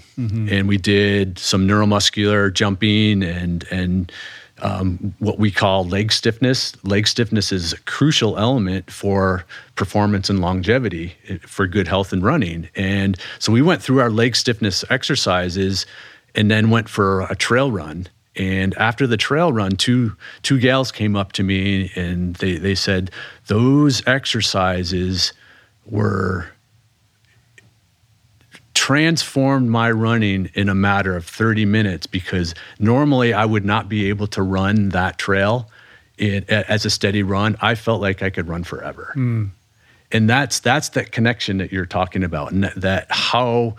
And 0.50 0.68
we 0.68 0.78
did 0.78 1.40
some 1.40 1.68
neuromuscular 1.68 2.54
jumping 2.54 3.24
and 3.24 3.66
and 3.72 4.12
um, 4.60 5.14
what 5.20 5.38
we 5.38 5.52
call 5.52 5.86
leg 5.86 6.12
stiffness. 6.12 6.76
Leg 6.84 7.08
stiffness 7.08 7.52
is 7.52 7.74
a 7.74 7.80
crucial 7.82 8.38
element 8.38 8.90
for 8.90 9.46
performance 9.76 10.30
and 10.30 10.42
longevity 10.42 11.16
eh, 11.28 11.38
for 11.46 11.68
good 11.68 11.88
health 11.88 12.12
and 12.12 12.24
running. 12.24 12.68
And 12.76 13.18
so 13.40 13.52
we 13.52 13.62
went 13.62 13.84
through 13.84 14.00
our 14.00 14.10
leg 14.10 14.36
stiffness 14.36 14.84
exercises 14.90 15.86
and 16.34 16.50
then 16.50 16.70
went 16.70 16.90
for 16.90 17.22
a 17.22 17.36
trail 17.36 17.72
run. 17.72 18.08
And 18.36 18.76
after 18.78 19.08
the 19.08 19.18
trail 19.18 19.52
run, 19.52 19.72
two 19.72 20.16
two 20.44 20.60
gals 20.60 20.92
came 20.92 21.16
up 21.16 21.34
to 21.34 21.44
me 21.44 21.92
and 21.96 22.36
they 22.36 22.58
they 22.58 22.76
said 22.76 23.12
those 23.48 24.06
exercises 24.08 25.34
were 25.86 26.48
transformed 28.88 29.70
my 29.70 29.92
running 29.92 30.50
in 30.54 30.70
a 30.70 30.74
matter 30.74 31.18
of 31.18 31.26
30 31.26 31.66
minutes 31.66 32.08
because 32.08 32.56
normally 32.80 33.34
I 33.34 33.44
would 33.44 33.66
not 33.66 33.90
be 33.90 34.08
able 34.08 34.28
to 34.28 34.42
run 34.42 34.90
that 34.90 35.18
trail 35.18 35.70
in, 36.18 36.46
as 36.48 36.86
a 36.86 36.90
steady 36.90 37.22
run. 37.22 37.58
I 37.62 37.76
felt 37.76 38.00
like 38.00 38.24
I 38.24 38.30
could 38.30 38.48
run 38.48 38.64
forever. 38.64 39.12
Hmm. 39.14 39.48
And 40.14 40.30
that's 40.30 40.62
that's 40.62 40.88
that 40.90 41.12
connection 41.12 41.58
that 41.58 41.74
you're 41.74 41.86
talking 41.86 42.24
about 42.24 42.54
and 42.54 42.64
that, 42.64 42.76
that 42.80 43.08
how 43.10 43.76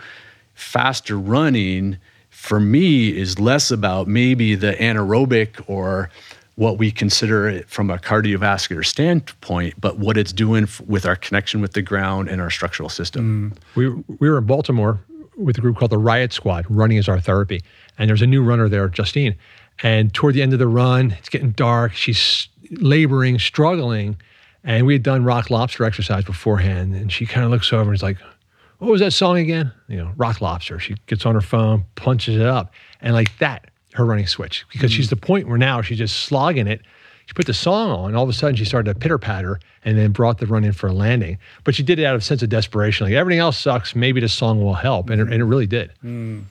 faster 0.53 1.17
running 1.17 1.97
for 2.29 2.59
me 2.59 3.09
is 3.09 3.39
less 3.39 3.71
about 3.71 4.07
maybe 4.07 4.53
the 4.53 4.73
anaerobic 4.73 5.63
or 5.65 6.11
what 6.59 6.77
we 6.77 6.91
consider 6.91 7.47
it 7.47 7.69
from 7.69 7.89
a 7.89 7.97
cardiovascular 7.97 8.85
standpoint, 8.85 9.73
but 9.79 9.97
what 9.97 10.17
it's 10.17 10.33
doing 10.33 10.63
f- 10.63 10.81
with 10.81 11.05
our 11.05 11.15
connection 11.15 11.61
with 11.61 11.71
the 11.71 11.81
ground 11.81 12.27
and 12.27 12.41
our 12.41 12.49
structural 12.49 12.89
system. 12.89 13.53
Mm. 13.53 13.57
We, 13.75 13.89
we 14.19 14.29
were 14.29 14.37
in 14.39 14.45
Baltimore 14.45 14.99
with 15.37 15.57
a 15.57 15.61
group 15.61 15.77
called 15.77 15.91
the 15.91 15.97
Riot 15.97 16.33
Squad. 16.33 16.65
Running 16.67 16.97
is 16.97 17.07
our 17.07 17.17
therapy. 17.17 17.63
And 17.97 18.09
there's 18.09 18.21
a 18.21 18.27
new 18.27 18.43
runner 18.43 18.67
there, 18.67 18.89
Justine. 18.89 19.37
And 19.83 20.13
toward 20.13 20.35
the 20.35 20.41
end 20.41 20.51
of 20.51 20.59
the 20.59 20.67
run, 20.67 21.11
it's 21.11 21.29
getting 21.29 21.51
dark. 21.51 21.93
She's 21.93 22.49
laboring, 22.71 23.39
struggling. 23.39 24.17
And 24.65 24.85
we 24.85 24.91
had 24.91 25.03
done 25.03 25.23
rock 25.23 25.49
lobster 25.49 25.85
exercise 25.85 26.25
beforehand. 26.25 26.93
And 26.93 27.09
she 27.09 27.25
kind 27.25 27.45
of 27.45 27.51
looks 27.51 27.71
over 27.71 27.83
and 27.83 27.95
is 27.95 28.03
like, 28.03 28.17
oh, 28.21 28.33
What 28.79 28.91
was 28.91 28.99
that 28.99 29.13
song 29.13 29.37
again? 29.37 29.71
You 29.87 29.99
know, 29.99 30.11
rock 30.17 30.41
lobster. 30.41 30.77
She 30.77 30.97
gets 31.07 31.25
on 31.25 31.35
her 31.35 31.41
phone, 31.41 31.85
punches 31.95 32.35
it 32.35 32.45
up. 32.45 32.73
And 32.99 33.13
like 33.13 33.37
that, 33.37 33.68
her 33.93 34.05
running 34.05 34.27
switch. 34.27 34.65
Because 34.71 34.91
she's 34.91 35.07
mm. 35.07 35.11
the 35.11 35.15
point 35.17 35.47
where 35.47 35.57
now 35.57 35.81
she's 35.81 35.97
just 35.97 36.23
slogging 36.23 36.67
it. 36.67 36.81
She 37.25 37.33
put 37.33 37.45
the 37.45 37.53
song 37.53 37.91
on, 37.91 38.15
all 38.15 38.23
of 38.23 38.29
a 38.29 38.33
sudden 38.33 38.55
she 38.55 38.65
started 38.65 38.91
to 38.91 38.99
pitter 38.99 39.19
patter 39.19 39.59
and 39.85 39.97
then 39.97 40.11
brought 40.11 40.39
the 40.39 40.47
run 40.47 40.63
in 40.63 40.73
for 40.73 40.87
a 40.87 40.93
landing. 40.93 41.37
But 41.63 41.75
she 41.75 41.83
did 41.83 41.99
it 41.99 42.05
out 42.05 42.15
of 42.15 42.21
a 42.21 42.23
sense 42.23 42.41
of 42.41 42.49
desperation. 42.49 43.05
Like 43.05 43.13
everything 43.13 43.39
else 43.39 43.59
sucks, 43.59 43.95
maybe 43.95 44.19
the 44.19 44.29
song 44.29 44.63
will 44.63 44.73
help. 44.73 45.09
And 45.11 45.21
it, 45.21 45.27
and 45.27 45.35
it 45.35 45.45
really 45.45 45.67
did. 45.67 45.91
Mm. 46.03 46.45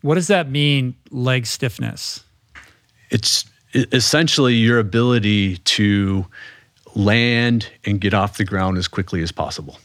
What 0.00 0.14
does 0.14 0.28
that 0.28 0.48
mean, 0.48 0.94
leg 1.10 1.46
stiffness? 1.46 2.24
it's 3.12 3.44
essentially 3.74 4.54
your 4.54 4.78
ability 4.78 5.58
to 5.58 6.26
land 6.94 7.70
and 7.84 8.00
get 8.00 8.14
off 8.14 8.38
the 8.38 8.44
ground 8.44 8.78
as 8.78 8.88
quickly 8.88 9.22
as 9.22 9.30
possible, 9.30 9.78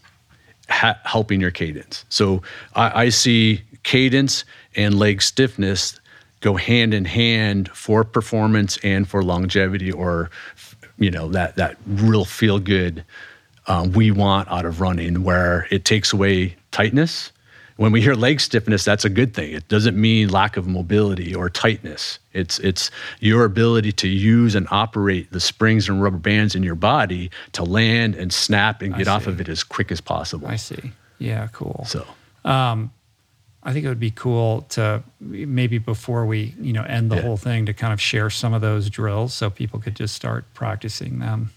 ha- 0.69 0.99
helping 1.03 1.39
your 1.39 1.51
cadence. 1.51 2.05
So 2.09 2.41
I, 2.73 3.03
I 3.03 3.09
see 3.09 3.61
cadence 3.83 4.43
and 4.75 4.97
leg 4.97 5.21
stiffness 5.21 5.99
go 6.41 6.55
hand 6.55 6.93
in 6.93 7.05
hand 7.05 7.69
for 7.69 8.03
performance 8.03 8.77
and 8.83 9.07
for 9.07 9.23
longevity, 9.23 9.91
or 9.91 10.29
you 10.97 11.11
know 11.11 11.29
that 11.29 11.55
that 11.55 11.77
real 11.85 12.25
feel 12.25 12.59
good 12.59 13.03
um, 13.67 13.91
we 13.91 14.11
want 14.11 14.49
out 14.49 14.65
of 14.65 14.81
running, 14.81 15.23
where 15.23 15.67
it 15.69 15.85
takes 15.85 16.13
away 16.13 16.55
tightness. 16.71 17.31
When 17.75 17.91
we 17.91 18.01
hear 18.01 18.15
leg 18.15 18.41
stiffness, 18.41 18.83
that's 18.83 19.05
a 19.05 19.09
good 19.09 19.35
thing. 19.35 19.53
It 19.53 19.67
doesn't 19.67 19.95
mean 19.95 20.29
lack 20.29 20.57
of 20.57 20.67
mobility 20.67 21.35
or 21.35 21.47
tightness. 21.47 22.17
It's 22.33 22.57
it's 22.59 22.89
your 23.19 23.45
ability 23.45 23.91
to 23.93 24.07
use 24.07 24.55
and 24.55 24.67
operate 24.71 25.31
the 25.31 25.39
springs 25.39 25.87
and 25.87 26.01
rubber 26.01 26.17
bands 26.17 26.55
in 26.55 26.63
your 26.63 26.75
body 26.75 27.29
to 27.51 27.63
land 27.63 28.15
and 28.15 28.33
snap 28.33 28.81
and 28.81 28.95
get 28.95 29.07
off 29.07 29.27
of 29.27 29.39
it 29.39 29.47
as 29.47 29.63
quick 29.63 29.91
as 29.91 30.01
possible. 30.01 30.47
I 30.47 30.55
see. 30.55 30.91
Yeah, 31.19 31.49
cool. 31.51 31.85
So 31.87 32.07
I 33.67 33.73
think 33.73 33.85
it 33.85 33.89
would 33.89 33.99
be 33.99 34.11
cool 34.11 34.61
to 34.69 35.03
maybe 35.19 35.77
before 35.77 36.25
we, 36.25 36.55
you 36.59 36.71
know, 36.71 36.83
end 36.83 37.11
the 37.11 37.17
Yeah. 37.17 37.21
whole 37.23 37.35
thing 37.37 37.65
to 37.65 37.73
kind 37.73 37.91
of 37.91 37.99
share 37.99 38.29
some 38.29 38.53
of 38.53 38.61
those 38.61 38.89
drills 38.89 39.33
so 39.33 39.49
people 39.49 39.79
could 39.79 39.93
just 39.95 40.15
start 40.15 40.45
practicing 40.53 41.19
them. 41.19 41.51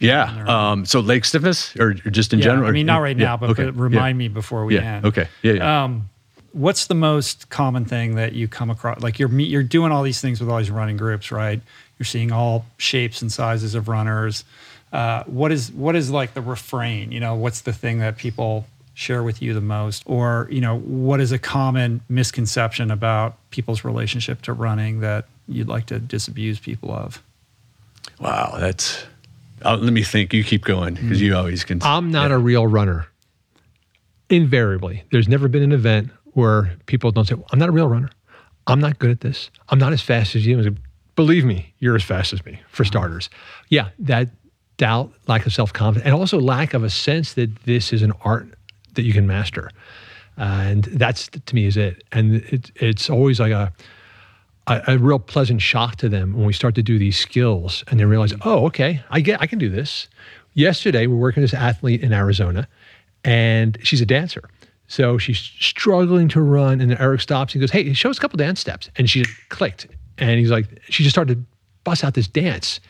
yeah. 0.00 0.44
Um, 0.48 0.86
so 0.86 1.00
leg 1.00 1.24
stiffness 1.26 1.76
or 1.76 1.90
or 2.04 2.10
just 2.10 2.32
in 2.32 2.38
yeah, 2.38 2.44
general? 2.46 2.68
I 2.68 2.72
mean, 2.72 2.86
not 2.86 2.98
right 3.02 3.16
yeah, 3.18 3.26
now, 3.26 3.36
but, 3.36 3.50
okay, 3.50 3.64
but 3.66 3.74
remind 3.76 4.16
me 4.16 4.28
before 4.28 4.64
we 4.64 4.76
Yeah. 4.76 4.94
end. 4.96 5.04
Okay. 5.06 5.28
Yeah. 5.42 5.52
Yeah. 5.54 5.84
Um, 5.84 6.08
what's 6.52 6.86
the 6.86 6.94
most 6.94 7.50
common 7.50 7.84
thing 7.84 8.14
that 8.14 8.32
you 8.32 8.48
come 8.48 8.70
across? 8.70 9.00
Like 9.02 9.18
you're 9.18 9.30
you're 9.40 9.62
doing 9.62 9.92
all 9.92 10.02
these 10.02 10.20
things 10.22 10.40
with 10.40 10.48
all 10.48 10.58
these 10.58 10.70
running 10.70 10.96
groups, 10.96 11.30
right? 11.30 11.60
You're 11.98 12.06
seeing 12.06 12.32
all 12.32 12.64
shapes 12.78 13.20
and 13.22 13.30
sizes 13.30 13.74
of 13.74 13.86
runners. 13.88 14.44
Uh, 14.92 15.24
what 15.26 15.52
is 15.52 15.70
what 15.72 15.94
is 15.94 16.10
like 16.10 16.32
the 16.32 16.40
refrain? 16.40 17.12
You 17.12 17.20
know, 17.20 17.34
what's 17.34 17.60
the 17.62 17.72
thing 17.74 17.98
that 17.98 18.16
people 18.16 18.66
share 18.98 19.22
with 19.22 19.40
you 19.40 19.54
the 19.54 19.60
most, 19.60 20.02
or 20.06 20.48
you 20.50 20.60
know, 20.60 20.78
what 20.80 21.20
is 21.20 21.30
a 21.30 21.38
common 21.38 22.00
misconception 22.08 22.90
about 22.90 23.36
people's 23.50 23.84
relationship 23.84 24.42
to 24.42 24.52
running 24.52 24.98
that 24.98 25.26
you'd 25.46 25.68
like 25.68 25.86
to 25.86 26.00
disabuse 26.00 26.58
people 26.58 26.92
of? 26.92 27.22
wow. 28.20 28.56
That's. 28.58 29.04
Uh, 29.64 29.76
let 29.76 29.92
me 29.92 30.02
think. 30.02 30.32
You 30.32 30.42
keep 30.42 30.64
going 30.64 30.94
because 30.94 31.20
you 31.20 31.36
always 31.36 31.64
can. 31.64 31.80
I'm 31.82 32.10
not 32.10 32.30
yeah. 32.30 32.36
a 32.36 32.38
real 32.38 32.66
runner. 32.66 33.06
Invariably, 34.30 35.04
there's 35.10 35.28
never 35.28 35.48
been 35.48 35.62
an 35.62 35.72
event 35.72 36.10
where 36.34 36.76
people 36.86 37.10
don't 37.12 37.26
say, 37.26 37.34
I'm 37.50 37.58
not 37.58 37.68
a 37.68 37.72
real 37.72 37.88
runner. 37.88 38.10
I'm 38.66 38.80
not 38.80 38.98
good 38.98 39.10
at 39.10 39.20
this. 39.20 39.50
I'm 39.70 39.78
not 39.78 39.92
as 39.92 40.02
fast 40.02 40.36
as 40.36 40.44
you. 40.44 40.76
Believe 41.16 41.44
me, 41.44 41.72
you're 41.78 41.96
as 41.96 42.04
fast 42.04 42.32
as 42.32 42.44
me, 42.44 42.60
for 42.68 42.84
starters. 42.84 43.30
Yeah, 43.68 43.88
that 44.00 44.28
doubt, 44.76 45.12
lack 45.26 45.46
of 45.46 45.54
self 45.54 45.72
confidence, 45.72 46.04
and 46.04 46.14
also 46.14 46.40
lack 46.40 46.74
of 46.74 46.84
a 46.84 46.90
sense 46.90 47.34
that 47.34 47.64
this 47.64 47.92
is 47.92 48.02
an 48.02 48.12
art 48.22 48.57
that 48.98 49.04
you 49.04 49.12
can 49.12 49.26
master. 49.26 49.70
Uh, 50.36 50.62
and 50.66 50.84
that's 50.84 51.28
to 51.28 51.54
me 51.54 51.64
is 51.66 51.76
it. 51.76 52.04
And 52.12 52.36
it, 52.36 52.70
it's 52.76 53.08
always 53.08 53.40
like 53.40 53.52
a, 53.52 53.72
a, 54.66 54.82
a 54.88 54.98
real 54.98 55.18
pleasant 55.18 55.62
shock 55.62 55.96
to 55.96 56.08
them 56.08 56.34
when 56.34 56.46
we 56.46 56.52
start 56.52 56.74
to 56.74 56.82
do 56.82 56.98
these 56.98 57.16
skills 57.16 57.82
and 57.88 57.98
they 57.98 58.04
realize, 58.04 58.34
oh, 58.42 58.66
okay, 58.66 59.02
I 59.10 59.20
get, 59.20 59.40
I 59.40 59.46
can 59.46 59.58
do 59.58 59.68
this. 59.68 60.08
Yesterday, 60.54 61.06
we're 61.06 61.16
working 61.16 61.42
with 61.42 61.52
this 61.52 61.60
athlete 61.60 62.02
in 62.02 62.12
Arizona, 62.12 62.66
and 63.22 63.78
she's 63.82 64.00
a 64.00 64.06
dancer. 64.06 64.48
So 64.88 65.16
she's 65.18 65.38
struggling 65.38 66.28
to 66.30 66.40
run, 66.40 66.80
and 66.80 66.98
Eric 66.98 67.20
stops 67.20 67.54
and 67.54 67.60
goes, 67.60 67.70
"Hey, 67.70 67.92
show 67.92 68.10
us 68.10 68.18
a 68.18 68.20
couple 68.20 68.38
dance 68.38 68.58
steps." 68.58 68.90
And 68.96 69.08
she 69.08 69.24
clicked, 69.50 69.86
and 70.16 70.40
he's 70.40 70.50
like, 70.50 70.66
she 70.88 71.04
just 71.04 71.14
started 71.14 71.34
to 71.34 71.44
bust 71.84 72.02
out 72.02 72.14
this 72.14 72.26
dance 72.26 72.80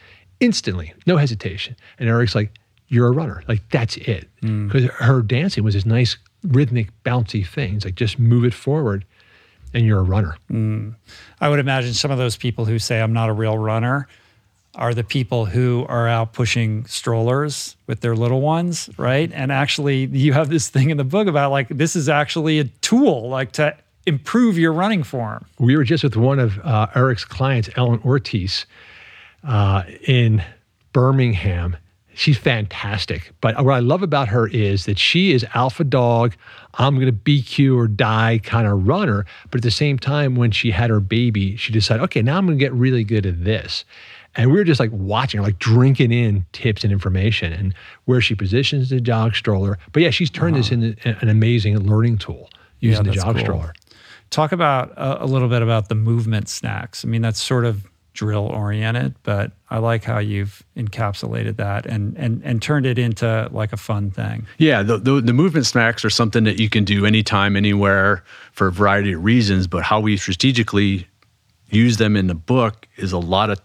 instantly, 0.40 0.94
no 1.06 1.16
hesitation. 1.16 1.76
And 1.98 2.09
Eric's 2.09 2.35
like, 2.35 2.52
"You're 2.89 3.09
a 3.09 3.12
runner. 3.12 3.43
Like 3.48 3.62
that's 3.70 3.97
it," 3.97 4.28
because 4.40 4.85
mm. 4.85 4.90
her 4.90 5.23
dancing 5.23 5.65
was 5.65 5.74
this 5.74 5.86
nice 5.86 6.16
rhythmic, 6.43 6.90
bouncy 7.05 7.47
thing. 7.47 7.77
It's 7.77 7.85
like 7.85 7.94
just 7.94 8.19
move 8.19 8.44
it 8.44 8.55
forward, 8.55 9.05
and 9.74 9.86
you're 9.86 10.01
a 10.01 10.05
runner. 10.05 10.36
Mm. 10.51 10.94
I 11.40 11.48
would 11.48 11.59
imagine 11.59 11.94
some 11.94 12.10
of 12.10 12.19
those 12.19 12.36
people 12.36 12.65
who 12.65 12.78
say, 12.78 13.01
"I'm 13.01 13.12
not 13.12 13.28
a 13.28 13.32
real 13.32 13.59
runner." 13.59 14.09
are 14.78 14.94
the 14.94 15.02
people 15.02 15.44
who 15.44 15.85
are 15.89 16.06
out 16.06 16.32
pushing 16.32 16.86
strollers 16.86 17.77
with 17.89 18.01
their 18.01 18.15
little 18.15 18.40
ones, 18.40 18.89
right? 18.97 19.31
And 19.35 19.51
actually, 19.51 20.06
you 20.06 20.32
have 20.35 20.48
this 20.48 20.69
thing 20.69 20.90
in 20.90 20.97
the 20.97 21.05
book 21.05 21.27
about 21.27 21.51
like 21.51 21.69
this 21.69 21.97
is 21.97 22.09
actually 22.09 22.60
a 22.60 22.65
tool, 22.65 23.28
like 23.28 23.52
to 23.52 23.77
improve 24.06 24.56
your 24.56 24.73
running 24.73 25.02
form. 25.02 25.44
We 25.59 25.77
were 25.77 25.85
just 25.85 26.05
with 26.05 26.16
one 26.16 26.39
of 26.39 26.59
uh, 26.60 26.86
Eric's 26.94 27.24
clients, 27.24 27.69
Ellen 27.77 28.01
Ortiz, 28.05 28.66
uh, 29.43 29.82
in 30.06 30.43
Birmingham. 30.93 31.77
She's 32.18 32.36
fantastic. 32.36 33.30
But 33.40 33.64
what 33.64 33.74
I 33.74 33.78
love 33.78 34.02
about 34.02 34.26
her 34.26 34.48
is 34.48 34.86
that 34.86 34.98
she 34.98 35.30
is 35.30 35.46
alpha 35.54 35.84
dog. 35.84 36.34
I'm 36.74 36.96
going 36.96 37.06
to 37.06 37.12
BQ 37.12 37.76
or 37.76 37.86
die 37.86 38.40
kind 38.42 38.66
of 38.66 38.88
runner. 38.88 39.24
But 39.52 39.58
at 39.58 39.62
the 39.62 39.70
same 39.70 40.00
time, 40.00 40.34
when 40.34 40.50
she 40.50 40.72
had 40.72 40.90
her 40.90 40.98
baby, 40.98 41.54
she 41.54 41.72
decided, 41.72 42.02
okay, 42.02 42.20
now 42.20 42.36
I'm 42.36 42.46
going 42.46 42.58
to 42.58 42.64
get 42.64 42.72
really 42.72 43.04
good 43.04 43.24
at 43.24 43.44
this. 43.44 43.84
And 44.34 44.50
we 44.50 44.56
were 44.56 44.64
just 44.64 44.80
like 44.80 44.90
watching, 44.92 45.42
like 45.42 45.60
drinking 45.60 46.10
in 46.10 46.44
tips 46.50 46.82
and 46.82 46.92
information 46.92 47.52
and 47.52 47.72
where 48.06 48.20
she 48.20 48.34
positions 48.34 48.90
the 48.90 49.00
jog 49.00 49.36
stroller. 49.36 49.78
But 49.92 50.02
yeah, 50.02 50.10
she's 50.10 50.28
turned 50.28 50.56
this 50.56 50.72
into 50.72 50.96
an 51.22 51.28
amazing 51.28 51.78
learning 51.78 52.18
tool 52.18 52.50
using 52.80 53.04
yeah, 53.04 53.12
the 53.12 53.16
jog 53.16 53.36
cool. 53.36 53.44
stroller. 53.44 53.74
Talk 54.30 54.50
about 54.50 54.92
uh, 54.98 55.18
a 55.20 55.26
little 55.26 55.48
bit 55.48 55.62
about 55.62 55.88
the 55.88 55.94
movement 55.94 56.48
snacks. 56.48 57.04
I 57.04 57.08
mean, 57.08 57.22
that's 57.22 57.40
sort 57.40 57.64
of 57.64 57.86
drill 58.18 58.46
oriented, 58.46 59.14
but 59.22 59.52
I 59.70 59.78
like 59.78 60.02
how 60.02 60.18
you've 60.18 60.64
encapsulated 60.76 61.56
that 61.58 61.86
and 61.86 62.16
and 62.16 62.42
and 62.44 62.60
turned 62.60 62.84
it 62.84 62.98
into 62.98 63.48
like 63.52 63.72
a 63.72 63.76
fun 63.76 64.10
thing. 64.10 64.44
Yeah, 64.58 64.82
the, 64.82 64.98
the, 64.98 65.20
the 65.20 65.32
movement 65.32 65.66
snacks 65.66 66.04
are 66.04 66.10
something 66.10 66.42
that 66.42 66.58
you 66.58 66.68
can 66.68 66.84
do 66.84 67.06
anytime, 67.06 67.54
anywhere 67.54 68.24
for 68.50 68.66
a 68.66 68.72
variety 68.72 69.12
of 69.12 69.22
reasons. 69.22 69.68
But 69.68 69.84
how 69.84 70.00
we 70.00 70.16
strategically 70.16 71.06
use 71.70 71.98
them 71.98 72.16
in 72.16 72.26
the 72.26 72.34
book 72.34 72.88
is 72.96 73.12
a 73.12 73.18
lot 73.18 73.50
of 73.50 73.60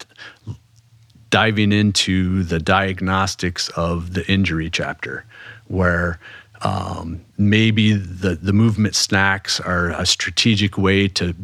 diving 1.32 1.72
into 1.72 2.44
the 2.44 2.60
diagnostics 2.60 3.70
of 3.70 4.14
the 4.14 4.24
injury 4.32 4.70
chapter, 4.70 5.26
where 5.66 6.20
um, 6.64 7.24
maybe 7.38 7.94
the, 7.94 8.36
the 8.36 8.54
movement 8.54 8.96
snacks 8.96 9.60
are 9.60 9.90
a 9.90 10.06
strategic 10.06 10.78
way 10.78 11.08
to 11.10 11.36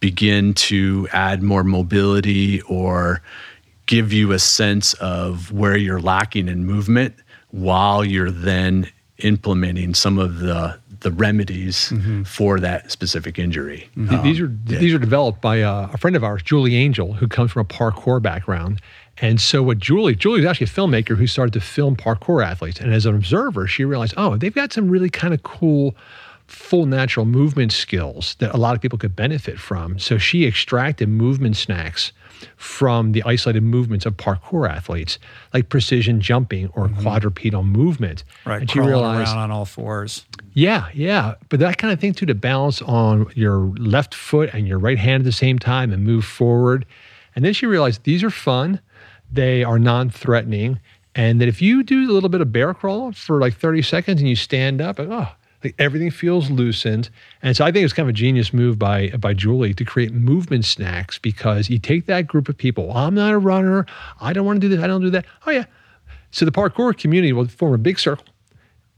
begin 0.00 0.52
to 0.54 1.08
add 1.12 1.42
more 1.42 1.64
mobility 1.64 2.60
or 2.62 3.22
give 3.86 4.12
you 4.12 4.32
a 4.32 4.38
sense 4.38 4.94
of 4.94 5.52
where 5.52 5.76
you're 5.76 6.00
lacking 6.00 6.48
in 6.48 6.66
movement 6.66 7.14
while 7.50 8.04
you're 8.04 8.30
then 8.30 8.90
implementing 9.18 9.94
some 9.94 10.18
of 10.18 10.40
the 10.40 10.78
the 11.00 11.12
remedies 11.12 11.90
mm-hmm. 11.90 12.22
for 12.22 12.58
that 12.58 12.90
specific 12.90 13.38
injury. 13.38 13.88
Mm-hmm. 13.94 14.14
Um, 14.14 14.22
these 14.22 14.40
are 14.40 14.50
yeah. 14.66 14.78
these 14.78 14.94
are 14.94 14.98
developed 14.98 15.40
by 15.40 15.56
a, 15.56 15.90
a, 15.92 15.98
friend 15.98 16.16
of 16.16 16.24
ours, 16.24 16.42
Julie 16.42 16.74
Angel, 16.76 17.12
who 17.12 17.28
comes 17.28 17.52
from 17.52 17.60
a 17.60 17.64
parkour 17.66 18.20
background, 18.20 18.80
and 19.18 19.40
so 19.40 19.62
what 19.62 19.78
Julie, 19.78 20.14
Julie 20.14 20.40
was 20.40 20.50
actually 20.50 20.66
a 20.66 20.68
filmmaker 20.68 21.16
who 21.16 21.26
started 21.26 21.52
to 21.52 21.60
film 21.60 21.96
parkour 21.96 22.44
athletes. 22.44 22.80
And 22.80 22.92
as 22.92 23.06
an 23.06 23.14
observer, 23.14 23.66
she 23.66 23.84
realized, 23.84 24.14
oh, 24.16 24.36
they've 24.36 24.54
got 24.54 24.72
some 24.72 24.88
really 24.88 25.10
kind 25.10 25.32
of 25.32 25.42
cool 25.42 25.94
full 26.46 26.84
natural 26.86 27.24
movement 27.24 27.72
skills 27.72 28.36
that 28.38 28.54
a 28.54 28.58
lot 28.58 28.74
of 28.74 28.82
people 28.82 28.98
could 28.98 29.16
benefit 29.16 29.58
from. 29.58 29.98
So 29.98 30.18
she 30.18 30.46
extracted 30.46 31.08
movement 31.08 31.56
snacks 31.56 32.12
from 32.56 33.12
the 33.12 33.22
isolated 33.22 33.62
movements 33.62 34.04
of 34.04 34.16
parkour 34.16 34.68
athletes, 34.68 35.18
like 35.54 35.68
precision 35.68 36.20
jumping 36.20 36.68
or 36.74 36.88
mm-hmm. 36.88 37.00
quadrupedal 37.00 37.62
movement. 37.62 38.24
Right, 38.44 38.60
and 38.60 38.70
she 38.70 38.80
realized 38.80 39.30
around 39.30 39.38
on 39.38 39.50
all 39.50 39.64
fours. 39.64 40.26
Yeah, 40.52 40.88
yeah, 40.92 41.34
but 41.48 41.60
that 41.60 41.78
kind 41.78 41.92
of 41.92 42.00
thing 42.00 42.12
too 42.12 42.26
to 42.26 42.34
balance 42.34 42.82
on 42.82 43.30
your 43.34 43.72
left 43.78 44.14
foot 44.14 44.50
and 44.52 44.68
your 44.68 44.78
right 44.78 44.98
hand 44.98 45.22
at 45.22 45.24
the 45.24 45.32
same 45.32 45.58
time 45.58 45.92
and 45.92 46.04
move 46.04 46.24
forward. 46.24 46.84
And 47.34 47.44
then 47.44 47.54
she 47.54 47.66
realized 47.66 48.04
these 48.04 48.22
are 48.22 48.30
fun 48.30 48.80
they 49.34 49.64
are 49.64 49.78
non-threatening, 49.78 50.80
and 51.14 51.40
that 51.40 51.48
if 51.48 51.60
you 51.60 51.82
do 51.82 52.10
a 52.10 52.12
little 52.12 52.28
bit 52.28 52.40
of 52.40 52.52
bear 52.52 52.74
crawl 52.74 53.12
for 53.12 53.40
like 53.40 53.56
30 53.56 53.82
seconds 53.82 54.20
and 54.20 54.28
you 54.28 54.36
stand 54.36 54.80
up, 54.80 54.98
and, 54.98 55.12
oh, 55.12 55.28
like 55.62 55.74
everything 55.78 56.10
feels 56.10 56.50
loosened. 56.50 57.08
And 57.42 57.56
so 57.56 57.64
I 57.64 57.72
think 57.72 57.84
it's 57.84 57.94
kind 57.94 58.08
of 58.08 58.10
a 58.10 58.16
genius 58.16 58.52
move 58.52 58.78
by 58.78 59.08
by 59.10 59.32
Julie 59.32 59.74
to 59.74 59.84
create 59.84 60.12
movement 60.12 60.64
snacks 60.64 61.18
because 61.18 61.70
you 61.70 61.78
take 61.78 62.06
that 62.06 62.26
group 62.26 62.48
of 62.48 62.56
people. 62.56 62.92
I'm 62.92 63.14
not 63.14 63.32
a 63.32 63.38
runner. 63.38 63.86
I 64.20 64.32
don't 64.32 64.44
want 64.44 64.60
to 64.60 64.68
do 64.68 64.74
this. 64.74 64.84
I 64.84 64.86
don't 64.86 65.00
do 65.00 65.10
that. 65.10 65.24
Oh 65.46 65.50
yeah. 65.50 65.64
So 66.30 66.44
the 66.44 66.52
parkour 66.52 66.96
community 66.96 67.32
will 67.32 67.48
form 67.48 67.74
a 67.74 67.78
big 67.78 67.98
circle 67.98 68.26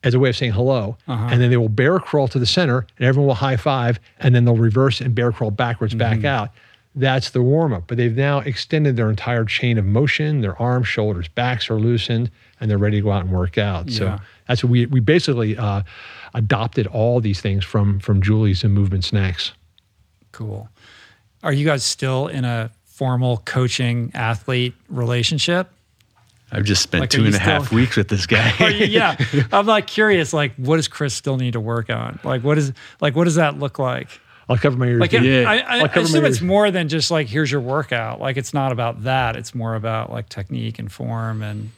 as 0.03 0.15
a 0.15 0.19
way 0.19 0.29
of 0.29 0.37
saying 0.37 0.53
hello, 0.53 0.97
uh-huh. 1.09 1.29
and 1.31 1.41
then 1.41 1.51
they 1.51 1.57
will 1.57 1.69
bear 1.69 1.99
crawl 1.99 2.29
to 2.29 2.39
the 2.39 2.47
center, 2.47 2.87
and 2.99 3.07
everyone 3.07 3.29
will 3.29 3.35
high 3.35 3.57
five, 3.57 3.99
and 4.19 4.35
then 4.35 4.45
they'll 4.45 4.57
reverse 4.57 5.01
and 5.01 5.15
bear 5.15 5.33
crawl 5.33 5.51
backwards 5.51 5.95
mm-hmm. 5.95 6.21
back 6.21 6.25
out 6.25 6.51
that's 6.97 7.31
the 7.31 7.43
warm 7.43 7.73
up. 7.73 7.85
But 7.87 7.99
they've 7.99 8.17
now 8.17 8.41
extended 8.41 8.97
their 8.97 9.11
entire 9.11 9.45
chain 9.45 9.79
of 9.79 9.85
motion. 9.85 10.41
Their 10.41 10.61
arms, 10.61 10.89
shoulders, 10.89 11.29
backs 11.29 11.71
are 11.71 11.79
loosened, 11.79 12.31
and 12.59 12.71
they're 12.71 12.79
ready 12.79 12.97
to 12.97 13.03
go 13.03 13.13
out 13.13 13.23
and 13.25 13.31
work 13.31 13.59
out. 13.59 13.89
Yeah. 13.89 13.99
So 13.99 14.19
that's 14.49 14.65
what 14.65 14.71
we 14.71 14.87
we 14.87 15.01
basically 15.01 15.57
uh, 15.57 15.83
adopted 16.35 16.87
all 16.87 17.21
these 17.21 17.41
things 17.41 17.65
from 17.65 18.01
from 18.01 18.23
Julie's 18.23 18.65
and 18.65 18.75
Movement 18.75 19.05
Snacks. 19.05 19.53
Cool. 20.33 20.69
Are 21.43 21.53
you 21.53 21.65
guys 21.65 21.85
still 21.85 22.27
in 22.27 22.45
a 22.45 22.71
formal 22.85 23.39
coaching 23.45 24.11
athlete 24.15 24.75
relationship? 24.89 25.71
I've 26.53 26.65
just 26.65 26.83
spent 26.83 27.01
like, 27.01 27.11
two 27.11 27.25
and 27.25 27.29
a 27.29 27.33
still, 27.33 27.45
half 27.45 27.73
weeks 27.73 27.97
with 27.97 28.09
this 28.09 28.27
guy. 28.27 28.53
oh, 28.61 28.69
yeah, 28.69 29.17
I'm 29.53 29.67
like 29.67 29.87
curious. 29.87 30.33
Like, 30.33 30.55
what 30.57 30.77
does 30.77 30.89
Chris 30.89 31.13
still 31.13 31.37
need 31.37 31.55
to 31.55 31.61
work 31.61 31.91
on? 31.91 32.19
Like, 32.25 32.43
what 32.43 32.57
is 32.57 32.73
like 33.01 33.17
what 33.17 33.25
does 33.25 33.35
that 33.35 33.59
look 33.59 33.79
like? 33.79 34.09
I'll 34.49 34.57
cover 34.57 34.77
my 34.77 34.87
ears. 34.87 35.01
Like, 35.01 35.13
yeah. 35.13 35.45
I, 35.47 35.59
I, 35.59 35.81
I 35.83 35.85
assume 35.87 36.25
it's 36.25 36.41
more 36.41 36.71
than 36.71 36.89
just 36.89 37.11
like, 37.11 37.27
here's 37.27 37.51
your 37.51 37.61
workout. 37.61 38.21
Like, 38.21 38.37
it's 38.37 38.55
not 38.55 38.71
about 38.71 39.03
that. 39.03 39.35
It's 39.35 39.55
more 39.55 39.75
about 39.75 40.11
like 40.11 40.29
technique 40.29 40.79
and 40.79 40.91
form 40.91 41.43
and 41.43 41.71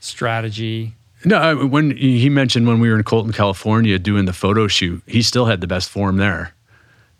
strategy. 0.00 0.92
No, 1.24 1.66
when 1.66 1.96
he 1.96 2.28
mentioned 2.28 2.66
when 2.66 2.80
we 2.80 2.90
were 2.90 2.96
in 2.96 3.02
Colton, 3.04 3.32
California, 3.32 3.98
doing 3.98 4.24
the 4.24 4.32
photo 4.32 4.68
shoot, 4.68 5.02
he 5.06 5.22
still 5.22 5.46
had 5.46 5.60
the 5.60 5.66
best 5.66 5.90
form 5.90 6.16
there. 6.16 6.54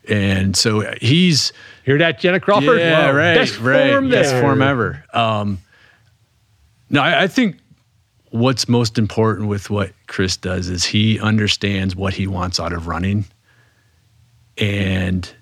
And 0.09 0.57
so 0.57 0.81
he's 1.01 1.53
hear 1.85 1.99
that, 1.99 2.19
Jenna 2.19 2.41
Crawford? 2.41 2.79
Yeah, 2.79 3.11
Whoa, 3.11 3.17
right, 3.17 3.35
best 3.35 3.59
right, 3.61 3.91
form 3.91 4.11
best 4.11 4.35
form 4.41 4.63
ever. 4.63 5.05
Um, 5.13 5.59
no, 6.89 7.03
I, 7.03 7.25
I 7.25 7.27
think 7.29 7.59
what's 8.31 8.69
most 8.69 8.97
important 8.99 9.49
with 9.49 9.69
what 9.69 9.93
Chris 10.07 10.37
does 10.37 10.69
is 10.69 10.85
he 10.85 11.21
understands 11.21 11.95
what 11.95 12.15
he 12.15 12.27
wants 12.27 12.59
out 12.59 12.73
of 12.73 12.87
running 12.87 13.27
and 14.61 15.33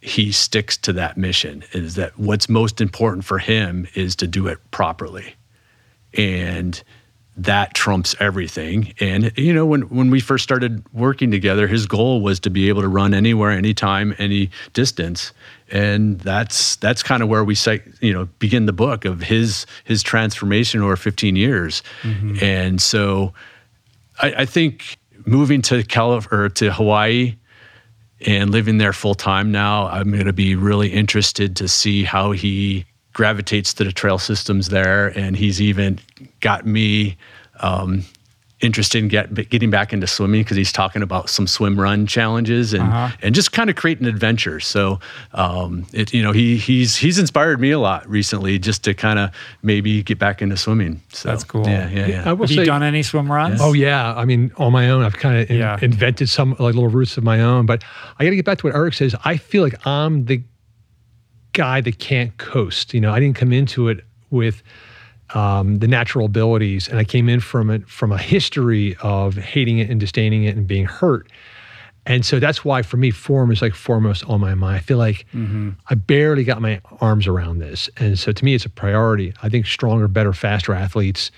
he 0.00 0.30
sticks 0.30 0.76
to 0.76 0.92
that 0.92 1.16
mission 1.16 1.64
is 1.72 1.96
that 1.96 2.16
what's 2.18 2.48
most 2.48 2.80
important 2.80 3.24
for 3.24 3.38
him 3.38 3.88
is 3.94 4.14
to 4.16 4.26
do 4.26 4.46
it 4.46 4.58
properly. 4.70 5.34
And 6.14 6.80
that 7.38 7.74
trumps 7.74 8.14
everything. 8.18 8.94
And 9.00 9.32
you 9.36 9.52
know 9.52 9.66
when 9.66 9.82
when 9.82 10.10
we 10.10 10.20
first 10.20 10.44
started 10.44 10.82
working 10.94 11.30
together 11.30 11.66
his 11.66 11.86
goal 11.86 12.22
was 12.22 12.40
to 12.40 12.50
be 12.50 12.68
able 12.68 12.82
to 12.82 12.88
run 12.88 13.12
anywhere 13.12 13.50
anytime 13.50 14.14
any 14.18 14.50
distance. 14.72 15.32
And 15.70 16.18
that's 16.20 16.76
that's 16.76 17.02
kind 17.02 17.22
of 17.22 17.28
where 17.28 17.44
we 17.44 17.54
say 17.54 17.82
you 18.00 18.12
know 18.12 18.26
begin 18.38 18.66
the 18.66 18.72
book 18.72 19.04
of 19.04 19.22
his 19.22 19.66
his 19.84 20.02
transformation 20.02 20.82
over 20.82 20.96
15 20.96 21.36
years. 21.36 21.82
Mm-hmm. 22.02 22.42
and 22.42 22.80
so 22.80 23.34
I, 24.22 24.34
I 24.38 24.44
think 24.46 24.98
moving 25.26 25.60
to 25.62 25.82
Calif- 25.82 26.30
or 26.32 26.48
to 26.50 26.72
Hawaii 26.72 27.34
and 28.20 28.50
living 28.50 28.78
there 28.78 28.92
full 28.92 29.14
time 29.14 29.52
now, 29.52 29.88
I'm 29.88 30.10
going 30.10 30.26
to 30.26 30.32
be 30.32 30.54
really 30.54 30.88
interested 30.88 31.56
to 31.56 31.68
see 31.68 32.04
how 32.04 32.32
he 32.32 32.86
gravitates 33.12 33.74
to 33.74 33.84
the 33.84 33.92
trail 33.92 34.18
systems 34.18 34.68
there. 34.68 35.08
And 35.18 35.36
he's 35.36 35.60
even 35.60 35.98
got 36.40 36.66
me 36.66 37.16
um, 37.60 38.04
interested 38.62 38.98
in 39.02 39.08
get, 39.08 39.34
getting 39.50 39.68
back 39.68 39.92
into 39.92 40.06
swimming 40.06 40.40
because 40.40 40.56
he's 40.56 40.72
talking 40.72 41.02
about 41.02 41.28
some 41.28 41.46
swim 41.46 41.78
run 41.78 42.06
challenges 42.06 42.72
and 42.72 42.82
Uh-huh. 42.84 43.14
and 43.20 43.34
just 43.34 43.52
kind 43.52 43.68
of 43.68 43.76
creating 43.76 44.06
adventure. 44.06 44.60
So 44.60 44.98
um, 45.34 45.84
it 45.92 46.14
you 46.14 46.22
know 46.22 46.32
he 46.32 46.56
he's 46.56 46.96
he's 46.96 47.18
inspired 47.18 47.60
me 47.60 47.70
a 47.72 47.78
lot 47.78 48.08
recently 48.08 48.58
just 48.58 48.82
to 48.84 48.94
kind 48.94 49.18
of 49.18 49.30
maybe 49.62 50.02
get 50.02 50.18
back 50.18 50.40
into 50.40 50.56
swimming. 50.56 51.02
So 51.12 51.28
That's 51.28 51.44
cool. 51.44 51.66
Yeah, 51.68 51.90
yeah, 51.90 52.06
yeah. 52.06 52.22
I 52.30 52.32
will 52.32 52.46
Have 52.46 52.56
you 52.56 52.64
done 52.64 52.82
any 52.82 53.02
swim 53.02 53.30
runs? 53.30 53.60
Oh 53.60 53.74
yeah, 53.74 54.14
I 54.14 54.24
mean 54.24 54.50
on 54.56 54.72
my 54.72 54.88
own, 54.88 55.02
I've 55.04 55.18
kind 55.18 55.38
of 55.38 55.50
in- 55.50 55.58
Yeah. 55.58 55.78
invented 55.82 56.30
some 56.30 56.50
like 56.52 56.74
little 56.74 56.88
routes 56.88 57.18
of 57.18 57.24
my 57.24 57.40
own. 57.42 57.66
But 57.66 57.84
I 58.18 58.24
got 58.24 58.30
to 58.30 58.36
get 58.36 58.46
back 58.46 58.58
to 58.58 58.66
what 58.68 58.74
Eric 58.74 58.94
says. 58.94 59.14
I 59.24 59.36
feel 59.36 59.62
like 59.62 59.86
I'm 59.86 60.24
the 60.24 60.42
guy 61.52 61.82
that 61.82 61.98
can't 61.98 62.36
coast. 62.38 62.94
You 62.94 63.00
know, 63.02 63.12
I 63.12 63.20
didn't 63.20 63.36
come 63.36 63.52
into 63.52 63.88
it 63.88 64.04
with 64.30 64.62
um, 65.34 65.78
the 65.78 65.88
natural 65.88 66.26
abilities, 66.26 66.88
and 66.88 66.98
I 66.98 67.04
came 67.04 67.28
in 67.28 67.40
from 67.40 67.70
it 67.70 67.88
from 67.88 68.12
a 68.12 68.18
history 68.18 68.96
of 69.02 69.36
hating 69.36 69.78
it 69.78 69.90
and 69.90 69.98
disdaining 69.98 70.44
it 70.44 70.56
and 70.56 70.66
being 70.66 70.86
hurt. 70.86 71.30
And 72.08 72.24
so 72.24 72.38
that's 72.38 72.64
why 72.64 72.82
for 72.82 72.96
me, 72.96 73.10
form 73.10 73.50
is 73.50 73.60
like 73.60 73.74
foremost 73.74 74.24
on 74.28 74.40
my 74.40 74.54
mind. 74.54 74.76
I 74.76 74.78
feel 74.78 74.98
like 74.98 75.26
I 75.88 75.96
barely 75.96 76.44
got 76.44 76.62
my 76.62 76.80
arms 77.00 77.26
around 77.26 77.58
this. 77.58 77.90
And 77.96 78.16
so 78.16 78.30
to 78.30 78.44
me, 78.44 78.54
it's 78.54 78.64
a 78.64 78.70
priority. 78.70 79.34
I 79.42 79.48
think 79.48 79.66
stronger, 79.66 80.06
better, 80.06 80.32
faster 80.32 80.72
athletes 80.72 81.32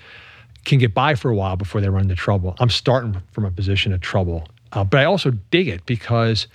can 0.65 0.77
get 0.77 0.93
by 0.93 1.15
for 1.15 1.31
a 1.31 1.35
while 1.35 1.55
before 1.55 1.81
they 1.81 1.89
run 1.89 2.03
into 2.03 2.15
trouble. 2.15 2.55
I'm 2.59 2.69
starting 2.69 3.19
from 3.31 3.45
a 3.45 3.51
position 3.51 3.93
of 3.93 4.01
trouble. 4.01 4.47
Uh, 4.71 4.83
but 4.83 4.99
I 4.99 5.05
also 5.05 5.31
dig 5.49 5.67
it 5.67 5.83
because, 5.87 6.45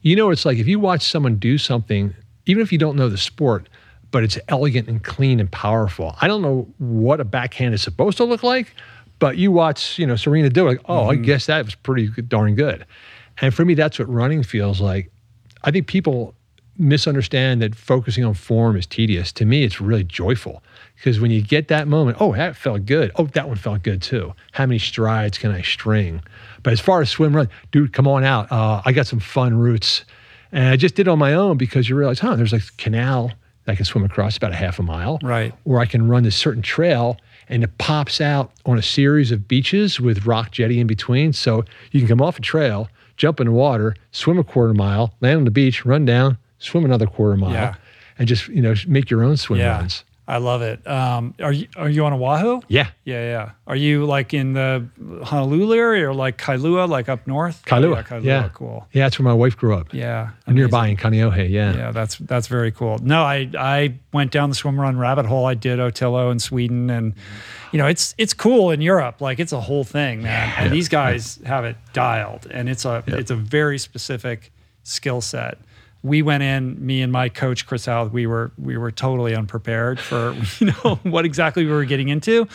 you 0.00 0.16
know, 0.16 0.30
it's 0.30 0.46
like 0.46 0.56
if 0.56 0.66
you 0.66 0.80
watch 0.80 1.02
someone 1.02 1.36
do 1.36 1.58
something, 1.58 2.14
even 2.46 2.62
if 2.62 2.72
you 2.72 2.78
don't 2.78 2.96
know 2.96 3.10
the 3.10 3.18
sport, 3.18 3.68
but 4.10 4.24
it's 4.24 4.38
elegant 4.48 4.88
and 4.88 5.02
clean 5.02 5.40
and 5.40 5.50
powerful. 5.50 6.16
I 6.20 6.28
don't 6.28 6.42
know 6.42 6.68
what 6.78 7.20
a 7.20 7.24
backhand 7.24 7.74
is 7.74 7.82
supposed 7.82 8.16
to 8.18 8.24
look 8.24 8.42
like, 8.42 8.74
but 9.18 9.36
you 9.36 9.52
watch, 9.52 9.98
you 9.98 10.06
know, 10.06 10.16
Serena 10.16 10.48
do 10.50 10.66
it, 10.66 10.70
like, 10.70 10.80
oh, 10.86 11.10
I 11.10 11.16
guess 11.16 11.46
that 11.46 11.64
was 11.64 11.74
pretty 11.74 12.08
darn 12.22 12.54
good. 12.54 12.86
And 13.40 13.54
for 13.54 13.64
me, 13.64 13.74
that's 13.74 13.98
what 13.98 14.08
running 14.08 14.42
feels 14.42 14.80
like. 14.80 15.10
I 15.62 15.70
think 15.70 15.86
people 15.86 16.34
misunderstand 16.78 17.60
that 17.60 17.74
focusing 17.74 18.24
on 18.24 18.34
form 18.34 18.76
is 18.76 18.86
tedious. 18.86 19.32
To 19.32 19.44
me, 19.44 19.64
it's 19.64 19.80
really 19.80 20.04
joyful 20.04 20.62
because 20.94 21.20
when 21.20 21.30
you 21.30 21.42
get 21.42 21.68
that 21.68 21.88
moment, 21.88 22.18
oh, 22.20 22.34
that 22.34 22.56
felt 22.56 22.86
good. 22.86 23.10
Oh, 23.16 23.26
that 23.26 23.48
one 23.48 23.56
felt 23.56 23.82
good 23.82 24.00
too. 24.00 24.34
How 24.52 24.66
many 24.66 24.78
strides 24.78 25.38
can 25.38 25.50
I 25.50 25.62
string? 25.62 26.22
But 26.62 26.72
as 26.72 26.80
far 26.80 27.00
as 27.00 27.10
swim 27.10 27.34
run, 27.34 27.48
dude, 27.72 27.92
come 27.92 28.06
on 28.06 28.24
out. 28.24 28.50
Uh, 28.50 28.82
I 28.84 28.92
got 28.92 29.06
some 29.06 29.20
fun 29.20 29.58
routes. 29.58 30.04
And 30.52 30.68
I 30.68 30.76
just 30.76 30.94
did 30.94 31.08
it 31.08 31.10
on 31.10 31.18
my 31.18 31.34
own 31.34 31.58
because 31.58 31.88
you 31.88 31.96
realize, 31.96 32.20
huh, 32.20 32.36
there's 32.36 32.52
like 32.52 32.62
a 32.62 32.76
canal 32.78 33.32
I 33.68 33.74
can 33.74 33.84
swim 33.84 34.04
across 34.04 34.36
about 34.36 34.52
a 34.52 34.56
half 34.56 34.78
a 34.78 34.82
mile. 34.82 35.18
Right. 35.22 35.54
Or 35.64 35.78
I 35.80 35.86
can 35.86 36.08
run 36.08 36.22
this 36.22 36.36
certain 36.36 36.62
trail 36.62 37.18
and 37.48 37.62
it 37.64 37.78
pops 37.78 38.20
out 38.20 38.52
on 38.66 38.78
a 38.78 38.82
series 38.82 39.30
of 39.30 39.48
beaches 39.48 40.00
with 40.00 40.26
rock 40.26 40.50
jetty 40.50 40.80
in 40.80 40.86
between. 40.86 41.32
So 41.32 41.64
you 41.92 42.00
can 42.00 42.08
come 42.08 42.20
off 42.20 42.38
a 42.38 42.42
trail, 42.42 42.88
jump 43.16 43.40
in 43.40 43.46
the 43.46 43.52
water, 43.52 43.94
swim 44.12 44.38
a 44.38 44.44
quarter 44.44 44.74
mile, 44.74 45.14
land 45.20 45.38
on 45.38 45.44
the 45.44 45.50
beach, 45.50 45.84
run 45.84 46.04
down, 46.04 46.38
swim 46.58 46.84
another 46.84 47.06
quarter 47.06 47.36
mile, 47.36 47.52
Yeah. 47.52 47.74
and 48.18 48.26
just 48.28 48.48
you 48.48 48.60
know 48.62 48.74
make 48.86 49.10
your 49.10 49.22
own 49.22 49.36
swim 49.36 49.60
yeah. 49.60 49.78
runs. 49.78 50.04
I 50.30 50.36
love 50.36 50.60
it. 50.60 50.86
Um, 50.86 51.34
are 51.40 51.52
you 51.54 51.68
are 51.74 51.88
you 51.88 52.04
on 52.04 52.12
Oahu? 52.12 52.60
Yeah, 52.68 52.90
Yeah, 53.04 53.22
yeah. 53.22 53.50
Are 53.66 53.74
you 53.74 54.04
like 54.04 54.34
in 54.34 54.52
the 54.52 54.86
Honolulu 55.24 55.74
area 55.74 56.10
or 56.10 56.12
like 56.12 56.36
Kailua, 56.36 56.86
like 56.86 57.08
up 57.08 57.26
north? 57.26 57.64
Kailua. 57.64 57.96
Yeah, 57.96 58.02
Kailua. 58.02 58.24
Yeah. 58.24 58.48
Cool. 58.52 58.86
yeah, 58.92 59.04
that's 59.06 59.18
where 59.18 59.24
my 59.24 59.32
wife 59.32 59.56
grew 59.56 59.74
up. 59.74 59.94
Yeah. 59.94 60.32
Nearby 60.46 60.88
in 60.88 60.98
Kaneohe. 60.98 61.48
Yeah. 61.48 61.74
Yeah, 61.74 61.92
that's 61.92 62.16
that's 62.18 62.46
very 62.46 62.70
cool. 62.70 62.98
No, 62.98 63.22
I 63.22 63.48
I 63.58 63.94
went 64.12 64.30
down 64.30 64.50
the 64.50 64.54
swim 64.54 64.78
run 64.78 64.98
rabbit 64.98 65.24
hole. 65.24 65.46
I 65.46 65.54
did 65.54 65.78
Otillo 65.78 66.30
in 66.30 66.38
Sweden, 66.40 66.90
and 66.90 67.14
you 67.72 67.78
know 67.78 67.86
it's 67.86 68.14
it's 68.18 68.34
cool 68.34 68.70
in 68.70 68.82
Europe. 68.82 69.22
Like 69.22 69.38
it's 69.38 69.52
a 69.52 69.60
whole 69.60 69.84
thing, 69.84 70.20
man. 70.22 70.52
And 70.58 70.70
these 70.70 70.90
guys 70.90 71.40
have 71.46 71.64
it 71.64 71.76
dialed, 71.94 72.46
and 72.50 72.68
it's 72.68 72.84
a 72.84 73.02
it's 73.06 73.30
a 73.30 73.36
very 73.36 73.78
specific 73.78 74.52
skill 74.82 75.22
set. 75.22 75.56
We 76.08 76.22
went 76.22 76.42
in, 76.42 76.84
me 76.84 77.02
and 77.02 77.12
my 77.12 77.28
coach 77.28 77.66
Chris 77.66 77.86
Howell. 77.86 78.08
We 78.08 78.26
were 78.26 78.50
we 78.58 78.76
were 78.76 78.90
totally 78.90 79.34
unprepared 79.34 80.00
for 80.00 80.34
you 80.58 80.66
know 80.66 80.98
what 81.02 81.24
exactly 81.24 81.64
we 81.64 81.70
were 81.70 81.84
getting 81.84 82.08
into, 82.08 82.48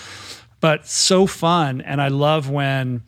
but 0.59 0.87
so 0.87 1.27
fun. 1.27 1.81
And 1.81 2.01
I 2.01 2.09
love 2.09 2.49
when 2.49 3.03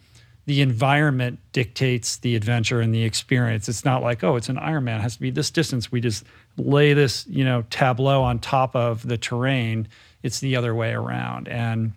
the 0.46 0.62
environment 0.62 1.40
dictates 1.52 2.18
the 2.18 2.36
adventure 2.36 2.80
and 2.80 2.94
the 2.94 3.04
experience. 3.04 3.68
It's 3.68 3.84
not 3.84 4.04
like, 4.04 4.24
oh, 4.24 4.36
it's 4.36 4.50
an 4.50 4.58
Ironman, 4.58 4.98
it 4.98 5.02
has 5.02 5.16
to 5.16 5.22
be 5.22 5.32
this 5.32 5.50
distance. 5.50 5.92
We 5.92 6.02
just 6.02 6.24
lay 6.58 6.94
this, 6.94 7.26
you 7.28 7.44
know, 7.44 7.64
tableau 7.70 8.22
on 8.22 8.40
top 8.40 8.76
of 8.76 9.08
the 9.08 9.18
terrain. 9.18 9.88
It's 10.22 10.40
the 10.40 10.56
other 10.56 10.76
way 10.76 10.94
around. 10.94 11.48
And 11.48 11.94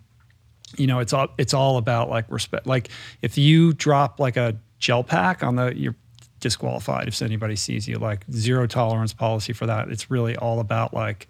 you 0.77 0.87
know, 0.87 0.99
it's 0.99 1.13
all 1.13 1.29
it's 1.37 1.53
all 1.53 1.77
about 1.77 2.09
like 2.09 2.25
respect. 2.29 2.67
Like 2.67 2.89
if 3.21 3.37
you 3.37 3.73
drop 3.73 4.19
like 4.19 4.37
a 4.37 4.57
gel 4.79 5.03
pack 5.03 5.43
on 5.43 5.55
the 5.55 5.75
you're 5.75 5.95
disqualified 6.39 7.07
if 7.07 7.21
anybody 7.21 7.55
sees 7.55 7.87
you. 7.87 7.97
Like 7.97 8.25
zero 8.31 8.67
tolerance 8.67 9.13
policy 9.13 9.53
for 9.53 9.65
that. 9.65 9.89
It's 9.89 10.09
really 10.11 10.35
all 10.35 10.59
about 10.59 10.93
like 10.93 11.27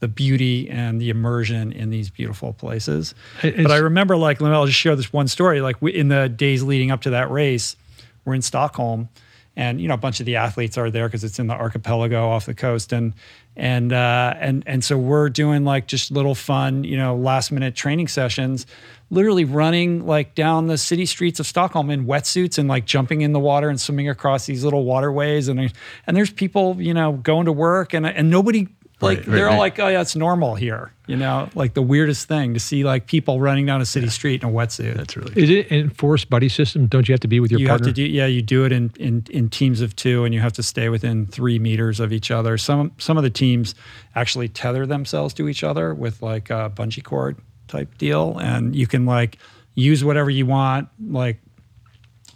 the 0.00 0.08
beauty 0.08 0.68
and 0.70 1.00
the 1.00 1.10
immersion 1.10 1.72
in 1.72 1.90
these 1.90 2.08
beautiful 2.10 2.52
places. 2.54 3.14
It- 3.42 3.56
but 3.62 3.70
I 3.70 3.76
remember 3.78 4.16
like 4.16 4.40
let 4.40 4.48
me- 4.50 4.54
I'll 4.54 4.66
just 4.66 4.78
share 4.78 4.96
this 4.96 5.12
one 5.12 5.28
story. 5.28 5.60
Like 5.60 5.76
we, 5.80 5.92
in 5.94 6.08
the 6.08 6.28
days 6.28 6.62
leading 6.62 6.90
up 6.90 7.02
to 7.02 7.10
that 7.10 7.30
race, 7.30 7.76
we're 8.24 8.34
in 8.34 8.42
Stockholm, 8.42 9.08
and 9.56 9.80
you 9.80 9.88
know 9.88 9.94
a 9.94 9.98
bunch 9.98 10.20
of 10.20 10.26
the 10.26 10.36
athletes 10.36 10.78
are 10.78 10.90
there 10.90 11.06
because 11.08 11.24
it's 11.24 11.38
in 11.38 11.46
the 11.48 11.54
archipelago 11.54 12.28
off 12.28 12.46
the 12.46 12.54
coast, 12.54 12.92
and 12.92 13.12
and 13.56 13.92
uh, 13.92 14.34
and 14.38 14.62
and 14.66 14.82
so 14.84 14.96
we're 14.96 15.28
doing 15.28 15.64
like 15.64 15.86
just 15.86 16.10
little 16.10 16.34
fun, 16.34 16.84
you 16.84 16.96
know, 16.96 17.16
last 17.16 17.50
minute 17.52 17.74
training 17.74 18.08
sessions. 18.08 18.66
Literally 19.10 19.44
running 19.44 20.06
like 20.06 20.34
down 20.36 20.68
the 20.68 20.78
city 20.78 21.04
streets 21.04 21.40
of 21.40 21.46
Stockholm 21.46 21.90
in 21.90 22.06
wetsuits 22.06 22.58
and 22.58 22.68
like 22.68 22.84
jumping 22.84 23.22
in 23.22 23.32
the 23.32 23.40
water 23.40 23.68
and 23.68 23.80
swimming 23.80 24.08
across 24.08 24.46
these 24.46 24.62
little 24.64 24.84
waterways 24.84 25.48
and 25.48 25.58
there's- 25.58 25.72
and 26.06 26.16
there's 26.16 26.30
people 26.30 26.76
you 26.80 26.94
know 26.94 27.12
going 27.12 27.46
to 27.46 27.52
work 27.52 27.92
and 27.92 28.06
and 28.06 28.30
nobody 28.30 28.68
like 29.02 29.18
Right, 29.20 29.26
right, 29.26 29.34
they're 29.34 29.46
all 29.46 29.52
right. 29.54 29.58
like 29.58 29.78
oh 29.80 29.88
yeah 29.88 30.02
it's 30.02 30.14
normal 30.14 30.54
here 30.56 30.92
you 31.06 31.16
know 31.16 31.48
like 31.54 31.72
the 31.74 31.80
weirdest 31.82 32.28
thing 32.28 32.52
to 32.54 32.60
see 32.60 32.84
like 32.84 33.06
people 33.06 33.40
running 33.40 33.64
down 33.66 33.80
a 33.80 33.86
city 33.86 34.08
street 34.10 34.42
in 34.42 34.48
a 34.50 34.52
wetsuit 34.52 34.94
That's 34.94 35.16
really 35.16 35.32
Is 35.42 35.48
it 35.50 35.70
an 35.70 35.78
enforced 35.80 36.28
buddy 36.28 36.50
system? 36.50 36.86
Don't 36.86 37.08
you 37.08 37.12
have 37.14 37.20
to 37.20 37.28
be 37.28 37.40
with 37.40 37.50
your 37.50 37.60
you 37.60 37.66
partner? 37.66 37.86
have 37.88 37.94
to 37.96 38.02
do 38.04 38.06
yeah 38.08 38.26
you 38.26 38.42
do 38.42 38.64
it 38.66 38.72
in, 38.72 38.92
in 39.00 39.24
in 39.30 39.48
teams 39.48 39.80
of 39.80 39.96
two 39.96 40.24
and 40.24 40.32
you 40.34 40.40
have 40.40 40.52
to 40.52 40.62
stay 40.62 40.88
within 40.90 41.26
three 41.26 41.58
meters 41.58 41.98
of 41.98 42.12
each 42.12 42.30
other 42.30 42.56
some 42.58 42.92
some 42.98 43.16
of 43.16 43.22
the 43.24 43.30
teams 43.30 43.74
actually 44.14 44.48
tether 44.48 44.84
themselves 44.86 45.32
to 45.34 45.48
each 45.48 45.64
other 45.64 45.94
with 45.94 46.20
like 46.22 46.50
a 46.50 46.70
bungee 46.76 47.02
cord 47.02 47.38
type 47.70 47.96
deal 47.98 48.36
and 48.38 48.74
you 48.76 48.86
can 48.86 49.06
like 49.06 49.38
use 49.74 50.04
whatever 50.04 50.28
you 50.28 50.44
want 50.44 50.88
like 51.08 51.40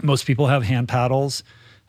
most 0.03 0.25
people 0.27 0.47
have 0.47 0.63
hand 0.63 0.89
paddles 0.89 1.43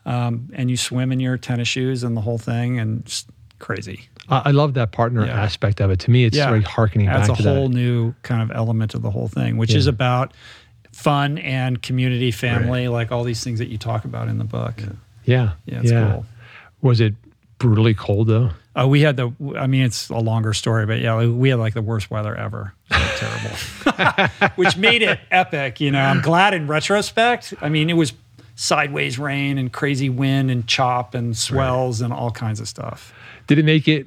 um, 0.04 0.50
and 0.54 0.70
you 0.70 0.76
swim 0.76 1.12
in 1.12 1.20
your 1.20 1.36
tennis 1.38 1.68
shoes 1.68 2.02
and 2.02 2.16
the 2.16 2.20
whole 2.20 2.38
thing 2.38 2.78
and 2.78 3.04
just 3.06 3.28
crazy 3.58 4.08
I 4.28 4.50
love 4.50 4.74
that 4.74 4.90
partner 4.90 5.24
Yeah. 5.24 5.40
aspect 5.40 5.80
of 5.80 5.92
it. 5.92 6.00
To 6.00 6.10
me, 6.10 6.24
it's 6.24 6.36
Yeah. 6.36 6.50
like 6.50 6.64
harkening 6.64 7.06
adds 7.06 7.28
back 7.28 7.38
a 7.38 7.42
to 7.44 7.48
whole 7.48 7.68
new 7.68 8.12
kind 8.22 8.42
of 8.42 8.50
element 8.50 8.92
of 8.94 9.02
the 9.02 9.10
whole 9.12 9.28
thing, 9.28 9.56
which 9.56 9.72
is 9.72 9.86
about 9.86 10.32
fun 10.90 11.38
and 11.38 11.80
community, 11.80 12.32
family, 12.32 12.88
like 12.88 13.12
all 13.12 13.22
these 13.22 13.44
things 13.44 13.60
that 13.60 13.68
you 13.68 13.78
talk 13.78 14.04
about 14.04 14.26
in 14.26 14.38
the 14.38 14.44
book. 14.44 14.74
Yeah, 15.24 15.52
Yeah, 15.64 15.80
it's 15.80 15.92
cool. 15.92 16.26
Was 16.82 17.00
it 17.00 17.14
brutally 17.58 17.94
cold 17.94 18.26
though? 18.26 18.50
Uh, 18.74 18.88
we 18.88 19.02
had 19.02 19.16
the, 19.16 19.30
I 19.56 19.68
mean, 19.68 19.84
it's 19.84 20.08
a 20.08 20.18
longer 20.18 20.52
story, 20.54 20.86
but 20.86 20.98
yeah, 21.00 21.24
we 21.24 21.50
had 21.50 21.60
like 21.60 21.74
the 21.74 21.82
worst 21.82 22.10
weather 22.10 22.34
ever. 22.34 22.74
It 22.96 23.20
was 23.20 23.20
terrible, 23.84 24.50
which 24.56 24.76
made 24.76 25.02
it 25.02 25.20
epic. 25.30 25.80
You 25.80 25.90
know, 25.90 26.00
I'm 26.00 26.20
glad 26.22 26.54
in 26.54 26.66
retrospect. 26.66 27.54
I 27.60 27.68
mean, 27.68 27.90
it 27.90 27.94
was 27.94 28.12
sideways 28.54 29.18
rain 29.18 29.58
and 29.58 29.72
crazy 29.72 30.08
wind 30.08 30.50
and 30.50 30.66
chop 30.66 31.14
and 31.14 31.36
swells 31.36 32.00
and 32.00 32.12
all 32.12 32.30
kinds 32.30 32.60
of 32.60 32.68
stuff. 32.68 33.12
Did 33.46 33.58
it 33.58 33.64
make 33.64 33.86
it, 33.86 34.06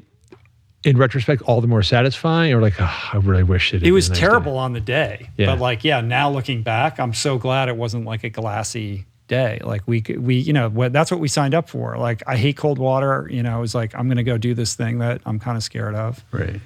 in 0.83 0.97
retrospect, 0.97 1.41
all 1.43 1.61
the 1.61 1.67
more 1.67 1.83
satisfying, 1.83 2.53
or 2.53 2.61
like, 2.61 2.75
"Ah, 2.79 3.11
I 3.13 3.17
really 3.17 3.43
wish 3.43 3.73
it. 3.73 3.83
It 3.83 3.91
was 3.91 4.09
terrible 4.09 4.57
on 4.57 4.73
the 4.73 4.79
day, 4.79 5.29
Yeah. 5.37 5.47
but 5.47 5.59
like, 5.59 5.83
yeah, 5.83 6.01
now 6.01 6.29
looking 6.31 6.63
back, 6.63 6.99
I'm 6.99 7.13
so 7.13 7.37
glad 7.37 7.69
it 7.69 7.75
wasn't 7.77 8.05
like 8.05 8.23
a 8.23 8.29
glassy 8.29 9.05
day. 9.27 9.59
Like 9.63 9.83
we, 9.85 10.01
could- 10.01 10.25
we, 10.25 10.35
you 10.35 10.53
know, 10.53 10.69
what, 10.69 10.91
that's 10.93 11.11
what 11.11 11.19
we 11.19 11.27
signed 11.27 11.53
up 11.53 11.69
for. 11.69 11.97
Like, 11.97 12.23
I 12.25 12.35
hate 12.37 12.57
cold 12.57 12.79
water. 12.79 13.27
You 13.31 13.43
know, 13.43 13.57
it 13.59 13.61
was 13.61 13.75
like 13.75 13.93
I'm 13.93 14.07
going 14.07 14.17
to 14.17 14.23
go 14.23 14.37
do 14.37 14.53
this 14.55 14.73
thing 14.73 14.97
that 14.99 15.21
I'm 15.25 15.37
kind 15.39 15.55
of 15.57 15.63
scared 15.63 15.95
of. 15.95 16.23
right. 16.31 16.59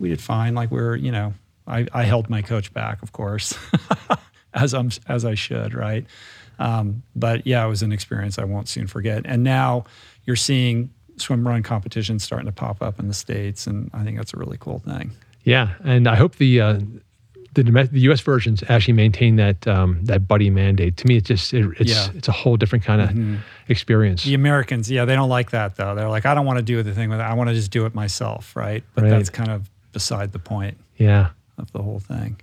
We 0.00 0.08
did 0.08 0.20
fine. 0.20 0.54
Like 0.56 0.70
we 0.72 0.80
are 0.80 0.96
you 0.96 1.12
know, 1.12 1.34
I, 1.66 1.86
I 1.92 2.02
held 2.02 2.28
my 2.28 2.42
coach 2.42 2.72
back, 2.72 3.02
of 3.02 3.12
course, 3.12 3.54
as 4.54 4.74
I'm 4.74 4.90
as 5.06 5.24
I 5.24 5.34
should, 5.36 5.74
right? 5.74 6.04
Um, 6.58 7.02
but 7.14 7.46
yeah, 7.46 7.64
it 7.64 7.68
was 7.68 7.82
an 7.82 7.92
experience 7.92 8.38
I 8.38 8.44
won't 8.44 8.68
soon 8.68 8.86
forget. 8.86 9.22
And 9.24 9.44
now 9.44 9.84
you're 10.24 10.36
seeing 10.36 10.90
swim 11.16 11.46
run 11.46 11.62
competitions 11.62 12.24
starting 12.24 12.46
to 12.46 12.52
pop 12.52 12.82
up 12.82 12.98
in 12.98 13.06
the 13.08 13.14
states, 13.14 13.66
and 13.66 13.90
I 13.94 14.02
think 14.04 14.16
that's 14.16 14.34
a 14.34 14.36
really 14.38 14.56
cool 14.58 14.78
thing. 14.80 15.12
Yeah, 15.44 15.74
and 15.84 16.06
I 16.08 16.16
hope 16.16 16.36
the 16.36 16.60
uh, 16.60 16.80
the, 17.54 17.62
the 17.64 18.00
U.S. 18.02 18.20
versions 18.20 18.62
actually 18.68 18.94
maintain 18.94 19.36
that 19.36 19.66
um, 19.66 20.04
that 20.04 20.28
buddy 20.28 20.50
mandate. 20.50 20.96
To 20.98 21.06
me, 21.06 21.16
it's 21.16 21.28
just 21.28 21.52
it, 21.54 21.66
it's 21.78 21.90
Yeah. 21.90 21.96
Mm-hmm. 22.08 22.18
it's 22.18 22.28
a 22.28 22.32
whole 22.32 22.56
different 22.56 22.84
kind 22.84 23.00
of 23.00 23.40
experience. 23.68 24.24
The 24.24 24.34
Americans, 24.34 24.90
yeah, 24.90 25.04
they 25.04 25.14
don't 25.14 25.28
like 25.30 25.50
that 25.52 25.76
though. 25.76 25.94
They're 25.94 26.08
like, 26.10 26.26
I 26.26 26.34
don't 26.34 26.46
want 26.46 26.58
to 26.58 26.62
do 26.64 26.82
the 26.82 26.92
thing 26.94 27.08
with 27.10 27.20
it. 27.20 27.22
I 27.22 27.32
want 27.34 27.48
to 27.48 27.54
just 27.54 27.70
do 27.70 27.86
it 27.86 27.94
myself, 27.94 28.54
right? 28.54 28.84
But 28.94 29.04
Right. 29.04 29.10
that's 29.10 29.30
kind 29.30 29.50
of 29.50 29.68
beside 29.92 30.32
the 30.32 30.38
point. 30.38 30.78
Yeah, 30.96 31.30
of 31.58 31.72
the 31.72 31.82
whole 31.82 32.00
thing. 32.00 32.40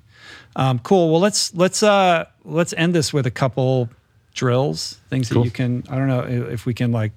Um, 0.55 0.79
cool. 0.79 1.11
Well, 1.11 1.21
let's 1.21 1.53
let's 1.53 1.83
uh, 1.83 2.25
let's 2.43 2.73
end 2.73 2.95
this 2.95 3.13
with 3.13 3.25
a 3.25 3.31
couple 3.31 3.89
drills, 4.33 4.99
things 5.09 5.29
Cool. 5.29 5.41
that 5.41 5.45
you 5.45 5.51
can. 5.51 5.83
I 5.89 5.97
don't 5.97 6.07
know 6.07 6.21
if 6.21 6.65
we 6.65 6.73
can 6.73 6.91
like, 6.91 7.11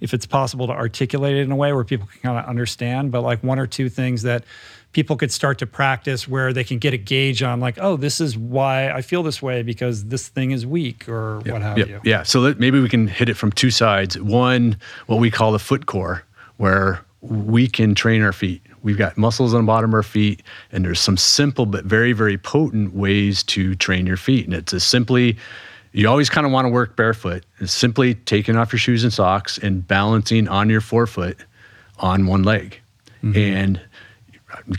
if 0.00 0.12
it's 0.12 0.26
possible 0.26 0.66
to 0.66 0.72
articulate 0.72 1.36
it 1.36 1.42
in 1.42 1.52
a 1.52 1.56
way 1.56 1.72
where 1.72 1.84
people 1.84 2.06
can 2.06 2.20
kind 2.20 2.38
of 2.38 2.44
understand, 2.46 3.10
but 3.12 3.22
like 3.22 3.42
one 3.42 3.58
or 3.58 3.66
two 3.66 3.88
things 3.88 4.22
that 4.22 4.44
people 4.92 5.16
could 5.16 5.30
start 5.30 5.58
to 5.58 5.66
practice 5.66 6.26
where 6.26 6.52
they 6.52 6.64
can 6.64 6.78
get 6.78 6.94
a 6.94 6.96
gauge 6.96 7.42
on 7.42 7.60
like, 7.60 7.78
oh, 7.80 7.96
this 7.96 8.20
is 8.20 8.36
why 8.36 8.90
I 8.90 9.02
feel 9.02 9.22
this 9.22 9.42
way 9.42 9.62
because 9.62 10.06
this 10.06 10.28
thing 10.28 10.50
is 10.50 10.66
weak 10.66 11.08
or 11.08 11.40
what 11.40 11.62
have 11.62 11.78
yeah, 11.78 11.84
you. 11.84 12.00
Yeah. 12.04 12.22
So 12.22 12.54
maybe 12.58 12.80
we 12.80 12.88
can 12.88 13.06
hit 13.06 13.28
it 13.28 13.34
from 13.34 13.52
two 13.52 13.70
sides. 13.70 14.18
One, 14.18 14.76
what 15.06 15.20
we 15.20 15.30
call 15.30 15.52
the 15.52 15.58
foot 15.58 15.86
core, 15.86 16.24
where 16.56 17.04
we 17.20 17.66
can 17.68 17.94
train 17.94 18.22
our 18.22 18.32
feet. 18.32 18.62
We've 18.82 18.98
got 18.98 19.18
muscles 19.18 19.54
on 19.54 19.62
the 19.62 19.66
bottom 19.66 19.90
of 19.90 19.94
our 19.94 20.02
feet, 20.02 20.42
and 20.70 20.84
there's 20.84 21.00
some 21.00 21.16
simple 21.16 21.66
but 21.66 21.84
very, 21.84 22.12
very 22.12 22.38
potent 22.38 22.94
ways 22.94 23.42
to 23.44 23.74
train 23.74 24.06
your 24.06 24.16
feet. 24.16 24.44
And 24.44 24.54
it's 24.54 24.72
as 24.72 24.84
simply, 24.84 25.36
you 25.92 26.08
always 26.08 26.30
kind 26.30 26.46
of 26.46 26.52
want 26.52 26.66
to 26.66 26.68
work 26.68 26.96
barefoot. 26.96 27.44
It's 27.58 27.72
simply 27.72 28.14
taking 28.14 28.56
off 28.56 28.72
your 28.72 28.78
shoes 28.78 29.02
and 29.02 29.12
socks 29.12 29.58
and 29.58 29.86
balancing 29.86 30.48
on 30.48 30.70
your 30.70 30.80
forefoot 30.80 31.36
on 31.98 32.26
one 32.26 32.44
leg. 32.44 32.80
Mm-hmm. 33.22 33.36
And 33.36 33.80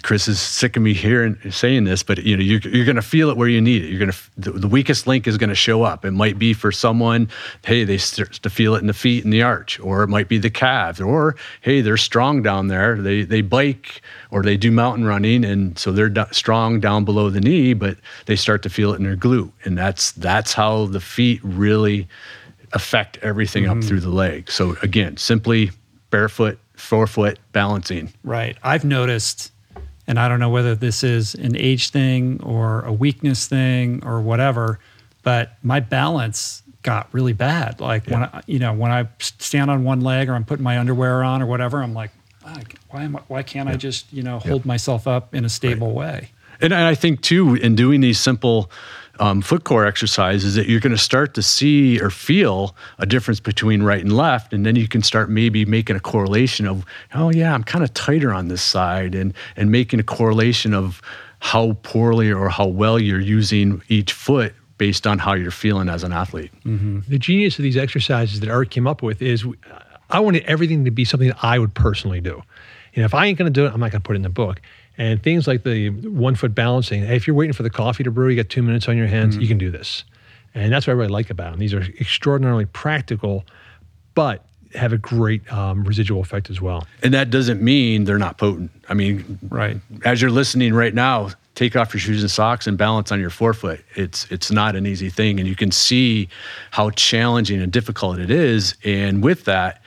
Chris 0.02 0.28
is 0.28 0.42
sick 0.42 0.78
of 0.78 0.84
me 0.84 0.94
hearing 0.94 1.38
saying 1.52 1.84
this, 1.84 2.02
but 2.02 2.24
you 2.24 2.36
know 2.36 2.42
you're, 2.42 2.60
you're 2.62 2.86
going 2.86 2.96
to 2.96 3.02
feel 3.02 3.30
it 3.30 3.38
where 3.38 3.48
you 3.48 3.62
need 3.62 3.84
it. 3.84 3.90
You're 3.90 4.00
going 4.00 4.12
to 4.12 4.18
the, 4.38 4.52
the 4.52 4.68
weakest 4.68 5.06
link 5.06 5.28
is 5.28 5.38
going 5.38 5.50
to 5.50 5.56
show 5.56 5.84
up. 5.84 6.06
It 6.06 6.12
might 6.12 6.40
be 6.40 6.54
for 6.54 6.72
someone, 6.72 7.30
hey, 7.64 7.84
they 7.84 7.98
start 7.98 8.34
to 8.34 8.50
feel 8.50 8.74
it 8.76 8.80
in 8.80 8.88
the 8.88 8.94
feet 8.94 9.24
and 9.24 9.32
the 9.32 9.44
arch, 9.44 9.80
or 9.80 10.02
it 10.04 10.08
might 10.08 10.28
be 10.28 10.40
the 10.40 10.50
calves, 10.50 11.00
or 11.00 11.36
hey, 11.62 11.82
they're 11.82 11.98
strong 11.98 12.42
down 12.42 12.68
there. 12.68 13.00
They 13.00 13.24
they 13.24 13.42
bike 13.42 14.02
or 14.32 14.42
they 14.42 14.58
do 14.58 14.72
mountain 14.72 15.06
running, 15.06 15.46
and 15.46 15.78
so 15.78 15.92
they're 15.92 16.10
do- 16.10 16.26
strong 16.32 16.80
down 16.80 17.06
below 17.06 17.30
the 17.30 17.42
knee, 17.42 17.74
but 17.74 17.98
they 18.26 18.36
start 18.36 18.64
to 18.64 18.70
feel 18.70 18.94
it 18.94 18.98
in 18.98 19.04
their 19.04 19.18
glute, 19.18 19.52
and 19.66 19.78
that's 19.78 20.12
that's 20.14 20.54
how 20.54 20.88
the 20.88 21.00
feet 21.00 21.42
really 21.44 22.08
affect 22.74 23.18
everything 23.18 23.68
up 23.68 23.78
mm. 23.78 23.88
through 23.88 24.00
the 24.00 24.10
leg. 24.10 24.50
So 24.50 24.76
again, 24.82 25.18
simply 25.18 25.72
barefoot, 26.10 26.60
forefoot 26.74 27.40
balancing. 27.52 28.12
Right. 28.24 28.58
I've 28.64 28.86
noticed, 28.86 29.52
and 30.10 30.20
I 30.20 30.28
don't 30.28 30.40
know 30.40 30.50
whether 30.50 30.74
this 30.74 31.04
is 31.04 31.36
an 31.36 31.56
age 31.56 31.92
thing 31.92 32.42
or 32.42 32.82
a 32.82 32.92
weakness 32.92 33.46
thing 33.46 34.04
or 34.04 34.20
whatever, 34.22 34.80
but 35.22 35.52
my 35.62 35.80
balance 35.80 36.64
got 36.82 37.08
really 37.14 37.34
bad. 37.34 37.80
Like 37.80 38.08
when 38.08 38.24
I, 38.24 38.42
you 38.48 38.58
know, 38.58 38.74
when 38.74 38.92
I 38.92 39.08
stand 39.20 39.70
on 39.70 39.84
one 39.84 40.02
leg 40.02 40.28
or 40.28 40.34
I'm 40.34 40.46
putting 40.46 40.64
my 40.64 40.80
underwear 40.80 41.24
on 41.24 41.44
or 41.44 41.46
whatever, 41.46 41.84
I'm 41.84 41.94
like, 41.94 42.10
"Ah, 42.44 42.58
why 42.90 43.04
am 43.04 43.18
I, 43.18 43.20
why 43.28 43.44
can't 43.44 43.70
I 43.70 43.76
just, 43.76 44.12
you 44.12 44.24
know, 44.24 44.40
hold 44.40 44.66
myself 44.66 45.08
up 45.08 45.36
in 45.36 45.46
a 45.46 45.50
stable 45.50 45.94
way? 45.94 46.32
And 46.60 46.74
I 46.74 46.96
think 46.96 47.22
too, 47.22 47.54
in 47.54 47.76
doing 47.76 48.02
these 48.02 48.20
simple 48.20 48.72
um, 49.20 49.42
foot 49.42 49.64
core 49.64 49.86
exercises, 49.86 50.56
that 50.56 50.68
you're 50.68 50.80
going 50.80 50.96
to 50.96 50.98
start 50.98 51.34
to 51.36 51.42
see 51.42 52.00
or 52.02 52.10
feel 52.10 52.76
a 52.98 53.06
difference 53.06 53.40
between 53.40 53.84
right 53.84 54.02
and 54.02 54.16
left, 54.16 54.54
and 54.54 54.66
then 54.66 54.76
you 54.76 54.88
can 54.88 55.04
start 55.04 55.30
maybe 55.30 55.66
making 55.66 55.96
a 55.96 56.00
correlation 56.00 56.68
of, 56.68 56.86
oh 57.14 57.30
yeah, 57.30 57.54
I'm 57.54 57.64
kind 57.64 57.84
of 57.84 57.94
tighter 57.94 58.34
on 58.34 58.48
this 58.48 58.62
side, 58.62 59.16
and 59.16 59.34
and 59.56 59.72
making 59.72 60.00
a 60.00 60.04
correlation 60.04 60.74
of 60.74 61.02
how 61.40 61.78
poorly 61.84 62.32
or 62.32 62.50
how 62.50 62.68
well 62.68 63.00
you're 63.00 63.20
using 63.20 63.82
each 63.88 64.14
foot 64.14 64.54
based 64.78 65.06
on 65.06 65.20
how 65.20 65.34
you're 65.34 65.52
feeling 65.52 65.90
as 65.90 66.04
an 66.04 66.12
athlete. 66.12 66.52
The 67.10 67.20
genius 67.20 67.60
of 67.60 67.64
these 67.64 67.78
exercises 67.78 68.40
that 68.40 68.50
Eric 68.50 68.70
came 68.70 68.88
up 68.88 69.02
with 69.02 69.22
is 69.22 69.46
I 70.10 70.20
wanted 70.22 70.44
everything 70.46 70.86
to 70.86 70.92
be 70.92 71.06
something 71.06 71.30
that 71.30 71.44
I 71.44 71.60
would 71.60 71.74
personally 71.74 72.22
do. 72.22 72.42
Know, 72.96 73.06
if 73.06 73.14
I 73.14 73.28
ain't 73.28 73.38
going 73.38 73.52
to 73.54 73.58
do 73.58 73.66
it, 73.66 73.74
I'm 73.74 73.80
not 73.80 73.92
going 73.92 74.02
to 74.02 74.06
put 74.06 74.16
it 74.16 74.18
in 74.18 74.24
the 74.24 74.30
book. 74.30 74.62
And 75.00 75.24
things 75.24 75.48
like 75.48 75.64
the 75.64 75.90
one 75.90 76.36
foot 76.36 76.54
balancing, 76.54 77.04
hey, 77.06 77.16
if 77.16 77.26
you're 77.26 77.36
waiting 77.36 77.54
for 77.54 77.64
the 77.64 77.70
coffee 77.70 78.04
to 78.04 78.12
brew, 78.12 78.28
you 78.30 78.36
got 78.36 78.50
two 78.50 78.62
minutes 78.62 78.88
on 78.90 78.98
your 78.98 79.08
hands, 79.08 79.38
you 79.38 79.48
can 79.48 79.58
do 79.58 79.72
this. 79.72 80.04
And 80.54 80.72
that's 80.74 80.86
what 80.88 80.92
I 80.94 80.96
really 80.98 81.10
like 81.10 81.30
about 81.30 81.52
them. 81.52 81.60
These 81.60 81.74
are 81.74 81.82
extraordinarily 81.82 82.66
practical, 82.66 83.46
but 84.14 84.46
have 84.76 84.92
a 84.94 84.98
great 84.98 85.52
um, 85.52 85.84
residual 85.84 86.22
effect 86.22 86.50
as 86.50 86.60
well. 86.62 86.86
And 87.02 87.14
that 87.14 87.30
doesn't 87.30 87.62
mean 87.62 88.04
they're 88.04 88.20
not 88.20 88.38
potent. 88.38 88.70
I 88.90 88.94
mean, 88.94 89.40
Right. 89.50 89.78
as 90.06 90.22
you're 90.22 90.32
listening 90.32 90.74
right 90.74 90.94
now, 90.94 91.30
take 91.56 91.76
off 91.76 91.94
your 91.94 92.02
shoes 92.02 92.22
and 92.22 92.30
socks 92.30 92.68
and 92.68 92.78
balance 92.78 93.12
on 93.12 93.20
your 93.20 93.30
forefoot. 93.30 93.80
It's 93.96 94.28
it's 94.30 94.52
not 94.52 94.76
an 94.76 94.86
easy 94.86 95.10
thing, 95.10 95.40
and 95.40 95.48
you 95.48 95.56
can 95.56 95.72
see 95.72 96.28
how 96.72 96.90
challenging 96.92 97.62
and 97.62 97.72
difficult 97.72 98.20
it 98.20 98.30
is. 98.30 98.76
And 98.84 99.24
with 99.24 99.46
that, 99.46 99.82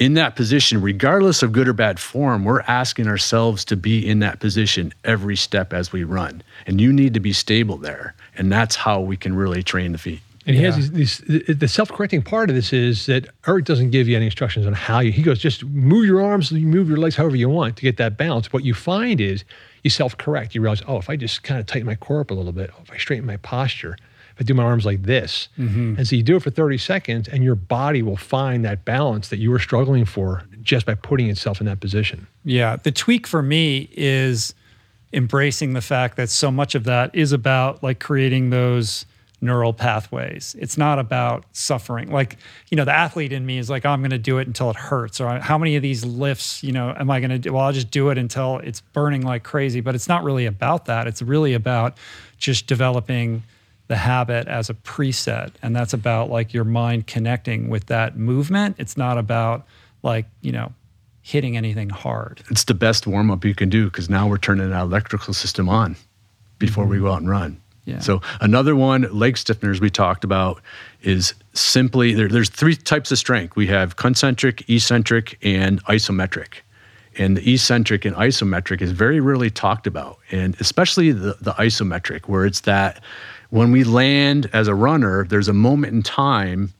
in 0.00 0.14
that 0.14 0.34
position, 0.34 0.80
regardless 0.80 1.42
of 1.42 1.52
good 1.52 1.68
or 1.68 1.72
bad 1.74 2.00
form, 2.00 2.44
we're 2.44 2.62
asking 2.62 3.06
ourselves 3.06 3.64
to 3.66 3.76
be 3.76 4.04
in 4.04 4.18
that 4.20 4.40
position 4.40 4.92
every 5.04 5.36
step 5.36 5.72
as 5.72 5.92
we 5.92 6.02
run. 6.04 6.42
And 6.66 6.80
you 6.80 6.92
need 6.92 7.14
to 7.14 7.20
be 7.20 7.32
stable 7.34 7.76
there, 7.76 8.14
and 8.36 8.50
that's 8.50 8.74
how 8.74 9.00
we 9.00 9.16
can 9.16 9.36
really 9.36 9.62
train 9.62 9.92
the 9.92 9.98
feet. 9.98 10.20
And 10.46 10.56
he 10.56 10.62
Yeah. 10.62 10.72
has 10.72 10.90
these, 10.90 11.20
these, 11.20 11.46
the 11.58 11.68
self-correcting 11.68 12.22
part 12.22 12.48
of 12.48 12.56
this 12.56 12.72
is 12.72 13.04
that 13.06 13.28
Eric 13.46 13.66
doesn't 13.66 13.90
give 13.90 14.08
you 14.08 14.16
any 14.16 14.24
instructions 14.24 14.66
on 14.66 14.72
how 14.72 15.00
you. 15.00 15.12
He 15.12 15.22
goes, 15.22 15.38
just 15.38 15.64
move 15.66 16.06
your 16.06 16.22
arms, 16.22 16.50
you 16.50 16.66
move 16.66 16.88
your 16.88 16.96
legs 16.96 17.14
however 17.14 17.36
you 17.36 17.50
want 17.50 17.76
to 17.76 17.82
get 17.82 17.98
that 17.98 18.16
balance. 18.16 18.50
What 18.52 18.64
you 18.64 18.72
find 18.72 19.20
is 19.20 19.44
you 19.84 19.90
self-correct. 19.90 20.54
You 20.54 20.62
realize, 20.62 20.82
oh, 20.88 20.96
if 20.96 21.10
I 21.10 21.16
just 21.16 21.42
kind 21.42 21.60
of 21.60 21.66
tighten 21.66 21.86
my 21.86 21.94
core 21.94 22.20
up 22.20 22.30
a 22.30 22.34
little 22.34 22.52
bit, 22.52 22.70
oh, 22.74 22.80
if 22.82 22.90
I 22.90 22.96
straighten 22.96 23.26
my 23.26 23.36
posture, 23.36 23.98
if 23.98 24.00
I 24.40 24.42
do 24.42 24.54
my 24.54 24.62
arms 24.62 24.86
like 24.86 25.02
this, 25.02 25.48
mm-hmm. 25.58 25.96
and 25.98 26.08
so 26.08 26.16
you 26.16 26.22
do 26.22 26.36
it 26.36 26.42
for 26.42 26.50
30 26.50 26.78
seconds, 26.78 27.28
and 27.28 27.44
your 27.44 27.54
body 27.54 28.02
will 28.02 28.16
find 28.16 28.64
that 28.64 28.86
balance 28.86 29.28
that 29.28 29.38
you 29.38 29.50
were 29.50 29.58
struggling 29.58 30.06
for 30.06 30.44
just 30.62 30.86
by 30.86 30.94
putting 30.94 31.28
itself 31.28 31.60
in 31.60 31.66
that 31.66 31.80
position. 31.80 32.26
Yeah. 32.44 32.76
The 32.76 32.90
tweak 32.90 33.26
for 33.26 33.42
me 33.42 33.90
is 33.92 34.54
embracing 35.12 35.74
the 35.74 35.80
fact 35.80 36.16
that 36.16 36.30
so 36.30 36.50
much 36.50 36.74
of 36.74 36.84
that 36.84 37.14
is 37.14 37.32
about 37.32 37.82
like 37.82 38.00
creating 38.00 38.50
those 38.50 39.04
neural 39.42 39.72
pathways. 39.72 40.54
It's 40.58 40.76
not 40.76 40.98
about 40.98 41.44
suffering. 41.52 42.10
Like, 42.10 42.36
you 42.70 42.76
know, 42.76 42.84
the 42.84 42.92
athlete 42.92 43.32
in 43.32 43.46
me 43.46 43.58
is 43.58 43.70
like, 43.70 43.86
oh, 43.86 43.90
I'm 43.90 44.00
going 44.00 44.10
to 44.10 44.18
do 44.18 44.38
it 44.38 44.46
until 44.46 44.70
it 44.70 44.76
hurts. 44.76 45.20
Or 45.20 45.38
how 45.40 45.56
many 45.56 45.76
of 45.76 45.82
these 45.82 46.04
lifts, 46.04 46.62
you 46.62 46.72
know, 46.72 46.94
am 46.98 47.10
I 47.10 47.20
going 47.20 47.30
to 47.30 47.38
do? 47.38 47.52
Well, 47.52 47.64
I'll 47.64 47.72
just 47.72 47.90
do 47.90 48.10
it 48.10 48.18
until 48.18 48.58
it's 48.58 48.80
burning 48.80 49.22
like 49.22 49.42
crazy. 49.42 49.80
But 49.80 49.94
it's 49.94 50.08
not 50.08 50.24
really 50.24 50.46
about 50.46 50.84
that. 50.86 51.06
It's 51.06 51.22
really 51.22 51.54
about 51.54 51.96
just 52.38 52.66
developing 52.66 53.42
the 53.90 53.96
habit 53.96 54.46
as 54.46 54.70
a 54.70 54.74
preset. 54.74 55.50
And 55.64 55.74
that's 55.74 55.92
about 55.92 56.30
like 56.30 56.54
your 56.54 56.62
mind 56.62 57.08
connecting 57.08 57.68
with 57.68 57.86
that 57.86 58.16
movement. 58.16 58.76
It's 58.78 58.96
not 58.96 59.18
about 59.18 59.66
like, 60.04 60.26
you 60.42 60.52
know, 60.52 60.72
hitting 61.22 61.56
anything 61.56 61.90
hard. 61.90 62.40
It's 62.52 62.62
the 62.62 62.74
best 62.74 63.08
warm 63.08 63.32
up 63.32 63.44
you 63.44 63.52
can 63.52 63.68
do 63.68 63.86
because 63.86 64.08
now 64.08 64.28
we're 64.28 64.38
turning 64.38 64.70
that 64.70 64.80
electrical 64.80 65.34
system 65.34 65.68
on 65.68 65.96
before 66.60 66.86
we 66.86 66.98
mm-hmm. 66.98 67.06
go 67.06 67.12
out 67.12 67.20
and 67.20 67.28
run. 67.28 67.60
Yeah. 67.84 67.98
So 67.98 68.22
another 68.40 68.76
one, 68.76 69.08
leg 69.10 69.34
stiffeners 69.34 69.80
we 69.80 69.90
talked 69.90 70.22
about 70.22 70.62
is 71.02 71.34
simply 71.52 72.14
there, 72.14 72.28
there's 72.28 72.48
three 72.48 72.76
types 72.76 73.10
of 73.10 73.18
strength. 73.18 73.56
We 73.56 73.66
have 73.66 73.96
concentric, 73.96 74.70
eccentric, 74.70 75.36
and 75.42 75.84
isometric. 75.86 76.60
And 77.18 77.36
the 77.36 77.54
eccentric 77.54 78.04
and 78.04 78.14
isometric 78.14 78.82
is 78.82 78.92
very 78.92 79.18
rarely 79.18 79.50
talked 79.50 79.88
about, 79.88 80.20
and 80.30 80.56
especially 80.60 81.10
the, 81.10 81.36
the 81.40 81.54
isometric, 81.54 82.28
where 82.28 82.46
it's 82.46 82.60
that 82.60 83.02
when 83.50 83.72
we 83.72 83.84
land 83.84 84.48
as 84.52 84.68
a 84.68 84.74
runner, 84.74 85.24
there's 85.24 85.48
a 85.48 85.52
moment 85.52 85.92
in 85.92 86.02
time 86.02 86.72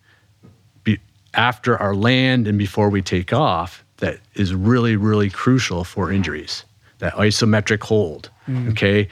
be, 0.84 0.98
after 1.34 1.76
our 1.76 1.94
land 1.94 2.47
and 2.47 2.56
before 2.56 2.88
we 2.88 3.02
take 3.02 3.32
off 3.32 3.84
that 3.98 4.18
is 4.34 4.55
really, 4.55 4.97
really 4.97 5.30
crucial 5.30 5.84
for 5.84 6.10
injuries. 6.10 6.64
That 6.98 7.14
isometric 7.14 7.82
hold. 7.82 8.30
Mm. 8.48 8.70
Okay. 8.70 9.09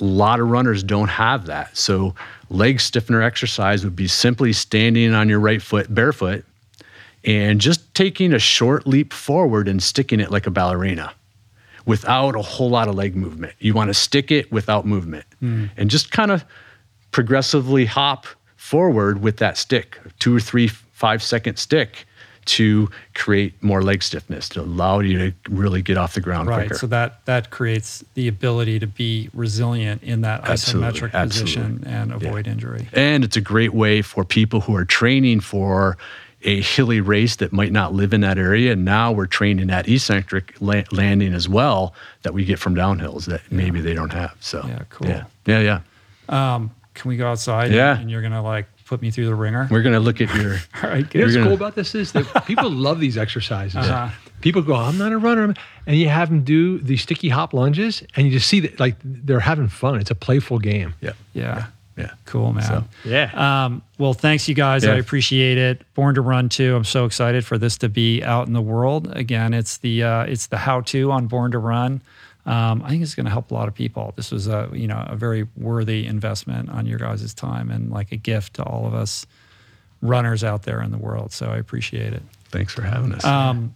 A 0.00 0.04
lot 0.04 0.40
of 0.40 0.48
runners 0.48 0.82
don't 0.82 1.08
have 1.08 1.46
that. 1.46 1.76
So, 1.76 2.14
leg 2.50 2.80
stiffener 2.80 3.20
exercise 3.20 3.84
would 3.84 3.96
be 3.96 4.06
simply 4.06 4.52
standing 4.52 5.12
on 5.12 5.28
your 5.28 5.40
right 5.40 5.60
foot 5.60 5.92
barefoot 5.92 6.44
and 7.24 7.60
just 7.60 7.94
taking 7.94 8.32
a 8.32 8.38
short 8.38 8.86
leap 8.86 9.12
forward 9.12 9.66
and 9.66 9.82
sticking 9.82 10.20
it 10.20 10.30
like 10.30 10.46
a 10.46 10.50
ballerina 10.50 11.12
without 11.84 12.36
a 12.36 12.42
whole 12.42 12.70
lot 12.70 12.86
of 12.86 12.94
leg 12.94 13.16
movement. 13.16 13.54
You 13.58 13.74
want 13.74 13.88
to 13.88 13.94
stick 13.94 14.30
it 14.30 14.52
without 14.52 14.86
movement 14.86 15.26
mm. 15.42 15.68
and 15.76 15.90
just 15.90 16.12
kind 16.12 16.30
of 16.30 16.44
progressively 17.10 17.84
hop 17.84 18.26
forward 18.56 19.22
with 19.22 19.38
that 19.38 19.56
stick, 19.56 19.98
two 20.18 20.34
or 20.36 20.40
three, 20.40 20.68
five 20.68 21.22
second 21.22 21.56
stick 21.58 22.04
to 22.44 22.88
create 23.14 23.62
more 23.62 23.82
leg 23.82 24.02
stiffness 24.02 24.48
to 24.48 24.60
allow 24.62 25.00
you 25.00 25.18
to 25.18 25.34
really 25.50 25.82
get 25.82 25.98
off 25.98 26.14
the 26.14 26.20
ground 26.20 26.48
Right. 26.48 26.60
quicker. 26.66 26.74
So 26.78 26.86
that 26.86 27.24
that 27.26 27.50
creates 27.50 28.02
the 28.14 28.26
ability 28.26 28.78
to 28.78 28.86
be 28.86 29.28
resilient 29.34 30.02
in 30.02 30.22
that 30.22 30.48
Absolutely, 30.48 30.88
isometric 31.00 31.12
absolutely. 31.12 31.52
position 31.62 31.82
and 31.86 32.12
avoid 32.12 32.46
injury. 32.46 32.88
And 32.94 33.22
it's 33.22 33.36
a 33.36 33.42
great 33.42 33.74
way 33.74 34.00
for 34.00 34.24
people 34.24 34.62
who 34.62 34.74
are 34.74 34.86
training 34.86 35.40
for 35.40 35.98
a 36.42 36.62
hilly 36.62 37.02
race 37.02 37.36
that 37.36 37.52
might 37.52 37.72
not 37.72 37.92
live 37.92 38.14
in 38.14 38.22
that 38.22 38.38
area. 38.38 38.72
And 38.72 38.82
now 38.84 39.12
we're 39.12 39.26
training 39.26 39.66
that 39.66 39.86
eccentric 39.86 40.54
la- 40.60 40.84
landing 40.90 41.34
as 41.34 41.48
well 41.50 41.92
that 42.22 42.32
we 42.32 42.46
get 42.46 42.58
from 42.58 42.74
downhills 42.74 43.26
that 43.26 43.42
maybe 43.50 43.80
they 43.82 43.92
don't 43.92 44.12
have. 44.14 44.34
So 44.40 44.64
Yeah, 44.66 44.82
cool. 44.88 45.08
Yeah, 45.08 45.24
yeah, 45.46 45.60
yeah. 46.30 46.54
Um, 46.54 46.70
can 46.98 47.08
we 47.08 47.16
go 47.16 47.28
outside? 47.30 47.72
Yeah. 47.72 47.98
And 47.98 48.10
you're 48.10 48.22
gonna 48.22 48.42
like 48.42 48.66
put 48.86 49.00
me 49.02 49.10
through 49.10 49.26
the 49.26 49.34
ringer. 49.34 49.68
We're 49.70 49.82
gonna 49.82 50.00
look 50.00 50.20
at 50.20 50.34
your. 50.34 50.56
All 50.82 50.90
right, 50.90 51.06
You 51.14 51.20
know 51.20 51.26
what's 51.26 51.36
gonna- 51.36 51.46
cool 51.46 51.54
about 51.56 51.74
this 51.74 51.94
is 51.94 52.12
that 52.12 52.44
people 52.46 52.70
love 52.70 53.00
these 53.00 53.16
exercises. 53.16 53.76
Uh-huh. 53.76 54.10
People 54.40 54.62
go, 54.62 54.74
I'm 54.76 54.96
not 54.98 55.10
a 55.12 55.18
runner. 55.18 55.52
And 55.86 55.96
you 55.96 56.08
have 56.08 56.28
them 56.28 56.42
do 56.44 56.78
the 56.78 56.96
sticky 56.96 57.28
hop 57.28 57.52
lunges, 57.52 58.02
and 58.14 58.26
you 58.26 58.32
just 58.32 58.46
see 58.48 58.60
that 58.60 58.78
like 58.78 58.96
they're 59.02 59.40
having 59.40 59.68
fun. 59.68 60.00
It's 60.00 60.10
a 60.10 60.14
playful 60.14 60.58
game. 60.58 60.94
Yeah. 61.00 61.12
Yeah. 61.34 61.66
Yeah. 61.96 62.12
Cool, 62.26 62.52
man. 62.52 62.62
So- 62.64 62.84
Yeah. 63.04 63.30
Um, 63.64 63.82
well, 63.98 64.14
thanks, 64.14 64.48
you 64.48 64.54
guys. 64.54 64.84
I 64.84 64.94
appreciate 64.94 65.58
it. 65.58 65.82
Born 65.94 66.14
to 66.14 66.20
Run 66.20 66.48
2. 66.48 66.76
I'm 66.76 66.84
so 66.84 67.04
excited 67.04 67.44
for 67.44 67.58
this 67.58 67.76
to 67.78 67.88
be 67.88 68.22
out 68.22 68.46
in 68.46 68.52
the 68.52 68.62
world. 68.62 69.10
Again, 69.16 69.52
it's 69.52 69.78
the 69.78 70.04
uh, 70.04 70.22
it's 70.22 70.46
the 70.46 70.56
how 70.58 70.82
to 70.82 71.10
on 71.10 71.26
Born 71.26 71.50
to 71.50 71.58
Run. 71.58 72.00
Um, 72.48 72.82
I 72.82 72.88
think 72.88 73.02
it's 73.02 73.14
going 73.14 73.26
to 73.26 73.30
help 73.30 73.50
a 73.50 73.54
lot 73.54 73.68
of 73.68 73.74
people. 73.74 74.14
This 74.16 74.32
was 74.32 74.48
a 74.48 74.70
you 74.72 74.88
know 74.88 75.04
a 75.06 75.14
very 75.16 75.46
worthy 75.54 76.06
investment 76.06 76.70
on 76.70 76.86
your 76.86 76.98
guys' 76.98 77.34
time 77.34 77.70
and 77.70 77.90
like 77.90 78.10
a 78.10 78.16
gift 78.16 78.54
to 78.54 78.62
all 78.62 78.86
of 78.86 78.94
us 78.94 79.26
runners 80.00 80.42
out 80.42 80.62
there 80.62 80.80
in 80.80 80.90
the 80.90 80.96
world. 80.96 81.30
So 81.32 81.50
I 81.50 81.58
appreciate 81.58 82.14
it. 82.14 82.22
Thanks 82.48 82.72
for 82.72 82.80
having 82.80 83.12
us. 83.12 83.22
Um, 83.22 83.74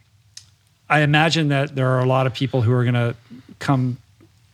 I 0.88 1.00
imagine 1.00 1.48
that 1.48 1.74
there 1.74 1.90
are 1.90 2.00
a 2.00 2.06
lot 2.06 2.26
of 2.26 2.32
people 2.32 2.62
who 2.62 2.72
are 2.72 2.84
going 2.84 2.94
to 2.94 3.14
come 3.58 3.98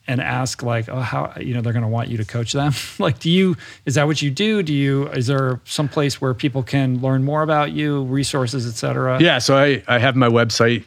and 0.09 0.21
ask 0.21 0.65
like, 0.65 0.89
oh, 0.89 0.99
how 0.99 1.35
you 1.39 1.55
know 1.55 1.61
they're 1.61 1.73
going 1.73 1.85
to 1.85 1.89
want 1.89 2.09
you 2.09 2.17
to 2.17 2.25
coach 2.25 2.53
them. 2.53 2.73
like, 2.99 3.21
do 3.21 3.31
you 3.31 3.57
is 3.87 3.95
that 3.95 4.09
what 4.09 4.21
you 4.21 4.33
do? 4.33 4.65
Do 4.65 4.75
you 4.75 5.07
is 5.11 5.29
there 5.29 5.61
some 5.65 5.89
place 5.89 6.21
where 6.21 6.35
people 6.35 6.65
can 6.65 7.01
learn 7.01 7.23
more 7.23 7.43
about 7.43 7.71
you, 7.71 8.03
resources, 8.03 8.67
et 8.67 8.75
cetera? 8.75 9.21
Yeah, 9.21 9.39
so 9.39 9.57
I, 9.57 9.85
I 9.87 9.99
have 10.01 10.17
my 10.17 10.29
website 10.29 10.83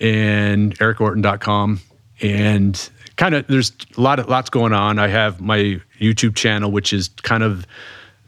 and 0.00 0.76
ericorton.com 0.80 1.80
and 2.22 2.90
kind 3.16 3.34
of 3.34 3.46
there's 3.48 3.72
a 3.96 4.00
lot 4.00 4.18
of 4.18 4.28
lots 4.28 4.48
going 4.50 4.72
on. 4.72 4.98
I 4.98 5.08
have 5.08 5.40
my 5.40 5.80
YouTube 6.00 6.34
channel, 6.36 6.70
which 6.70 6.92
is 6.92 7.08
kind 7.22 7.42
of 7.42 7.66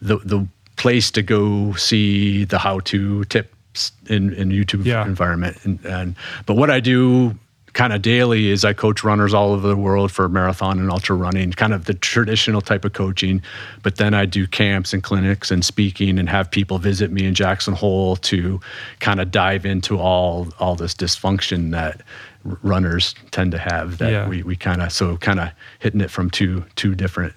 the 0.02 0.18
the 0.18 0.46
place 0.76 1.10
to 1.12 1.22
go 1.22 1.72
see 1.74 2.44
the 2.44 2.58
how 2.58 2.80
to 2.80 3.24
tips 3.26 3.92
in, 4.08 4.32
in 4.34 4.50
YouTube 4.50 4.84
Yeah. 4.84 5.04
environment. 5.06 5.56
And, 5.64 5.84
and 5.86 6.16
but 6.46 6.54
what 6.56 6.70
I 6.70 6.80
do 6.80 7.38
kind 7.74 7.92
of 7.92 8.02
daily 8.02 8.50
is 8.50 8.64
I 8.64 8.72
coach 8.72 9.02
runners 9.02 9.34
all 9.34 9.52
over 9.52 9.66
the 9.66 9.76
world 9.76 10.12
for 10.12 10.28
marathon 10.28 10.78
and 10.78 10.90
ultra 10.92 11.16
running, 11.16 11.50
kind 11.52 11.72
of 11.74 11.86
the 11.86 11.94
traditional 11.94 12.60
type 12.60 12.84
of 12.84 12.92
coaching. 12.92 13.42
But 13.82 13.96
then 13.96 14.14
I 14.14 14.26
do 14.26 14.46
camps 14.46 14.92
and 14.92 15.02
clinics 15.02 15.50
and 15.50 15.64
speaking 15.64 16.18
and 16.20 16.28
have 16.28 16.50
people 16.52 16.78
visit 16.78 17.10
me 17.10 17.24
in 17.24 17.34
Jackson 17.34 17.74
Hole 17.74 18.14
to 18.16 18.60
kind 19.00 19.20
of 19.20 19.30
dive 19.32 19.66
into 19.66 19.98
all 19.98 20.48
all 20.60 20.76
this 20.76 20.94
dysfunction 20.94 21.70
that 21.72 22.00
runners 22.62 23.14
tend 23.30 23.52
to 23.52 23.58
have 23.58 23.98
that 23.98 24.12
Yeah. 24.12 24.28
we, 24.28 24.42
we 24.42 24.56
kind 24.56 24.82
of 24.82 24.92
so 24.92 25.16
kind 25.16 25.40
of 25.40 25.50
hitting 25.78 26.00
it 26.00 26.10
from 26.10 26.30
two 26.30 26.64
two 26.76 26.94
different 26.94 27.32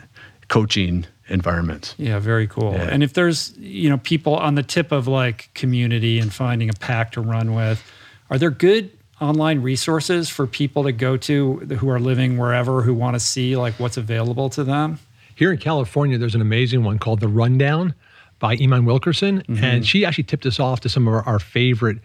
coaching 0.49 1.05
environments. 1.29 1.95
Yeah, 1.97 2.19
very 2.19 2.47
cool. 2.47 2.73
Yeah. 2.73 2.83
And 2.83 3.03
if 3.03 3.13
there's, 3.13 3.57
you 3.57 3.89
know, 3.89 3.97
people 3.97 4.35
on 4.35 4.55
the 4.55 4.63
tip 4.63 4.91
of 4.91 5.07
like 5.07 5.49
community 5.53 6.19
and 6.19 6.33
finding 6.33 6.69
a 6.69 6.73
pack 6.73 7.11
to 7.13 7.21
run 7.21 7.53
with, 7.53 7.83
are 8.29 8.37
there 8.37 8.49
good 8.49 8.91
online 9.19 9.61
resources 9.61 10.29
for 10.29 10.47
people 10.47 10.83
to 10.83 10.91
go 10.91 11.17
to 11.17 11.57
who 11.79 11.89
are 11.89 11.99
living 11.99 12.37
wherever 12.37 12.81
who 12.81 12.93
want 12.93 13.15
to 13.15 13.19
see 13.19 13.57
like 13.57 13.73
what's 13.79 13.97
available 13.97 14.49
to 14.51 14.63
them? 14.63 14.99
Here 15.35 15.51
in 15.51 15.57
California, 15.57 16.17
there's 16.17 16.35
an 16.35 16.41
amazing 16.41 16.83
one 16.83 16.97
called 16.97 17.19
The 17.19 17.27
Rundown 17.27 17.93
by 18.39 18.57
Iman 18.61 18.85
Wilkerson. 18.85 19.41
Mm-hmm. 19.41 19.63
And 19.63 19.85
she 19.85 20.05
actually 20.05 20.23
tipped 20.25 20.45
us 20.45 20.59
off 20.59 20.79
to 20.81 20.89
some 20.89 21.07
of 21.07 21.13
our, 21.13 21.23
our 21.23 21.39
favorite 21.39 21.97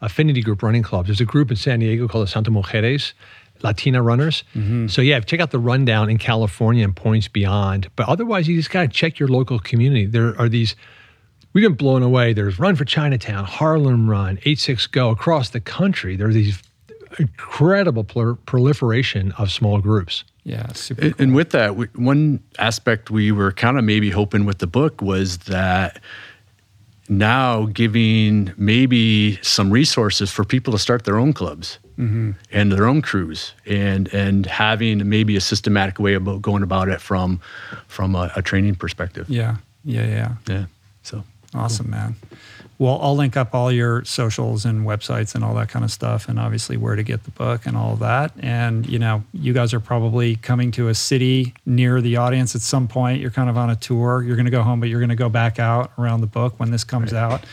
affinity 0.00 0.42
group 0.42 0.62
running 0.62 0.82
clubs. 0.82 1.08
There's 1.08 1.20
a 1.20 1.24
group 1.24 1.50
in 1.50 1.56
San 1.56 1.80
Diego 1.80 2.08
called 2.08 2.26
the 2.26 2.30
Santa 2.30 2.50
Mujeres, 2.50 3.12
Latina 3.62 4.02
runners. 4.02 4.44
Mm-hmm. 4.54 4.88
So, 4.88 5.02
yeah, 5.02 5.20
check 5.20 5.40
out 5.40 5.50
The 5.50 5.58
Rundown 5.58 6.08
in 6.08 6.18
California 6.18 6.84
and 6.84 6.96
points 6.96 7.28
beyond. 7.28 7.90
But 7.96 8.08
otherwise, 8.08 8.48
you 8.48 8.56
just 8.56 8.70
got 8.70 8.82
to 8.82 8.88
check 8.88 9.18
your 9.18 9.28
local 9.28 9.58
community. 9.58 10.06
There 10.06 10.38
are 10.40 10.48
these. 10.48 10.76
We've 11.52 11.64
been 11.64 11.74
blown 11.74 12.02
away. 12.02 12.32
There's 12.32 12.60
Run 12.60 12.76
for 12.76 12.84
Chinatown, 12.84 13.44
Harlem 13.44 14.08
Run, 14.08 14.38
86 14.42 14.86
Go 14.86 15.10
across 15.10 15.50
the 15.50 15.60
country. 15.60 16.14
There 16.14 16.28
are 16.28 16.32
these 16.32 16.62
incredible 17.18 18.04
prol- 18.04 18.38
proliferation 18.46 19.32
of 19.32 19.50
small 19.50 19.80
groups. 19.80 20.24
Yeah, 20.44 20.72
super 20.72 21.02
And, 21.02 21.14
and 21.18 21.34
with 21.34 21.50
that, 21.50 21.76
we, 21.76 21.86
one 21.96 22.40
aspect 22.58 23.10
we 23.10 23.32
were 23.32 23.52
kind 23.52 23.78
of 23.78 23.84
maybe 23.84 24.10
hoping 24.10 24.44
with 24.44 24.58
the 24.58 24.66
book 24.66 25.02
was 25.02 25.38
that 25.38 26.00
now 27.10 27.66
giving 27.66 28.52
maybe 28.56 29.38
some 29.42 29.70
resources 29.70 30.30
for 30.30 30.44
people 30.44 30.72
to 30.72 30.78
start 30.78 31.04
their 31.04 31.18
own 31.18 31.32
clubs 31.32 31.78
mm-hmm. 31.98 32.30
and 32.52 32.72
their 32.72 32.86
own 32.86 33.02
crews, 33.02 33.52
and 33.66 34.08
and 34.14 34.46
having 34.46 35.08
maybe 35.08 35.36
a 35.36 35.40
systematic 35.40 35.98
way 35.98 36.14
about 36.14 36.40
going 36.40 36.62
about 36.62 36.88
it 36.88 37.00
from 37.00 37.40
from 37.88 38.14
a, 38.14 38.30
a 38.36 38.42
training 38.42 38.76
perspective. 38.76 39.28
Yeah, 39.28 39.56
yeah, 39.84 40.06
yeah. 40.06 40.34
Yeah. 40.46 40.64
So 41.02 41.24
Awesome, 41.54 41.90
man. 41.90 42.16
Well, 42.80 42.98
I'll 43.02 43.14
link 43.14 43.36
up 43.36 43.54
all 43.54 43.70
your 43.70 44.02
socials 44.06 44.64
and 44.64 44.86
websites 44.86 45.34
and 45.34 45.44
all 45.44 45.52
that 45.56 45.68
kind 45.68 45.84
of 45.84 45.90
stuff, 45.92 46.30
and 46.30 46.40
obviously 46.40 46.78
where 46.78 46.96
to 46.96 47.02
get 47.02 47.24
the 47.24 47.30
book 47.30 47.66
and 47.66 47.76
all 47.76 47.92
of 47.92 47.98
that. 47.98 48.32
And 48.40 48.88
you 48.88 48.98
know, 48.98 49.22
you 49.34 49.52
guys 49.52 49.74
are 49.74 49.80
probably 49.80 50.36
coming 50.36 50.70
to 50.72 50.88
a 50.88 50.94
city 50.94 51.52
near 51.66 52.00
the 52.00 52.16
audience 52.16 52.54
at 52.54 52.62
some 52.62 52.88
point. 52.88 53.20
You're 53.20 53.32
kind 53.32 53.50
of 53.50 53.58
on 53.58 53.68
a 53.68 53.76
tour. 53.76 54.22
You're 54.22 54.34
going 54.36 54.46
to 54.46 54.50
go 54.50 54.62
home, 54.62 54.80
but 54.80 54.88
you're 54.88 54.98
going 54.98 55.10
to 55.10 55.14
go 55.14 55.28
back 55.28 55.58
out 55.58 55.92
around 55.98 56.22
the 56.22 56.26
book 56.26 56.54
when 56.58 56.70
this 56.70 56.82
comes 56.82 57.12
out. 57.12 57.44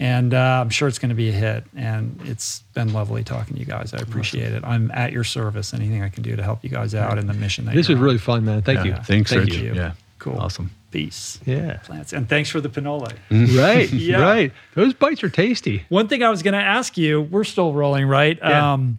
And 0.00 0.32
uh, 0.32 0.62
I'm 0.62 0.70
sure 0.70 0.88
it's 0.88 0.98
going 0.98 1.10
to 1.10 1.14
be 1.14 1.28
a 1.28 1.32
hit. 1.32 1.64
And 1.76 2.18
it's 2.24 2.60
been 2.72 2.94
lovely 2.94 3.24
talking 3.24 3.52
to 3.54 3.60
you 3.60 3.66
guys. 3.66 3.92
I 3.92 3.98
appreciate 3.98 4.52
it. 4.54 4.64
I'm 4.64 4.90
at 4.92 5.12
your 5.12 5.22
service. 5.22 5.74
Anything 5.74 6.02
I 6.02 6.08
can 6.08 6.22
do 6.22 6.34
to 6.34 6.42
help 6.42 6.64
you 6.64 6.70
guys 6.70 6.94
out 6.94 7.18
in 7.18 7.26
the 7.26 7.34
mission 7.34 7.66
that 7.66 7.74
This 7.74 7.90
you're 7.90 7.98
is 7.98 8.00
on. 8.00 8.04
really 8.06 8.18
fun, 8.18 8.44
man. 8.46 8.62
Thank 8.62 8.86
you. 8.86 8.94
Thanks, 9.04 9.30
Thank 9.30 9.50
Rich. 9.50 9.56
you. 9.56 9.74
Yeah. 9.74 9.92
Cool. 10.18 10.38
Awesome. 10.38 10.70
Peace. 10.92 11.40
Yeah. 11.44 11.78
Plants. 11.78 12.12
And 12.12 12.28
thanks 12.28 12.48
for 12.50 12.60
the 12.60 12.68
pinole. 12.68 13.08
Right. 13.30 13.90
Yeah. 13.92 14.20
Right. 14.22 14.52
Those 14.74 14.94
bites 14.94 15.24
are 15.24 15.28
tasty. 15.30 15.84
One 15.88 16.06
thing 16.08 16.22
I 16.22 16.30
was 16.30 16.42
going 16.42 16.54
to 16.54 16.60
ask 16.62 16.96
you, 16.96 17.22
we're 17.22 17.44
still 17.44 17.72
rolling, 17.72 18.06
right? 18.06 18.38
Yeah. 18.40 18.72
Um, 18.74 18.98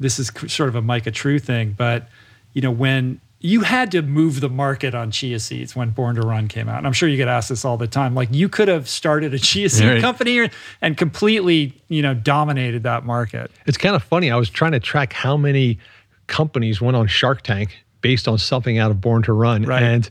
this 0.00 0.18
is 0.18 0.30
sort 0.48 0.68
of 0.68 0.74
a 0.74 0.82
Micah 0.82 1.10
True 1.10 1.38
thing, 1.38 1.74
but 1.76 2.08
you 2.52 2.60
know, 2.62 2.70
when 2.70 3.20
you 3.40 3.60
had 3.60 3.90
to 3.92 4.00
move 4.02 4.40
the 4.40 4.48
market 4.48 4.94
on 4.94 5.10
chia 5.10 5.38
seeds 5.38 5.76
when 5.76 5.90
Born 5.90 6.16
to 6.16 6.22
Run 6.22 6.48
came 6.48 6.68
out, 6.68 6.78
and 6.78 6.86
I'm 6.86 6.92
sure 6.94 7.08
you 7.08 7.16
get 7.18 7.28
asked 7.28 7.50
this 7.50 7.64
all 7.64 7.76
the 7.76 7.86
time. 7.86 8.14
Like 8.14 8.28
you 8.32 8.48
could 8.48 8.66
have 8.68 8.88
started 8.88 9.34
a 9.34 9.38
chia 9.38 9.68
seed 9.68 9.86
Right. 9.88 10.00
company 10.00 10.50
and 10.80 10.96
completely, 10.96 11.72
you 11.88 12.02
know, 12.02 12.14
dominated 12.14 12.82
that 12.84 13.04
market. 13.04 13.50
It's 13.66 13.76
kind 13.78 13.94
of 13.94 14.02
funny. 14.02 14.30
I 14.30 14.36
was 14.36 14.48
trying 14.50 14.72
to 14.72 14.80
track 14.80 15.12
how 15.12 15.36
many 15.36 15.78
companies 16.28 16.80
went 16.80 16.96
on 16.96 17.06
Shark 17.06 17.42
Tank 17.42 17.76
based 18.00 18.26
on 18.26 18.38
something 18.38 18.78
out 18.78 18.90
of 18.90 19.00
Born 19.00 19.22
to 19.24 19.32
Run. 19.32 19.62
Right. 19.64 19.82
And 19.82 20.08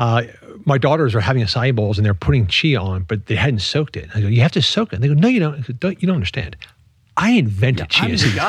uh, 0.00 0.22
my 0.64 0.78
daughters 0.78 1.14
are 1.14 1.20
having 1.20 1.42
acai 1.42 1.74
bowls 1.74 1.98
and 1.98 2.06
they're 2.06 2.14
putting 2.14 2.46
chia 2.46 2.80
on, 2.80 3.02
but 3.02 3.26
they 3.26 3.36
hadn't 3.36 3.60
soaked 3.60 3.98
it. 3.98 4.08
I 4.14 4.22
go, 4.22 4.28
you 4.28 4.40
have 4.40 4.52
to 4.52 4.62
soak 4.62 4.94
it. 4.94 4.96
And 4.96 5.04
they 5.04 5.08
go, 5.08 5.14
no, 5.14 5.28
you 5.28 5.40
don't. 5.40 5.62
Said, 5.62 5.78
don't 5.78 6.00
you 6.02 6.06
don't 6.06 6.14
understand. 6.14 6.56
I 7.18 7.32
invented 7.32 7.90
chia 7.90 8.16
seeds. 8.16 8.34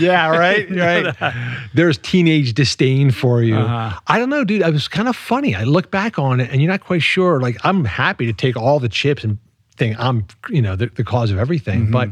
yeah, 0.00 0.30
right, 0.36 0.68
right. 0.68 1.14
There's 1.74 1.96
teenage 1.96 2.54
disdain 2.54 3.12
for 3.12 3.40
you. 3.40 3.54
Uh-huh. 3.54 4.00
I 4.08 4.18
don't 4.18 4.30
know, 4.30 4.42
dude. 4.42 4.62
It 4.62 4.72
was 4.72 4.88
kind 4.88 5.06
of 5.06 5.14
funny. 5.14 5.54
I 5.54 5.62
look 5.62 5.92
back 5.92 6.18
on 6.18 6.40
it, 6.40 6.50
and 6.50 6.60
you're 6.60 6.70
not 6.70 6.80
quite 6.80 7.02
sure. 7.02 7.40
Like, 7.40 7.56
I'm 7.62 7.84
happy 7.84 8.26
to 8.26 8.32
take 8.32 8.56
all 8.56 8.80
the 8.80 8.88
chips 8.88 9.22
and 9.22 9.38
think 9.76 9.98
I'm, 9.98 10.26
you 10.48 10.62
know, 10.62 10.76
the, 10.76 10.86
the 10.86 11.04
cause 11.04 11.30
of 11.30 11.38
everything. 11.38 11.84
Mm-hmm. 11.84 11.92
But 11.92 12.10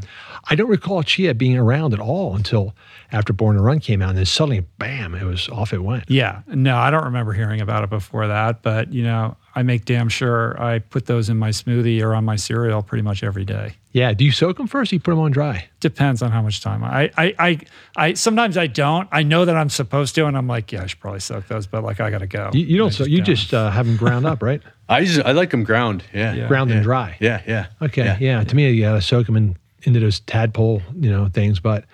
I 0.48 0.54
don't 0.54 0.68
recall 0.68 1.02
chia 1.02 1.34
being 1.34 1.56
around 1.56 1.92
at 1.92 2.00
all 2.00 2.36
until 2.36 2.74
after 3.12 3.32
Born 3.32 3.56
to 3.56 3.62
Run 3.62 3.80
came 3.80 4.02
out, 4.02 4.10
and 4.10 4.18
then 4.18 4.26
suddenly, 4.26 4.60
bam, 4.78 5.14
it 5.14 5.24
was 5.24 5.48
off. 5.48 5.72
It 5.72 5.82
went. 5.82 6.10
Yeah, 6.10 6.42
no, 6.48 6.76
I 6.76 6.90
don't 6.90 7.04
remember 7.04 7.32
hearing 7.32 7.60
about 7.60 7.84
it 7.84 7.90
before 7.90 8.26
that, 8.26 8.62
but 8.62 8.92
you 8.92 9.02
know, 9.02 9.36
I 9.54 9.62
make 9.62 9.84
damn 9.84 10.08
sure 10.08 10.60
I 10.60 10.80
put 10.80 11.06
those 11.06 11.28
in 11.28 11.36
my 11.36 11.50
smoothie 11.50 12.02
or 12.02 12.14
on 12.14 12.24
my 12.24 12.36
cereal 12.36 12.82
pretty 12.82 13.02
much 13.02 13.22
every 13.22 13.44
day. 13.44 13.74
Yeah. 13.92 14.12
Do 14.12 14.24
you 14.24 14.32
soak 14.32 14.56
them 14.56 14.66
first? 14.66 14.92
Or 14.92 14.96
you 14.96 15.00
put 15.00 15.12
them 15.12 15.20
on 15.20 15.30
dry? 15.30 15.68
Depends 15.78 16.20
on 16.20 16.32
how 16.32 16.42
much 16.42 16.60
time. 16.60 16.82
I, 16.82 17.12
I, 17.16 17.34
I, 17.38 17.58
I 17.96 18.14
sometimes 18.14 18.58
I 18.58 18.66
don't. 18.66 19.08
I 19.12 19.22
know 19.22 19.44
that 19.44 19.56
I'm 19.56 19.70
supposed 19.70 20.16
to, 20.16 20.26
and 20.26 20.36
I'm 20.36 20.48
like, 20.48 20.72
yeah, 20.72 20.82
I 20.82 20.86
should 20.86 20.98
probably 20.98 21.20
soak 21.20 21.46
those, 21.46 21.68
but 21.68 21.84
like 21.84 22.00
I 22.00 22.10
gotta 22.10 22.26
go. 22.26 22.50
You, 22.52 22.64
you 22.64 22.76
don't. 22.76 22.90
So 22.90 23.04
you 23.04 23.18
don't. 23.18 23.26
just 23.26 23.54
uh, 23.54 23.70
have 23.70 23.86
them 23.86 23.96
ground 23.96 24.26
up, 24.26 24.42
right? 24.42 24.60
I 24.88 25.04
just 25.04 25.20
I 25.20 25.32
like 25.32 25.50
them 25.50 25.64
ground. 25.64 26.04
Yeah. 26.12 26.34
Yeah. 26.34 26.48
ground 26.48 26.70
yeah. 26.70 26.76
and 26.76 26.84
dry. 26.84 27.16
Yeah. 27.20 27.42
Yeah. 27.46 27.66
Okay. 27.80 28.16
Yeah. 28.20 28.44
To 28.44 28.56
me, 28.56 28.70
you 28.70 28.82
got 28.82 28.94
to 28.94 29.02
soak 29.02 29.26
them 29.26 29.36
in, 29.36 29.56
into 29.82 30.00
those 30.00 30.20
tadpole, 30.20 30.82
you 30.98 31.10
know, 31.10 31.28
things. 31.28 31.60
But 31.60 31.84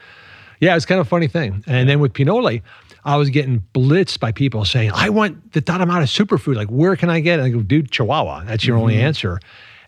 yeah, 0.60 0.76
it's 0.76 0.86
kind 0.86 1.00
of 1.00 1.06
a 1.06 1.10
funny 1.10 1.28
thing. 1.28 1.64
And 1.66 1.88
then 1.88 2.00
with 2.00 2.12
Pinole, 2.12 2.60
I 3.04 3.16
was 3.16 3.30
getting 3.30 3.64
blitzed 3.72 4.20
by 4.20 4.32
people 4.32 4.64
saying, 4.64 4.90
I 4.94 5.08
want 5.08 5.52
the 5.52 5.62
Tarahumara 5.62 6.04
superfood. 6.04 6.56
Like, 6.56 6.68
where 6.68 6.96
can 6.96 7.08
I 7.08 7.20
get 7.20 7.38
it? 7.38 7.42
I 7.42 7.48
go, 7.48 7.60
dude, 7.60 7.90
Chihuahua. 7.90 8.44
That's 8.44 8.66
your 8.66 8.76
only 8.76 8.96
answer. 9.00 9.40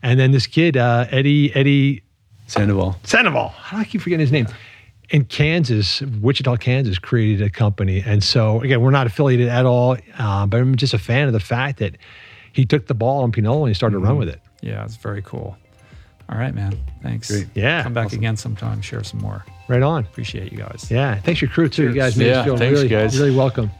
And 0.03 0.19
then 0.19 0.33
this 0.33 0.47
kid, 0.47 0.77
uh, 0.77 1.07
Eddie, 1.11 1.55
Eddie 1.55 2.03
Sandoval. 2.47 2.97
Sandoval, 3.05 3.49
how 3.49 3.77
do 3.77 3.83
I 3.83 3.85
keep 3.85 4.01
forgetting 4.01 4.21
his 4.21 4.33
name? 4.33 4.49
In 5.11 5.25
Kansas, 5.27 6.01
Wichita, 6.01 6.57
Kansas, 6.57 6.99
created 6.99 7.45
a 7.47 7.51
company. 7.51 8.03
And 8.05 8.25
so, 8.25 8.63
again, 8.63 8.81
we're 8.81 8.91
not 8.91 9.07
affiliated 9.07 9.49
at 9.49 9.67
all, 9.67 9.99
uh, 10.19 10.47
but 10.47 10.59
I'm 10.59 10.75
just 10.77 10.95
a 10.95 10.99
fan 10.99 11.27
of 11.27 11.35
the 11.35 11.41
fact 11.41 11.81
that 11.81 11.97
he 12.53 12.65
took 12.67 12.87
the 12.87 12.95
ball 12.95 13.23
on 13.23 13.33
Pinole 13.33 13.65
and 13.65 13.69
he 13.69 13.75
started 13.75 13.95
to 13.95 13.99
run 13.99 14.13
mm-hmm. 14.13 14.21
with 14.21 14.29
it. 14.29 14.41
Yeah, 14.61 14.85
it's 14.85 14.97
very 14.97 15.23
cool. 15.23 15.57
All 16.29 16.39
right, 16.39 16.55
man. 16.55 16.79
Thanks. 17.03 17.31
Great. 17.31 17.49
Yeah. 17.55 17.83
Come 17.83 17.93
back 17.93 18.13
again 18.13 18.37
sometime. 18.37 18.81
Share 18.81 19.05
some 19.05 19.21
more. 19.21 19.45
Right 19.69 19.83
on. 19.83 20.05
Appreciate 20.05 20.53
you 20.53 20.59
guys. 20.59 20.89
Yeah. 20.91 21.17
Thanks 21.21 21.43
your 21.43 21.51
crew 21.51 21.69
too. 21.69 21.89
You 21.89 21.93
guys 21.95 22.17
made 22.17 22.29
Yeah, 22.29 22.41
us 22.41 22.45
feel 22.47 22.57
thanks, 22.57 22.77
really, 22.79 22.89
guys. 22.89 23.19
really 23.19 23.35
welcome. 23.37 23.71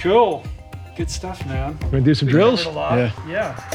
Cool. 0.00 0.44
Good 0.96 1.10
stuff, 1.10 1.44
man. 1.46 1.78
We're 1.84 1.90
gonna 1.90 2.02
do 2.02 2.14
some 2.14 2.28
drills? 2.28 2.66
Yeah. 2.66 3.12
Yeah. 3.26 3.70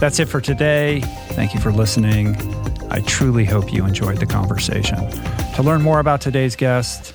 That's 0.00 0.18
it 0.18 0.28
for 0.28 0.40
today. 0.40 1.02
Thank 1.30 1.54
you 1.54 1.60
for 1.60 1.72
listening. 1.72 2.36
I 2.90 3.00
truly 3.00 3.44
hope 3.44 3.72
you 3.72 3.84
enjoyed 3.84 4.18
the 4.18 4.26
conversation. 4.26 4.98
To 5.54 5.62
learn 5.62 5.82
more 5.82 6.00
about 6.00 6.20
today's 6.20 6.56
guest, 6.56 7.14